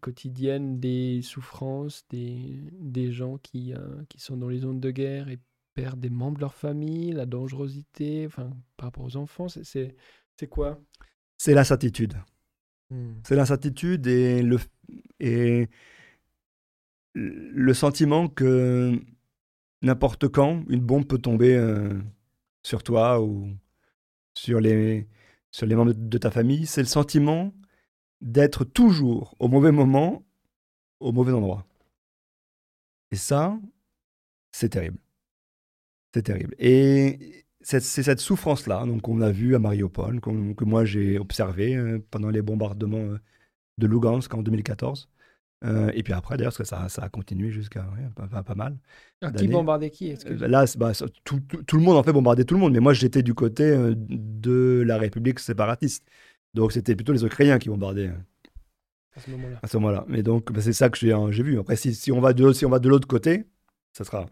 quotidienne 0.00 0.78
des 0.78 1.22
souffrances 1.22 2.04
des, 2.10 2.60
des 2.72 3.10
gens 3.10 3.38
qui, 3.38 3.72
qui 4.08 4.20
sont 4.20 4.36
dans 4.36 4.48
les 4.48 4.58
zones 4.58 4.80
de 4.80 4.90
guerre 4.90 5.28
et 5.28 5.40
perdent 5.74 6.00
des 6.00 6.10
membres 6.10 6.36
de 6.36 6.42
leur 6.42 6.54
famille, 6.54 7.12
la 7.12 7.26
dangerosité, 7.26 8.26
enfin, 8.26 8.50
par 8.76 8.86
rapport 8.86 9.04
aux 9.04 9.16
enfants, 9.16 9.48
c'est 9.48 10.48
quoi? 10.48 10.80
C'est 11.36 11.54
l'incertitude. 11.54 12.14
Hmm. 12.90 13.14
C'est 13.26 13.36
l'incertitude 13.36 14.06
et 14.06 14.42
le, 14.42 14.58
et 15.20 15.68
le 17.14 17.74
sentiment 17.74 18.28
que 18.28 19.00
n'importe 19.82 20.28
quand, 20.28 20.64
une 20.68 20.80
bombe 20.80 21.06
peut 21.06 21.18
tomber 21.18 21.54
euh, 21.56 22.00
sur 22.62 22.82
toi 22.82 23.20
ou 23.20 23.50
sur 24.34 24.60
les, 24.60 25.08
sur 25.50 25.66
les 25.66 25.74
membres 25.74 25.92
de 25.92 26.18
ta 26.18 26.30
famille. 26.30 26.66
C'est 26.66 26.82
le 26.82 26.88
sentiment 26.88 27.52
d'être 28.20 28.64
toujours 28.64 29.34
au 29.38 29.48
mauvais 29.48 29.72
moment, 29.72 30.24
au 31.00 31.12
mauvais 31.12 31.32
endroit. 31.32 31.66
Et 33.10 33.16
ça, 33.16 33.58
c'est 34.50 34.70
terrible. 34.70 34.98
C'est 36.14 36.22
terrible. 36.22 36.54
Et 36.60 37.44
c'est 37.60 37.80
cette 37.80 38.20
souffrance-là 38.20 38.84
donc 38.86 39.08
on 39.08 39.20
a 39.20 39.32
vu 39.32 39.56
à 39.56 39.58
Mariupol, 39.58 40.20
que 40.20 40.64
moi 40.64 40.84
j'ai 40.84 41.18
observé 41.18 41.74
euh, 41.74 41.98
pendant 42.10 42.30
les 42.30 42.40
bombardements 42.40 42.98
euh, 42.98 43.18
de 43.78 43.86
Lugansk 43.88 44.32
en 44.32 44.42
2014. 44.42 45.08
Euh, 45.64 45.90
et 45.94 46.02
puis 46.02 46.12
après, 46.12 46.36
d'ailleurs, 46.36 46.52
ça, 46.52 46.88
ça 46.88 47.02
a 47.02 47.08
continué 47.08 47.50
jusqu'à 47.50 47.86
pas, 48.16 48.54
mal. 48.54 48.76
Ah, 49.22 49.32
qui 49.32 49.48
bombardait 49.48 49.90
qui 49.90 50.14
Là, 50.26 50.66
bah, 50.76 50.92
tout, 51.24 51.40
tout, 51.40 51.76
le 51.78 51.82
monde 51.82 51.96
en 51.96 52.02
fait 52.02 52.12
bombarder 52.12 52.44
tout 52.44 52.54
le 52.54 52.60
monde, 52.60 52.74
mais 52.74 52.80
moi 52.80 52.92
j'étais 52.92 53.22
du 53.22 53.34
côté 53.34 53.74
de 53.96 54.84
la 54.86 54.98
République 54.98 55.40
séparatiste. 55.40 56.06
Donc 56.52 56.70
c'était 56.70 56.94
plutôt 56.94 57.12
les 57.12 57.24
Ukrainiens 57.24 57.58
qui 57.58 57.70
bombardaient. 57.70 58.12
À 59.16 59.20
ce 59.68 59.78
moment-là. 59.78 60.04
mais 60.06 60.22
donc, 60.22 60.52
bah, 60.52 60.60
c'est 60.60 60.72
ça 60.72 60.90
que 60.90 60.98
j'ai 60.98 61.42
vu. 61.42 61.58
Après, 61.58 61.76
si, 61.76 61.94
si, 61.94 62.12
on 62.12 62.20
va 62.20 62.34
de, 62.34 62.52
si 62.52 62.66
on 62.66 62.70
va 62.70 62.78
de 62.78 62.88
l'autre 62.88 63.08
côté, 63.08 63.46
ça 63.92 64.04
sera. 64.04 64.26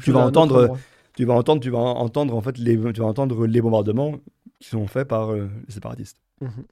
tu 0.00 0.12
vas 0.12 0.20
entendre 0.20 0.78
tu 1.18 1.24
vas 1.24 1.34
entendre, 1.34 1.60
tu 1.60 1.70
vas 1.70 1.78
entendre 1.80 2.32
en 2.36 2.40
fait 2.40 2.58
les, 2.58 2.76
tu 2.92 3.00
vas 3.00 3.06
entendre 3.06 3.44
les 3.44 3.60
bombardements 3.60 4.20
qui 4.60 4.68
sont 4.68 4.86
faits 4.86 5.08
par 5.08 5.32
euh, 5.32 5.50
les 5.66 5.74
séparatistes. 5.74 6.18
Mhm. 6.40 6.64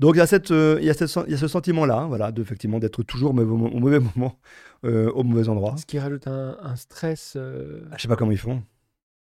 Donc 0.00 0.14
il 0.14 0.18
y 0.18 0.22
a 0.22 0.26
cette, 0.26 0.50
euh, 0.52 0.78
il 0.80 0.86
y 0.86 0.90
a 0.90 0.94
cette, 0.94 1.14
il 1.26 1.32
y 1.32 1.34
a 1.34 1.36
ce 1.36 1.48
sentiment-là, 1.48 2.06
voilà, 2.06 2.32
effectivement 2.38 2.78
d'être 2.78 3.02
toujours 3.02 3.32
au 3.32 3.34
mauvais, 3.34 4.00
moment, 4.16 4.38
euh, 4.86 5.10
au 5.10 5.22
mauvais 5.22 5.50
endroit. 5.50 5.76
Ce 5.76 5.84
qui 5.84 5.98
rajoute 5.98 6.26
un, 6.28 6.76
stress. 6.76 7.36
Ah, 7.36 7.96
je 7.98 8.00
sais 8.02 8.08
pas 8.08 8.16
comment 8.16 8.32
ils 8.32 8.38
font. 8.38 8.62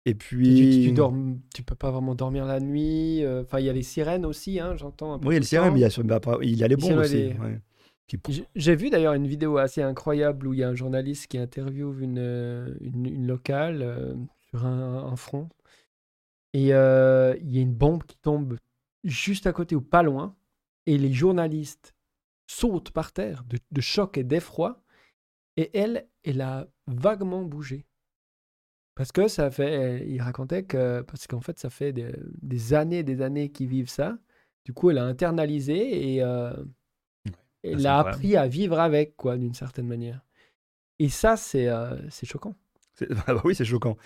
Et 0.05 0.15
puis. 0.15 0.55
Tu, 0.85 0.93
tu, 0.93 1.03
tu 1.53 1.63
peux 1.63 1.75
pas 1.75 1.91
vraiment 1.91 2.15
dormir 2.15 2.45
la 2.45 2.61
nuit. 2.61 3.25
Enfin, 3.41 3.59
il 3.59 3.65
y 3.65 3.69
a 3.69 3.73
les 3.73 3.83
sirènes 3.83 4.25
aussi, 4.25 4.61
hein, 4.61 4.77
j'entends. 4.77 5.19
Oui, 5.25 5.31
il 5.31 5.33
y 5.33 5.35
a 5.35 5.39
les 5.39 5.45
sirènes, 5.45 5.73
mais 5.73 5.81
il 5.81 5.83
y 5.83 6.13
a, 6.13 6.19
bah, 6.19 6.37
il 6.41 6.55
y 6.57 6.63
a 6.63 6.69
les 6.69 6.77
bombes 6.77 6.99
aussi. 6.99 7.33
J'ai 8.55 8.75
vu 8.75 8.89
d'ailleurs 8.89 9.13
une 9.13 9.27
vidéo 9.27 9.57
assez 9.57 9.81
incroyable 9.81 10.47
où 10.47 10.53
il 10.53 10.59
y 10.59 10.63
a 10.63 10.69
un 10.69 10.75
journaliste 10.75 11.27
qui 11.27 11.37
interviewe 11.37 12.01
une, 12.01 12.19
euh, 12.19 12.75
une, 12.81 13.25
locale 13.25 13.81
euh, 13.81 14.15
sur 14.49 14.65
un, 14.65 15.15
front. 15.15 15.49
Et 16.53 16.73
euh, 16.73 17.35
il 17.41 17.55
y 17.55 17.59
a 17.59 17.61
une 17.61 17.73
bombe 17.73 18.03
qui 18.03 18.17
tombe 18.17 18.57
juste 19.03 19.47
à 19.47 19.53
côté 19.53 19.75
ou 19.75 19.81
pas 19.81 20.03
loin. 20.03 20.35
Et 20.85 20.97
les 20.97 21.13
journalistes 21.13 21.93
sautent 22.47 22.91
par 22.91 23.13
terre 23.13 23.43
de, 23.71 23.81
choc 23.81 24.17
et 24.17 24.23
d'effroi. 24.23 24.83
Et 25.57 25.69
elle, 25.77 26.07
elle 26.23 26.41
a 26.41 26.67
vaguement 26.87 27.43
bougé. 27.43 27.85
Parce 28.95 29.11
que 29.11 29.27
ça 29.27 29.49
fait, 29.51 30.05
il 30.07 30.21
racontait 30.21 30.63
que, 30.63 31.01
parce 31.01 31.27
qu'en 31.27 31.39
fait, 31.39 31.57
ça 31.59 31.69
fait 31.69 31.93
des, 31.93 32.11
des 32.41 32.73
années, 32.73 33.03
des 33.03 33.21
années 33.21 33.49
qu'ils 33.51 33.67
vivent 33.67 33.89
ça. 33.89 34.17
Du 34.65 34.73
coup, 34.73 34.89
elle 34.89 34.97
a 34.97 35.05
internalisé 35.05 36.15
et 36.15 36.21
elle 37.63 37.85
a 37.85 37.99
appris 37.99 38.35
à 38.35 38.47
vivre 38.47 38.79
avec, 38.79 39.15
quoi, 39.15 39.37
d'une 39.37 39.53
certaine 39.53 39.87
manière. 39.87 40.21
Et 40.99 41.09
ça, 41.09 41.37
c'est 41.37 41.67
euh, 41.67 41.95
choquant. 42.23 42.55
Ah 43.25 43.33
bah 43.33 43.41
oui, 43.43 43.55
c'est 43.55 43.65
choquant. 43.65 43.97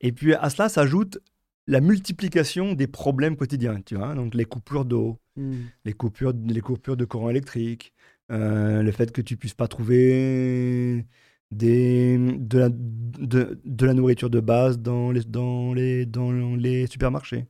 Et 0.00 0.12
puis 0.12 0.32
à 0.34 0.48
cela 0.48 0.68
s'ajoute 0.68 1.18
la 1.66 1.80
multiplication 1.80 2.72
des 2.74 2.86
problèmes 2.86 3.36
quotidiens, 3.36 3.80
tu 3.84 3.96
vois, 3.96 4.14
donc 4.14 4.34
les 4.34 4.44
coupures 4.44 4.84
d'eau, 4.84 5.18
hmm. 5.36 5.56
les, 5.84 5.92
coupures, 5.92 6.32
les 6.46 6.60
coupures 6.60 6.96
de 6.96 7.04
courant 7.04 7.30
électrique, 7.30 7.92
euh, 8.30 8.82
le 8.82 8.92
fait 8.92 9.10
que 9.12 9.20
tu 9.20 9.36
puisses 9.36 9.54
pas 9.54 9.66
trouver 9.68 11.04
des, 11.50 12.16
de, 12.18 12.58
la, 12.58 12.68
de, 12.70 13.60
de 13.64 13.86
la 13.86 13.94
nourriture 13.94 14.30
de 14.30 14.40
base 14.40 14.78
dans 14.78 15.10
les, 15.10 15.24
dans 15.24 15.74
les, 15.74 16.06
dans 16.06 16.30
les 16.56 16.86
supermarchés. 16.86 17.46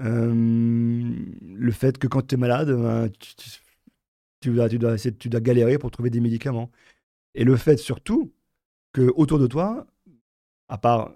Euh, 0.00 0.32
le 0.34 1.72
fait 1.72 1.98
que 1.98 2.06
quand 2.06 2.26
tu 2.26 2.34
es 2.36 2.38
malade, 2.38 2.70
ben, 2.70 3.10
tu, 3.18 3.34
tu 3.34 3.50
dois, 4.48 4.68
tu, 4.68 4.78
dois 4.78 4.96
tu 4.96 5.28
dois 5.28 5.40
galérer 5.40 5.78
pour 5.78 5.90
trouver 5.90 6.08
des 6.08 6.20
médicaments. 6.20 6.70
Et 7.34 7.44
le 7.44 7.56
fait 7.56 7.76
surtout 7.76 8.32
que 8.92 9.12
autour 9.14 9.38
de 9.38 9.46
toi, 9.46 9.86
à 10.68 10.78
part 10.78 11.12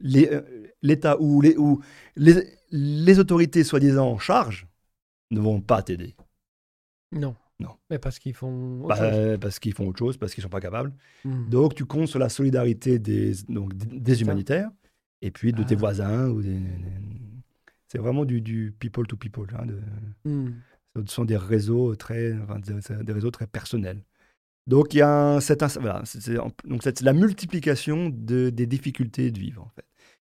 l'État 0.00 1.20
ou, 1.20 1.40
les, 1.40 1.56
ou 1.56 1.80
les, 2.16 2.34
les 2.70 3.18
autorités 3.18 3.64
soi-disant 3.64 4.08
en 4.08 4.18
charge, 4.18 4.66
ne 5.30 5.40
vont 5.40 5.60
pas 5.60 5.82
t'aider. 5.82 6.14
Non. 7.12 7.34
Non. 7.60 7.76
Mais 7.90 7.98
parce 7.98 8.18
qu'ils 8.18 8.34
font 8.34 8.82
autre 8.82 8.88
bah, 8.88 9.10
chose. 9.10 9.38
Parce 9.40 9.58
qu'ils 9.58 9.74
font 9.74 9.88
autre 9.88 9.98
chose, 9.98 10.16
parce 10.16 10.32
qu'ils 10.32 10.42
sont 10.42 10.48
pas 10.48 10.60
capables. 10.60 10.92
Hmm. 11.24 11.48
Donc 11.48 11.74
tu 11.74 11.84
comptes 11.84 12.06
sur 12.06 12.18
la 12.18 12.28
solidarité 12.28 12.98
des, 12.98 13.32
donc, 13.48 13.74
des 13.74 14.22
humanitaires 14.22 14.70
et 15.22 15.30
puis 15.30 15.52
de 15.52 15.62
tes 15.64 15.74
ah. 15.74 15.78
voisins. 15.78 16.28
ou 16.28 16.42
C'est 17.88 17.98
vraiment 17.98 18.24
du, 18.24 18.40
du, 18.40 18.72
people 18.78 19.06
to 19.06 19.16
people. 19.16 19.46
Hein, 19.58 19.66
de... 19.66 19.80
Hmm. 20.24 20.52
Ce 21.06 21.14
sont 21.14 21.24
des 21.24 21.36
réseaux 21.36 21.94
très, 21.96 22.34
des 23.02 23.12
réseaux 23.12 23.30
très 23.30 23.46
personnels. 23.46 24.02
Donc, 24.66 24.92
il 24.94 24.98
y 24.98 25.02
a 25.02 25.40
cette, 25.40 25.64
voilà, 25.80 26.02
donc 26.64 26.82
c'est 26.82 27.00
la 27.00 27.14
multiplication 27.14 28.10
de, 28.10 28.50
des 28.50 28.66
difficultés 28.66 29.30
de 29.30 29.38
vivre. 29.38 29.72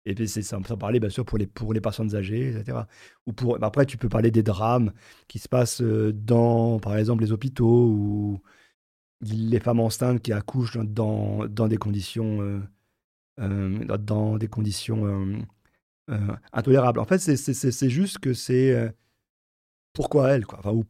Et 0.04 0.14
puis, 0.14 0.28
c'est 0.28 0.42
ça 0.42 0.58
parler, 0.78 0.98
bien 1.00 1.10
sûr, 1.10 1.24
pour 1.24 1.38
les, 1.38 1.46
pour 1.46 1.72
les 1.72 1.80
personnes 1.80 2.14
âgées, 2.16 2.50
etc. 2.50 2.78
Ou 3.26 3.32
pour, 3.32 3.62
après, 3.62 3.86
tu 3.86 3.96
peux 3.96 4.08
parler 4.08 4.30
des 4.32 4.42
drames 4.42 4.92
qui 5.28 5.38
se 5.38 5.48
passent 5.48 5.80
euh, 5.82 6.12
dans, 6.12 6.80
par 6.80 6.96
exemple, 6.96 7.22
les 7.22 7.32
hôpitaux 7.32 7.86
ou 7.86 8.40
les 9.22 9.60
femmes 9.60 9.80
enceintes 9.80 10.20
qui 10.22 10.32
accouchent 10.32 10.78
dans, 10.78 11.46
dans 11.46 11.68
des 11.68 11.76
conditions, 11.76 12.42
euh, 12.42 12.60
euh, 13.40 13.98
dans 13.98 14.38
des 14.38 14.48
conditions 14.48 15.44
intolérables. 16.52 16.98
En 16.98 17.04
fait, 17.04 17.18
c'est 17.18 17.90
juste 17.90 18.18
que 18.18 18.34
c'est 18.34 18.92
pourquoi 19.92 20.30
elles, 20.30 20.46
quoi. 20.46 20.58
Enfin, 20.58 20.72
ou, 20.72 20.84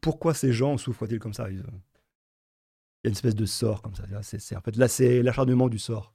pourquoi 0.00 0.34
ces 0.34 0.52
gens 0.52 0.76
souffrent-ils 0.76 1.18
comme 1.18 1.34
ça 1.34 1.50
il 1.50 1.58
y 1.58 1.60
a 1.60 3.08
une 3.08 3.12
espèce 3.12 3.34
de 3.34 3.46
sort 3.46 3.80
comme 3.80 3.94
ça. 3.94 4.04
C'est, 4.22 4.56
en 4.56 4.60
fait, 4.60 4.76
là, 4.76 4.88
c'est 4.88 5.22
l'acharnement 5.22 5.68
du 5.68 5.78
sort. 5.78 6.12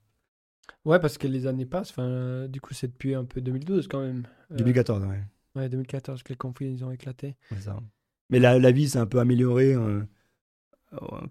Ouais, 0.83 0.99
parce 0.99 1.17
que 1.17 1.27
les 1.27 1.47
années 1.47 1.65
passent. 1.65 1.89
Enfin, 1.89 2.47
du 2.47 2.61
coup, 2.61 2.73
c'est 2.75 2.87
depuis 2.87 3.15
un 3.15 3.25
peu 3.25 3.41
2012 3.41 3.87
quand 3.87 4.01
même. 4.01 4.23
2014, 4.51 5.03
euh, 5.03 5.07
ouais. 5.07 5.23
Ouais, 5.55 5.69
2014 5.69 6.21
que 6.21 6.29
les 6.29 6.37
conflits 6.37 6.71
ils 6.71 6.83
ont 6.85 6.91
éclaté. 6.91 7.35
ça. 7.59 7.79
Mais 8.29 8.39
la, 8.39 8.59
la 8.59 8.71
vie 8.71 8.89
s'est 8.89 8.99
un 8.99 9.05
peu 9.05 9.19
améliorée 9.19 9.73
hein. 9.73 10.07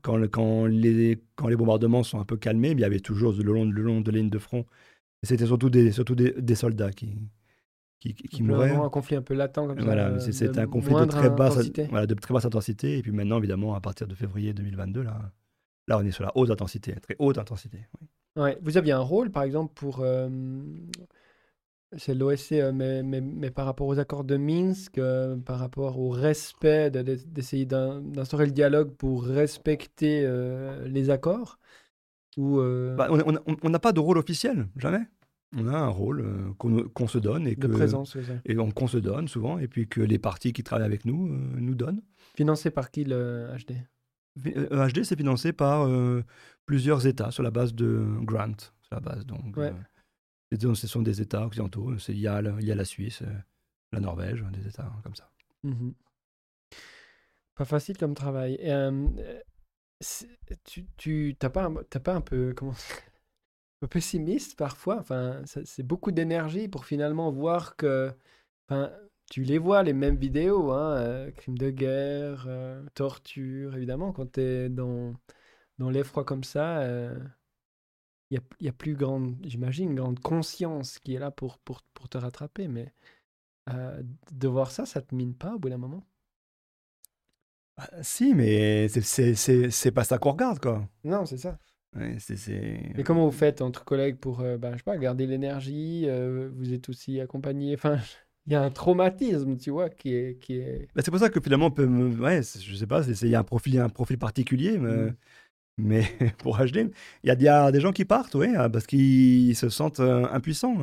quand, 0.03 0.21
quand, 0.29 0.67
les, 0.67 1.23
quand 1.37 1.49
les 1.49 1.57
bombardements 1.57 2.03
sont 2.03 2.19
un 2.19 2.25
peu 2.25 2.37
calmés. 2.37 2.75
Mais 2.75 2.81
il 2.81 2.83
y 2.83 2.87
avait 2.87 3.01
toujours 3.01 3.33
le 3.33 3.53
long, 3.53 3.65
le 3.65 3.83
long 3.83 4.01
de 4.01 4.11
la 4.11 4.19
ligne 4.19 4.31
de 4.31 4.39
front. 4.39 4.67
C'était 5.23 5.47
surtout 5.47 5.71
des, 5.71 5.93
surtout 5.93 6.15
des, 6.17 6.33
des 6.33 6.55
soldats 6.55 6.93
qui, 6.93 7.19
qui, 8.13 8.29
qui 8.29 8.43
mouraient. 8.43 8.71
un 8.71 8.89
conflit 8.91 9.17
un 9.17 9.23
peu 9.23 9.35
latent 9.35 9.67
comme 9.67 9.79
ça. 9.79 9.85
Voilà, 9.85 10.21
c'était 10.21 10.59
un 10.59 10.67
conflit 10.67 10.95
de 10.95 11.05
très, 11.07 11.31
basse, 11.31 11.71
voilà, 11.89 12.07
de 12.07 12.15
très 12.15 12.35
basse 12.35 12.45
intensité. 12.45 12.99
Et 12.99 13.03
puis 13.03 13.13
maintenant, 13.13 13.39
évidemment, 13.39 13.75
à 13.75 13.81
partir 13.81 14.07
de 14.07 14.15
février 14.15 14.53
2022, 14.53 15.03
là, 15.03 15.33
Là, 15.87 15.99
on 15.99 16.05
est 16.05 16.11
sur 16.11 16.25
la 16.25 16.33
haute 16.35 16.51
intensité, 16.51 16.95
très 16.95 17.17
haute 17.19 17.39
intensité. 17.39 17.87
Ouais. 18.37 18.57
Vous 18.63 18.77
aviez 18.77 18.93
un 18.93 19.01
rôle, 19.01 19.31
par 19.31 19.43
exemple, 19.43 19.73
pour. 19.75 20.01
Euh, 20.01 20.29
c'est 21.97 22.15
l'OSC, 22.15 22.53
euh, 22.53 22.73
mais, 22.73 23.03
mais, 23.03 23.51
par 23.51 23.67
rapport 23.67 23.87
aux 23.87 23.99
accords 23.99 24.25
de 24.25 24.37
Minsk, 24.37 24.99
euh, 24.99 25.37
par 25.37 25.59
rapport 25.59 25.99
au 25.99 26.09
respect, 26.09 26.91
d'essayer 26.91 27.67
d'instaurer 27.67 28.47
le 28.47 28.53
dialogue 28.53 28.93
pour 28.95 29.25
respecter 29.25 30.27
les 30.87 31.11
accords 31.11 31.59
ou, 32.37 32.61
bah, 32.97 33.09
On 33.63 33.71
n'a 33.71 33.79
pas 33.79 33.93
de 33.93 34.01
rôle 34.01 34.19
officiel, 34.19 34.67
jamais. 34.77 35.03
On 35.57 35.69
a 35.69 35.77
un 35.77 35.89
rôle 35.89 36.55
qu'on 36.59 37.09
se 37.09 37.19
donne. 37.19 37.47
Et 37.47 37.55
de 37.55 37.69
présence, 37.69 38.15
oui. 38.15 38.23
Et 38.45 38.55
qu'on 38.55 38.87
se 38.87 38.99
donne 38.99 39.29
souvent, 39.29 39.59
et 39.59 39.69
puis 39.69 39.89
que 39.89 40.01
les 40.01 40.19
partis 40.19 40.53
qui 40.53 40.63
travaillent 40.63 40.87
avec 40.87 41.05
nous 41.05 41.29
nous 41.29 41.75
donnent. 41.75 42.03
Financé 42.37 42.71
par 42.71 42.91
qui 42.91 43.05
le 43.05 43.49
HD 43.67 43.75
euh, 44.47 44.89
c'est 45.03 45.17
financé 45.17 45.53
par 45.53 45.87
euh, 45.87 46.25
plusieurs 46.67 47.07
États 47.07 47.31
sur 47.31 47.43
la 47.43 47.51
base 47.51 47.75
de 47.75 48.05
grant. 48.23 48.59
Sur 48.83 48.95
la 48.95 49.01
base, 49.01 49.25
donc, 49.27 49.57
euh, 49.59 49.73
ce 50.75 50.87
sont 50.87 51.03
des 51.03 51.21
États 51.21 51.47
occidentaux. 51.47 51.95
Il 52.09 52.19
y, 52.19 52.29
a, 52.29 52.41
il 52.41 52.67
y 52.67 52.73
a 52.73 52.75
la 52.75 52.85
Suisse, 52.85 53.23
la 53.93 54.01
Norvège, 54.01 54.45
des 54.53 54.69
États 54.69 54.93
comme 55.03 55.15
ça. 55.15 55.31
Mmh 55.63 55.91
pas 57.57 57.65
facile 57.65 57.97
comme 57.97 58.15
travail. 58.15 58.59
tu 60.65 60.85
tu 60.97 61.37
t'as 61.39 61.51
pas, 61.51 61.71
pas 61.71 62.15
un 62.17 62.21
peu 62.21 62.53
comment 62.53 62.73
un 62.73 63.14
peu 63.85 63.89
pessimiste 63.99 64.57
parfois. 64.57 64.99
Enfin, 64.99 65.43
c'est 65.47 65.83
beaucoup 65.87 66.11
d'énergie 66.13 66.69
pour 66.69 66.85
finalement 66.87 67.31
voir 67.31 67.77
que, 67.77 68.13
enfin, 68.69 68.91
tu 69.31 69.43
les 69.43 69.59
vois, 69.59 69.83
les 69.83 69.93
mêmes 69.93 70.17
vidéos, 70.17 70.73
hein, 70.73 70.97
euh, 70.97 71.31
crimes 71.33 71.59
de 71.59 71.71
guerre, 71.71 72.47
euh, 72.49 72.83
torture, 72.95 73.77
évidemment, 73.77 74.13
quand 74.13 74.33
tu 74.33 74.41
es 74.41 74.69
dans, 74.71 75.15
dans 75.79 75.91
l'effroi 75.91 76.25
comme 76.25 76.45
ça, 76.45 76.83
il 76.83 76.89
euh, 76.91 77.19
n'y 78.31 78.37
a, 78.39 78.41
y 78.61 78.69
a, 78.69 78.73
plus 78.73 78.95
grande, 78.95 79.37
j'imagine, 79.45 79.95
grande 79.95 80.21
conscience 80.21 80.99
qui 80.99 81.15
est 81.15 81.19
là 81.19 81.31
pour, 81.31 81.59
pour, 81.59 81.83
pour 81.95 82.09
te 82.09 82.19
rattraper, 82.19 82.69
mais 82.69 82.93
de 84.33 84.49
voir 84.49 84.71
ça, 84.71 84.87
ça 84.87 85.01
te 85.03 85.15
mine 85.15 85.35
pas 85.35 85.55
au 85.55 85.59
bout 85.59 85.71
d'un 85.71 85.79
moment? 85.79 86.05
Bah, 87.77 87.89
Si, 88.03 88.35
mais 88.35 88.89
c'est 88.89 89.91
pas 89.93 90.05
ça 90.05 90.19
qu'on 90.19 90.33
regarde, 90.33 90.61
quoi. 90.61 90.89
Non, 91.05 91.25
c'est 91.27 91.39
ça. 91.39 91.59
Ouais, 91.97 92.17
Mais 92.97 93.03
comment 93.05 93.25
vous 93.25 93.37
faites 93.37 93.63
entre 93.63 93.85
collègues 93.85 94.17
pour, 94.17 94.39
bah, 94.59 94.73
je 94.73 94.79
sais 94.79 94.83
pas, 94.83 94.97
garder 94.97 95.27
l'énergie 95.27 96.09
Vous 96.57 96.73
êtes 96.73 96.89
aussi 96.89 97.21
accompagné, 97.21 97.75
enfin 97.75 97.99
il 98.47 98.53
y 98.53 98.57
a 98.57 98.63
un 98.63 98.71
traumatisme, 98.71 99.57
tu 99.57 99.71
vois, 99.71 99.89
qui 99.89 100.15
est. 100.15 100.39
Qui 100.39 100.59
est... 100.59 100.89
Bah, 100.95 101.03
c'est 101.05 101.11
pour 101.11 101.21
ça 101.21 101.31
que 101.31 101.41
finalement, 101.41 101.67
on 101.67 101.71
peut 101.71 101.87
ouais, 101.87 102.43
je 102.43 102.75
sais 102.75 102.87
pas, 102.87 103.03
il 103.03 103.29
y 103.29 103.35
a 103.35 103.41
un 103.41 103.45
profil, 103.45 103.79
un 103.79 103.89
profil 103.89 104.19
particulier, 104.19 104.79
mais, 104.79 104.93
mm. 104.97 105.15
mais 105.79 106.05
pour 106.39 106.59
HD, 106.59 106.91
il 107.23 107.29
y, 107.29 107.31
a, 107.31 107.35
y 107.35 107.49
a 107.49 107.73
des 107.73 107.81
gens 107.81 107.93
qui 107.93 108.05
partent, 108.05 108.35
oui, 108.35 108.49
hein, 108.55 108.69
parce 108.69 108.87
qu'ils 108.87 109.57
se 109.57 109.69
sentent 109.69 110.01
euh, 110.01 110.27
impuissants. 110.31 110.77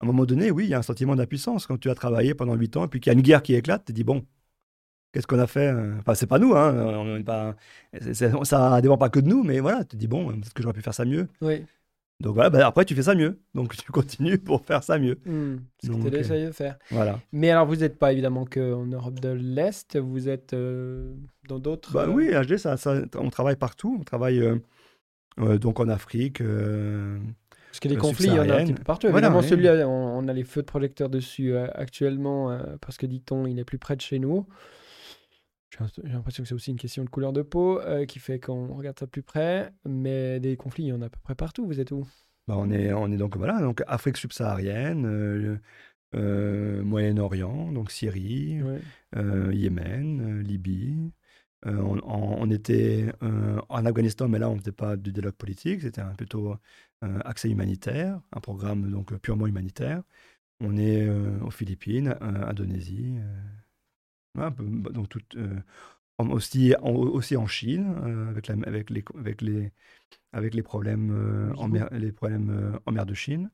À 0.00 0.04
un 0.04 0.06
moment 0.06 0.24
donné, 0.24 0.50
oui, 0.50 0.64
il 0.64 0.70
y 0.70 0.74
a 0.74 0.78
un 0.78 0.82
sentiment 0.82 1.14
d'impuissance 1.14 1.66
quand 1.66 1.78
tu 1.78 1.88
as 1.88 1.94
travaillé 1.94 2.34
pendant 2.34 2.54
8 2.54 2.76
ans 2.76 2.84
et 2.86 2.88
puis 2.88 2.98
qu'il 2.98 3.12
y 3.12 3.14
a 3.14 3.16
une 3.16 3.22
guerre 3.22 3.42
qui 3.42 3.54
éclate, 3.54 3.84
tu 3.84 3.92
te 3.92 3.96
dis, 3.96 4.02
bon, 4.02 4.24
qu'est-ce 5.12 5.26
qu'on 5.26 5.38
a 5.38 5.46
fait 5.46 5.68
hein? 5.68 5.96
Enfin, 6.00 6.14
c'est 6.14 6.26
pas 6.26 6.38
nous, 6.38 6.54
hein, 6.54 6.74
on 6.74 7.22
pas, 7.22 7.54
ça 8.12 8.80
dépend 8.80 8.98
pas 8.98 9.10
que 9.10 9.20
de 9.20 9.28
nous, 9.28 9.42
mais 9.42 9.60
voilà, 9.60 9.84
tu 9.84 9.90
te 9.90 9.96
dis, 9.96 10.08
bon, 10.08 10.30
est-ce 10.32 10.54
que 10.54 10.62
j'aurais 10.62 10.74
pu 10.74 10.82
faire 10.82 10.94
ça 10.94 11.04
mieux 11.04 11.28
Oui. 11.40 11.64
Donc 12.22 12.34
voilà, 12.34 12.50
bah, 12.50 12.66
après 12.66 12.84
tu 12.84 12.94
fais 12.94 13.02
ça 13.02 13.14
mieux. 13.16 13.40
Donc 13.52 13.76
tu 13.76 13.90
continues 13.90 14.38
pour 14.38 14.64
faire 14.64 14.84
ça 14.84 14.98
mieux. 14.98 15.18
Mmh, 15.26 15.56
ce 15.82 15.88
que 15.88 16.08
tu 16.08 16.16
essayé 16.16 16.46
de 16.46 16.52
faire. 16.52 16.78
Voilà. 16.90 17.18
Mais 17.32 17.50
alors 17.50 17.66
vous 17.66 17.76
n'êtes 17.76 17.98
pas 17.98 18.12
évidemment 18.12 18.44
qu'en 18.44 18.86
Europe 18.86 19.18
de 19.18 19.30
l'Est, 19.30 19.98
vous 19.98 20.28
êtes 20.28 20.54
euh, 20.54 21.12
dans 21.48 21.58
d'autres. 21.58 21.92
Bah, 21.92 22.06
Oui, 22.08 22.30
HD, 22.30 22.56
ça, 22.58 22.76
ça, 22.76 23.02
on 23.16 23.28
travaille 23.28 23.56
partout. 23.56 23.98
On 24.00 24.04
travaille 24.04 24.40
euh, 24.40 24.56
euh, 25.40 25.58
donc 25.58 25.80
en 25.80 25.88
Afrique. 25.88 26.38
parce 26.38 27.80
que 27.80 27.88
les 27.88 27.96
conflits, 27.96 28.28
il 28.28 28.34
y 28.34 28.38
en 28.38 28.48
a 28.48 28.54
un 28.54 28.64
petit 28.64 28.74
peu 28.74 28.84
partout. 28.84 29.08
Évidemment, 29.08 29.42
celui 29.42 29.68
on, 29.68 30.18
on, 30.18 30.28
a 30.28 30.32
les 30.32 30.44
feux 30.44 30.62
de 30.62 30.66
projecteurs 30.66 31.08
dessus 31.08 31.56
actuellement 31.56 32.56
parce 32.80 32.98
que 32.98 33.06
dit-on, 33.06 33.46
il 33.46 33.58
est 33.58 33.64
plus 33.64 33.78
près 33.78 33.96
de 33.96 34.00
chez 34.00 34.20
nous. 34.20 34.46
J'ai 35.78 36.12
l'impression 36.12 36.42
que 36.42 36.48
c'est 36.48 36.54
aussi 36.54 36.70
une 36.70 36.78
question 36.78 37.04
de 37.04 37.08
couleur 37.08 37.32
de 37.32 37.42
peau 37.42 37.80
euh, 37.80 38.04
qui 38.04 38.18
fait 38.18 38.38
qu'on 38.38 38.74
regarde 38.74 38.98
ça 38.98 39.06
de 39.06 39.10
plus 39.10 39.22
près, 39.22 39.72
mais 39.86 40.38
des 40.38 40.56
conflits, 40.56 40.84
il 40.84 40.88
y 40.88 40.92
en 40.92 41.02
a 41.02 41.06
à 41.06 41.08
peu 41.08 41.18
près 41.22 41.34
partout. 41.34 41.66
Vous 41.66 41.80
êtes 41.80 41.92
où? 41.92 42.06
Bah 42.46 42.56
on, 42.58 42.70
est, 42.70 42.92
on 42.92 43.10
est 43.10 43.16
donc 43.16 43.36
voilà, 43.36 43.60
donc 43.60 43.82
Afrique 43.86 44.16
subsaharienne, 44.16 45.06
euh, 45.06 45.56
euh, 46.14 46.82
Moyen-Orient, 46.82 47.72
donc 47.72 47.90
Syrie, 47.90 48.60
Yémen, 49.14 50.40
Libye. 50.42 51.12
On, 51.64 52.00
on, 52.02 52.50
était 52.50 53.12
en 53.22 53.86
Afghanistan, 53.86 54.26
mais 54.26 54.40
là 54.40 54.50
on 54.50 54.54
ne 54.54 54.58
faisait 54.58 54.72
pas 54.72 54.96
du 54.96 55.12
dialogue 55.12 55.36
politique, 55.36 55.82
c'était 55.82 56.02
plutôt 56.16 56.56
accès 57.00 57.48
humanitaire, 57.48 58.20
un 58.32 58.40
programme 58.40 58.90
donc 58.90 59.16
purement 59.18 59.46
humanitaire. 59.46 60.02
On 60.60 60.76
est 60.76 61.08
aux 61.08 61.52
Philippines, 61.52 62.16
Indonésie. 62.20 63.14
Bah, 64.34 64.50
donc 64.58 65.08
tout, 65.08 65.20
euh, 65.36 65.60
aussi, 66.18 66.74
en, 66.80 66.92
aussi 66.94 67.36
en 67.36 67.46
Chine, 67.46 67.94
euh, 68.04 68.30
avec, 68.30 68.46
la, 68.48 68.54
avec, 68.66 68.90
les, 68.90 69.04
avec, 69.18 69.42
les, 69.42 69.72
avec 70.32 70.54
les 70.54 70.62
problèmes, 70.62 71.10
euh, 71.12 71.54
en, 71.56 71.68
mer, 71.68 71.88
les 71.92 72.12
problèmes 72.12 72.78
en 72.86 72.92
mer 72.92 73.06
de 73.06 73.14
Chine. 73.14 73.50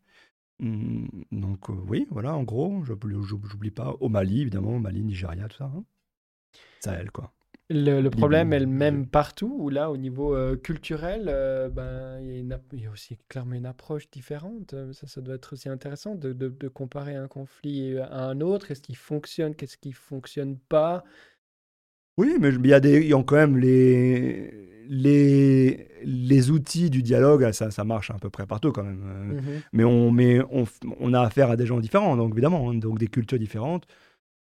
Mmh, 0.61 1.07
donc 1.33 1.68
oui, 1.68 2.07
voilà, 2.11 2.35
en 2.37 2.45
gros, 2.45 2.85
j'oublie 2.85 3.70
pas, 3.70 3.97
au 4.01 4.09
Mali, 4.09 4.43
évidemment, 4.43 4.79
Mali, 4.81 5.03
Nigeria, 5.05 5.49
tout 5.49 5.59
ça. 5.59 5.72
Hein. 5.74 5.85
Sahel, 6.81 7.11
quoi. 7.12 7.33
Le, 7.70 8.08
problème 8.08 8.54
est 8.54 8.60
le 8.60 8.66
même 8.66 9.06
partout, 9.06 9.54
ou 9.58 9.68
là, 9.68 9.90
au 9.90 9.98
niveau 9.98 10.34
euh, 10.34 10.56
culturel, 10.56 11.26
euh, 11.28 11.68
ben, 11.68 12.18
il 12.22 12.80
y, 12.80 12.86
a 12.86 12.90
aussi 12.90 13.18
clairement 13.28 13.56
une 13.56 13.66
approche 13.66 14.10
différente. 14.10 14.72
Euh, 14.72 14.94
ça, 14.94 15.06
ça 15.06 15.20
doit 15.20 15.34
être 15.34 15.52
aussi 15.52 15.68
intéressant 15.68 16.14
de, 16.14 16.32
de, 16.32 16.68
comparer 16.68 17.14
un 17.14 17.28
conflit 17.28 17.98
à 17.98 18.24
un 18.24 18.40
autre. 18.40 18.68
Qu'est-ce 18.68 18.80
qui 18.80 18.94
fonctionne, 18.94 19.54
qu'est-ce 19.54 19.76
qui 19.76 19.92
fonctionne 19.92 20.56
pas? 20.56 21.04
Oui, 22.16 22.36
mais 22.40 22.48
il 22.48 22.66
y, 22.66 22.72
a 22.72 22.80
des, 22.80 23.06
y 23.06 23.12
a 23.12 23.22
quand 23.22 23.36
même 23.36 23.58
les, 23.58 24.86
les, 24.88 25.88
les 26.02 26.50
outils 26.50 26.88
du 26.88 27.02
dialogue, 27.02 27.52
ça, 27.52 27.70
ça 27.70 27.84
marche 27.84 28.10
à 28.10 28.14
peu 28.14 28.30
près 28.30 28.46
partout 28.46 28.72
quand 28.72 28.82
même. 28.82 28.96
Mmh 28.96 29.42
mais, 29.74 29.84
on, 29.84 30.10
mais 30.10 30.40
on, 30.50 30.64
on, 30.98 31.12
a 31.12 31.20
affaire 31.20 31.50
à 31.50 31.56
des 31.56 31.66
gens 31.66 31.80
différents, 31.80 32.16
donc 32.16 32.32
évidemment, 32.32 32.72
donc 32.72 32.98
des 32.98 33.08
cultures 33.08 33.38
différentes. 33.38 33.86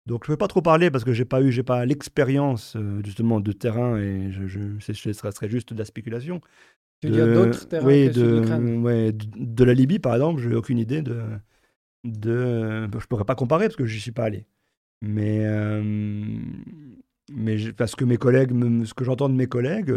Donc 0.07 0.24
je 0.24 0.30
ne 0.30 0.34
peux 0.34 0.38
pas 0.38 0.48
trop 0.48 0.62
parler 0.62 0.90
parce 0.90 1.04
que 1.04 1.12
j'ai 1.12 1.24
pas 1.24 1.42
eu, 1.42 1.50
j'ai 1.50 1.64
pas 1.64 1.84
l'expérience 1.84 2.76
euh, 2.76 3.02
justement 3.04 3.40
de 3.40 3.52
terrain 3.52 3.98
et 3.98 4.30
je, 4.30 4.46
je, 4.46 4.78
ce 4.78 4.92
serait 5.12 5.48
juste 5.48 5.72
de 5.72 5.78
la 5.78 5.84
spéculation. 5.84 6.40
Tu 7.00 7.09
veux 7.09 7.14
dire 7.14 7.34
d'autres 7.34 7.68
terrains 7.68 7.86
oui, 7.86 8.09
de, 8.09 8.78
ouais, 8.78 9.12
de, 9.12 9.64
la 9.64 9.74
Libye 9.74 9.98
par 9.98 10.14
exemple, 10.14 10.40
j'ai 10.40 10.54
aucune 10.54 10.78
idée 10.78 11.02
de, 11.02 11.22
de, 12.04 12.88
je 12.98 13.07
pourrais 13.07 13.24
pas 13.24 13.34
comparer 13.34 13.66
parce 13.66 13.76
que 13.76 13.84
je 13.84 13.94
n'y 13.94 14.00
suis 14.00 14.12
pas 14.12 14.24
allé. 14.24 14.46
Mais 15.02 15.40
euh, 15.44 15.82
mais 17.32 17.72
parce 17.72 17.96
que 17.96 18.04
mes 18.04 18.16
collègues, 18.16 18.52
ce 18.84 18.94
que 18.94 19.04
j'entends 19.04 19.28
de 19.28 19.34
mes 19.34 19.48
collègues, 19.48 19.92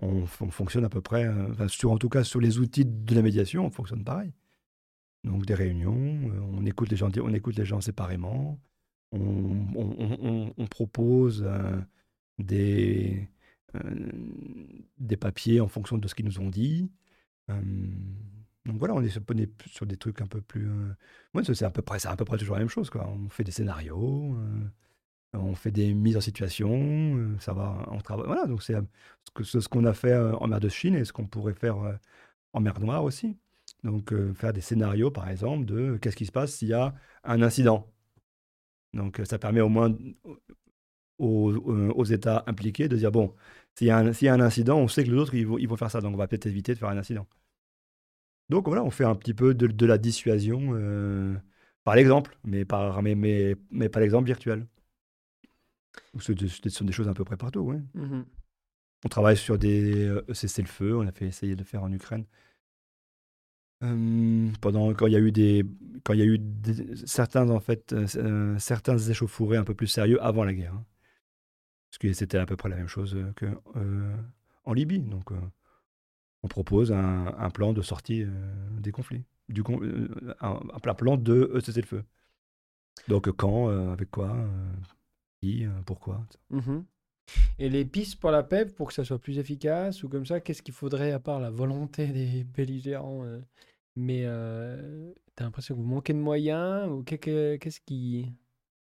on, 0.00 0.24
fonctionne 0.26 0.84
à 0.84 0.88
peu 0.88 1.00
près, 1.00 1.28
sur, 1.66 1.90
en 1.90 1.98
tout 1.98 2.08
cas 2.08 2.22
sur 2.22 2.40
les 2.40 2.58
outils 2.58 2.84
de 2.86 3.14
la 3.14 3.22
médiation, 3.22 3.66
on 3.66 3.70
fonctionne 3.70 4.04
pareil. 4.04 4.32
Donc 5.24 5.44
des 5.44 5.54
réunions, 5.54 6.20
on 6.54 6.64
écoute 6.64 6.88
les 6.90 6.96
gens, 6.96 7.10
on 7.20 7.34
écoute 7.34 7.58
les 7.58 7.64
gens 7.64 7.80
séparément, 7.80 8.58
on, 9.12 10.66
propose 10.70 11.48
des, 12.38 13.28
des 14.98 15.16
papiers 15.16 15.60
en 15.60 15.68
fonction 15.68 15.98
de 15.98 16.08
ce 16.08 16.14
qu'ils 16.14 16.26
nous 16.26 16.40
ont 16.40 16.50
dit. 16.50 16.90
Donc 18.66 18.78
voilà, 18.78 18.94
on 18.94 19.02
est 19.02 19.08
sur, 19.08 19.86
des 19.86 19.96
trucs 19.96 20.20
un 20.20 20.26
peu 20.26 20.40
plus. 20.40 20.68
Euh... 20.68 21.44
c'est 21.54 21.64
à 21.64 21.70
peu 21.70 21.82
près, 21.82 21.98
c'est 22.00 22.08
à 22.08 22.16
peu 22.16 22.24
près 22.24 22.36
toujours 22.36 22.56
la 22.56 22.60
même 22.60 22.68
chose. 22.68 22.90
On 22.94 23.28
fait 23.28 23.44
des 23.44 23.52
scénarios, 23.52 24.36
euh, 24.36 25.38
on 25.38 25.54
fait 25.54 25.70
des 25.70 25.94
mises 25.94 26.16
en 26.16 26.20
situation, 26.20 27.16
euh, 27.16 27.36
ça 27.38 27.52
va, 27.52 27.86
on 27.92 28.00
travaille. 28.00 28.26
Voilà, 28.26 28.46
donc 28.46 28.62
c'est 28.62 28.74
ce, 29.42 29.68
qu'on 29.68 29.84
a 29.84 29.94
fait 29.94 30.12
euh, 30.12 30.34
en 30.36 30.48
mer 30.48 30.60
de 30.60 30.68
Chine 30.68 30.96
et 30.96 31.04
ce 31.04 31.12
qu'on 31.12 31.26
pourrait 31.26 31.54
faire 31.54 31.76
en 32.52 32.60
mer 32.60 32.80
Noire 32.80 33.04
aussi. 33.04 33.38
Donc 33.84 34.12
faire 34.34 34.52
des 34.52 34.60
scénarios, 34.60 35.10
par 35.10 35.28
exemple, 35.28 35.64
de 35.64 35.96
qu'est-ce 35.98 36.16
qui 36.16 36.26
se 36.26 36.32
passe 36.32 36.54
s'il 36.56 36.68
y 36.68 36.72
a 36.74 36.94
un 37.24 37.42
incident. 37.42 37.88
Donc 38.96 39.20
ça 39.24 39.38
permet 39.38 39.60
au 39.60 39.68
moins 39.68 39.94
aux, 41.18 41.52
aux 41.52 42.04
États 42.04 42.44
impliqués 42.46 42.88
de 42.88 42.96
dire 42.96 43.12
bon, 43.12 43.34
s'il 43.74 43.86
y, 43.88 43.90
a 43.90 43.98
un 43.98 44.40
incident, 44.40 44.78
on 44.78 44.88
sait 44.88 45.04
que 45.04 45.10
les 45.10 45.16
autres 45.16 45.34
ils 45.34 45.46
vont, 45.46 45.58
ils 45.58 45.68
vont 45.68 45.76
faire 45.76 45.90
ça, 45.90 46.00
donc 46.00 46.14
on 46.14 46.18
va 46.18 46.26
peut-être 46.26 46.46
éviter 46.46 46.72
de 46.74 46.78
faire 46.78 46.88
un 46.88 46.96
incident. 46.96 47.26
Donc 48.48 48.66
voilà, 48.66 48.82
on 48.84 48.90
fait 48.90 49.04
un 49.04 49.14
petit 49.14 49.34
peu 49.34 49.54
de, 49.54 49.86
la 49.86 49.98
dissuasion 49.98 50.70
euh, 50.72 51.34
par 51.84 51.96
l'exemple, 51.96 52.38
mais, 52.44 52.64
par, 52.64 53.02
mais, 53.02 53.14
mais, 53.14 53.56
mais 53.70 53.88
pas 53.88 54.00
l'exemple 54.00 54.26
virtuel. 54.26 54.66
Ce, 56.18 56.32
sont 56.68 56.84
des 56.84 56.92
choses 56.92 57.08
à 57.08 57.14
peu 57.14 57.24
près 57.24 57.36
partout, 57.36 57.60
oui. 57.60 57.76
Mmh 57.94 58.22
on 59.04 59.08
travaille 59.08 59.36
sur 59.36 59.56
des 59.58 60.06
euh, 60.06 60.24
cessez-le-feu, 60.32 60.96
on 60.96 61.06
a 61.06 61.12
fait 61.12 61.26
essayer 61.26 61.54
de 61.54 61.62
faire 61.62 61.84
en 61.84 61.92
Ukraine. 61.92 62.24
Pendant 63.80 64.94
quand 64.94 65.06
il 65.06 65.12
y 65.12 65.16
a 65.16 65.20
eu 65.20 65.32
des 65.32 65.64
quand 66.04 66.14
il 66.14 66.20
y 66.20 66.22
a 66.22 66.26
eu 66.26 66.40
certains 67.04 67.50
en 67.50 67.60
fait 67.60 67.92
euh, 67.92 68.58
certains 68.58 68.98
échauffourées 68.98 69.58
un 69.58 69.64
peu 69.64 69.74
plus 69.74 69.86
sérieux 69.86 70.22
avant 70.22 70.44
la 70.44 70.54
guerre 70.54 70.74
hein. 70.74 70.84
parce 71.90 71.98
que 71.98 72.12
c'était 72.12 72.38
à 72.38 72.46
peu 72.46 72.56
près 72.56 72.68
la 72.70 72.76
même 72.76 72.88
chose 72.88 73.16
que 73.36 73.46
en 74.64 74.72
Libye 74.72 75.00
donc 75.00 75.30
on 76.46 76.48
propose 76.48 76.92
un, 76.92 77.50
plan 77.50 77.72
de 77.72 77.82
sortie 77.82 78.22
euh, 78.22 78.30
des 78.78 78.92
conflits, 78.92 79.24
du, 79.48 79.62
euh, 79.68 80.34
un, 80.40 80.94
plan 80.94 81.16
de 81.16 81.32
euh, 81.32 81.60
cesser 81.60 81.80
le 81.80 81.86
feu. 81.86 82.04
Donc 83.08 83.28
quand, 83.32 83.68
avec 83.68 84.10
quoi, 84.12 84.34
qui, 85.40 85.66
pourquoi. 85.84 86.24
Et 87.58 87.68
les 87.68 87.84
pistes 87.84 88.20
pour 88.20 88.30
la 88.30 88.42
paix, 88.42 88.66
pour 88.66 88.88
que 88.88 88.94
ça 88.94 89.04
soit 89.04 89.18
plus 89.18 89.38
efficace 89.38 90.02
ou 90.02 90.08
comme 90.08 90.26
ça, 90.26 90.40
qu'est-ce 90.40 90.62
qu'il 90.62 90.74
faudrait 90.74 91.12
à 91.12 91.20
part 91.20 91.40
la 91.40 91.50
volonté 91.50 92.06
des 92.12 92.44
belligérants 92.44 93.24
Mais 93.96 94.22
tu 94.22 95.42
as 95.42 95.44
l'impression 95.44 95.74
que 95.74 95.80
vous 95.80 95.86
manquez 95.86 96.12
de 96.12 96.18
moyens 96.18 96.88
ou 96.90 97.02
qu'est-ce 97.02 97.80
qui, 97.80 98.32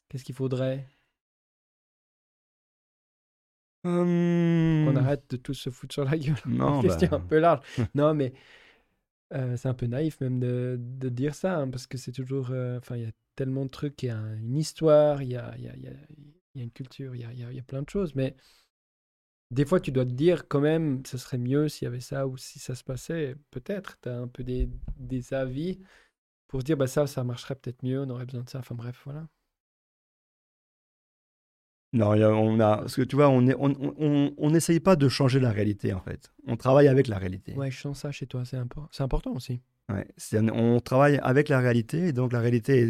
qu'est-ce 0.09 0.25
qu'il 0.25 0.35
faudrait? 0.35 0.87
On 3.85 4.95
arrête 4.97 5.25
de 5.31 5.37
tous 5.37 5.55
se 5.55 5.71
foutre 5.71 5.95
sur 5.95 6.05
la 6.05 6.17
gueule. 6.17 6.37
Non, 6.47 6.81
question 6.81 7.09
bah, 7.11 7.17
un 7.17 7.21
peu 7.21 7.39
large. 7.39 7.61
non, 7.95 8.15
mais 8.15 8.33
euh, 9.35 9.57
c'est 9.57 9.69
un 9.69 9.75
peu 9.75 9.87
naïf 9.87 10.21
même 10.21 10.39
de, 10.39 10.77
de 10.79 11.09
dire 11.09 11.35
ça, 11.35 11.59
hein, 11.59 11.69
parce 11.69 11.87
que 11.87 11.99
c'est 11.99 12.13
toujours. 12.13 12.51
Euh, 12.51 12.79
enfin, 12.79 12.97
il 12.97 13.03
y 13.03 13.07
a 13.07 13.13
tellement 13.35 13.65
de 13.65 13.71
trucs, 13.71 14.03
il 14.03 14.07
y 14.07 14.11
a 14.11 14.19
une 14.35 14.57
histoire, 14.57 15.23
il 15.23 15.31
y 15.31 15.37
a, 15.37 15.57
y, 15.59 15.69
a, 15.69 15.77
y 15.77 15.89
a, 15.89 15.93
une 16.55 16.71
culture, 16.71 17.15
il 17.15 17.23
y 17.23 17.25
a, 17.25 17.33
y 17.33 17.59
a, 17.59 17.63
plein 17.63 17.83
de 17.83 17.89
choses, 17.89 18.15
mais 18.15 18.37
des 19.51 19.65
fois, 19.65 19.81
tu 19.81 19.93
dois 19.93 20.05
te 20.05 20.13
dire 20.13 20.49
quand 20.49 20.61
même, 20.61 21.05
ce 21.07 21.19
serait 21.19 21.39
mieux 21.39 21.69
s'il 21.69 21.85
y 21.85 21.89
avait 21.89 22.01
ça 22.01 22.27
ou 22.27 22.37
si 22.37 22.59
ça 22.59 22.75
se 22.75 22.85
passait. 22.85 23.37
Peut-être, 23.51 23.99
tu 24.01 24.09
as 24.09 24.19
un 24.19 24.29
peu 24.29 24.45
des, 24.45 24.71
des 24.97 25.35
avis 25.35 25.79
pour 26.49 26.61
se 26.61 26.65
dire, 26.65 26.77
bah 26.77 26.87
ça, 26.87 27.07
ça 27.07 27.25
marcherait 27.25 27.55
peut-être 27.55 27.83
mieux, 27.83 28.01
on 28.01 28.11
aurait 28.11 28.27
besoin 28.27 28.43
de 28.43 28.49
ça. 28.49 28.61
Enfin 28.61 28.75
bref, 28.75 29.01
voilà. 29.05 29.29
Non, 31.95 32.09
on 32.09 32.59
a, 32.61 32.79
parce 32.79 32.97
que 32.97 33.03
tu 33.03 33.17
vois, 33.17 33.29
on 33.29 33.43
n'essaye 33.43 33.59
on, 33.59 34.35
on, 34.39 34.81
pas 34.81 34.97
de 34.97 35.09
changer 35.11 35.41
la 35.41 35.51
réalité 35.51 35.93
en 35.93 36.01
fait. 36.01 36.33
On 36.47 36.57
travaille 36.57 36.89
avec 36.89 37.07
la 37.07 37.19
réalité. 37.19 37.53
Ouais, 37.55 37.71
je 37.71 37.79
sens 37.79 38.01
ça 38.01 38.11
chez 38.11 38.27
toi, 38.27 38.47
c'est 38.47 38.57
important, 38.57 39.05
important 39.05 39.33
aussi. 39.33 39.61
Ouais, 39.91 40.07
on 40.53 40.81
travaille 40.81 41.19
avec 41.23 41.51
la 41.51 41.61
réalité, 41.61 42.09
et 42.09 42.13
donc 42.13 42.33
la 42.33 42.41
réalité 42.41 42.81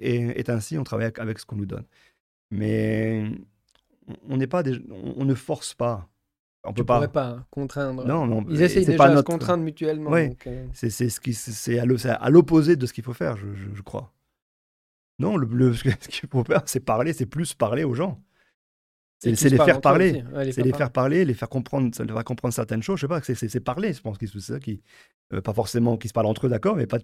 est, 0.00 0.40
est, 0.40 0.50
ainsi, 0.50 0.76
on 0.76 0.82
travaille 0.82 1.12
avec 1.16 1.38
ce 1.38 1.46
qu'on 1.46 1.56
nous 1.56 1.66
donne. 1.66 1.84
Mais 2.50 3.30
on 4.28 4.36
n'est 4.36 4.46
pas, 4.46 4.62
des, 4.62 4.78
on, 4.90 5.24
ne 5.24 5.34
force 5.34 5.74
pas. 5.74 6.08
On 6.64 6.72
peut 6.72 6.84
pas. 6.84 7.06
pas 7.08 7.46
contraindre. 7.50 8.06
Non, 8.06 8.26
non. 8.26 8.44
Ils 8.48 8.62
essayent 8.62 8.84
déjà 8.84 8.98
pas 8.98 9.10
de 9.10 9.16
se 9.16 9.22
contraindre 9.22 9.64
mutuellement. 9.64 10.10
Oui, 10.10 10.36
euh. 10.46 10.66
c'est 10.72 10.90
ce 10.90 11.20
qui, 11.20 11.34
c'est 11.34 11.78
à 11.78 12.30
l'opposé 12.30 12.76
de 12.76 12.86
ce 12.86 12.92
qu'il 12.92 13.04
faut 13.04 13.12
faire, 13.12 13.36
je, 13.36 13.46
je, 13.74 13.82
crois. 13.82 14.12
Non, 15.18 15.36
le, 15.36 15.46
le 15.46 15.74
ce 16.00 16.08
qu'il 16.08 16.28
faut 16.28 16.44
faire, 16.44 16.62
c'est 16.66 16.80
parler, 16.80 17.12
c'est 17.12 17.26
plus 17.26 17.54
parler 17.54 17.84
aux 17.84 17.94
gens. 17.94 18.20
C'est 19.18 19.50
les 19.50 19.56
faire 19.56 19.80
parler. 19.80 20.22
c'est 20.52 20.62
les 20.62 20.72
faire 20.72 20.90
parler, 20.90 21.24
les 21.24 21.34
faire 21.34 21.48
comprendre, 21.48 21.94
ça 21.94 22.04
leur 22.04 22.22
comprendre 22.24 22.54
certaines 22.54 22.82
choses. 22.82 23.00
Je 23.00 23.06
sais 23.06 23.08
pas, 23.08 23.20
c'est 23.22 23.60
parler, 23.60 23.92
je 23.92 24.00
pense 24.00 24.18
que 24.18 24.26
c'est 24.26 24.40
ça 24.40 24.60
qui. 24.60 24.80
Euh, 25.34 25.42
pas 25.42 25.52
forcément 25.52 25.98
qu'ils 25.98 26.08
se 26.08 26.14
parlent 26.14 26.26
entre 26.26 26.46
eux, 26.46 26.48
d'accord, 26.48 26.74
mais, 26.74 26.86
pas, 26.86 26.98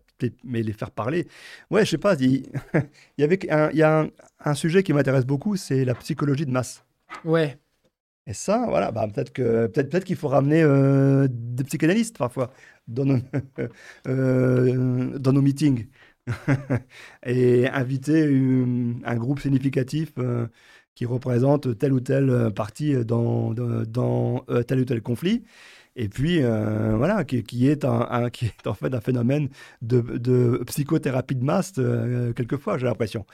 mais 0.44 0.62
les 0.62 0.72
faire 0.72 0.90
parler. 0.90 1.28
Ouais, 1.70 1.84
je 1.84 1.90
sais 1.90 1.98
pas, 1.98 2.14
il, 2.14 2.46
y, 3.18 3.22
avait 3.22 3.38
un, 3.50 3.68
il 3.70 3.76
y 3.76 3.82
a 3.82 4.06
un, 4.42 4.54
sujet 4.54 4.82
qui 4.82 4.94
m'intéresse 4.94 5.26
beaucoup, 5.26 5.56
c'est 5.56 5.84
la 5.84 5.94
psychologie 5.94 6.46
de 6.46 6.50
masse. 6.50 6.84
Ouais. 7.24 7.58
Et 8.26 8.32
ça, 8.32 8.64
voilà, 8.66 8.92
bah, 8.92 9.06
peut-être 9.12 9.30
que 9.30 9.66
peut-être 9.66 9.90
peut 9.90 10.00
qu'il 10.00 10.16
faut 10.16 10.28
ramener 10.28 10.62
euh, 10.62 11.28
des 11.30 11.64
psychanalystes 11.64 12.16
parfois 12.16 12.50
dans 12.88 13.04
nos, 13.04 13.18
euh, 14.08 15.18
dans 15.18 15.32
nos 15.34 15.42
meetings 15.42 15.88
et 17.26 17.68
inviter 17.68 18.24
un 19.04 19.16
groupe 19.16 19.40
significatif 19.40 20.14
qui 20.94 21.06
représente 21.06 21.76
telle 21.78 21.92
ou 21.92 22.00
telle 22.00 22.30
euh, 22.30 22.50
partie 22.50 23.04
dans, 23.04 23.52
dans, 23.52 24.44
euh, 24.48 24.62
tel 24.62 24.80
ou 24.80 24.84
tel 24.84 25.02
conflit. 25.02 25.44
Et 25.96 26.08
puis, 26.08 26.42
euh, 26.42 26.96
voilà, 26.96 27.24
qui, 27.24 27.68
est 27.68 27.84
un, 27.84 28.30
qui 28.30 28.46
est 28.46 28.66
en 28.66 28.74
fait 28.74 28.92
un 28.92 29.00
phénomène 29.00 29.48
de, 29.80 30.00
de 30.00 30.62
psychothérapie 30.66 31.36
de 31.36 31.44
masse, 31.44 31.72
quelquefois, 32.34 32.78
j'ai 32.78 32.86
l'impression. 32.86 33.24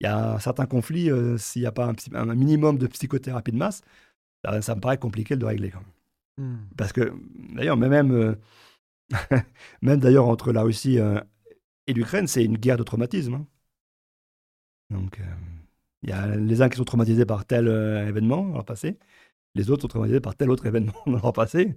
Il 0.00 0.04
y 0.04 0.06
a 0.06 0.38
certains 0.38 0.66
conflits, 0.66 1.10
s'il 1.38 1.62
n'y 1.62 1.66
a 1.66 1.72
pas 1.72 1.92
un, 2.12 2.34
minimum 2.34 2.76
de 2.76 2.86
psychothérapie 2.88 3.52
de 3.52 3.56
masse, 3.56 3.80
ça, 4.60 4.74
me 4.74 4.80
paraît 4.80 4.98
compliqué 4.98 5.36
de 5.36 5.46
régler. 5.46 5.72
Hmm. 6.36 6.56
Parce 6.76 6.92
que, 6.92 7.10
d'ailleurs, 7.54 7.78
même, 7.78 8.36
même 9.82 10.00
d'ailleurs, 10.00 10.28
entre 10.28 10.52
la 10.52 10.60
Russie 10.60 10.98
et 11.86 11.92
l'Ukraine, 11.94 12.26
c'est 12.26 12.44
une 12.44 12.58
guerre 12.58 12.76
de 12.76 12.82
traumatisme. 12.82 13.32
Hein. 13.32 13.46
Donc. 14.90 15.18
Il 16.02 16.10
y 16.10 16.12
a 16.12 16.34
les 16.36 16.62
uns 16.62 16.68
qui 16.68 16.76
sont 16.76 16.84
traumatisés 16.84 17.26
par 17.26 17.44
tel 17.44 17.68
euh, 17.68 18.06
événement 18.06 18.44
dans 18.44 18.54
leur 18.54 18.64
passé, 18.64 18.98
les 19.54 19.70
autres 19.70 19.82
sont 19.82 19.88
traumatisés 19.88 20.20
par 20.20 20.34
tel 20.36 20.50
autre 20.50 20.66
événement 20.66 20.94
dans 21.06 21.20
leur 21.20 21.32
passé. 21.32 21.76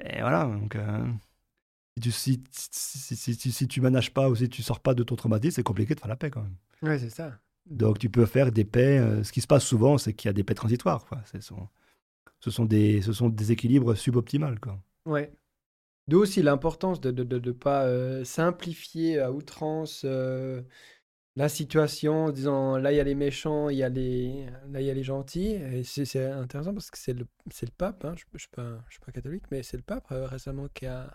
Et 0.00 0.20
voilà, 0.20 0.44
donc 0.44 0.76
euh, 0.76 1.04
si, 2.10 2.42
tu, 2.42 2.50
si, 2.50 3.16
si, 3.16 3.52
si, 3.52 3.68
tu 3.68 3.80
manages 3.80 4.12
pas 4.12 4.28
ou 4.28 4.34
si 4.34 4.48
tu 4.48 4.62
sors 4.62 4.80
pas 4.80 4.94
de 4.94 5.02
ton 5.02 5.16
traumatisme, 5.16 5.56
c'est 5.56 5.62
compliqué 5.62 5.94
de 5.94 6.00
faire 6.00 6.08
la 6.08 6.16
paix 6.16 6.30
quand 6.30 6.42
même. 6.42 6.56
Ouais, 6.82 6.98
c'est 6.98 7.10
ça. 7.10 7.38
Donc 7.66 7.98
tu 7.98 8.10
peux 8.10 8.26
faire 8.26 8.52
des 8.52 8.64
paix. 8.64 8.98
Euh, 8.98 9.24
ce 9.24 9.32
qui 9.32 9.40
se 9.40 9.46
passe 9.46 9.64
souvent, 9.64 9.96
c'est 9.98 10.12
qu'il 10.12 10.28
y 10.28 10.30
a 10.30 10.34
des 10.34 10.44
paix 10.44 10.54
transitoires. 10.54 11.06
Quoi. 11.06 11.18
Ce, 11.32 11.40
sont, 11.40 11.68
ce, 12.40 12.50
sont 12.50 12.64
des, 12.64 13.00
ce 13.02 13.12
sont 13.12 13.28
des 13.28 13.52
équilibres 13.52 13.94
suboptimales. 13.94 14.60
Quoi. 14.60 14.78
Ouais. 15.06 15.32
D'où 16.08 16.18
aussi 16.18 16.42
l'importance 16.42 17.00
de 17.00 17.12
ne 17.12 17.22
de, 17.22 17.38
de, 17.38 17.52
pas 17.52 17.86
simplifier 18.24 19.20
à 19.20 19.30
outrance 19.30 20.04
la 21.36 21.48
situation, 21.48 22.30
disant 22.30 22.76
là 22.76 22.92
il 22.92 22.96
y 22.96 23.00
a 23.00 23.04
les 23.04 23.14
méchants, 23.14 23.68
il 23.70 23.78
y 23.78 23.82
a 23.82 23.88
les, 23.88 24.46
là 24.70 24.80
il 24.80 24.86
y 24.86 24.90
a 24.90 24.94
les 24.94 25.02
gentils. 25.04 25.52
Et 25.52 25.84
c'est 25.84 26.26
intéressant 26.26 26.74
parce 26.74 26.90
que 26.90 26.98
c'est 26.98 27.14
le, 27.14 27.26
le 27.46 27.70
pape, 27.76 28.04
hein, 28.04 28.14
je 28.16 28.24
ne 28.32 28.38
suis, 28.38 28.48
suis, 28.90 29.00
pas 29.00 29.12
catholique, 29.12 29.44
mais 29.50 29.62
c'est 29.62 29.76
le 29.78 29.82
pape 29.82 30.10
euh, 30.12 30.26
récemment 30.26 30.68
qui 30.74 30.86
a, 30.86 31.10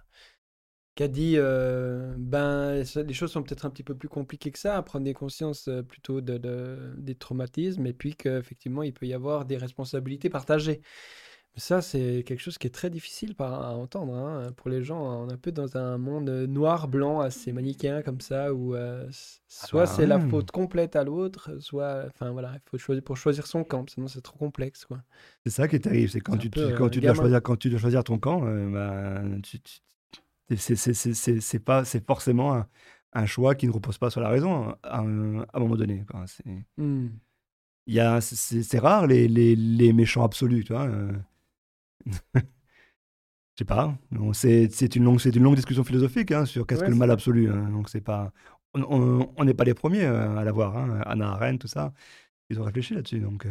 qui 0.95 1.03
a 1.03 1.07
dit 1.07 1.35
euh, 1.37 2.15
ben 2.17 2.83
les 2.95 3.13
choses 3.13 3.31
sont 3.31 3.43
peut-être 3.43 3.65
un 3.65 3.69
petit 3.69 3.83
peu 3.83 3.95
plus 3.95 4.09
compliquées 4.09 4.51
que 4.51 4.59
ça, 4.59 4.81
prendre 4.81 5.05
des 5.05 5.15
euh, 5.67 5.83
plutôt 5.83 6.21
de, 6.21 6.95
des 6.97 7.15
traumatismes 7.15 7.85
et 7.85 7.93
puis 7.93 8.15
qu'effectivement 8.15 8.81
il 8.81 8.93
peut 8.93 9.05
y 9.05 9.13
avoir 9.13 9.45
des 9.45 9.57
responsabilités 9.57 10.29
partagées. 10.29 10.81
Ça, 11.59 11.81
c'est 11.81 12.23
quelque 12.23 12.39
chose 12.39 12.59
qui 12.59 12.67
est 12.67 12.71
très 12.71 12.91
difficile 12.91 13.33
à 13.39 13.71
entendre 13.71 14.13
hein, 14.13 14.51
pour 14.55 14.69
les 14.69 14.83
gens. 14.83 15.23
On 15.23 15.27
est 15.27 15.33
un 15.33 15.37
peu 15.37 15.51
dans 15.51 15.75
un 15.75 15.97
monde 15.97 16.29
noir-blanc 16.29 17.19
assez 17.19 17.51
manichéen 17.51 18.03
comme 18.03 18.21
ça, 18.21 18.53
où 18.53 18.75
euh, 18.75 19.07
soit 19.47 19.81
ah 19.81 19.87
c'est 19.87 20.05
la 20.05 20.19
bah, 20.19 20.27
faute 20.29 20.51
complète 20.51 20.95
à 20.95 21.03
l'autre, 21.03 21.59
soit, 21.59 22.03
enfin 22.05 22.29
voilà, 22.29 22.51
il 22.53 22.61
faut 22.69 22.77
choisir 22.77 23.03
pour 23.03 23.17
choisir 23.17 23.47
son 23.47 23.63
camp, 23.63 23.89
sinon 23.89 24.07
c'est 24.07 24.21
trop 24.21 24.37
complexe, 24.37 24.85
quoi. 24.85 25.01
C'est 25.45 25.49
ça 25.49 25.67
qui 25.67 25.77
est 25.77 25.79
terrible, 25.79 26.09
c'est 26.09 26.21
quand, 26.21 26.37
tu, 26.37 26.51
quand 26.51 26.89
tu 26.89 27.01
dois 27.01 27.15
choisir, 27.15 27.41
quand 27.41 27.55
tu 27.55 27.71
dois 27.71 27.79
choisir 27.79 28.03
ton 28.03 28.19
camp, 28.19 28.43
euh, 28.45 28.69
bah, 28.69 29.23
c'est 30.55 31.59
pas, 31.65 31.85
c'est 31.85 32.05
forcément 32.05 32.53
un, 32.53 32.67
un, 33.13 33.25
choix 33.25 33.55
qui 33.55 33.65
ne 33.65 33.71
repose 33.71 33.97
pas 33.97 34.11
sur 34.11 34.21
la 34.21 34.29
raison 34.29 34.69
hein, 34.69 34.77
à, 34.83 34.99
un, 34.99 35.59
moment 35.59 35.75
donné. 35.75 36.05
Quoi. 36.07 36.25
Mmh. 36.77 37.07
Il 37.87 37.93
y 37.95 37.99
a, 37.99 38.21
c'est, 38.21 38.77
rare 38.77 39.07
les, 39.07 39.27
les, 39.27 39.55
les, 39.55 39.91
méchants 39.91 40.23
absolus, 40.23 40.63
tu 40.63 40.73
vois. 40.73 40.87
Je 42.35 43.63
sais 43.63 43.65
pas. 43.65 43.97
C'est, 44.33 44.95
une 44.95 45.03
longue, 45.03 45.19
c'est 45.19 45.35
une 45.35 45.41
longue 45.41 45.55
discussion 45.55 45.83
philosophique 45.83 46.31
hein, 46.31 46.45
sur 46.45 46.67
qu'est-ce 46.67 46.83
que 46.83 46.89
le 46.89 46.95
mal 46.95 47.09
absolu. 47.09 47.49
Hein. 47.49 47.69
Donc 47.71 47.89
c'est 47.89 48.01
pas, 48.01 48.31
on 48.75 49.43
n'est 49.43 49.55
pas 49.55 49.63
les 49.63 49.73
premiers 49.73 50.05
à 50.05 50.43
l'avoir. 50.43 50.77
Hein. 50.77 51.01
Anna 51.07 51.31
Arendt, 51.31 51.57
tout 51.57 51.67
ça, 51.67 51.91
ils 52.51 52.59
ont 52.59 52.63
réfléchi 52.63 52.93
là-dessus. 52.93 53.19
Donc 53.19 53.47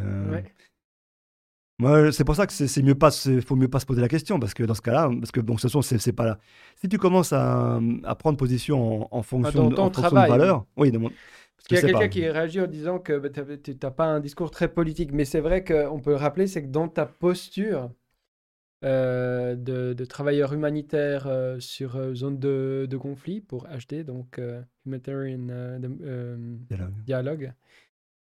moi, 1.79 2.11
c'est 2.11 2.25
pour 2.25 2.35
ça 2.35 2.47
que 2.47 2.53
c'est 2.53 2.83
mieux 2.83 2.95
pas, 2.95 3.11
faut 3.11 3.57
mieux 3.57 3.69
pas 3.69 3.81
se 3.81 3.87
poser 3.87 4.01
la 4.01 4.09
question 4.09 4.41
parce 4.41 4.55
que 4.55 4.63
dans 4.63 4.73
ce 4.73 4.81
cas-là, 4.81 5.11
parce 5.19 5.31
que 5.31 5.41
bon, 5.41 5.59
ce 5.59 5.69
sont, 5.69 5.83
c'est 5.83 6.13
pas 6.13 6.25
là. 6.25 6.39
Si 6.77 6.89
tu 6.89 6.97
commences 6.97 7.35
à, 7.35 7.79
à 8.05 8.15
prendre 8.15 8.39
position 8.39 9.15
en, 9.15 9.23
fonction, 9.23 9.69
de, 9.69 9.75
en 9.75 9.93
fonction 9.93 10.09
de 10.09 10.29
valeur, 10.29 10.65
oui, 10.79 10.91
de 10.91 10.99
Parce 10.99 11.13
qu'il 11.69 11.77
y 11.77 11.81
a 11.81 11.83
quelqu'un 11.83 12.09
qui 12.09 12.27
réagit 12.27 12.63
en 12.63 12.67
disant 12.67 12.99
que 12.99 13.19
bah, 13.19 13.29
tu 13.29 13.77
n'as 13.83 13.91
pas 13.91 14.07
un 14.07 14.21
discours 14.21 14.51
très 14.51 14.69
politique, 14.69 15.13
mais 15.13 15.27
c'est 15.27 15.41
vrai 15.41 15.65
qu'on 15.65 16.01
peut 16.01 16.11
le 16.11 16.17
rappeler, 16.17 16.47
c'est 16.47 16.63
que 16.63 16.69
dans 16.69 16.89
ta 16.89 17.05
posture 17.05 17.91
euh, 18.85 19.57
de, 19.57 19.95
de, 19.95 20.05
travailleur 20.05 20.53
humanitaire 20.53 21.27
euh, 21.27 21.59
sur 21.61 21.97
euh, 21.97 22.15
zone 22.15 22.39
de, 22.39 22.87
de, 22.89 22.97
conflit 22.97 23.41
pour 23.41 23.67
HD, 23.67 24.05
donc 24.05 24.41
Humanitarian 24.85 25.79
Dialogue, 26.69 26.93
dialogue 27.05 27.53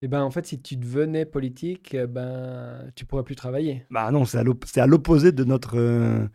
et 0.02 0.08
ben 0.08 0.24
en 0.24 0.32
fait, 0.32 0.46
si 0.46 0.62
tu 0.62 0.78
devenais 0.78 1.26
politique, 1.26 1.94
eh 1.94 2.08
ben 2.08 2.90
tu 2.96 3.06
pourrais 3.06 3.24
plus 3.24 3.36
travailler. 3.36 3.86
Bah 3.90 4.10
non, 4.12 4.24
c'est 4.26 4.38
à 4.80 4.88
l'opposé 4.88 5.32
de 5.34 5.44
notre, 5.44 5.78
euh, 5.78 6.26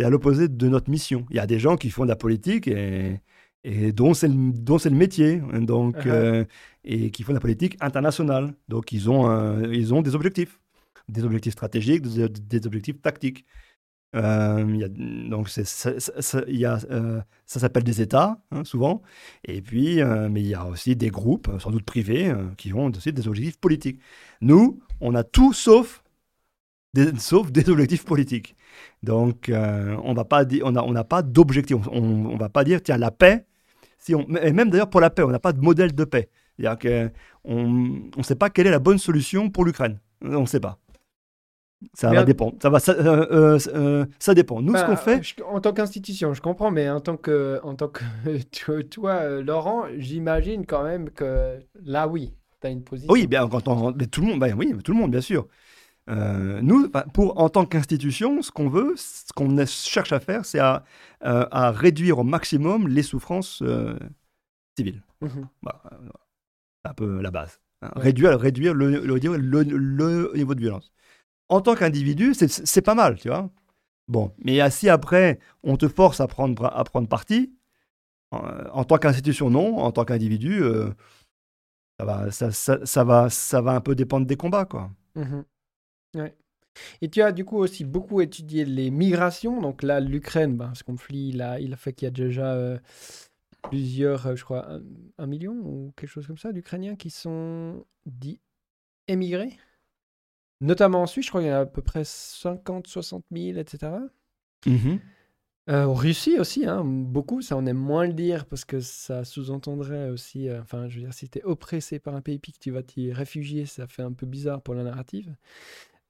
à 0.00 0.08
l'opposé 0.08 0.48
de 0.48 0.68
notre 0.68 0.88
mission. 0.88 1.26
Il 1.30 1.36
y 1.36 1.40
a 1.40 1.46
des 1.46 1.58
gens 1.58 1.76
qui 1.76 1.90
font 1.90 2.04
de 2.04 2.08
la 2.08 2.16
politique 2.16 2.68
et, 2.68 3.20
et 3.64 3.92
dont 3.92 4.14
c'est 4.14 4.28
le, 4.28 4.52
dont 4.52 4.78
c'est 4.78 4.90
le 4.90 4.96
métier, 4.96 5.42
hein, 5.52 5.62
donc 5.62 5.96
uh-huh. 5.96 6.10
euh, 6.10 6.44
et 6.84 7.10
qui 7.10 7.24
font 7.24 7.32
de 7.32 7.38
la 7.38 7.40
politique 7.40 7.76
internationale. 7.80 8.54
Donc 8.68 8.92
ils 8.92 9.10
ont, 9.10 9.62
ils 9.64 9.92
ont 9.92 10.02
des 10.02 10.14
objectifs, 10.14 10.60
des 11.08 11.24
objectifs 11.24 11.54
stratégiques, 11.54 12.02
des 12.02 12.66
objectifs 12.66 13.00
tactiques. 13.00 13.44
Euh, 14.16 14.88
donc 15.28 15.50
euh, 15.58 17.20
ça 17.46 17.60
s'appelle 17.60 17.84
des 17.84 18.00
États, 18.00 18.40
hein, 18.50 18.64
souvent. 18.64 19.02
Et 19.44 19.60
puis, 19.60 20.00
euh, 20.00 20.28
mais 20.30 20.40
il 20.40 20.48
y 20.48 20.54
a 20.54 20.66
aussi 20.66 20.96
des 20.96 21.10
groupes, 21.10 21.50
sans 21.58 21.70
doute 21.70 21.84
privés, 21.84 22.32
qui 22.56 22.72
ont 22.72 22.86
aussi 22.86 23.12
des 23.12 23.28
objectifs 23.28 23.58
politiques. 23.58 24.00
Nous, 24.40 24.80
on 25.00 25.14
a 25.14 25.24
tout 25.24 25.52
sauf 25.52 26.02
des, 26.94 27.10
objectifs 27.68 28.04
politiques. 28.04 28.56
Donc, 29.02 29.50
on 29.52 30.14
pas 30.24 30.44
on 30.64 30.92
n'a 30.92 31.04
pas 31.04 31.22
d'objectif. 31.22 31.76
On 31.92 32.32
ne 32.34 32.38
va 32.38 32.48
pas 32.48 32.64
dire, 32.64 32.82
tiens, 32.82 32.98
la 32.98 33.10
paix, 33.10 33.46
et 34.08 34.52
même 34.52 34.70
d'ailleurs 34.70 34.90
pour 34.90 35.00
la 35.00 35.10
paix, 35.10 35.22
on 35.22 35.30
n'a 35.30 35.38
pas 35.38 35.52
de 35.52 35.60
modèle 35.60 35.94
de 35.94 36.04
paix. 36.04 36.28
C'est-à-dire 36.58 37.10
ne 37.46 38.22
sait 38.22 38.34
pas 38.34 38.50
quelle 38.50 38.66
est 38.66 38.70
la 38.70 38.78
bonne 38.78 38.98
solution 38.98 39.50
pour 39.50 39.64
l'Ukraine. 39.64 40.00
On 40.22 40.40
ne 40.40 40.46
sait 40.46 40.60
pas. 40.60 40.78
Ça 41.94 42.12
va 42.12 42.24
dépendre. 42.24 42.56
Ça, 42.60 42.70
va, 42.70 42.80
ça, 42.80 42.92
euh, 42.92 43.26
euh, 43.30 43.58
euh, 43.74 44.06
ça 44.18 44.34
dépend. 44.34 44.60
Nous, 44.60 44.74
ce 44.74 44.82
qu'on 44.82 44.92
bah, 44.92 44.96
fait. 44.96 45.42
en 45.46 45.60
tant 45.60 45.72
qu'institution, 45.72 46.34
je 46.34 46.42
comprends, 46.42 46.70
mais 46.70 46.90
en 46.90 47.00
tant 47.00 47.16
que, 47.16 47.60
en 47.62 47.74
tant 47.74 47.88
que 47.88 48.82
toi, 48.82 49.40
Laurent, 49.40 49.84
j'imagine 49.96 50.66
quand 50.66 50.82
même 50.82 51.10
que 51.10 51.58
là, 51.84 52.08
oui, 52.08 52.34
tu 52.60 52.66
as 52.66 52.70
une 52.70 52.82
position. 52.82 53.12
Oui, 53.12 53.26
bien, 53.26 53.48
quand 53.48 53.68
on, 53.68 53.92
mais 53.92 54.06
tout 54.06 54.22
le 54.22 54.26
monde, 54.26 54.40
ben 54.40 54.54
oui, 54.58 54.74
tout 54.82 54.92
le 54.92 54.98
monde, 54.98 55.12
bien 55.12 55.20
sûr. 55.20 55.46
nous, 56.08 56.90
pour, 57.14 57.40
en 57.40 57.48
tant 57.48 57.64
qu'institution, 57.64 58.42
ce 58.42 58.50
qu'on 58.50 58.68
veut, 58.68 58.94
ce 58.96 59.32
qu'on 59.32 59.64
cherche 59.66 60.12
à 60.12 60.18
faire, 60.18 60.44
c'est 60.44 60.58
à, 60.58 60.84
à, 61.20 61.70
réduire 61.70 62.18
au 62.18 62.24
maximum 62.24 62.88
les 62.88 63.02
souffrances 63.02 63.62
civiles. 64.76 65.02
Mmh 65.20 65.28
c'est 66.84 66.90
un 66.90 66.94
peu 66.94 67.20
la 67.20 67.32
base. 67.32 67.60
Hein. 67.82 67.90
Réduire, 67.96 68.38
réduire 68.38 68.72
le, 68.72 69.00
le, 69.00 69.16
le 69.16 70.32
niveau 70.36 70.54
de 70.54 70.60
violence 70.60 70.92
en 71.48 71.60
tant 71.60 71.74
qu'individu, 71.74 72.34
c'est 72.34 72.82
pas 72.82 72.94
mal, 72.94 73.16
tu 73.16 73.28
vois. 73.28 73.50
Bon, 74.08 74.32
mais 74.38 74.68
si 74.70 74.88
après, 74.88 75.38
on 75.62 75.76
te 75.76 75.88
force 75.88 76.20
à 76.20 76.26
prendre, 76.26 76.64
à 76.66 76.84
parti, 77.08 77.52
en, 78.30 78.84
tant 78.84 78.98
qu'institution, 78.98 79.50
non. 79.50 79.78
En 79.78 79.92
tant 79.92 80.04
qu'individu, 80.04 80.62
euh, 80.62 80.90
ça, 81.98 83.04
va, 83.04 83.30
ça, 83.30 83.60
va, 83.60 83.72
un 83.72 83.80
peu 83.80 83.94
dépendre 83.94 84.26
des 84.26 84.36
combats, 84.36 84.64
quoi. 84.64 84.90
Mmh. 85.14 85.42
Et 87.00 87.08
tu 87.08 87.22
as 87.22 87.32
du 87.32 87.44
coup 87.44 87.56
aussi 87.56 87.84
beaucoup 87.84 88.20
étudié 88.20 88.64
les 88.64 88.90
migrations. 88.90 89.60
Donc 89.60 89.82
là, 89.82 90.00
l'Ukraine, 90.00 90.56
ben, 90.56 90.72
ce 90.74 90.84
conflit, 90.84 91.30
il 91.30 91.42
a, 91.42 91.60
il 91.60 91.72
a 91.72 91.76
fait 91.76 91.92
qu'il 91.92 92.06
y 92.06 92.08
a 92.08 92.12
déjà 92.12 92.52
euh, 92.54 92.78
plusieurs, 93.62 94.26
euh, 94.26 94.36
je 94.36 94.44
crois, 94.44 94.80
un, 95.18 95.26
million 95.26 95.54
ou 95.54 95.92
quelque 95.96 96.10
chose 96.10 96.26
comme 96.26 96.38
ça, 96.38 96.52
d'Ukrainiens 96.52 96.96
qui 96.96 97.10
sont 97.10 97.84
dits 98.06 98.40
émigrés. 99.08 99.56
Notamment 100.60 101.02
en 101.02 101.06
Suisse, 101.06 101.26
je 101.26 101.30
crois 101.30 101.40
qu'il 101.40 101.50
y 101.50 101.52
en 101.52 101.56
a 101.56 101.60
à 101.60 101.66
peu 101.66 101.82
près 101.82 102.02
50, 102.04 102.86
60 102.86 103.24
000, 103.30 103.58
etc. 103.58 103.92
en 105.86 105.92
Russie 105.92 106.38
aussi, 106.38 106.64
hein, 106.64 106.82
beaucoup, 106.84 107.42
ça 107.42 107.54
on 107.56 107.66
aime 107.66 107.76
moins 107.76 108.06
le 108.06 108.14
dire 108.14 108.46
parce 108.46 108.64
que 108.64 108.80
ça 108.80 109.24
sous-entendrait 109.24 110.08
aussi, 110.08 110.48
euh, 110.48 110.62
enfin 110.62 110.88
je 110.88 110.96
veux 110.96 111.02
dire, 111.02 111.12
si 111.12 111.28
tu 111.28 111.38
es 111.38 111.44
oppressé 111.44 111.98
par 111.98 112.14
un 112.14 112.22
pays 112.22 112.38
puis 112.38 112.52
que 112.52 112.58
tu 112.58 112.70
vas 112.70 112.82
t'y 112.82 113.12
réfugier, 113.12 113.66
ça 113.66 113.86
fait 113.86 114.02
un 114.02 114.12
peu 114.12 114.24
bizarre 114.24 114.62
pour 114.62 114.74
la 114.74 114.82
narrative. 114.82 115.34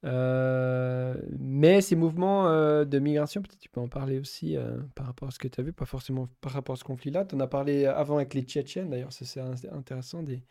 Euh, 0.05 1.13
mais 1.37 1.81
ces 1.81 1.97
mouvements 1.97 2.47
euh, 2.47 2.85
de 2.85 2.99
migration, 2.99 3.41
peut-être 3.41 3.59
tu 3.59 3.67
peux 3.67 3.81
en 3.81 3.89
parler 3.89 4.17
aussi 4.17 4.55
par 4.95 5.05
rapport 5.05 5.27
à 5.27 5.31
ce 5.31 5.39
que 5.39 5.49
tu 5.49 5.59
as 5.59 5.63
vu, 5.63 5.73
pas 5.73 5.85
forcément 5.85 6.29
par 6.39 6.53
rapport 6.53 6.73
à 6.73 6.77
ce 6.77 6.85
conflit-là. 6.85 7.25
Tu 7.25 7.35
en 7.35 7.41
as 7.41 7.47
parlé 7.47 7.85
avant 7.85 8.15
avec 8.15 8.33
les 8.33 8.43
Tchétchènes, 8.43 8.89
d'ailleurs, 8.89 9.11
c'est 9.11 9.41
intéressant, 9.73 10.23
des, 10.23 10.41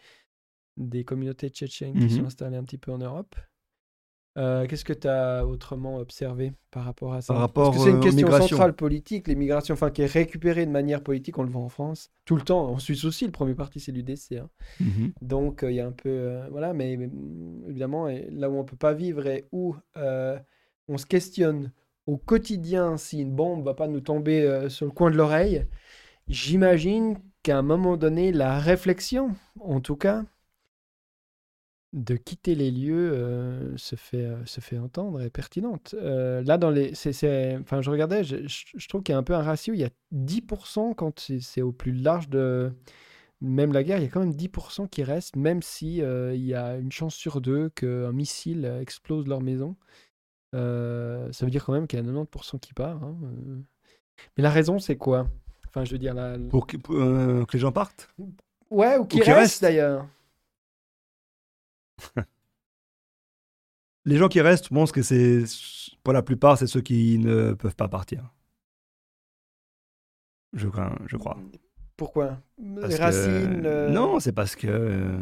des 0.77 1.05
communautés 1.05 1.49
tchétchènes 1.49 1.95
qui 1.95 2.05
mmh 2.05 2.11
sont 2.11 2.27
installées 2.27 2.59
un 2.59 2.65
petit 2.65 2.79
peu 2.79 2.93
en 2.93 2.99
Europe. 2.99 3.37
Euh, 4.39 4.67
qu'est-ce 4.67 4.85
que 4.85 4.93
tu 4.93 5.09
as 5.09 5.45
autrement 5.45 5.97
observé 5.97 6.53
par 6.71 6.85
rapport 6.85 7.13
à 7.13 7.21
ça 7.21 7.33
Par 7.33 7.41
rapport 7.41 7.73
Parce 7.73 7.79
que 7.79 7.91
c'est 7.91 7.97
une 7.97 8.01
question 8.01 8.31
centrale 8.31 8.73
politique, 8.73 9.27
l'immigration, 9.27 9.75
enfin 9.75 9.91
qui 9.91 10.03
est 10.03 10.07
récupérée 10.07 10.65
de 10.65 10.71
manière 10.71 11.03
politique, 11.03 11.39
on 11.39 11.43
le 11.43 11.51
voit 11.51 11.63
en 11.63 11.69
France 11.69 12.13
tout 12.25 12.37
le 12.37 12.43
temps. 12.43 12.69
En 12.69 12.79
Suisse 12.79 13.05
aussi, 13.05 13.25
le 13.27 13.33
premier 13.33 13.55
parti 13.55 13.81
c'est 13.81 13.91
l'UDC. 13.91 14.35
Hein. 14.35 14.49
Mhm. 14.79 15.13
Donc 15.23 15.63
euh, 15.65 15.73
il 15.73 15.77
y 15.77 15.81
a 15.81 15.87
un 15.87 15.93
peu, 15.93 16.09
euh, 16.09 16.47
voilà, 16.51 16.73
mais, 16.73 16.97
évidemment 17.69 18.09
là 18.31 18.49
où 18.49 18.57
on 18.57 18.65
peut 18.65 18.77
pas 18.77 18.95
vivre 18.95 19.27
et 19.27 19.47
où 19.51 19.75
on 19.97 20.99
se 20.99 21.07
questionne 21.07 21.73
au 22.07 22.17
quotidien 22.17 22.97
si 22.97 23.21
une 23.21 23.35
bombe 23.35 23.65
va 23.65 23.75
pas 23.75 23.89
nous 23.89 24.01
tomber 24.01 24.69
sur 24.71 24.87
le 24.87 24.93
coin 24.93 25.11
de 25.11 25.17
l'oreille, 25.17 25.67
j'imagine 26.29 27.19
qu'à 27.43 27.59
un 27.59 27.63
moment 27.63 27.97
donné, 27.97 28.33
la 28.33 28.59
réflexion, 28.59 29.35
en 29.61 29.81
tout 29.81 29.97
cas, 29.97 30.25
de 31.95 32.17
quitter 32.17 32.55
les 32.55 32.71
lieux 32.71 33.13
euh, 33.13 33.77
se, 33.77 33.97
fait, 33.97 34.25
euh, 34.25 34.45
se 34.45 34.61
fait 34.61 34.79
entendre 34.79 35.23
et 35.23 35.31
pertinente. 35.31 35.95
Euh, 35.99 36.43
là, 36.43 36.59
dans 36.59 36.71
les, 36.71 36.95
c'est, 36.95 37.57
enfin, 37.61 37.81
je 37.81 37.91
regardais, 37.91 38.25
je, 38.25 38.37
je, 38.47 38.89
trouve 38.89 39.03
qu'il 39.03 39.15
y 39.15 39.17
a 39.17 39.19
un 39.19 39.23
peu 39.23 39.35
un 39.35 39.43
ratio. 39.43 39.73
Il 39.73 39.81
y 39.81 39.85
a 39.85 39.91
10% 40.15 40.95
quand 40.95 41.31
c'est, 41.41 41.63
au 41.63 41.73
plus 41.73 41.93
large 41.93 42.29
de 42.29 42.73
même 43.41 43.73
la 43.73 43.85
guerre, 43.85 43.99
il 43.99 44.03
y 44.03 44.07
a 44.07 44.11
quand 44.11 44.21
même 44.21 44.33
10% 44.33 44.89
qui 44.89 45.03
restent, 45.03 45.37
même 45.37 45.63
si 45.63 45.99
il 45.99 46.45
y 46.45 46.55
a 46.55 46.77
une 46.77 46.93
chance 46.93 47.15
sur 47.15 47.41
deux 47.41 47.69
qu'un 47.71 48.13
missile 48.13 48.65
explose 48.81 49.27
leur 49.27 49.41
maison. 49.41 49.77
ça 50.53 51.45
veut 51.45 51.51
dire 51.51 51.65
quand 51.65 51.73
même 51.73 51.87
qu'il 51.87 52.01
y 52.01 52.03
a 52.03 52.05
90% 52.05 52.59
qui 52.59 52.75
part. 52.75 53.03
Hein, 53.03 53.17
Mais 54.37 54.43
la 54.43 54.51
raison, 54.51 54.79
c'est 54.79 54.97
quoi? 54.97 55.29
Enfin, 55.69 55.85
je 55.85 55.93
veux 55.93 55.99
dire, 55.99 56.15
la... 56.15 56.37
pour, 56.51 56.67
que, 56.67 56.77
que 56.77 57.53
les 57.53 57.59
gens 57.59 57.73
partent? 57.73 58.09
Ouais, 58.71 58.99
ou 58.99 59.05
qui, 59.05 59.23
restent 59.23 59.63
d'ailleurs. 59.63 60.07
Les 64.05 64.17
gens 64.17 64.29
qui 64.29 64.41
restent, 64.41 64.65
je 64.65 64.75
pense 64.75 64.93
que 64.93 65.03
c'est, 65.03 65.45
pour 66.03 66.13
la 66.13 66.23
plupart, 66.23 66.57
c'est 66.57 66.67
ceux 66.67 66.81
qui 66.81 67.19
ne 67.19 67.53
peuvent 67.53 67.77
pas 67.77 67.89
partir. 67.89 68.33
Je, 70.55 70.69
je 71.07 71.17
crois. 71.17 71.39
Pourquoi? 71.97 72.41
Les 72.59 72.97
racines 72.97 73.67
euh, 73.67 73.91
Non, 73.91 74.21
c'est 74.21 74.33
parce 74.33 74.57
que. 74.57 74.67
Euh, 74.67 75.19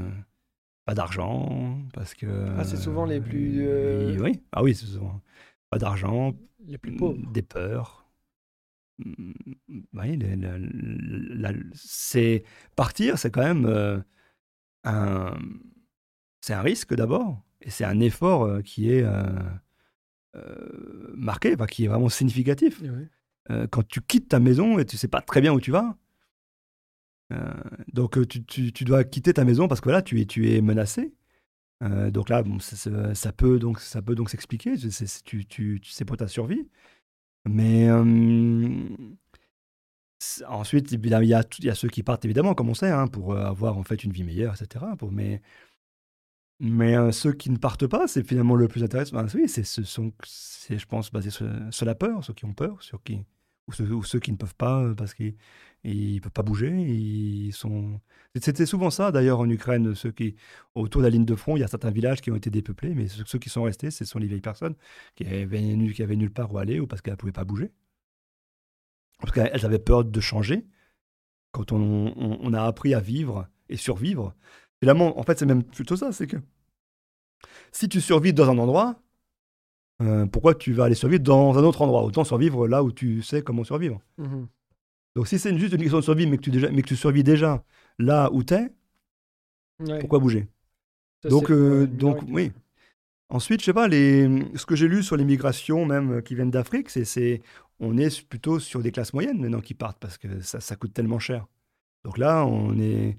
pas 0.84 0.94
d'argent, 0.94 1.80
parce 1.94 2.14
que. 2.14 2.26
Ah, 2.56 2.62
c'est 2.62 2.76
souvent 2.76 3.06
les 3.06 3.20
plus. 3.20 3.66
Euh, 3.66 4.16
oui, 4.20 4.40
ah 4.52 4.62
oui, 4.62 4.74
c'est 4.74 4.86
souvent. 4.86 5.20
Pas 5.70 5.78
d'argent. 5.78 6.34
Les 6.64 6.78
plus 6.78 6.94
pauvres. 6.94 7.18
Des 7.32 7.42
peurs. 7.42 8.06
Mm, 8.98 9.32
oui, 9.94 10.18
c'est 11.74 12.44
partir, 12.76 13.18
c'est 13.18 13.30
quand 13.30 13.42
même 13.42 14.04
un 14.84 15.36
c'est 16.46 16.54
un 16.54 16.62
risque 16.62 16.94
d'abord, 16.94 17.42
et 17.60 17.70
c'est 17.70 17.84
un 17.84 17.98
effort 17.98 18.44
euh, 18.44 18.62
qui 18.62 18.92
est 18.92 19.02
euh, 19.02 19.24
euh, 20.36 21.12
marqué, 21.16 21.56
qui 21.68 21.86
est 21.86 21.88
vraiment 21.88 22.08
significatif. 22.08 22.80
quand 23.72 23.82
tu 23.88 24.00
quittes 24.00 24.28
ta 24.28 24.38
maison 24.38 24.78
et 24.78 24.84
tu 24.84 24.96
sais 24.96 25.08
pas 25.08 25.20
très 25.20 25.40
bien 25.40 25.52
où 25.52 25.60
tu 25.60 25.72
vas, 25.72 25.96
donc 27.92 28.28
tu, 28.28 28.44
tu, 28.44 28.84
dois 28.84 29.02
quitter 29.02 29.32
ta 29.34 29.44
maison 29.44 29.66
parce 29.66 29.80
que 29.80 29.90
là 29.90 30.02
tu 30.02 30.20
es, 30.20 30.26
tu 30.26 30.48
es 30.48 30.60
menacé. 30.60 31.14
donc 31.80 32.28
là, 32.28 32.44
bon, 32.44 32.60
ça, 32.60 33.32
peut 33.32 33.58
donc 33.58 33.80
ça 33.80 34.00
peut 34.00 34.14
donc 34.14 34.30
s'expliquer. 34.30 34.76
C'est, 34.76 35.24
tu, 35.24 35.46
tu, 35.46 35.80
sais 35.82 36.04
pour 36.04 36.16
ta 36.16 36.28
survie. 36.28 36.68
Mais 37.48 37.90
ensuite, 40.46 40.92
il 40.92 41.04
y, 41.08 41.14
a, 41.14 41.22
il 41.22 41.64
y 41.64 41.70
a 41.70 41.74
ceux 41.74 41.88
qui 41.88 42.04
partent 42.04 42.24
évidemment, 42.24 42.54
comme 42.54 42.68
on 42.68 42.74
sait, 42.74 42.90
hein, 42.90 43.08
pour 43.08 43.36
avoir 43.36 43.78
en 43.78 43.82
fait 43.82 44.04
une 44.04 44.12
vie 44.12 44.24
meilleure, 44.24 44.54
etc. 44.54 44.84
Pour, 44.96 45.10
mais 45.10 45.42
Mais 46.58 46.96
euh, 46.96 47.12
ceux 47.12 47.32
qui 47.32 47.50
ne 47.50 47.58
partent 47.58 47.86
pas, 47.86 48.08
c'est 48.08 48.26
finalement 48.26 48.54
le 48.54 48.68
plus 48.68 48.82
intéressant. 48.82 49.16
Ben, 49.16 49.26
oui, 49.34 49.48
c'est, 49.48 49.64
ce 49.64 49.82
sont, 49.82 50.12
je 50.70 50.84
pense, 50.86 51.10
basé 51.12 51.30
sur, 51.30 51.46
la 51.82 51.94
peur, 51.94 52.24
ceux 52.24 52.32
qui 52.32 52.46
ont 52.46 52.54
peur, 52.54 52.82
sur 52.82 53.02
qui, 53.02 53.26
ou, 53.68 53.72
ceux, 53.72 54.02
ceux 54.02 54.20
qui 54.20 54.32
ne 54.32 54.36
peuvent 54.38 54.54
pas 54.54 54.82
euh, 54.82 54.94
parce 54.94 55.12
qu'ils 55.12 55.34
ne 55.84 56.18
peuvent 56.20 56.32
pas 56.32 56.42
bouger. 56.42 56.70
Ils 56.70 57.52
sont... 57.52 58.00
C'était 58.40 58.64
souvent 58.64 58.90
ça, 58.90 59.12
d'ailleurs, 59.12 59.40
en 59.40 59.50
Ukraine, 59.50 59.94
ceux 59.94 60.12
qui, 60.12 60.36
autour 60.74 61.02
de 61.02 61.06
la 61.06 61.10
ligne 61.10 61.26
de 61.26 61.34
front, 61.34 61.56
il 61.56 61.60
y 61.60 61.64
a 61.64 61.68
certains 61.68 61.90
villages 61.90 62.22
qui 62.22 62.30
ont 62.30 62.36
été 62.36 62.50
dépeuplés, 62.50 62.94
mais 62.94 63.06
ceux, 63.08 63.38
qui 63.38 63.50
sont 63.50 63.64
restés, 63.64 63.90
ce 63.90 64.04
sont 64.06 64.18
les 64.18 64.26
vieilles 64.26 64.40
personnes 64.40 64.76
qui 65.14 65.26
avaient, 65.26 66.16
nulle 66.16 66.32
part 66.32 66.52
où 66.52 66.58
aller 66.58 66.80
ou 66.80 66.86
parce 66.86 67.02
qu'elles 67.02 67.14
ne 67.14 67.18
pouvaient 67.18 67.32
pas 67.32 67.44
bouger. 67.44 67.70
Parce 69.20 69.32
qu'elles 69.32 69.64
avaient 69.64 69.78
peur 69.78 70.04
de 70.04 70.20
changer. 70.20 70.66
Quand 71.52 71.72
on 71.72 72.52
a 72.52 72.62
appris 72.64 72.94
à 72.94 73.00
vivre 73.00 73.48
et 73.68 73.76
survivre, 73.76 74.34
Finalement, 74.86 75.18
en 75.18 75.24
fait, 75.24 75.36
c'est 75.36 75.46
même 75.46 75.64
plutôt 75.64 75.96
ça, 75.96 76.12
c'est 76.12 76.28
que 76.28 76.36
si 77.72 77.88
tu 77.88 78.00
survis 78.00 78.32
dans 78.32 78.48
un 78.48 78.56
endroit, 78.56 79.02
euh, 80.00 80.26
pourquoi 80.26 80.54
tu 80.54 80.72
vas 80.72 80.84
aller 80.84 80.94
survivre 80.94 81.24
dans 81.24 81.58
un 81.58 81.64
autre 81.64 81.82
endroit? 81.82 82.04
Autant 82.04 82.22
survivre 82.22 82.68
là 82.68 82.84
où 82.84 82.92
tu 82.92 83.20
sais 83.20 83.42
comment 83.42 83.64
survivre. 83.64 84.00
Mhm. 84.16 84.46
Donc 85.16 85.26
si 85.26 85.40
c'est 85.40 85.58
juste 85.58 85.72
une 85.72 85.80
question 85.80 85.98
de 85.98 86.04
survie, 86.04 86.28
mais 86.28 86.36
que 86.36 86.42
tu, 86.42 86.52
déjà, 86.52 86.70
mais 86.70 86.82
que 86.82 86.86
tu 86.86 86.94
survis 86.94 87.24
déjà 87.24 87.64
là 87.98 88.30
où 88.30 88.44
tu 88.44 88.54
es, 88.54 88.72
pourquoi 89.98 90.20
bouger? 90.20 90.46
Donc, 91.24 91.50
euh, 91.50 91.88
donc 91.88 92.20
oui. 92.28 92.52
Ensuite, 93.28 93.58
je 93.62 93.64
sais 93.64 93.74
pas, 93.74 93.88
les, 93.88 94.28
ce 94.54 94.66
que 94.66 94.76
j'ai 94.76 94.86
lu 94.86 95.02
sur 95.02 95.16
les 95.16 95.24
migrations, 95.24 95.84
même 95.84 96.22
qui 96.22 96.36
viennent 96.36 96.52
d'Afrique, 96.52 96.90
c'est 96.90 97.42
on 97.80 97.98
est 97.98 98.24
plutôt 98.28 98.60
sur 98.60 98.82
des 98.82 98.92
classes 98.92 99.14
moyennes 99.14 99.40
maintenant 99.40 99.60
qui 99.60 99.74
partent 99.74 99.98
parce 99.98 100.16
que 100.16 100.40
ça, 100.42 100.60
ça 100.60 100.76
coûte 100.76 100.94
tellement 100.94 101.18
cher. 101.18 101.48
Donc 102.04 102.18
là, 102.18 102.46
on 102.46 102.78
est 102.78 103.08
euh, 103.08 103.12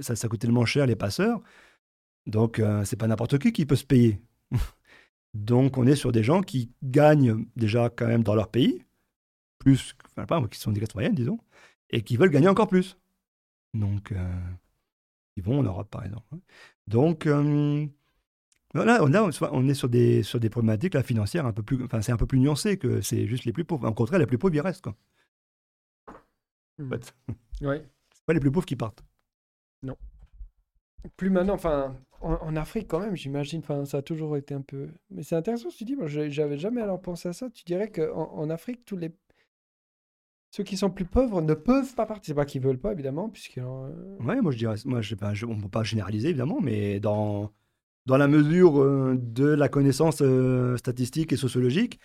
ça, 0.00 0.16
ça 0.16 0.28
coûte 0.28 0.40
tellement 0.40 0.64
cher 0.64 0.86
les 0.86 0.96
passeurs. 0.96 1.40
Donc, 2.26 2.58
euh, 2.58 2.84
c'est 2.84 2.96
pas 2.96 3.06
n'importe 3.06 3.38
qui 3.38 3.52
qui 3.52 3.66
peut 3.66 3.76
se 3.76 3.84
payer. 3.84 4.20
Donc, 5.34 5.78
on 5.78 5.86
est 5.86 5.96
sur 5.96 6.12
des 6.12 6.22
gens 6.22 6.42
qui 6.42 6.72
gagnent 6.82 7.46
déjà 7.56 7.90
quand 7.90 8.06
même 8.06 8.22
dans 8.22 8.34
leur 8.34 8.48
pays, 8.48 8.84
plus, 9.58 9.94
enfin, 10.06 10.26
pas, 10.26 10.46
qui 10.48 10.58
sont 10.58 10.72
des 10.72 10.80
classes 10.80 10.94
moyennes, 10.94 11.14
disons, 11.14 11.38
et 11.90 12.02
qui 12.02 12.16
veulent 12.16 12.30
gagner 12.30 12.48
encore 12.48 12.68
plus. 12.68 12.98
Donc, 13.74 14.12
euh, 14.12 14.40
ils 15.36 15.42
vont 15.42 15.60
en 15.60 15.62
Europe, 15.62 15.88
par 15.90 16.04
exemple. 16.04 16.26
Donc, 16.88 17.26
là, 18.74 19.00
on 19.04 19.68
est 19.68 19.74
sur 19.74 19.88
des, 19.88 20.22
sur 20.22 20.40
des 20.40 20.50
problématiques 20.50 20.94
là, 20.94 21.02
financières 21.02 21.46
un 21.46 21.52
peu 21.52 21.62
plus. 21.62 21.84
Enfin, 21.84 22.02
c'est 22.02 22.12
un 22.12 22.16
peu 22.16 22.26
plus 22.26 22.40
nuancé 22.40 22.76
que 22.78 23.00
c'est 23.00 23.26
juste 23.26 23.44
les 23.44 23.52
plus 23.52 23.64
pauvres. 23.64 23.88
Au 23.88 23.94
contraire, 23.94 24.18
les 24.18 24.26
plus 24.26 24.38
pauvres, 24.38 24.54
ils 24.54 24.60
restent. 24.60 24.82
Quoi. 24.82 24.96
Mmh. 26.78 26.92
Ouais. 27.62 27.84
C'est 28.14 28.24
pas 28.26 28.32
les 28.34 28.40
plus 28.40 28.50
pauvres 28.50 28.66
qui 28.66 28.76
partent. 28.76 29.02
Non. 29.82 29.96
Plus 31.16 31.30
maintenant, 31.30 31.54
enfin, 31.54 31.96
en, 32.20 32.56
Afrique 32.56 32.88
quand 32.88 33.00
même, 33.00 33.16
j'imagine, 33.16 33.60
enfin, 33.60 33.84
ça 33.84 33.98
a 33.98 34.02
toujours 34.02 34.36
été 34.36 34.54
un 34.54 34.60
peu. 34.60 34.88
Mais 35.10 35.22
c'est 35.22 35.36
intéressant, 35.36 35.68
tu 35.70 35.84
dis, 35.84 35.96
moi, 35.96 36.06
j'avais 36.06 36.58
jamais 36.58 36.82
alors 36.82 37.00
pensé 37.00 37.28
à 37.28 37.32
ça. 37.32 37.48
Tu 37.50 37.64
dirais 37.64 37.90
qu'en 37.90 38.32
en 38.32 38.50
Afrique, 38.50 38.84
tous 38.84 38.96
les. 38.96 39.10
Ceux 40.50 40.64
qui 40.64 40.76
sont 40.76 40.90
plus 40.90 41.04
pauvres 41.04 41.40
ne 41.40 41.54
peuvent 41.54 41.94
pas 41.94 42.06
partir. 42.06 42.26
C'est 42.26 42.34
pas 42.34 42.44
qu'ils 42.44 42.60
veulent 42.60 42.80
pas, 42.80 42.92
évidemment, 42.92 43.28
puisque. 43.28 43.58
Euh... 43.58 44.16
Ouais, 44.18 44.40
moi 44.40 44.52
je 44.52 44.58
dirais, 44.58 44.76
moi 44.84 45.00
je 45.00 45.10
sais 45.10 45.16
pas, 45.16 45.32
on 45.46 45.60
peut 45.60 45.68
pas 45.68 45.84
généraliser 45.84 46.30
évidemment, 46.30 46.60
mais 46.60 47.00
dans 47.00 47.52
dans 48.06 48.16
la 48.16 48.28
mesure 48.28 48.82
euh, 48.82 49.16
de 49.18 49.46
la 49.46 49.68
connaissance 49.68 50.18
euh, 50.22 50.76
statistique 50.76 51.32
et 51.32 51.36
sociologique, 51.36 52.00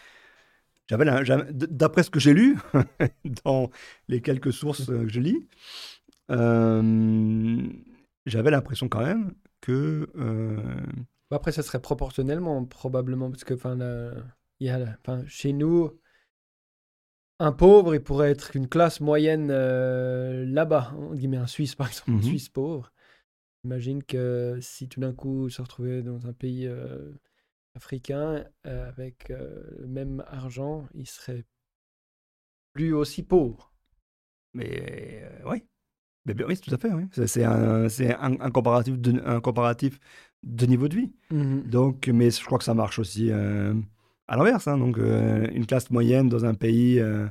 j'avais, 0.88 1.06
d'après 1.52 2.04
ce 2.04 2.12
que 2.12 2.20
j'ai 2.20 2.34
lu 2.34 2.58
dans 3.44 3.72
les 4.08 4.22
quelques 4.22 4.54
sources 4.54 4.90
euh, 4.90 5.04
que 5.04 5.10
je 5.10 5.20
lis, 5.20 5.48
j'avais 6.30 8.52
l'impression 8.52 8.90
quand 8.90 9.06
même 9.06 9.36
que. 9.62 10.10
Euh, 10.16 10.86
après, 11.32 11.52
ça 11.52 11.64
serait 11.64 11.82
proportionnellement, 11.82 12.64
probablement, 12.66 13.30
parce 13.30 13.44
que 13.44 13.56
il 14.60 14.68
y 14.68 14.70
a, 14.70 14.98
chez 15.28 15.52
nous, 15.52 16.00
un 17.40 17.52
pauvre, 17.52 17.94
il 17.94 18.02
pourrait 18.02 18.32
être 18.32 18.56
une 18.56 18.70
classe 18.70 19.02
moyenne 19.02 19.50
euh, 19.52 20.46
là-bas, 20.46 20.94
on 20.98 21.34
un 21.34 21.48
Suisse 21.48 21.76
par 21.76 21.88
exemple, 21.88 22.12
un 22.12 22.14
mhm. 22.14 22.24
Suisse 22.24 22.50
pauvre. 22.50 22.94
Imagine 23.66 24.04
que 24.04 24.58
si 24.62 24.88
tout 24.88 25.02
d'un 25.02 25.14
coup 25.14 25.50
se 25.50 25.62
retrouvait 25.62 26.04
dans 26.04 26.28
un 26.28 26.34
pays 26.34 26.70
africain 27.74 28.46
avec 28.64 29.30
le 29.30 29.88
même 29.88 30.24
argent, 30.28 30.88
il 30.94 31.08
serait 31.08 31.44
plus 32.72 32.94
aussi 32.94 33.24
pauvre. 33.24 33.74
Mais 34.54 35.28
oui, 35.46 35.66
oui, 36.26 36.58
tout 36.58 36.74
à 36.74 36.78
fait. 36.78 36.92
Oui. 36.92 37.04
C'est 37.12 37.44
un, 37.44 37.86
un, 37.86 38.40
un, 38.40 38.52
comparatif 38.52 38.98
de, 38.98 39.22
un 39.26 39.40
comparatif 39.40 40.00
de 40.44 40.66
niveau 40.66 40.88
de 40.88 40.96
vie. 40.96 41.12
Mmh 41.32 41.62
Donc, 41.62 42.08
mais 42.08 42.32
je 42.32 42.44
crois 42.44 42.58
que 42.58 42.64
ça 42.64 42.74
marche 42.74 43.00
aussi 43.00 43.32
euh, 43.32 43.74
à 44.28 44.38
l'inverse. 44.38 44.68
Hein. 44.68 44.78
Donc, 44.78 44.98
euh, 44.98 45.48
une 45.54 45.66
classe 45.66 45.90
moyenne 45.92 46.30
dans 46.30 46.46
un 46.46 46.54
pays, 46.54 47.00
euh, 47.00 47.28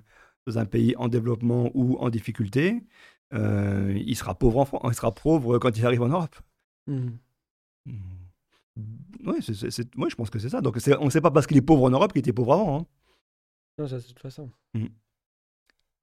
dans 0.47 0.59
un 0.59 0.66
pays 0.66 0.95
en 0.97 1.09
développement 1.09 1.70
ou 1.74 1.97
en 1.99 2.11
difficulté, 2.11 2.82
il 3.32 4.14
sera 4.16 4.38
pauvre 4.38 4.59
en 4.59 4.64
France, 4.64 4.82
il 4.84 4.95
sera 4.95 5.12
pauvre 5.12 5.59
quand 5.59 5.76
il 5.76 5.84
arrive 5.84 6.03
en 6.03 6.09
Europe. 6.09 6.36
Mmh. 6.86 7.09
Mmh. 7.86 7.92
Oui, 9.26 9.38
moi 9.97 10.09
je 10.09 10.14
pense 10.14 10.30
que 10.30 10.38
c'est 10.38 10.51
ça. 10.51 10.61
Donc, 10.61 10.76
on 11.01 11.05
ne 11.05 11.11
sait 11.11 11.20
pas 11.20 11.30
parce 11.30 11.47
qu'il 11.47 11.57
est 11.57 11.62
pauvre 11.62 11.84
en 11.84 11.90
Europe 11.90 12.12
qu'il 12.12 12.20
était 12.20 12.32
pauvre 12.32 12.55
avant. 12.55 12.78
Hein. 12.78 12.86
Non, 13.78 13.88
ça, 13.88 13.99
c'est 13.99 14.09
de 14.09 14.12
toute 14.12 14.20
façon. 14.20 14.51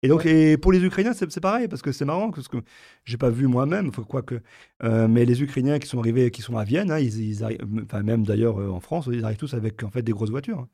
Et 0.03 0.07
donc, 0.07 0.25
et 0.25 0.57
pour 0.57 0.71
les 0.71 0.83
Ukrainiens, 0.83 1.13
c'est 1.13 1.39
pareil, 1.39 1.67
parce 1.67 1.81
que 1.81 1.91
c'est 1.91 2.05
marrant, 2.05 2.31
parce 2.31 2.47
que 2.47 2.57
j'ai 3.05 3.17
pas 3.17 3.29
vu 3.29 3.47
moi-même, 3.47 3.91
quoique, 3.91 4.41
euh, 4.83 5.07
mais 5.07 5.25
les 5.25 5.43
Ukrainiens 5.43 5.77
qui 5.77 5.87
sont 5.87 5.99
arrivés, 5.99 6.31
qui 6.31 6.41
sont 6.41 6.57
à 6.57 6.63
Vienne, 6.63 6.89
hein, 6.91 6.99
ils, 6.99 7.43
arrivent, 7.43 7.59
enfin 7.83 8.01
même 8.01 8.25
d'ailleurs 8.25 8.59
euh, 8.59 8.69
en 8.69 8.79
France, 8.79 9.07
ils 9.11 9.23
arrivent 9.23 9.37
tous 9.37 9.53
avec 9.53 9.83
en 9.83 9.91
fait 9.91 10.01
des 10.01 10.11
grosses 10.11 10.31
voitures. 10.31 10.59
Hein. 10.59 10.69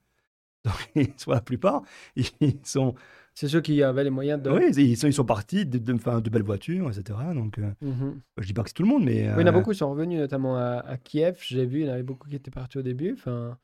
Donc, 0.96 1.10
soit 1.18 1.36
la 1.36 1.42
plupart, 1.42 1.84
ils 2.16 2.60
sont. 2.64 2.96
C'est 3.34 3.48
ceux 3.48 3.62
qui 3.62 3.84
avaient 3.84 4.04
les 4.04 4.10
moyens 4.10 4.42
de. 4.42 4.50
Oui, 4.50 4.72
ils 4.76 4.98
sont, 4.98 5.08
ils 5.08 5.14
sont 5.14 5.24
partis 5.24 5.66
de, 5.66 5.78
de, 5.78 6.20
de, 6.22 6.30
belles 6.30 6.42
voitures, 6.42 6.90
etc. 6.90 7.20
Donc, 7.36 7.60
euh, 7.60 7.72
mmh 7.82 8.20
je 8.40 8.48
dis 8.48 8.54
pas 8.54 8.64
que 8.64 8.70
c'est 8.70 8.74
tout 8.74 8.84
le 8.84 8.90
monde, 8.90 9.04
mais. 9.04 9.28
Oui, 9.28 9.36
il 9.38 9.42
y 9.42 9.44
en 9.44 9.48
a 9.48 9.52
beaucoup 9.52 9.72
qui 9.72 9.78
sont 9.78 9.92
revenus, 9.92 10.20
notamment 10.20 10.58
à, 10.58 10.80
à 10.80 10.98
Kiev. 10.98 11.38
J'ai 11.42 11.66
vu, 11.66 11.82
il 11.82 11.86
y 11.86 11.90
en 11.90 11.94
avait 11.94 12.04
beaucoup 12.04 12.28
qui 12.28 12.36
étaient 12.36 12.50
partis 12.50 12.80
au 12.80 12.82
début. 12.82 13.14
Enfin, 13.14 13.58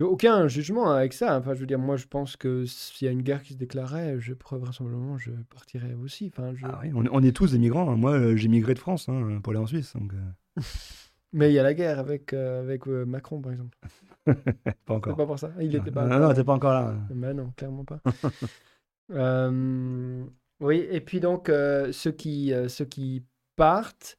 aucun 0.00 0.48
jugement 0.48 0.90
avec 0.90 1.12
ça. 1.12 1.38
Enfin, 1.38 1.54
je 1.54 1.60
veux 1.60 1.66
dire, 1.66 1.78
moi, 1.78 1.96
je 1.96 2.06
pense 2.06 2.36
que 2.36 2.64
s'il 2.66 3.06
y 3.06 3.08
a 3.08 3.12
une 3.12 3.22
guerre 3.22 3.42
qui 3.42 3.52
se 3.52 3.58
déclarait, 3.58 4.18
je 4.18 4.34
vraisemblablement, 4.34 5.18
je 5.18 5.30
partirais 5.54 5.94
aussi. 5.94 6.32
Enfin, 6.32 6.52
ah 6.64 6.80
oui, 6.82 6.90
on, 6.92 7.22
est 7.22 7.32
tous 7.32 7.52
des 7.52 7.58
migrants. 7.58 7.90
Hein. 7.90 7.96
Moi, 7.96 8.12
euh, 8.12 8.36
j'ai 8.36 8.48
migré 8.48 8.74
de 8.74 8.78
France 8.78 9.08
hein, 9.08 9.40
pour 9.42 9.52
aller 9.52 9.60
en 9.60 9.66
Suisse. 9.66 9.94
Donc, 9.94 10.12
euh. 10.12 10.62
Mais 11.32 11.50
il 11.50 11.54
y 11.54 11.58
a 11.58 11.62
la 11.64 11.74
guerre 11.74 11.98
avec, 11.98 12.32
euh, 12.32 12.62
avec 12.62 12.86
Macron, 12.86 13.40
par 13.40 13.52
exemple. 13.52 13.76
pas 14.84 14.94
encore. 14.94 15.16
Pas 15.16 15.26
pour 15.26 15.38
ça. 15.38 15.50
Il 15.60 15.74
était 15.74 15.90
pas. 15.90 16.06
Non, 16.06 16.18
non, 16.18 16.34
t'es 16.34 16.44
pas 16.44 16.54
encore 16.54 16.72
là. 16.72 16.96
Mais 17.12 17.34
non, 17.34 17.52
clairement 17.56 17.84
pas. 17.84 18.00
oui, 20.60 20.86
et 20.90 21.00
puis 21.00 21.20
donc, 21.20 21.48
ceux, 21.48 22.12
qui, 22.12 22.52
ceux 22.68 22.84
qui 22.84 23.24
partent, 23.56 24.16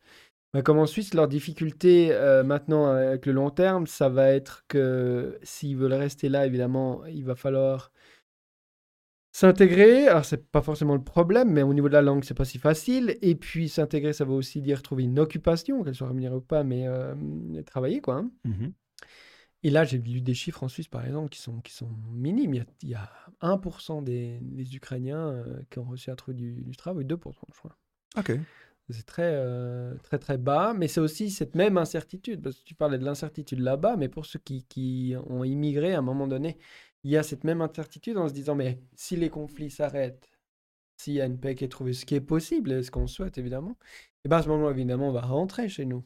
bah, 0.55 0.61
comme 0.61 0.79
en 0.79 0.85
Suisse, 0.85 1.13
leur 1.13 1.27
difficulté 1.27 2.13
euh, 2.13 2.41
maintenant 2.41 2.85
avec 2.85 3.25
le 3.25 3.33
long 3.33 3.49
terme, 3.49 3.87
ça 3.87 4.07
va 4.07 4.29
être 4.29 4.63
que 4.69 5.37
s'ils 5.43 5.75
veulent 5.75 5.91
rester 5.91 6.29
là, 6.29 6.45
évidemment, 6.45 7.05
il 7.07 7.25
va 7.25 7.35
falloir 7.35 7.91
s'intégrer. 9.33 10.07
Alors, 10.07 10.23
c'est 10.23 10.49
pas 10.49 10.61
forcément 10.61 10.95
le 10.95 11.03
problème, 11.03 11.51
mais 11.51 11.61
au 11.61 11.73
niveau 11.73 11.89
de 11.89 11.93
la 11.93 12.01
langue, 12.01 12.23
c'est 12.23 12.33
pas 12.33 12.45
si 12.45 12.57
facile. 12.57 13.17
Et 13.21 13.35
puis, 13.35 13.67
s'intégrer, 13.67 14.13
ça 14.13 14.23
veut 14.23 14.31
aussi 14.31 14.61
dire 14.61 14.81
trouver 14.81 15.03
une 15.03 15.19
occupation, 15.19 15.83
qu'elle 15.83 15.93
soit 15.93 16.07
rémunérée 16.07 16.35
ou 16.35 16.39
pas, 16.41 16.63
mais 16.63 16.87
euh, 16.87 17.13
travailler, 17.65 17.99
quoi. 17.99 18.19
Hein. 18.19 18.31
Mmh 18.45 18.67
Et 19.63 19.71
là, 19.71 19.83
j'ai 19.83 19.97
lu 19.97 20.21
des 20.21 20.33
chiffres 20.33 20.63
en 20.63 20.69
Suisse, 20.69 20.87
par 20.87 21.05
exemple, 21.05 21.27
qui 21.27 21.41
sont, 21.41 21.59
qui 21.59 21.73
sont 21.73 21.89
minimes. 22.13 22.63
Il 22.81 22.89
y 22.89 22.95
a, 22.95 23.11
1% 23.41 24.05
des, 24.05 24.39
Ukrainiens 24.73 25.27
euh, 25.31 25.59
qui 25.69 25.79
ont 25.79 25.83
reçu 25.83 26.09
un 26.11 26.15
truc 26.15 26.37
du, 26.37 26.63
du 26.63 26.77
travail, 26.77 27.03
2%, 27.03 27.17
je 27.51 27.57
crois. 27.57 27.77
Ok. 28.17 28.39
C'est 28.89 29.05
très, 29.05 29.31
euh, 29.33 29.95
très, 30.03 30.19
très 30.19 30.37
bas, 30.37 30.73
mais 30.75 30.87
c'est 30.87 30.99
aussi 30.99 31.31
cette 31.31 31.55
même 31.55 31.77
incertitude, 31.77 32.41
parce 32.41 32.57
que 32.57 32.63
tu 32.63 32.75
parlais 32.75 32.99
de 32.99 33.05
l'incertitude 33.05 33.59
là-bas, 33.59 33.95
mais 33.97 34.09
pour 34.09 34.27
ceux 34.27 34.39
qui, 34.39 34.63
qui, 34.65 35.15
ont 35.27 35.43
immigré 35.43 35.95
à 35.95 35.99
un 35.99 36.01
moment 36.03 36.27
donné, 36.27 36.57
il 37.03 37.11
y 37.11 37.17
a 37.17 37.23
cette 37.23 37.43
même 37.43 37.61
incertitude 37.61 38.17
en 38.17 38.27
se 38.27 38.33
disant, 38.33 38.53
mais 38.55 38.79
si 38.95 39.15
les 39.15 39.29
conflits 39.29 39.71
s'arrêtent, 39.71 40.29
s'il 40.97 41.13
y 41.13 41.21
a 41.21 41.25
une 41.25 41.39
paix 41.39 41.55
qui 41.55 41.65
est 41.65 41.69
trouvée, 41.69 41.93
ce 41.93 42.05
qui 42.05 42.15
est 42.15 42.21
possible, 42.21 42.71
et 42.73 42.83
ce 42.83 42.91
qu'on 42.91 43.07
souhaite 43.07 43.37
évidemment, 43.39 43.71
et 43.71 44.27
eh 44.27 44.29
bien 44.29 44.37
à 44.39 44.43
ce 44.43 44.49
moment 44.49 44.69
évidemment, 44.69 45.09
on 45.09 45.11
va 45.11 45.21
rentrer 45.21 45.69
chez 45.69 45.85
nous. 45.85 46.03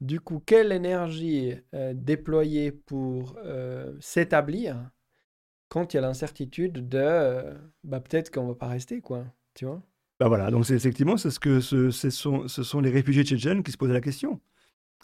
Du 0.00 0.20
coup, 0.20 0.40
quelle 0.44 0.72
énergie 0.72 1.54
euh, 1.74 1.94
déployer 1.94 2.72
pour 2.72 3.36
euh, 3.44 3.96
s'établir 4.00 4.90
quand 5.68 5.94
il 5.94 5.96
y 5.96 5.98
a 5.98 6.02
l'incertitude 6.02 6.88
de 6.88 7.54
bah, 7.84 8.00
peut-être 8.00 8.30
qu'on 8.30 8.48
va 8.48 8.54
pas 8.54 8.68
rester, 8.68 9.00
quoi, 9.00 9.26
tu 9.54 9.64
vois? 9.66 9.82
Bah 10.24 10.28
voilà, 10.28 10.50
donc 10.50 10.70
effectivement 10.70 11.18
c'est 11.18 11.30
ce 11.30 11.38
que 11.38 11.60
ce, 11.60 11.90
sont, 11.90 12.48
ce 12.48 12.62
sont 12.62 12.80
les 12.80 12.88
réfugiés 12.88 13.24
tchétchènes 13.24 13.62
qui 13.62 13.72
se 13.72 13.76
posaient 13.76 13.92
la 13.92 14.00
question. 14.00 14.40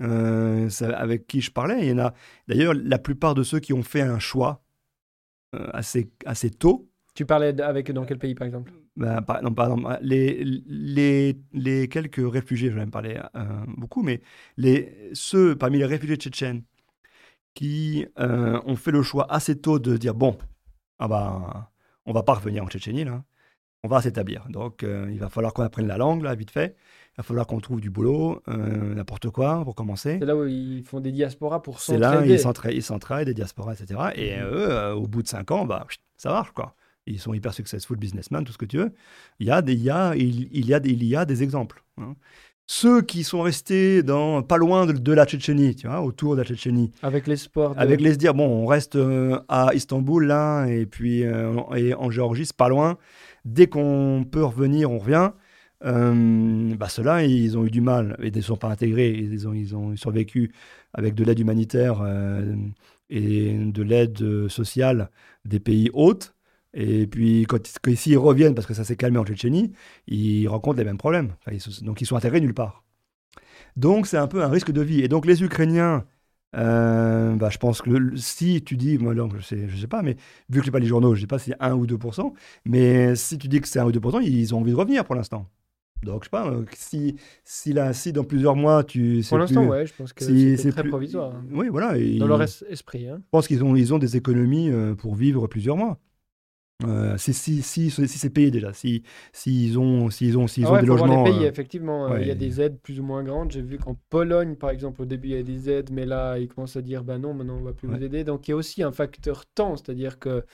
Euh, 0.01 0.71
avec 0.95 1.27
qui 1.27 1.43
je 1.43 1.51
parlais, 1.51 1.81
il 1.81 1.91
y 1.91 1.93
en 1.93 1.99
a 1.99 2.15
d'ailleurs 2.49 2.73
la 2.73 2.99
plupart 2.99 3.35
de 3.35 3.43
ceux 3.43 3.61
qui 3.61 3.75
ont 3.75 3.83
fait 3.83 4.01
un 4.01 4.19
choix 4.19 4.65
euh, 5.55 5.69
assez 5.75 6.11
assez 6.25 6.49
tôt. 6.49 6.89
Tu 7.15 7.27
parlais 7.27 7.61
avec 7.61 7.93
dans 7.93 8.07
quel 8.07 8.19
pays, 8.19 8.35
par 8.35 8.47
exemple? 8.47 8.73
Ben, 8.97 9.23
non, 9.43 9.53
pardon, 9.53 9.85
les, 10.01 10.43
les, 10.43 11.37
les, 11.53 11.89
quelques 11.89 12.33
réfugiés, 12.33 12.71
je 12.71 12.77
vais 12.77 12.83
en 12.83 12.89
parler 12.89 13.21
euh, 13.37 13.45
beaucoup, 13.77 14.03
mais 14.03 14.23
les, 14.57 15.11
ceux 15.13 15.55
parmi 15.55 15.77
les 15.77 15.85
réfugiés 15.85 16.17
tchétchènes 16.17 16.63
qui 17.53 18.07
ont 18.17 18.77
fait 18.77 18.91
le 18.93 19.03
choix 19.03 19.31
assez 19.31 19.61
tôt 19.61 19.79
de 19.79 19.99
dire 19.99 20.15
bon, 20.15 20.39
ah 20.99 21.09
ben, 21.09 21.69
on 22.07 22.13
va 22.15 22.23
pas 22.23 22.35
revenir 22.35 22.65
en 22.65 22.69
Tchétchénie, 22.69 23.05
là. 23.05 23.23
On 23.83 23.89
va 23.89 24.03
s'établir. 24.03 24.47
Donc, 24.49 24.83
euh, 24.83 25.09
il 25.11 25.19
va 25.19 25.29
falloir 25.29 25.53
qu'on 25.53 25.63
apprenne 25.63 25.87
la 25.87 25.97
langue, 25.97 26.23
là, 26.23 26.35
vite 26.35 26.51
fait. 26.51 26.77
Il 27.15 27.17
va 27.19 27.23
falloir 27.23 27.47
qu'on 27.47 27.61
trouve 27.61 27.81
du 27.81 27.91
boulot, 27.91 28.43
n'importe 28.47 29.31
quoi, 29.31 29.63
pour 29.65 29.75
commencer. 29.75 30.17
C'est 30.21 30.27
là 30.27 30.37
où 30.37 30.47
ils 30.47 30.85
font 30.85 31.01
des 31.01 31.13
diasporas 31.13 31.61
pour 31.61 31.81
s'entraider. 31.81 32.05
C'est 32.05 32.11
là 32.15 32.21
où 32.23 32.71
ils 32.71 32.83
s'entraident, 32.83 33.27
des 33.27 33.35
diasporas, 33.35 33.75
etc. 33.75 34.01
Et 34.15 34.37
mmh. 34.37 34.45
eux, 34.45 34.95
au 34.95 35.07
bout 35.07 35.23
de 35.23 35.29
cinq 35.29 35.51
ans, 35.51 35.67
bah, 35.67 35.87
ça 36.17 36.31
marche, 36.31 36.53
quoi 36.53 36.75
ils 37.07 37.21
sont 37.21 37.35
hyper 37.35 37.53
successful 37.53 37.97
businessmen, 37.97 38.45
tout 38.45 38.53
ce 38.53 38.59
que 38.59 38.65
tu 38.65 38.79
veux. 38.79 38.93
Il 39.39 39.47
y 39.47 39.51
a 39.51 39.63
des, 39.63 39.75
il 39.75 39.83
y 39.83 39.91
a, 39.91 40.15
il, 40.17 40.67
y 40.67 40.75
a, 40.75 40.81
il 40.85 41.05
y 41.05 41.17
a 41.17 41.25
des 41.25 41.43
exemples. 41.43 41.83
Hein. 41.99 42.15
Ceux 42.67 43.03
qui 43.03 43.25
sont 43.25 43.43
restés 43.43 44.05
dans, 44.05 44.43
pas 44.43 44.57
loin 44.57 44.87
de, 44.87 45.13
la 45.13 45.27
Tchétchénie, 45.27 45.75
tu 45.75 45.89
vois, 45.89 46.03
autour 46.03 46.37
de 46.37 46.43
la 46.43 46.47
Tchétchénie. 46.47 46.93
Avec 47.03 47.27
l'espoir. 47.27 47.75
De... 47.75 47.81
Avec 47.81 48.01
les 48.01 48.17
dire, 48.17 48.33
bon, 48.33 48.47
on 48.47 48.67
reste 48.67 48.95
euh, 48.95 49.41
à 49.49 49.75
Istanbul, 49.75 50.25
là, 50.25 50.67
et 50.67 50.87
puis 50.87 51.25
euh, 51.25 51.61
et 51.75 51.95
en 51.95 52.11
Géorgie, 52.11 52.47
c'est 52.47 52.57
pas 52.57 52.69
loin. 52.69 52.97
Dès 53.45 53.67
qu'on 53.67 54.25
peut 54.31 54.45
revenir, 54.45 54.91
on 54.91 54.99
revient. 54.99 55.33
Euh, 55.85 56.75
bah 56.77 56.89
ceux-là, 56.89 57.25
ils 57.25 57.57
ont 57.57 57.65
eu 57.65 57.71
du 57.71 57.81
mal 57.81 58.17
ils 58.23 58.35
ne 58.35 58.41
sont 58.41 58.57
pas 58.57 58.69
intégrés. 58.69 59.11
Ils 59.11 59.49
ont, 59.49 59.55
ils 59.55 59.75
ont 59.77 59.97
survécu 59.97 60.53
avec 60.93 61.15
de 61.15 61.25
l'aide 61.25 61.39
humanitaire 61.39 62.03
et 63.11 63.55
de 63.55 63.83
l'aide 63.83 64.49
sociale 64.49 65.11
des 65.45 65.61
pays 65.61 65.91
hôtes. 65.93 66.35
Et 66.75 67.07
puis, 67.07 67.47
quand, 67.49 67.59
ils 68.07 68.19
reviennent, 68.19 68.55
parce 68.55 68.67
que 68.67 68.75
ça 68.75 68.85
s'est 68.85 68.97
calmé 68.97 69.19
en 69.19 69.25
Tchétchénie, 69.25 69.73
ils 70.07 70.47
rencontrent 70.49 70.79
les 70.79 70.85
mêmes 70.85 70.99
problèmes. 70.99 71.35
donc, 71.83 72.01
ils 72.01 72.07
sont 72.07 72.17
intégrés 72.17 72.41
nulle 72.41 72.55
part. 72.55 72.85
Donc, 73.77 74.07
c'est 74.07 74.17
un 74.17 74.27
peu 74.29 74.43
un 74.43 74.49
risque 74.49 74.71
de 74.71 74.81
vie. 74.83 75.01
Et 75.01 75.09
donc, 75.09 75.27
les 75.27 75.43
Ukrainiens, 75.43 76.05
euh, 76.57 77.37
bah, 77.37 77.49
je 77.51 77.59
pense 77.59 77.83
que 77.83 78.17
si 78.17 78.63
tu 78.63 78.77
dis, 78.77 78.99
moi, 78.99 79.15
je 79.15 79.43
sais, 79.43 79.69
je 79.69 79.77
sais 79.77 79.87
pas, 79.87 80.03
mais 80.03 80.17
vu 80.49 80.61
que 80.61 80.67
je 80.67 80.71
n'ai 80.71 80.73
pas 80.73 80.79
les 80.79 80.87
journaux, 80.87 81.15
je 81.15 81.21
ne 81.21 81.23
sais 81.23 81.27
pas 81.27 81.39
si 81.39 81.51
c'est 81.51 81.57
1 81.61 81.75
ou 81.75 81.87
2%, 81.87 82.33
mais 82.65 83.15
si 83.15 83.39
tu 83.39 83.49
dis 83.49 83.61
que 83.61 83.69
c'est 83.69 83.79
1 83.79 83.87
ou 83.87 83.93
2%, 83.93 84.23
ils 84.23 84.55
ont 84.55 84.59
envie 84.59 84.73
de 84.73 84.77
revenir 84.77 85.05
pour 85.05 85.15
l'instant. 85.15 85.47
Donc, 86.03 86.23
je 86.23 86.27
sais 86.27 86.31
pas, 86.31 86.49
euh, 86.49 86.65
si, 86.75 87.17
si, 87.45 87.73
là, 87.73 87.93
si 87.93 88.13
dans 88.13 88.25
plusieurs 88.25 88.57
mois, 88.57 88.85
tu. 88.85 89.23
Pour 89.29 89.39
l'instant, 89.39 89.67
ouais, 89.67 89.87
je 89.87 89.93
pense 89.95 90.13
que 90.13 90.25
c'est 90.25 90.73
très 90.73 90.85
provisoire. 90.85 91.35
Hein. 91.35 91.45
Oui, 91.53 91.69
voilà. 91.69 91.95
Dans 92.19 92.27
leur 92.27 92.43
esprit. 92.43 93.07
Hein. 93.07 93.19
Je 93.19 93.29
pense 93.31 93.47
qu'ils 93.47 93.63
ont, 93.63 93.77
ils 93.77 93.93
ont 93.93 93.99
des 93.99 94.17
économies 94.17 94.71
euh, 94.71 94.95
pour 94.95 95.15
vivre 95.15 95.47
plusieurs 95.47 95.77
mois. 95.77 95.99
Euh, 96.85 97.17
si, 97.17 97.35
si, 97.35 97.63
si, 97.63 97.91
si 97.91 98.09
c'est 98.09 98.31
payé 98.31 98.51
déjà, 98.51 98.73
s'ils 98.73 99.03
si, 99.33 99.75
ont, 99.77 100.11
s'ils 100.11 100.39
ont, 100.39 100.47
s'ils 100.47 100.65
ah 100.67 100.73
ont 100.73 100.81
des 100.81 100.87
logements. 100.87 101.25
les 101.25 101.31
pays, 101.31 101.45
euh, 101.45 101.49
effectivement, 101.49 102.13
euh, 102.13 102.21
il 102.21 102.27
y 102.27 102.31
a 102.31 102.35
des 102.35 102.61
aides 102.61 102.79
plus 102.81 103.01
ou 103.01 103.03
moins 103.03 103.23
grandes. 103.23 103.51
J'ai 103.51 103.63
vu 103.63 103.79
qu'en 103.79 103.97
Pologne, 104.09 104.57
par 104.57 104.71
exemple, 104.71 105.03
au 105.03 105.05
début, 105.05 105.29
il 105.29 105.35
y 105.35 105.39
a 105.39 105.43
des 105.43 105.71
aides, 105.71 105.91
mais 105.91 106.07
là, 106.07 106.39
ils 106.39 106.49
commencent 106.49 106.77
à 106.77 106.83
dire, 106.83 107.05
ben 107.05 107.19
non, 107.19 107.35
maintenant, 107.35 107.59
on 107.59 107.63
va 107.63 107.73
plus 107.73 107.89
vous 107.89 108.03
aider. 108.03 108.25
Donc, 108.25 108.49
il 108.49 108.53
y 108.53 108.55
a 108.55 108.57
aussi 108.57 108.83
un 108.83 108.93
facteur 108.93 109.47
temps, 109.47 109.77
c'est-à-dire 109.77 110.19
que, 110.19 110.45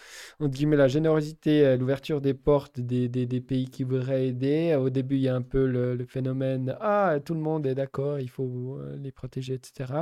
entre 0.40 0.56
guillemets, 0.56 0.76
la 0.76 0.88
générosité, 0.88 1.76
l'ouverture 1.76 2.20
des 2.20 2.34
portes 2.34 2.80
des, 2.80 3.08
des, 3.08 3.26
des, 3.26 3.40
pays 3.40 3.68
qui 3.68 3.84
voudraient 3.84 4.28
aider. 4.28 4.76
Au 4.80 4.90
début, 4.90 5.16
il 5.16 5.22
y 5.22 5.28
a 5.28 5.34
un 5.36 5.42
peu 5.42 5.66
le, 5.66 5.94
le 5.94 6.06
phénomène, 6.06 6.76
ah, 6.80 7.18
tout 7.24 7.34
le 7.34 7.40
monde 7.40 7.66
est 7.66 7.74
d'accord, 7.74 8.18
il 8.18 8.30
faut 8.30 8.78
les 8.98 9.12
protéger, 9.12 9.54
etc. 9.54 9.92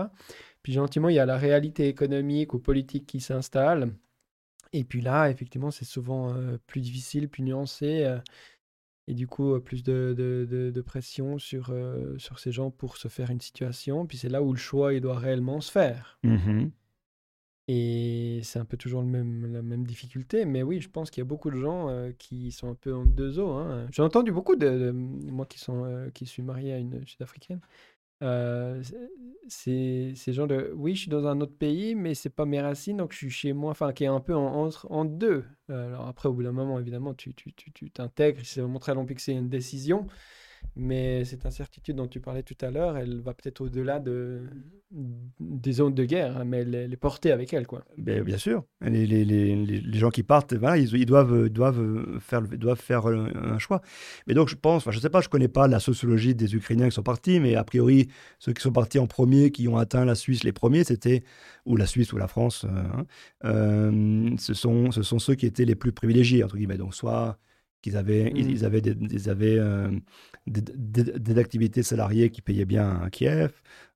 Puis, 0.62 0.72
gentiment, 0.72 1.08
il 1.08 1.16
y 1.16 1.18
a 1.18 1.26
la 1.26 1.36
réalité 1.36 1.88
économique 1.88 2.54
ou 2.54 2.58
politique 2.58 3.06
qui 3.06 3.20
s'installe. 3.20 3.90
Et 4.74 4.84
puis 4.84 5.00
là, 5.00 5.30
effectivement, 5.30 5.70
c'est 5.70 5.84
souvent 5.84 6.34
plus 6.66 6.80
difficile, 6.80 7.28
plus 7.28 7.42
nuancé. 7.42 8.18
et 9.06 9.14
du 9.14 9.26
coup, 9.26 9.58
plus 9.60 9.82
de, 9.84 10.14
de, 10.18 10.70
de, 10.70 10.80
pression 10.82 11.38
sur, 11.38 11.72
sur 12.18 12.40
ces 12.40 12.50
gens 12.50 12.70
pour 12.70 12.96
se 12.96 13.08
faire 13.08 13.30
une 13.30 13.40
situation. 13.40 14.04
Puis 14.04 14.18
c'est 14.18 14.28
là 14.28 14.42
où 14.42 14.52
le 14.52 14.58
choix, 14.58 14.92
il 14.92 15.00
doit 15.00 15.18
réellement 15.18 15.60
se 15.60 15.70
faire. 15.70 16.18
Mmh 16.24 16.66
et 17.66 18.40
c'est 18.42 18.58
un 18.58 18.66
peu 18.66 18.76
toujours 18.76 19.00
le 19.00 19.08
même, 19.08 19.50
la 19.50 19.62
même 19.62 19.86
difficulté. 19.86 20.44
Mais 20.44 20.62
oui, 20.62 20.80
je 20.80 20.90
pense 20.90 21.10
qu'il 21.10 21.22
y 21.22 21.26
a 21.26 21.28
beaucoup 21.28 21.50
de 21.50 21.56
gens 21.56 21.88
qui 22.18 22.52
sont 22.52 22.68
un 22.68 22.74
peu 22.74 22.94
en 22.94 23.06
deux 23.06 23.38
eaux. 23.38 23.52
Hein. 23.52 23.86
J'ai 23.90 24.02
entendu 24.02 24.32
beaucoup 24.32 24.56
de, 24.56 24.90
moi 24.90 25.46
qui, 25.46 25.58
sont, 25.58 26.10
qui 26.12 26.26
suis 26.26 26.42
marié 26.42 26.74
à 26.74 26.78
une 26.78 27.06
sud-africaine, 27.06 27.60
euh, 28.24 28.82
c'est 29.48 30.12
ces 30.16 30.32
gens 30.32 30.46
de 30.46 30.72
oui, 30.74 30.94
je 30.94 31.02
suis 31.02 31.10
dans 31.10 31.26
un 31.26 31.40
autre 31.40 31.56
pays, 31.56 31.94
mais 31.94 32.14
c'est 32.14 32.30
pas 32.30 32.46
mes 32.46 32.60
racines, 32.60 32.96
donc 32.96 33.12
je 33.12 33.18
suis 33.18 33.30
chez 33.30 33.52
moi, 33.52 33.70
enfin, 33.70 33.92
qui 33.92 34.04
est 34.04 34.08
un 34.08 34.20
peu 34.20 34.34
en, 34.34 34.46
entre, 34.46 34.90
en 34.90 35.04
deux. 35.04 35.44
alors 35.68 36.06
après, 36.08 36.28
au 36.28 36.32
bout 36.32 36.42
d'un 36.42 36.52
moment, 36.52 36.78
évidemment, 36.80 37.14
tu 37.14 37.34
t'intègres, 37.34 38.38
tu, 38.38 38.42
tu, 38.42 38.42
tu 38.42 38.44
c'est 38.44 38.60
vraiment 38.60 38.78
très 38.78 38.94
long 38.94 39.06
que 39.06 39.20
c'est 39.20 39.32
une 39.32 39.48
décision. 39.48 40.06
Mais 40.76 41.24
cette 41.24 41.46
incertitude 41.46 41.96
dont 41.96 42.08
tu 42.08 42.20
parlais 42.20 42.42
tout 42.42 42.56
à 42.60 42.70
l'heure, 42.70 42.96
elle 42.96 43.20
va 43.20 43.32
peut-être 43.32 43.60
au-delà 43.60 44.00
de, 44.00 44.42
des 45.38 45.72
zones 45.72 45.94
de 45.94 46.04
guerre, 46.04 46.36
hein, 46.36 46.44
mais 46.44 46.58
elle, 46.58 46.74
est 46.74 46.96
portée 46.96 47.30
avec 47.30 47.52
elle. 47.52 47.66
Quoi. 47.66 47.84
Ben, 47.96 48.22
bien 48.24 48.38
sûr. 48.38 48.64
Les, 48.80 49.06
les, 49.06 49.24
les, 49.24 49.54
les, 49.54 49.98
gens 49.98 50.10
qui 50.10 50.22
partent, 50.22 50.54
voilà, 50.54 50.76
ils, 50.76 50.92
ils, 50.96 51.06
doivent, 51.06 51.48
doivent, 51.48 52.18
faire, 52.20 52.42
doivent 52.42 52.80
faire 52.80 53.06
un 53.06 53.58
choix. 53.58 53.82
Mais 54.26 54.34
donc, 54.34 54.48
je 54.48 54.56
pense, 54.56 54.84
je 54.90 54.96
ne 54.96 55.00
sais 55.00 55.10
pas, 55.10 55.20
je 55.20 55.28
ne 55.28 55.30
connais 55.30 55.48
pas 55.48 55.68
la 55.68 55.78
sociologie 55.78 56.34
des 56.34 56.54
Ukrainiens 56.54 56.88
qui 56.88 56.94
sont 56.94 57.02
partis, 57.02 57.38
mais 57.38 57.54
a 57.54 57.64
priori, 57.64 58.08
ceux 58.38 58.52
qui 58.52 58.62
sont 58.62 58.72
partis 58.72 58.98
en 58.98 59.06
premier, 59.06 59.50
qui 59.50 59.68
ont 59.68 59.76
atteint 59.76 60.04
la 60.04 60.14
Suisse 60.14 60.44
les 60.44 60.52
premiers, 60.52 60.84
c'était, 60.84 61.22
ou 61.66 61.76
la 61.76 61.86
Suisse 61.86 62.12
ou 62.12 62.16
la 62.16 62.28
France, 62.28 62.64
euh, 62.64 62.68
hein, 62.68 63.06
euh, 63.44 64.30
ce, 64.38 64.54
sont, 64.54 64.90
ce 64.90 65.02
sont 65.02 65.18
ceux 65.18 65.34
qui 65.34 65.46
étaient 65.46 65.64
les 65.64 65.76
plus 65.76 65.92
privilégiés, 65.92 66.42
entre 66.42 66.56
guillemets. 66.56 66.78
Donc, 66.78 66.94
soit 66.94 67.38
qu'ils 67.84 67.98
avaient, 67.98 68.32
ils, 68.34 68.64
avaient, 68.64 68.80
des, 68.80 69.28
avaient 69.28 69.58
euh, 69.58 69.90
des, 70.46 71.38
activités 71.38 71.82
salariées 71.82 72.30
qui 72.30 72.40
payaient 72.40 72.64
bien 72.64 72.98
à 73.02 73.10
Kiev, 73.10 73.52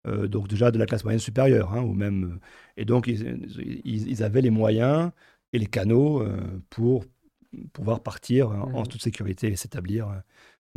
euh, 0.07 0.29
donc 0.29 0.47
déjà 0.47 0.71
de 0.71 0.79
la 0.79 0.85
classe 0.85 1.05
moyenne 1.05 1.21
supérieure, 1.21 1.73
hein, 1.73 1.81
ou 1.81 1.95
même, 1.95 2.25
euh, 2.25 2.41
et 2.77 2.85
donc 2.85 3.07
ils, 3.07 3.81
ils, 3.87 4.23
avaient 4.23 4.43
les 4.43 4.51
moyens 4.51 5.11
et 5.55 5.59
les 5.59 5.67
canaux 5.67 6.23
pour 6.69 7.07
pouvoir 7.73 8.03
partir 8.03 8.51
en, 8.51 8.83
mmh. 8.83 8.89
toute 8.89 9.01
sécurité 9.01 9.49
et 9.49 9.57
s'établir 9.57 10.23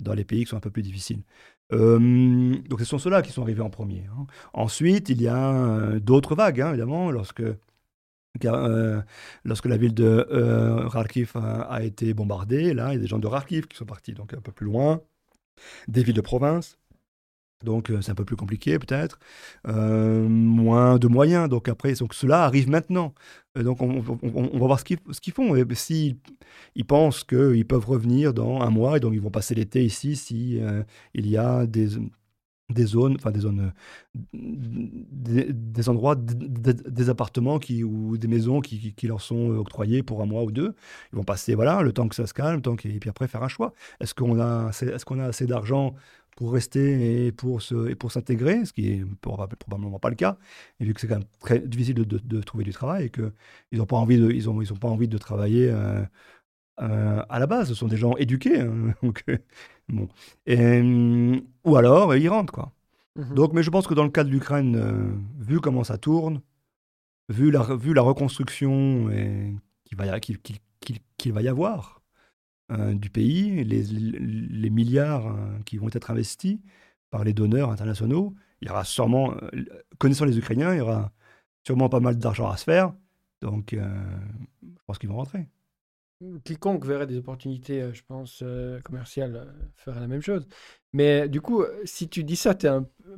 dans 0.02 0.14
les 0.14 0.24
pays 0.24 0.46
qui 0.46 0.50
sont 0.50 0.56
un 0.56 0.62
peu 0.62 0.72
plus 0.72 0.82
difficiles. 0.82 1.24
donc 1.70 2.80
ce 2.80 2.86
sont 2.86 2.98
ceux-là 2.98 3.22
qui 3.24 3.34
sont 3.34 3.42
arrivés 3.42 3.62
en 3.62 3.70
premier. 3.70 4.06
Hein. 4.18 4.26
Ensuite, 4.54 5.10
il 5.10 5.22
y 5.22 5.28
a 5.28 6.00
d'autres 6.00 6.36
vagues, 6.36 6.62
hein, 6.62 6.70
évidemment, 6.70 7.12
lorsque 7.12 7.44
euh, 8.46 9.02
lorsque 9.44 9.66
la 9.66 9.78
ville 9.78 9.94
de 9.94 10.28
euh, 10.32 10.90
Kharkiv 10.90 11.34
a, 11.36 11.84
été 11.84 12.14
bombardée, 12.14 12.74
là, 12.74 12.92
il 12.92 12.96
y 12.96 12.98
a 12.98 13.02
des 13.02 13.08
gens 13.08 13.20
de 13.20 13.28
Kharkiv 13.28 13.68
qui 13.68 13.78
sont 13.78 13.86
partis 13.86 14.14
donc 14.14 14.34
un 14.34 14.42
peu 14.42 14.52
plus 14.52 14.66
loin, 14.66 15.02
des 15.88 16.04
villes 16.04 16.16
de 16.16 16.22
province. 16.22 16.78
Donc 17.64 17.92
euh, 17.92 18.02
c'est 18.02 18.12
un 18.12 18.16
peu 18.16 18.26
plus 18.26 18.36
compliqué 18.36 18.80
peut-être, 18.80 19.20
moins 19.66 20.98
de 20.98 21.08
moyens. 21.08 21.48
Donc 21.50 21.68
après, 21.70 21.94
donc 21.94 22.14
cela 22.14 22.44
arrive 22.44 22.70
maintenant. 22.70 23.14
donc 23.56 23.82
on, 23.82 24.02
va 24.02 24.66
voir 24.66 24.80
ce 24.80 24.86
qu'ils 24.86 25.34
font. 25.34 25.54
S'ils 25.76 26.18
ils 26.76 26.86
pensent 26.86 27.24
qu'ils 27.24 27.68
peuvent 27.68 27.86
revenir 27.86 28.34
dans 28.34 28.62
un 28.62 28.70
mois 28.72 28.98
et 28.98 29.00
donc 29.00 29.14
ils 29.14 29.22
vont 29.22 29.30
passer 29.30 29.54
l'été 29.54 29.86
ici 29.86 30.16
si 30.16 30.60
il 31.14 31.28
y 31.28 31.38
a 31.38 31.68
des 31.68 32.00
des 32.72 32.86
zones, 32.86 33.16
enfin 33.18 33.32
des 33.32 33.42
zones, 33.42 33.72
des, 34.34 35.90
endroits, 35.90 36.16
des, 36.16 37.10
appartements 37.10 37.60
qui, 37.60 37.84
ou 37.84 38.18
des 38.18 38.28
maisons 38.28 38.62
qui, 38.62 38.94
leur 39.04 39.22
sont 39.22 39.50
octroyés 39.50 40.04
pour 40.04 40.22
un 40.22 40.26
mois 40.26 40.44
ou 40.44 40.52
deux. 40.52 40.74
Ils 41.14 41.16
vont 41.16 41.24
passer, 41.24 41.56
voilà, 41.56 41.82
le 41.82 41.92
temps 41.92 42.08
que 42.08 42.16
ça 42.16 42.28
se 42.28 42.34
calme, 42.34 42.58
le 42.58 42.62
temps 42.62 42.76
et 42.84 43.00
puis 43.00 43.10
après 43.10 43.28
faire 43.28 43.44
un 43.44 43.48
choix. 43.48 43.74
Est-ce 44.00 44.14
qu'on 44.14 44.40
a, 44.40 44.70
est-ce 44.70 45.06
qu'on 45.06 45.20
a 45.20 45.26
assez 45.26 45.46
d'argent 45.46 45.96
pour 46.36 46.54
rester 46.54 47.26
et 47.28 47.32
pour 47.32 47.62
se, 47.62 47.90
et 47.90 47.96
pour 47.96 48.12
s'intégrer, 48.12 48.66
ce 48.66 48.74
qui 48.74 48.90
est 48.90 49.06
probablement 49.22 50.00
pas 50.00 50.10
le 50.10 50.16
cas, 50.16 50.38
et 50.80 50.86
vu 50.86 50.94
que 50.94 51.02
c'est 51.02 51.08
quand 51.08 51.20
même 51.20 51.28
très 51.40 51.60
difficile 51.60 51.96
de, 51.96 52.04
de, 52.04 52.42
trouver 52.42 52.64
du 52.64 52.72
travail 52.72 53.06
et 53.06 53.10
que 53.10 53.34
ils 53.72 53.80
n'ont 53.80 53.86
pas 53.86 53.98
envie 53.98 54.18
de, 54.18 54.32
ils 54.32 54.50
ont, 54.50 54.62
ils 54.62 54.72
ont 54.74 54.78
pas 54.78 54.88
envie 54.88 55.08
de 55.08 55.18
travailler. 55.18 55.70
Euh, 55.70 56.04
euh, 56.82 57.24
à 57.30 57.40
la 57.40 57.48
base, 57.48 57.70
ce 57.70 57.76
sont 57.76 57.88
des 57.88 57.98
gens 57.98 58.16
éduqués. 58.18 58.62
Hein, 58.62 58.94
donc, 59.04 59.24
euh, 59.30 59.38
bon. 59.90 60.08
Et, 60.46 60.82
ou 61.64 61.76
alors, 61.76 62.16
ils 62.16 62.30
rentrent, 62.30 62.54
quoi. 62.54 62.74
Mhm. 63.16 63.36
Donc, 63.36 63.54
mais 63.54 63.64
je 63.64 63.70
pense 63.70 63.88
que 63.88 63.94
dans 63.94 64.04
le 64.04 64.10
cas 64.10 64.24
de 64.24 64.30
l'Ukraine, 64.30 64.76
euh, 64.76 65.12
vu 65.40 65.60
comment 65.60 65.84
ça 65.84 65.98
tourne, 65.98 66.42
vu 67.30 67.52
la, 67.52 67.62
vu 67.76 67.94
la 67.94 68.02
reconstruction 68.02 69.10
qu'il 69.86 69.98
va, 69.98 70.06
y 71.42 71.48
avoir 71.48 72.02
du 72.94 73.10
pays, 73.10 73.64
les, 73.66 73.84
les 73.84 74.70
milliards 74.70 75.36
qui 75.66 75.78
vont 75.78 75.90
être 75.90 76.10
investis 76.10 76.60
par 77.10 77.24
les 77.24 77.34
donneurs 77.34 77.70
internationaux, 77.70 78.34
il 78.62 78.70
y 78.70 78.72
aura 78.72 78.86
sûrement, 78.86 79.34
connaissant 79.98 80.26
les 80.26 80.38
Ukrainiens, 80.38 80.74
il 80.74 80.78
y 80.78 80.82
aura 80.82 81.12
sûrement 81.66 81.90
pas 81.90 82.00
mal 82.00 82.18
d'argent 82.18 82.50
à 82.50 82.58
se 82.58 82.64
faire. 82.64 82.94
Donc, 83.42 83.74
je 83.74 84.82
pense 84.86 84.98
qu'ils 84.98 85.10
vont 85.10 85.18
rentrer. 85.18 85.48
Quiconque 86.44 86.86
verrait 86.86 87.08
des 87.08 87.18
opportunités, 87.18 87.82
euh, 87.82 87.94
je 87.94 88.04
pense, 88.04 88.42
euh, 88.44 88.80
commerciales, 88.82 89.36
euh, 89.36 89.46
ferait 89.76 90.00
la 90.00 90.08
même 90.08 90.22
chose. 90.22 90.48
Mais 90.94 91.28
du 91.30 91.42
coup, 91.42 91.64
si 91.86 92.10
tu 92.10 92.24
dis 92.24 92.36
ça, 92.36 92.52
es 92.52 92.68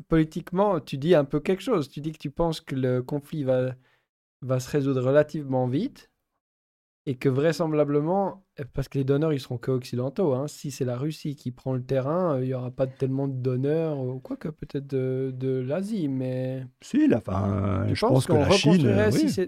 politiquement, 0.08 0.80
tu 0.80 0.98
dis 0.98 1.16
un 1.16 1.26
peu 1.26 1.40
quelque 1.40 1.62
chose. 1.64 1.90
Tu 1.90 2.02
dis 2.02 2.12
que 2.12 2.18
tu 2.18 2.32
penses 2.32 2.62
que 2.62 2.76
le 2.76 3.02
conflit 3.04 3.44
va 3.44 4.60
se 4.60 4.70
résoudre 4.70 5.02
relativement 5.02 5.68
vite. 5.68 6.13
Et 7.06 7.16
que 7.16 7.28
vraisemblablement, 7.28 8.46
eh, 8.58 8.64
parce 8.64 8.88
que 8.88 8.98
les 8.98 9.04
donneurs, 9.04 9.34
ils 9.34 9.40
seront 9.40 9.58
que 9.58 9.72
occidentaux, 9.72 10.34
hein, 10.34 10.48
si 10.48 10.72
c'est 10.72 10.86
la 10.86 10.98
Russie 10.98 11.36
qui 11.36 11.52
prend 11.52 11.74
le 11.74 11.84
terrain, 11.84 12.36
euh, 12.36 12.44
il 12.44 12.48
n'y 12.48 12.54
aura 12.54 12.72
pas 12.72 12.88
tellement 12.88 13.28
de 13.28 13.34
donneurs, 13.34 14.00
ou 14.00 14.20
quoi 14.20 14.38
que 14.38 14.48
peut-être 14.48 14.88
de, 14.88 15.34
de 15.36 15.60
l'Asie, 15.60 16.08
mais... 16.08 16.66
Si, 16.82 17.08
la 17.08 17.20
fin, 17.20 17.94
je 17.94 18.06
pense 18.06 18.26
que 18.26 18.34
la 18.34 18.50
Chine... 18.52 18.88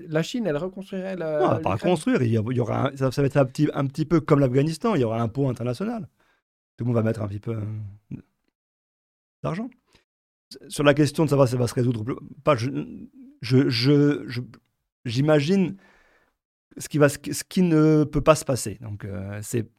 la 0.10 0.24
Chine, 0.24 0.48
elle 0.48 0.58
reconstruirait 0.58 1.16
la... 1.16 1.40
Non, 1.40 1.62
pas 1.62 1.76
reconstruire, 1.76 2.22
il 2.24 2.34
y 2.34 2.60
aura, 2.60 2.92
ça, 2.96 3.10
va 3.10 3.26
être 3.26 3.38
un 3.38 3.46
petit, 3.46 3.70
un 3.74 3.86
petit 3.86 4.06
peu 4.06 4.20
comme 4.20 4.40
l'Afghanistan, 4.42 4.96
il 4.96 5.02
y 5.02 5.06
aura 5.06 5.22
un 5.22 5.30
pot 5.30 5.48
international. 5.48 6.10
Tout 6.76 6.84
le 6.84 6.88
monde 6.88 6.96
va 6.96 7.04
mettre 7.04 7.22
un 7.22 7.28
petit 7.30 7.40
peu 7.40 7.56
euh, 7.56 8.18
d'argent. 9.44 9.70
Sur 10.68 10.84
la 10.84 10.94
question 10.94 11.24
de 11.24 11.30
savoir 11.30 11.48
si 11.48 11.54
ça 11.54 11.58
va 11.58 11.68
se 11.68 11.74
résoudre, 11.74 12.04
pas, 12.44 12.58
je, 12.58 12.70
je, 13.42 13.70
je, 13.70 14.42
j'imagine 15.06 15.78
ce 16.78 16.90
qui, 16.90 16.98
va, 16.98 17.10
ce 17.10 17.44
qui 17.44 17.62
ne 17.62 18.04
peut 18.04 18.22
pas 18.22 18.36
se 18.36 18.46
passer. 18.46 18.78
Donc, 18.82 19.06
euh, 19.06 19.40
c'est 19.42 19.70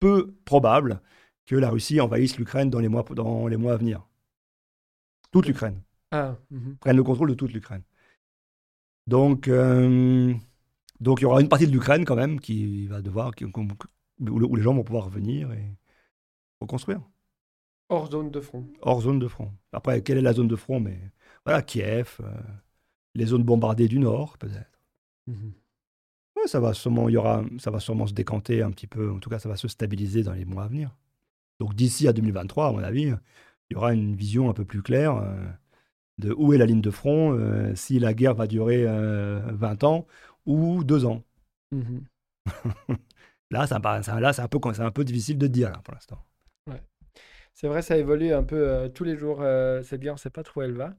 peu 0.00 0.34
probable 0.44 1.00
que 1.46 1.56
la 1.56 1.70
Russie 1.70 2.00
envahisse 2.00 2.38
l'Ukraine 2.38 2.70
dans 2.70 2.80
les 2.80 2.88
mois, 2.88 3.04
dans 3.10 3.46
les 3.46 3.56
mois 3.56 3.74
à 3.74 3.76
venir. 3.76 4.06
Toute 5.30 5.46
l'Ukraine. 5.46 5.82
Ah, 6.10 6.36
mhm. 6.50 6.76
Prenne 6.76 6.96
le 6.96 7.02
contrôle 7.02 7.30
de 7.30 7.34
toute 7.34 7.52
l'Ukraine. 7.52 7.82
Donc, 9.06 9.48
euh, 9.48 10.32
donc, 11.00 11.20
il 11.20 11.22
y 11.22 11.26
aura 11.26 11.40
une 11.40 11.48
partie 11.48 11.66
de 11.66 11.72
l'Ukraine 11.72 12.04
quand 12.04 12.16
même 12.16 12.40
qui 12.40 12.86
va 12.86 13.02
devoir, 13.02 13.32
où, 14.20 14.56
les 14.56 14.62
gens 14.62 14.74
vont 14.74 14.84
pouvoir 14.84 15.06
revenir 15.06 15.52
et 15.52 15.76
reconstruire. 16.60 17.00
Hors 17.90 18.10
zone 18.10 18.30
de 18.30 18.40
front. 18.40 18.66
Hors 18.80 19.02
zone 19.02 19.18
de 19.18 19.28
front. 19.28 19.52
Après, 19.72 20.02
quelle 20.02 20.18
est 20.18 20.22
la 20.22 20.32
zone 20.32 20.48
de 20.48 20.56
front? 20.56 20.80
Mais 20.80 20.98
voilà, 21.44 21.62
Kiev, 21.62 22.18
euh, 22.20 22.32
les 23.14 23.26
zones 23.26 23.42
bombardées 23.42 23.88
du 23.88 23.98
nord, 23.98 24.38
peut-être. 24.38 24.80
Ça 26.46 26.60
va 26.60 26.74
sûrement, 26.74 27.08
il 27.08 27.12
y 27.12 27.16
aura, 27.16 27.42
ça 27.58 27.70
va 27.70 27.80
sûrement 27.80 28.06
se 28.06 28.12
décanter 28.12 28.62
un 28.62 28.70
petit 28.70 28.86
peu. 28.86 29.10
En 29.10 29.18
tout 29.18 29.30
cas, 29.30 29.38
ça 29.38 29.48
va 29.48 29.56
se 29.56 29.68
stabiliser 29.68 30.22
dans 30.22 30.32
les 30.32 30.44
mois 30.44 30.64
à 30.64 30.68
venir. 30.68 30.90
Donc 31.60 31.74
d'ici 31.74 32.08
à 32.08 32.12
2023, 32.12 32.68
à 32.68 32.72
mon 32.72 32.82
avis, 32.82 33.12
il 33.70 33.74
y 33.74 33.76
aura 33.76 33.94
une 33.94 34.14
vision 34.14 34.50
un 34.50 34.52
peu 34.52 34.64
plus 34.64 34.82
claire 34.82 35.16
euh, 35.16 35.46
de 36.18 36.34
où 36.36 36.52
est 36.52 36.58
la 36.58 36.66
ligne 36.66 36.80
de 36.80 36.90
front, 36.90 37.32
euh, 37.32 37.74
si 37.74 37.98
la 37.98 38.14
guerre 38.14 38.34
va 38.34 38.46
durer 38.46 38.84
20 38.84 38.90
euh, 38.90 39.86
ans 39.86 40.06
ou 40.46 40.84
2 40.84 41.04
ans. 41.06 41.22
Mmh 41.72 41.98
là, 43.50 43.66
c'est 43.66 43.74
un, 43.74 43.80
peu, 44.48 44.58
un 44.78 44.90
peu 44.90 45.04
difficile 45.04 45.38
de 45.38 45.46
dire 45.46 45.72
pour 45.82 45.94
l'instant. 45.94 46.18
C'est 47.54 47.68
vrai, 47.68 47.82
ça 47.82 47.96
évolue 47.96 48.32
un 48.32 48.42
peu 48.42 48.68
euh, 48.68 48.88
tous 48.88 49.04
les 49.04 49.16
jours. 49.16 49.38
Euh, 49.40 49.80
cette 49.84 50.00
guerre, 50.00 50.14
on 50.14 50.16
ne 50.16 50.20
sait 50.20 50.28
pas 50.28 50.42
trop 50.42 50.60
où 50.60 50.64
elle 50.64 50.72
va. 50.72 50.96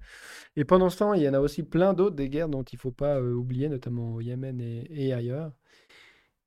Et 0.55 0.63
pendant 0.63 0.89
ce 0.89 0.97
temps, 0.97 1.13
il 1.13 1.21
y 1.21 1.27
en 1.27 1.33
a 1.33 1.39
aussi 1.39 1.63
plein 1.63 1.93
d'autres 1.93 2.15
des 2.15 2.29
guerres 2.29 2.47
dont 2.47 2.63
il 2.63 2.77
ne 2.77 2.79
faut 2.79 2.91
pas 2.91 3.19
euh, 3.19 3.33
oublier, 3.33 3.67
notamment 3.67 4.13
au 4.13 4.21
Yémen 4.21 4.61
et, 4.61 5.11
ailleurs. 5.11 5.51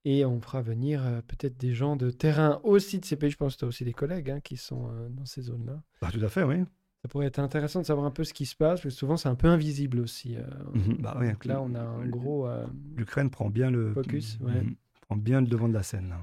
Et 0.07 0.25
on 0.25 0.41
fera 0.41 0.63
venir 0.63 1.03
peut-être 1.27 1.59
des 1.59 1.75
gens 1.75 1.95
de 1.95 2.09
terrain 2.09 2.61
aussi 2.63 2.99
de 2.99 3.05
ces 3.05 3.17
pays. 3.17 3.31
Je 3.31 3.37
pense 3.37 3.55
que 3.55 3.59
tu 3.59 3.65
as 3.67 3.69
aussi 3.69 3.85
des 3.85 3.93
collègues 3.93 4.31
hein, 4.31 4.41
qui 4.41 4.57
sont 4.57 4.91
dans 5.11 5.27
ces 5.27 5.43
zones-là. 5.43 5.83
Bah, 6.01 6.09
tout 6.11 6.25
à 6.25 6.29
fait, 6.29 6.45
oui. 6.45 6.65
Ça 7.03 7.09
pourrait 7.09 7.27
être 7.27 7.39
intéressant 7.39 7.81
de 7.81 7.87
savoir 7.87 8.07
un 8.07 8.11
peu 8.11 8.25
ce 8.25 8.33
qui 8.33 8.47
se 8.47 8.57
passe, 8.57 8.81
parce 8.81 8.95
que 8.95 8.99
souvent 8.99 9.19
c'est 9.19 9.29
un 9.29 9.35
peu 9.35 9.49
invisible 9.49 10.01
aussi. 10.01 10.37
Mmh 10.73 10.95
bah, 11.01 11.17
oui, 11.21 11.29
donc 11.29 11.45
là, 11.45 11.61
on 11.61 11.75
a 11.75 11.83
un 11.83 12.07
gros. 12.07 12.49
L'Ukraine 12.97 13.29
prend 13.29 13.51
bien 13.51 13.71
le. 13.71 13.93
Focus, 13.93 14.39
ouais. 14.41 14.63
Mmh, 14.63 14.77
prend 15.03 15.17
bien 15.17 15.41
le 15.43 15.47
devant 15.47 15.69
de 15.69 15.75
la 15.75 15.83
scène. 15.83 16.15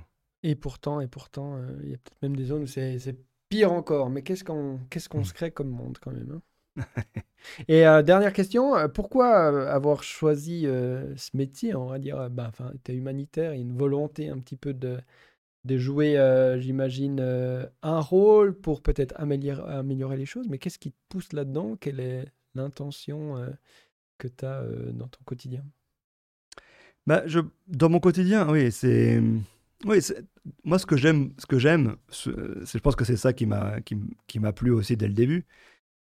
Et 0.41 0.55
pourtant, 0.55 0.99
et 0.99 1.07
pourtant, 1.07 1.59
il 1.83 1.91
y 1.91 1.93
a 1.93 1.97
peut-être 1.97 2.21
même 2.23 2.35
des 2.35 2.45
zones 2.45 2.63
où 2.63 2.67
c'est 2.67 2.97
Pire 3.49 3.71
encore, 3.71 4.09
mais 4.09 4.23
qu'est-ce 4.23 4.43
qu'on 4.43 4.79
qu'est-ce 4.89 5.09
qu'on 5.09 5.21
hmm. 5.21 5.25
se 5.25 5.33
crée 5.33 5.51
comme 5.51 5.69
monde 5.69 5.97
quand 6.01 6.11
même 6.11 6.31
hein 6.31 6.41
Et 7.67 7.85
euh, 7.85 8.01
dernière 8.01 8.33
question, 8.33 8.75
euh, 8.75 8.87
pourquoi 8.87 9.51
euh, 9.51 9.67
avoir 9.67 10.03
choisi 10.03 10.63
ce 10.63 11.37
métier 11.37 11.75
On 11.75 11.87
va 11.87 11.99
dire, 11.99 12.29
bah, 12.29 12.51
tu 12.83 12.91
es 12.91 12.95
humanitaire, 12.95 13.53
il 13.53 13.57
y 13.57 13.59
a 13.59 13.61
une 13.61 13.77
volonté 13.77 14.29
un 14.29 14.39
petit 14.39 14.57
peu 14.57 14.73
de, 14.73 14.97
de 15.63 15.77
jouer, 15.77 16.17
j'imagine, 16.59 17.19
un 17.81 17.99
rôle 17.99 18.53
pour 18.53 18.81
peut-être 18.81 19.13
améliorer, 19.17 19.73
améliorer 19.73 20.17
les 20.17 20.25
choses, 20.25 20.47
mais 20.49 20.57
qu'est-ce 20.57 20.79
qui 20.79 20.91
te 20.91 20.97
pousse 21.09 21.33
là-dedans? 21.33 21.77
Quelle 21.79 21.99
est 21.99 22.25
l'intention 22.55 23.45
que 24.17 24.27
tu 24.27 24.45
as 24.45 24.63
dans 24.93 25.07
ton 25.07 25.23
quotidien? 25.25 25.63
Bah, 27.07 27.23
je, 27.27 27.39
Dans 27.67 27.89
mon 27.89 27.99
quotidien, 27.99 28.49
oui, 28.49 28.71
c'est 28.71 29.21
oui, 29.85 29.99
moi 30.63 30.79
ce 30.79 30.85
que 30.85 30.97
j'aime, 30.97 31.31
ce 31.37 31.45
que 31.45 31.59
j'aime, 31.59 31.95
je 32.11 32.77
pense 32.79 32.95
que 32.95 33.05
c'est 33.05 33.17
ça 33.17 33.33
qui 33.33 33.45
m'a 33.45 34.53
plu 34.53 34.71
aussi 34.71 34.97
dès 34.97 35.07
le 35.07 35.13
début, 35.13 35.45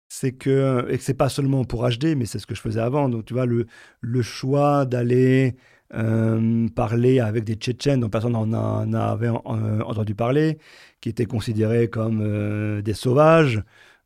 c'est 0.10 0.34
que 0.34 0.88
et 0.90 0.98
que 0.98 1.04
c'est 1.04 1.14
pas 1.16 1.30
seulement 1.30 1.66
pour 1.66 1.88
HD, 1.90 2.16
mais 2.18 2.26
c'est 2.26 2.40
ce 2.40 2.48
que 2.48 2.56
je 2.56 2.62
faisais 2.62 2.82
avant. 2.82 3.10
Donc 3.10 3.26
tu 3.26 3.34
vois 3.34 3.46
le 3.46 4.22
choix 4.22 4.86
d'aller 4.86 5.56
euh, 5.94 6.70
parler 6.70 7.20
avec 7.20 7.44
des 7.44 7.56
Tchétchènes 7.56 8.00
dont 8.00 8.10
personne 8.10 8.32
n'en 8.32 8.94
avait 8.94 9.30
entendu 9.30 10.16
parler, 10.16 10.58
qui 11.02 11.10
étaient 11.10 11.26
considérés 11.26 11.90
comme 11.90 12.22
euh, 12.22 12.82
des 12.82 12.94
sauvages, 12.94 13.62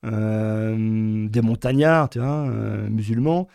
euh, 0.05 1.27
des 1.29 1.41
montagnards, 1.41 2.09
tu 2.09 2.19
vois, 2.19 2.47
musulmans. 2.89 3.47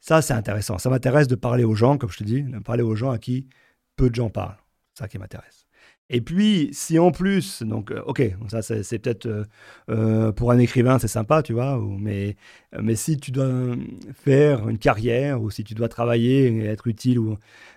Ça, 0.00 0.22
c'est 0.22 0.34
intéressant. 0.34 0.78
Ça 0.78 0.90
m'intéresse 0.90 1.28
de 1.28 1.36
parler 1.36 1.64
aux 1.64 1.74
gens, 1.74 1.98
comme 1.98 2.10
je 2.10 2.18
te 2.18 2.24
dis, 2.24 2.42
de 2.42 2.58
parler 2.60 2.82
aux 2.82 2.96
gens 2.96 3.10
à 3.10 3.18
qui 3.18 3.48
peu 3.96 4.10
de 4.10 4.14
gens 4.14 4.30
parlent. 4.30 4.58
C'est 4.94 5.04
ça 5.04 5.08
qui 5.08 5.18
m'intéresse. 5.18 5.65
Et 6.08 6.20
puis, 6.20 6.68
si 6.72 7.00
en 7.00 7.10
plus, 7.10 7.64
donc, 7.64 7.90
euh, 7.90 8.00
ok, 8.06 8.22
ça 8.48 8.62
c'est 8.62 8.98
peut-être 9.00 9.26
euh, 9.26 9.44
euh, 9.90 10.30
pour 10.30 10.52
un 10.52 10.58
écrivain, 10.58 11.00
c'est 11.00 11.08
sympa, 11.08 11.42
tu 11.42 11.52
vois, 11.52 11.82
mais, 11.98 12.36
mais 12.80 12.94
si 12.94 13.16
tu 13.16 13.32
dois 13.32 13.50
faire 14.14 14.68
une 14.68 14.78
carrière 14.78 15.42
ou 15.42 15.50
si 15.50 15.64
tu 15.64 15.74
dois 15.74 15.88
travailler 15.88 16.46
et 16.46 16.64
être 16.66 16.86
utile, 16.86 17.18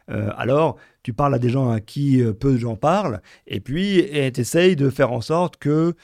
alors 0.08 0.78
tu 1.04 1.14
parles 1.14 1.34
à 1.36 1.40
des 1.40 1.50
gens 1.50 1.70
à 1.70 1.80
qui 1.80 2.24
peu 2.40 2.54
de 2.54 2.58
gens 2.58 2.76
parlent, 2.76 3.22
et 3.48 3.60
puis 3.60 4.06
tu 4.34 4.42
essayes 4.42 4.76
de 4.76 4.90
faire 4.90 5.12
en 5.12 5.22
sorte 5.22 5.58
que 5.58 5.96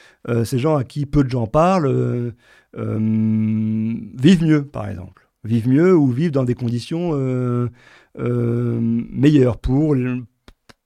ces 0.44 0.58
gens 0.58 0.76
à 0.76 0.84
qui 0.84 1.06
peu 1.06 1.24
de 1.24 1.30
gens 1.30 1.46
parlent 1.46 2.32
vivent 2.74 4.44
mieux, 4.44 4.64
par 4.64 4.88
exemple. 4.88 5.28
Vivent 5.44 5.68
mieux 5.68 5.96
ou 5.96 6.08
vivent 6.10 6.32
dans 6.32 6.44
des 6.44 6.54
conditions 6.54 7.12
meilleures 8.16 9.58
pour 9.58 9.94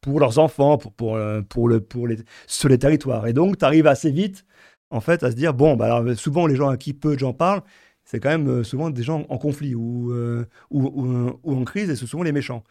pour 0.00 0.20
leurs 0.20 0.38
enfants, 0.38 0.78
pour, 0.78 0.92
pour, 0.92 1.16
euh, 1.16 1.42
pour, 1.42 1.68
le, 1.68 1.80
pour 1.80 2.06
les, 2.06 2.18
sur 2.46 2.68
les 2.68 2.78
territoires. 2.78 3.26
Et 3.26 3.32
donc, 3.32 3.58
tu 3.58 3.64
arrives 3.64 3.86
assez 3.86 4.10
vite, 4.10 4.44
en 4.90 5.00
fait, 5.00 5.22
à 5.22 5.30
se 5.30 5.36
dire, 5.36 5.54
bon, 5.54 5.76
bah 5.76 5.86
alors, 5.86 6.16
souvent, 6.16 6.46
les 6.46 6.56
gens 6.56 6.68
à 6.68 6.76
qui 6.76 6.92
peu 6.92 7.14
de 7.14 7.18
gens 7.18 7.32
parlent, 7.32 7.62
c'est 8.04 8.18
quand 8.18 8.30
même 8.30 8.48
euh, 8.48 8.64
souvent 8.64 8.90
des 8.90 9.02
gens 9.02 9.24
en 9.28 9.38
conflit 9.38 9.74
ou, 9.74 10.12
euh, 10.12 10.46
ou, 10.70 11.38
ou, 11.42 11.54
en 11.54 11.64
crise, 11.64 11.90
et 11.90 11.96
c'est 11.96 12.06
souvent 12.06 12.22
les 12.22 12.32
méchants. 12.32 12.64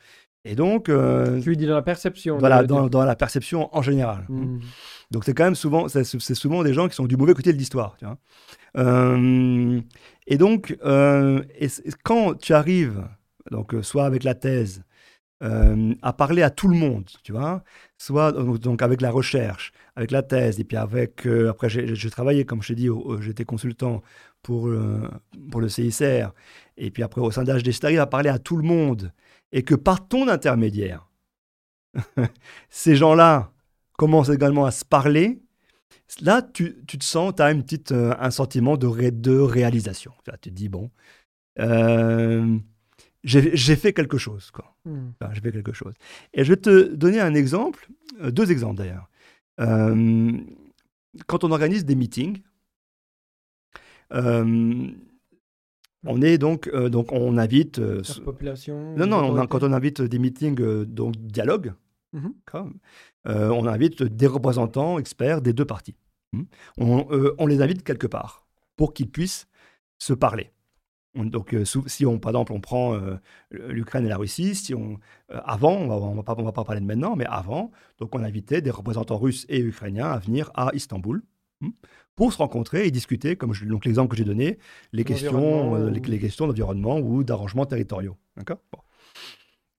Et 0.46 0.56
donc... 0.56 0.86
tu 0.86 1.50
lui 1.50 1.58
dis 1.58 1.66
dans 1.66 1.76
la 1.76 1.82
perception. 1.82 2.38
Voilà, 2.38 2.64
dans, 2.64 2.88
dans, 2.88 3.04
la 3.04 3.16
perception 3.16 3.70
en 3.76 3.82
général. 3.82 4.26
Mmh. 4.30 4.60
Donc, 5.12 5.26
c'est 5.26 5.34
quand 5.34 5.44
même 5.44 5.56
souvent, 5.56 5.88
c'est 5.90 6.04
souvent 6.06 6.64
des 6.64 6.74
gens 6.74 6.88
qui 6.88 6.96
sont 6.96 7.08
du 7.08 7.18
mauvais 7.18 7.34
côté 7.34 7.52
de 7.52 7.58
l'histoire. 7.58 7.98
Tu 7.98 8.06
vois 8.06 8.18
et 10.28 10.38
donc, 10.38 10.78
et 10.82 11.68
quand 12.04 12.36
tu 12.36 12.54
arrives, 12.54 13.04
donc, 13.52 13.76
soit 13.82 14.06
avec 14.06 14.24
la 14.24 14.36
thèse, 14.36 14.84
euh, 15.42 15.96
à 16.02 16.12
parler 16.12 16.42
à 16.42 16.50
tout 16.50 16.68
le 16.68 16.76
monde, 16.76 17.10
tu 17.24 17.32
vois, 17.32 17.64
soit 17.98 18.34
donc 18.34 18.82
avec 18.82 19.00
la 19.00 19.10
recherche, 19.10 19.72
avec 19.96 20.12
la 20.12 20.22
thèse, 20.22 20.60
et 20.60 20.66
puis 20.66 20.76
avec, 20.76 21.26
euh, 21.26 21.50
après 21.50 21.70
j'ai 21.70 22.10
travaillé, 22.10 22.44
comme 22.44 22.62
je 22.62 22.70
t'ai 22.70 22.76
dit, 22.76 22.90
j'étais 23.22 23.46
consultant 23.46 24.02
pour, 24.44 24.68
euh, 24.68 25.10
pour 25.50 25.62
le 25.62 25.70
CICR, 25.70 26.34
et 26.76 26.92
puis 26.92 27.04
après 27.04 27.22
au 27.22 27.32
sein 27.32 27.46
d'HD, 27.46 27.72
arrives 27.84 28.02
à 28.02 28.06
parler 28.06 28.30
à 28.30 28.38
tout 28.38 28.58
le 28.58 28.64
monde, 28.64 29.14
et 29.54 29.64
que 29.64 29.76
par 29.76 30.06
ton 30.10 30.28
intermédiaire, 30.28 31.10
ces 32.70 32.98
gens-là 32.98 33.54
commencent 33.98 34.30
également 34.30 34.66
à 34.66 34.72
se 34.72 34.84
parler, 34.84 35.42
là, 36.20 36.42
tu, 36.42 36.84
tu 36.86 36.98
te 36.98 37.06
sens, 37.06 37.34
tu 37.34 37.42
as 37.42 37.52
une 37.52 37.64
petite, 37.64 37.94
un 37.94 38.32
sentiment 38.32 38.76
de, 38.76 39.10
de 39.10 39.40
réalisation. 39.40 40.12
Tu 40.26 40.50
te 40.50 40.50
dis, 40.50 40.68
bon, 40.70 40.92
j'ai 43.24 43.76
fait 43.76 43.94
quelque 43.94 44.18
chose. 44.18 44.52
Quoi. 44.52 44.76
Hmm. 44.86 45.10
j'ai 45.32 45.42
fait 45.42 45.52
quelque 45.52 45.74
chose. 45.74 45.94
Et 46.34 46.44
je 46.44 46.50
vais 46.50 46.58
te 46.58 46.94
donner 46.94 47.20
un 47.20 47.34
exemple, 47.34 47.90
euh, 48.22 48.32
deux 48.32 48.52
exemples 48.52 48.78
d'ailleurs. 48.78 49.10
Euh, 49.60 50.38
quand 51.28 51.44
on 51.44 51.52
organise 51.52 51.86
des 51.86 51.96
meetings, 51.96 52.42
euh, 54.14 54.88
on 56.06 56.22
est 56.22 56.38
donc, 56.38 56.74
donc 56.74 57.12
on 57.12 57.38
invite. 57.38 57.78
La 57.78 58.24
population. 58.24 58.96
Non, 58.96 59.06
non, 59.06 59.48
quand 59.48 59.64
on 59.64 59.74
invite 59.74 60.02
des 60.02 60.20
meetings, 60.20 60.86
donc 60.86 61.18
dialogue, 61.18 61.74
mm-hmm. 62.16 62.72
on 63.26 63.68
invite 63.68 64.04
des 64.04 64.28
représentants 64.28 64.98
experts 64.98 65.42
des 65.42 65.52
deux 65.52 65.66
parties. 65.66 65.96
Hmm. 66.32 66.44
On, 66.78 67.34
on 67.38 67.48
les 67.48 67.62
invite 67.62 67.84
quelque 67.84 68.08
part 68.08 68.46
pour 68.78 68.94
qu'ils 68.94 69.10
puissent 69.10 69.48
se 69.98 70.14
parler 70.14 70.52
donc, 71.16 71.54
euh, 71.54 71.66
si 71.66 72.06
on, 72.06 72.20
par 72.20 72.32
exemple, 72.32 72.54
on 72.54 72.62
prend 72.62 72.94
euh, 72.94 73.18
l'Ukraine 73.52 74.06
et 74.06 74.10
la 74.10 74.18
Russie, 74.18 74.56
si 74.56 74.76
on, 74.76 75.00
euh, 75.32 75.40
avant, 75.44 75.76
on 75.76 75.88
va, 75.88 76.22
va 76.22 76.24
pas, 76.24 76.42
va 76.42 76.52
pas 76.52 76.64
parler 76.64 76.82
de 76.82 76.86
maintenant, 76.86 77.16
mais 77.16 77.26
avant, 77.26 77.72
donc 77.98 78.14
on 78.14 78.24
invitait 78.24 78.62
des 78.62 78.70
représentants 78.70 79.18
russes 79.18 79.46
et 79.50 79.60
ukrainiens 79.60 80.08
à 80.08 80.20
venir 80.20 80.52
à 80.54 80.70
Istanbul 80.74 81.24
hmm, 81.62 81.70
pour 82.16 82.32
se 82.32 82.38
rencontrer 82.38 82.86
et 82.86 82.92
discuter, 82.92 83.36
comme 83.36 83.54
je, 83.54 83.66
donc 83.66 83.86
l'exemple 83.86 84.12
que 84.12 84.18
j'ai 84.18 84.24
donné, 84.24 84.60
les 84.94 85.04
questions, 85.04 85.76
les, 85.86 86.20
questions 86.20 86.48
d'environnement 86.48 87.00
ou 87.00 87.24
d'arrangements 87.24 87.66
territoriaux. 87.66 88.16
D'accord? 88.38 88.60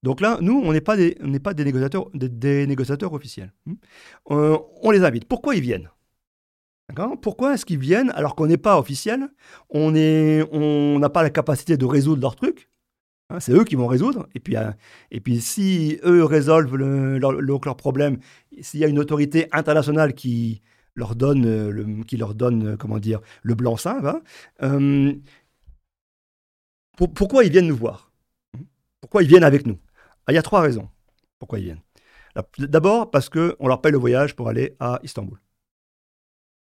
Donc 0.02 0.20
là, 0.20 0.39
nous, 0.40 0.61
on 0.65 0.73
n'est 0.73 0.81
pas 0.81 0.97
des, 0.97 1.16
on 1.23 1.32
pas 1.39 1.55
des 1.55 1.65
négociateurs, 1.65 2.11
des, 2.15 2.66
négociateurs 2.66 3.12
officiels. 3.12 3.52
Hmm. 3.66 3.74
On 4.27 4.90
les 4.90 5.05
invite. 5.05 5.27
Pourquoi 5.27 5.55
ils 5.55 5.61
viennent? 5.61 5.90
Pourquoi 7.21 7.55
est-ce 7.55 7.65
qu'ils 7.65 7.79
viennent 7.79 8.11
alors 8.15 8.35
qu'on 8.35 8.47
n'est 8.47 8.57
pas 8.57 8.79
officiel? 8.79 9.29
On 9.71 9.91
n'a 9.91 11.09
pas 11.11 11.23
la 11.23 11.31
capacité 11.31 11.77
de 11.77 11.85
résoudre 11.85 12.23
leurs 12.23 12.37
trucs 12.37 12.71
Hein, 13.31 13.39
c'est 13.39 13.53
eux 13.53 13.65
qui 13.65 13.77
vont 13.77 13.87
résoudre. 13.87 14.29
Et 14.35 14.41
puis, 14.41 14.57
euh, 14.57 14.71
et 15.11 15.21
puis 15.21 15.41
si 15.41 15.99
eux 16.05 16.25
résolvent 16.25 16.77
leur, 16.77 17.33
leur, 17.33 17.77
problème, 17.77 18.19
s'il 18.61 18.81
y 18.81 18.85
a 18.85 18.89
une 18.89 18.99
autorité 18.99 19.49
internationale 19.53 20.15
qui 20.15 20.62
leur 20.97 21.15
donne, 21.15 21.47
euh, 21.47 21.71
le, 21.71 22.03
qui 22.05 22.17
leur 22.17 22.35
donne 22.35 22.77
comment 22.77 22.99
dire, 22.99 23.21
le 23.43 23.55
blanc-seing, 23.55 24.05
hein, 24.05 24.21
euh, 24.62 25.15
pourquoi 27.15 27.45
ils 27.45 27.53
viennent 27.53 27.69
nous 27.69 27.77
voir? 27.77 28.12
Pourquoi 29.01 29.23
ils 29.23 29.29
viennent 29.29 29.45
avec 29.45 29.65
nous? 29.65 29.79
Ah, 30.27 30.33
Il 30.33 30.35
y 30.35 30.39
a 30.39 30.43
trois 30.43 30.61
raisons 30.61 30.89
pourquoi 31.39 31.59
ils 31.59 31.65
viennent. 31.65 31.81
D'abord 32.59 33.11
parce 33.11 33.31
qu'on 33.31 33.67
leur 33.67 33.81
paye 33.81 33.93
le 33.93 33.99
voyage 33.99 34.37
pour 34.37 34.51
aller 34.51 34.77
à 34.79 35.01
Istanbul. 35.03 35.39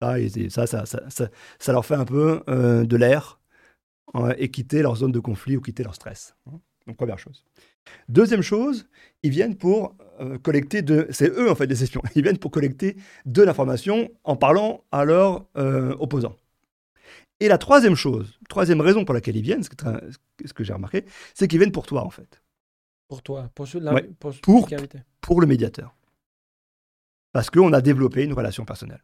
Ça, 0.01 0.67
ça, 0.67 0.87
ça, 0.87 1.29
ça, 1.59 1.73
leur 1.73 1.85
fait 1.87 1.95
un 1.95 2.05
peu 2.05 2.43
de 2.49 2.97
l'air 2.97 3.41
et 4.39 4.51
quitter 4.51 4.83
leur 4.83 4.97
zone 4.97 5.13
de 5.13 5.21
conflit 5.21 5.57
ou 5.57 5.61
quitter 5.61 5.83
leur 5.83 5.95
stress. 5.95 6.35
Donc, 6.87 6.97
première 6.97 7.19
chose. 7.19 7.45
Deuxième 8.09 8.43
chose, 8.43 8.87
ils 9.23 9.31
viennent 9.31 9.57
pour 9.57 9.97
euh, 10.21 10.39
collecter 10.39 10.83
de. 10.83 11.07
C'est 11.11 11.29
eux, 11.31 11.51
en 11.51 11.55
fait, 11.55 11.67
des 11.67 11.83
espions. 11.83 12.03
Ils 12.15 12.23
viennent 12.23 12.39
pour 12.39 12.51
collecter 12.51 12.97
de 13.25 13.43
l'information 13.43 14.11
en 14.25 14.37
parlant 14.37 14.85
à 14.93 15.05
leurs 15.05 15.47
euh, 15.57 15.95
opposants. 15.99 16.37
Et 17.41 17.49
la 17.49 17.59
troisième 17.59 17.97
chose, 17.97 18.39
troisième 18.49 18.81
raison 18.81 19.05
pour 19.05 19.15
laquelle 19.15 19.37
ils 19.37 19.43
viennent, 19.43 19.63
ce 19.63 19.69
que, 19.69 19.77
ce 20.45 20.53
que 20.53 20.65
j'ai 20.65 20.73
remarqué, 20.73 21.05
c'est 21.35 21.49
qu'ils 21.49 21.59
viennent 21.59 21.73
pour 21.73 21.87
toi, 21.87 22.03
en 22.03 22.11
fait. 22.11 22.43
Pour 23.09 23.23
toi, 23.23 23.51
pour, 23.55 23.69
ceux 23.69 23.81
pour, 24.19 24.35
pour, 24.41 24.69
pour, 25.21 25.41
le 25.41 25.47
médiateur. 25.47 25.95
Parce 27.33 27.51
qu'on 27.51 27.73
a 27.73 27.81
développé 27.83 28.25
une 28.25 28.33
relation 28.33 28.65
personnelle. 28.65 29.03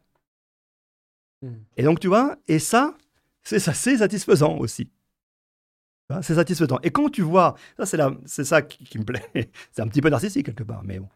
Et 1.76 1.82
donc, 1.82 2.00
tu 2.00 2.08
vois, 2.08 2.36
et 2.48 2.58
ça, 2.58 2.96
c'est 3.42 3.58
satisfaisant 3.58 4.56
aussi. 4.58 4.90
C'est 6.20 6.34
satisfaisant. 6.34 6.78
Et 6.82 6.90
quand 6.90 7.08
tu 7.08 7.22
vois, 7.22 7.54
ça 7.78 7.86
c'est, 8.26 8.44
ça 8.44 8.62
qui, 8.62 8.98
me 8.98 9.04
plaît, 9.04 9.22
c'est 9.72 9.82
un 9.82 9.88
petit 9.88 10.02
peu 10.02 10.10
narcissique 10.10 10.46
quelque 10.46 10.64
part, 10.64 10.82
mais 10.84 10.98
bon. 10.98 11.08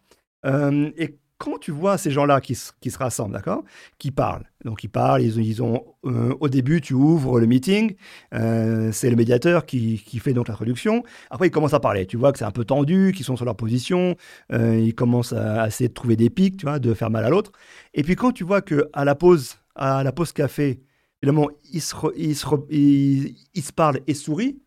Euh, 0.47 0.91
et 0.97 1.19
quand 1.39 1.59
tu 1.59 1.71
vois 1.71 1.99
ces 1.99 2.11
gens-là 2.11 2.41
qui, 2.41 2.57
qui, 2.81 2.91
se 2.91 2.97
rassemblent, 2.97 3.35
d'accord, 3.35 3.63
qui 3.99 4.11
parlent, 4.11 4.47
donc 4.65 4.85
ils 4.85 4.89
parlent, 4.89 5.21
ils, 5.21 5.63
ont, 5.63 5.85
euh, 6.07 6.35
au 6.41 6.49
début 6.49 6.81
tu 6.81 6.95
ouvres 6.95 7.41
le 7.41 7.47
meeting, 7.47 7.95
euh, 8.33 8.91
c'est 8.91 9.11
le 9.11 9.17
médiateur 9.17 9.67
qui, 9.67 10.03
qui, 10.03 10.19
fait 10.19 10.33
donc 10.33 10.49
l'introduction. 10.49 11.03
Après 11.31 11.49
ils 11.49 11.51
commencent 11.51 11.75
à 11.75 11.81
parler, 11.81 12.07
tu 12.07 12.17
vois 12.17 12.33
que 12.33 12.39
c'est 12.39 12.47
un 12.47 12.53
peu 12.53 12.65
tendu, 12.65 13.13
qu'ils 13.15 13.27
sont 13.27 13.37
sur 13.37 13.45
leur 13.45 13.57
position, 13.57 14.17
ils 14.51 14.95
commencent 14.95 15.35
à, 15.35 15.67
essayer 15.67 15.89
de 15.89 15.95
trouver 15.95 16.17
des 16.17 16.31
pics, 16.31 16.57
tu 16.57 16.65
vois, 16.65 16.79
de 16.79 16.95
faire 16.95 17.11
mal 17.11 17.25
à 17.25 17.29
l'autre. 17.29 17.53
Et 17.93 18.03
puis 18.03 18.17
quand 18.17 18.33
tu 18.33 18.45
vois 18.45 18.63
que 18.63 18.89
à 18.95 19.05
la 19.05 19.15
pause, 19.15 19.59
à 19.77 20.03
la 20.03 20.13
pause 20.13 20.33
café, 20.33 20.83
évidemment, 21.23 21.49
ils 21.73 21.81
se, 21.81 21.95
se, 21.95 23.73
parlent 23.73 24.01
et 24.07 24.15
sourient, 24.15 24.61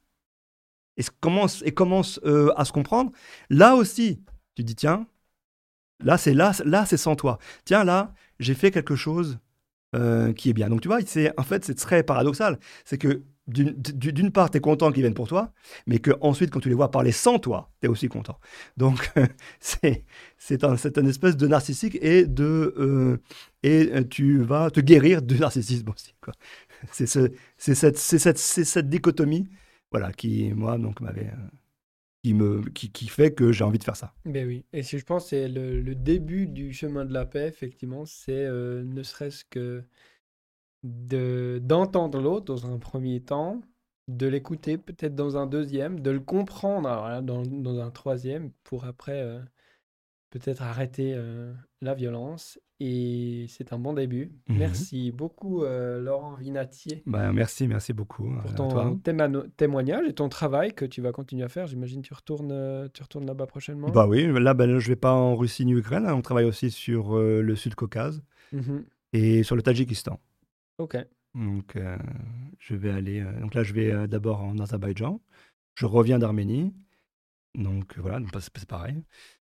et 0.97 1.03
commencent, 1.19 1.61
et 1.65 1.71
commencent 1.71 2.19
euh, 2.25 2.51
à 2.55 2.65
se 2.65 2.71
comprendre. 2.71 3.11
Là 3.49 3.75
aussi, 3.75 4.21
tu 4.55 4.63
dis, 4.63 4.75
tiens, 4.75 5.07
là, 6.03 6.17
c'est 6.17 6.33
là, 6.33 6.53
là 6.65 6.85
c'est 6.85 6.97
sans 6.97 7.15
toi. 7.15 7.39
Tiens, 7.65 7.83
là, 7.83 8.13
j'ai 8.39 8.53
fait 8.53 8.71
quelque 8.71 8.95
chose 8.95 9.39
euh, 9.95 10.33
qui 10.33 10.49
est 10.49 10.53
bien. 10.53 10.69
Donc, 10.69 10.81
tu 10.81 10.87
vois, 10.87 11.01
c'est, 11.05 11.37
en 11.39 11.43
fait, 11.43 11.65
c'est 11.65 11.75
très 11.75 12.03
paradoxal. 12.03 12.59
C'est 12.85 12.97
que 12.97 13.23
d'une 13.49 14.31
part, 14.31 14.51
tu 14.51 14.57
es 14.57 14.61
content 14.61 14.91
qu'ils 14.91 15.01
viennent 15.01 15.13
pour 15.13 15.27
toi, 15.27 15.51
mais 15.87 15.99
que 15.99 16.11
ensuite, 16.21 16.51
quand 16.51 16.59
tu 16.59 16.69
les 16.69 16.75
vois 16.75 16.91
parler 16.91 17.11
sans 17.11 17.39
toi, 17.39 17.71
tu 17.81 17.87
es 17.87 17.89
aussi 17.89 18.07
content. 18.07 18.39
Donc, 18.77 19.11
c'est 19.59 20.63
un, 20.63 20.75
un, 20.75 21.05
espèce 21.05 21.37
de 21.37 21.47
narcissique 21.47 21.97
et, 22.01 22.25
de, 22.25 22.73
euh, 22.77 23.17
et 23.63 23.89
euh, 23.93 24.03
tu 24.03 24.41
vas 24.41 24.69
te 24.69 24.79
guérir 24.79 25.21
du 25.21 25.39
narcissisme 25.39 25.89
aussi. 25.89 26.13
C'est 26.93 27.07
ce, 27.07 27.29
cette, 27.57 27.97
cette, 27.97 28.37
cette, 28.37 28.89
dichotomie 28.89 29.49
voilà, 29.91 30.13
qui, 30.13 30.53
moi, 30.53 30.77
donc, 30.77 31.01
m'avait. 31.01 31.27
Euh, 31.27 31.49
qui, 32.23 32.33
me, 32.33 32.61
qui, 32.69 32.89
qui, 32.89 33.07
fait 33.07 33.33
que 33.33 33.51
j'ai 33.51 33.65
envie 33.65 33.79
de 33.79 33.83
faire 33.83 33.95
ça. 33.95 34.13
Ben 34.25 34.45
oui, 34.45 34.65
et 34.71 34.83
si 34.83 34.97
je 34.97 35.05
pense 35.05 35.29
c'est 35.29 35.47
le, 35.47 35.95
début 35.95 36.47
du 36.47 36.73
chemin 36.73 37.05
de 37.05 37.13
la 37.13 37.25
paix, 37.25 37.47
effectivement, 37.47 38.05
c'est 38.05 38.45
ne 38.49 39.03
serait-ce 39.03 39.45
que 39.45 39.83
d'entendre 40.83 42.21
l'autre 42.21 42.45
dans 42.45 42.71
un 42.71 42.77
premier 42.77 43.21
temps, 43.21 43.61
de 44.09 44.27
l'écouter 44.27 44.77
peut-être 44.77 45.15
dans 45.15 45.37
un 45.37 45.45
deuxième, 45.45 45.99
de 45.99 46.11
le 46.11 46.19
comprendre 46.19 47.21
dans, 47.21 47.43
dans, 47.43 47.79
un 47.79 47.91
troisième, 47.91 48.51
pour 48.63 48.85
après 48.85 49.21
euh, 49.21 49.39
peut-être 50.31 50.63
arrêter 50.63 51.13
euh, 51.15 51.53
la 51.81 51.93
violence. 51.93 52.59
Et 52.81 53.45
c'est 53.49 53.73
un 53.73 53.77
bon 53.77 53.91
début. 53.91 54.31
Mhm. 54.47 54.57
Merci 54.57 55.11
beaucoup, 55.11 55.63
euh, 55.63 55.99
Laurent 55.99 56.35
Vinatier. 56.35 57.03
Bah, 57.05 57.33
merci, 57.33 57.67
merci 57.67 57.91
beaucoup. 57.91 58.33
Pour 58.41 58.55
ton 58.55 58.99
témoignage 59.57 60.07
et 60.07 60.13
ton 60.13 60.29
travail 60.29 60.73
que 60.73 60.85
tu 60.85 61.01
vas 61.01 61.11
continuer 61.11 61.43
à 61.43 61.49
faire. 61.49 61.67
J'imagine 61.67 62.01
que 62.01 62.07
tu 62.07 62.13
retournes, 62.13 62.89
tu 62.93 63.03
retournes 63.03 63.25
là-bas 63.25 63.47
prochainement. 63.47 63.89
Bah 63.89 64.07
oui, 64.07 64.27
là, 64.41 64.53
ben, 64.53 64.79
je 64.79 64.85
ne 64.85 64.93
vais 64.93 64.99
pas 64.99 65.11
en 65.11 65.35
Russie 65.35 65.65
ni 65.65 65.73
Ukraine. 65.73 66.05
Hein. 66.05 66.15
On 66.15 66.21
travaille 66.21 66.45
aussi 66.45 66.71
sur 66.71 67.17
le 67.17 67.55
Sud-Caucase 67.55 68.23
mhm. 68.53 68.85
et 69.11 69.43
sur 69.43 69.57
le 69.57 69.61
Tadjikistan. 69.61 70.19
Ok. 70.79 70.97
Donc, 71.35 71.75
euh, 71.75 71.97
je 72.57 72.75
vais 72.75 72.89
aller. 72.89 73.19
Euh, 73.19 73.39
donc 73.41 73.53
là, 73.53 73.63
je 73.63 73.73
vais 73.73 73.91
euh, 73.91 74.07
d'abord 74.07 74.41
en 74.41 74.57
Azerbaïdjan. 74.57 75.21
Je 75.75 75.85
reviens 75.85 76.17
d'Arménie. 76.17 76.73
Donc 77.55 77.97
voilà, 77.97 78.19
c'est 78.39 78.65
pareil. 78.65 79.03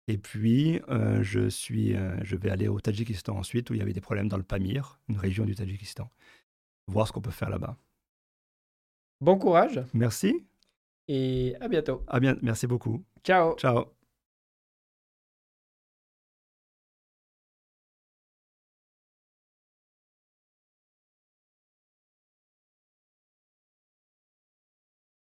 Et 0.08 0.18
puis, 0.18 0.80
je, 1.22 1.48
suis, 1.48 1.94
je 2.22 2.36
vais 2.36 2.50
aller 2.50 2.68
au 2.68 2.78
Tadjikistan 2.78 3.36
ensuite, 3.36 3.70
où 3.70 3.74
il 3.74 3.78
y 3.78 3.82
avait 3.82 3.92
des 3.92 4.00
problèmes 4.00 4.28
dans 4.28 4.36
le 4.36 4.44
Pamir, 4.44 5.00
une 5.08 5.16
région 5.16 5.44
du 5.44 5.56
Tadjikistan. 5.56 6.08
Voir 6.86 7.08
ce 7.08 7.12
qu'on 7.12 7.22
peut 7.22 7.30
faire 7.32 7.50
là-bas. 7.50 7.76
Bon 9.20 9.38
courage. 9.38 9.82
Merci. 9.94 10.46
Et 11.08 11.56
à 11.60 11.68
bientôt. 11.68 12.04
À 12.06 12.20
bien, 12.20 12.36
merci 12.42 12.66
beaucoup. 12.66 13.04
Ciao. 13.24 13.56
Ciao. 13.56 13.95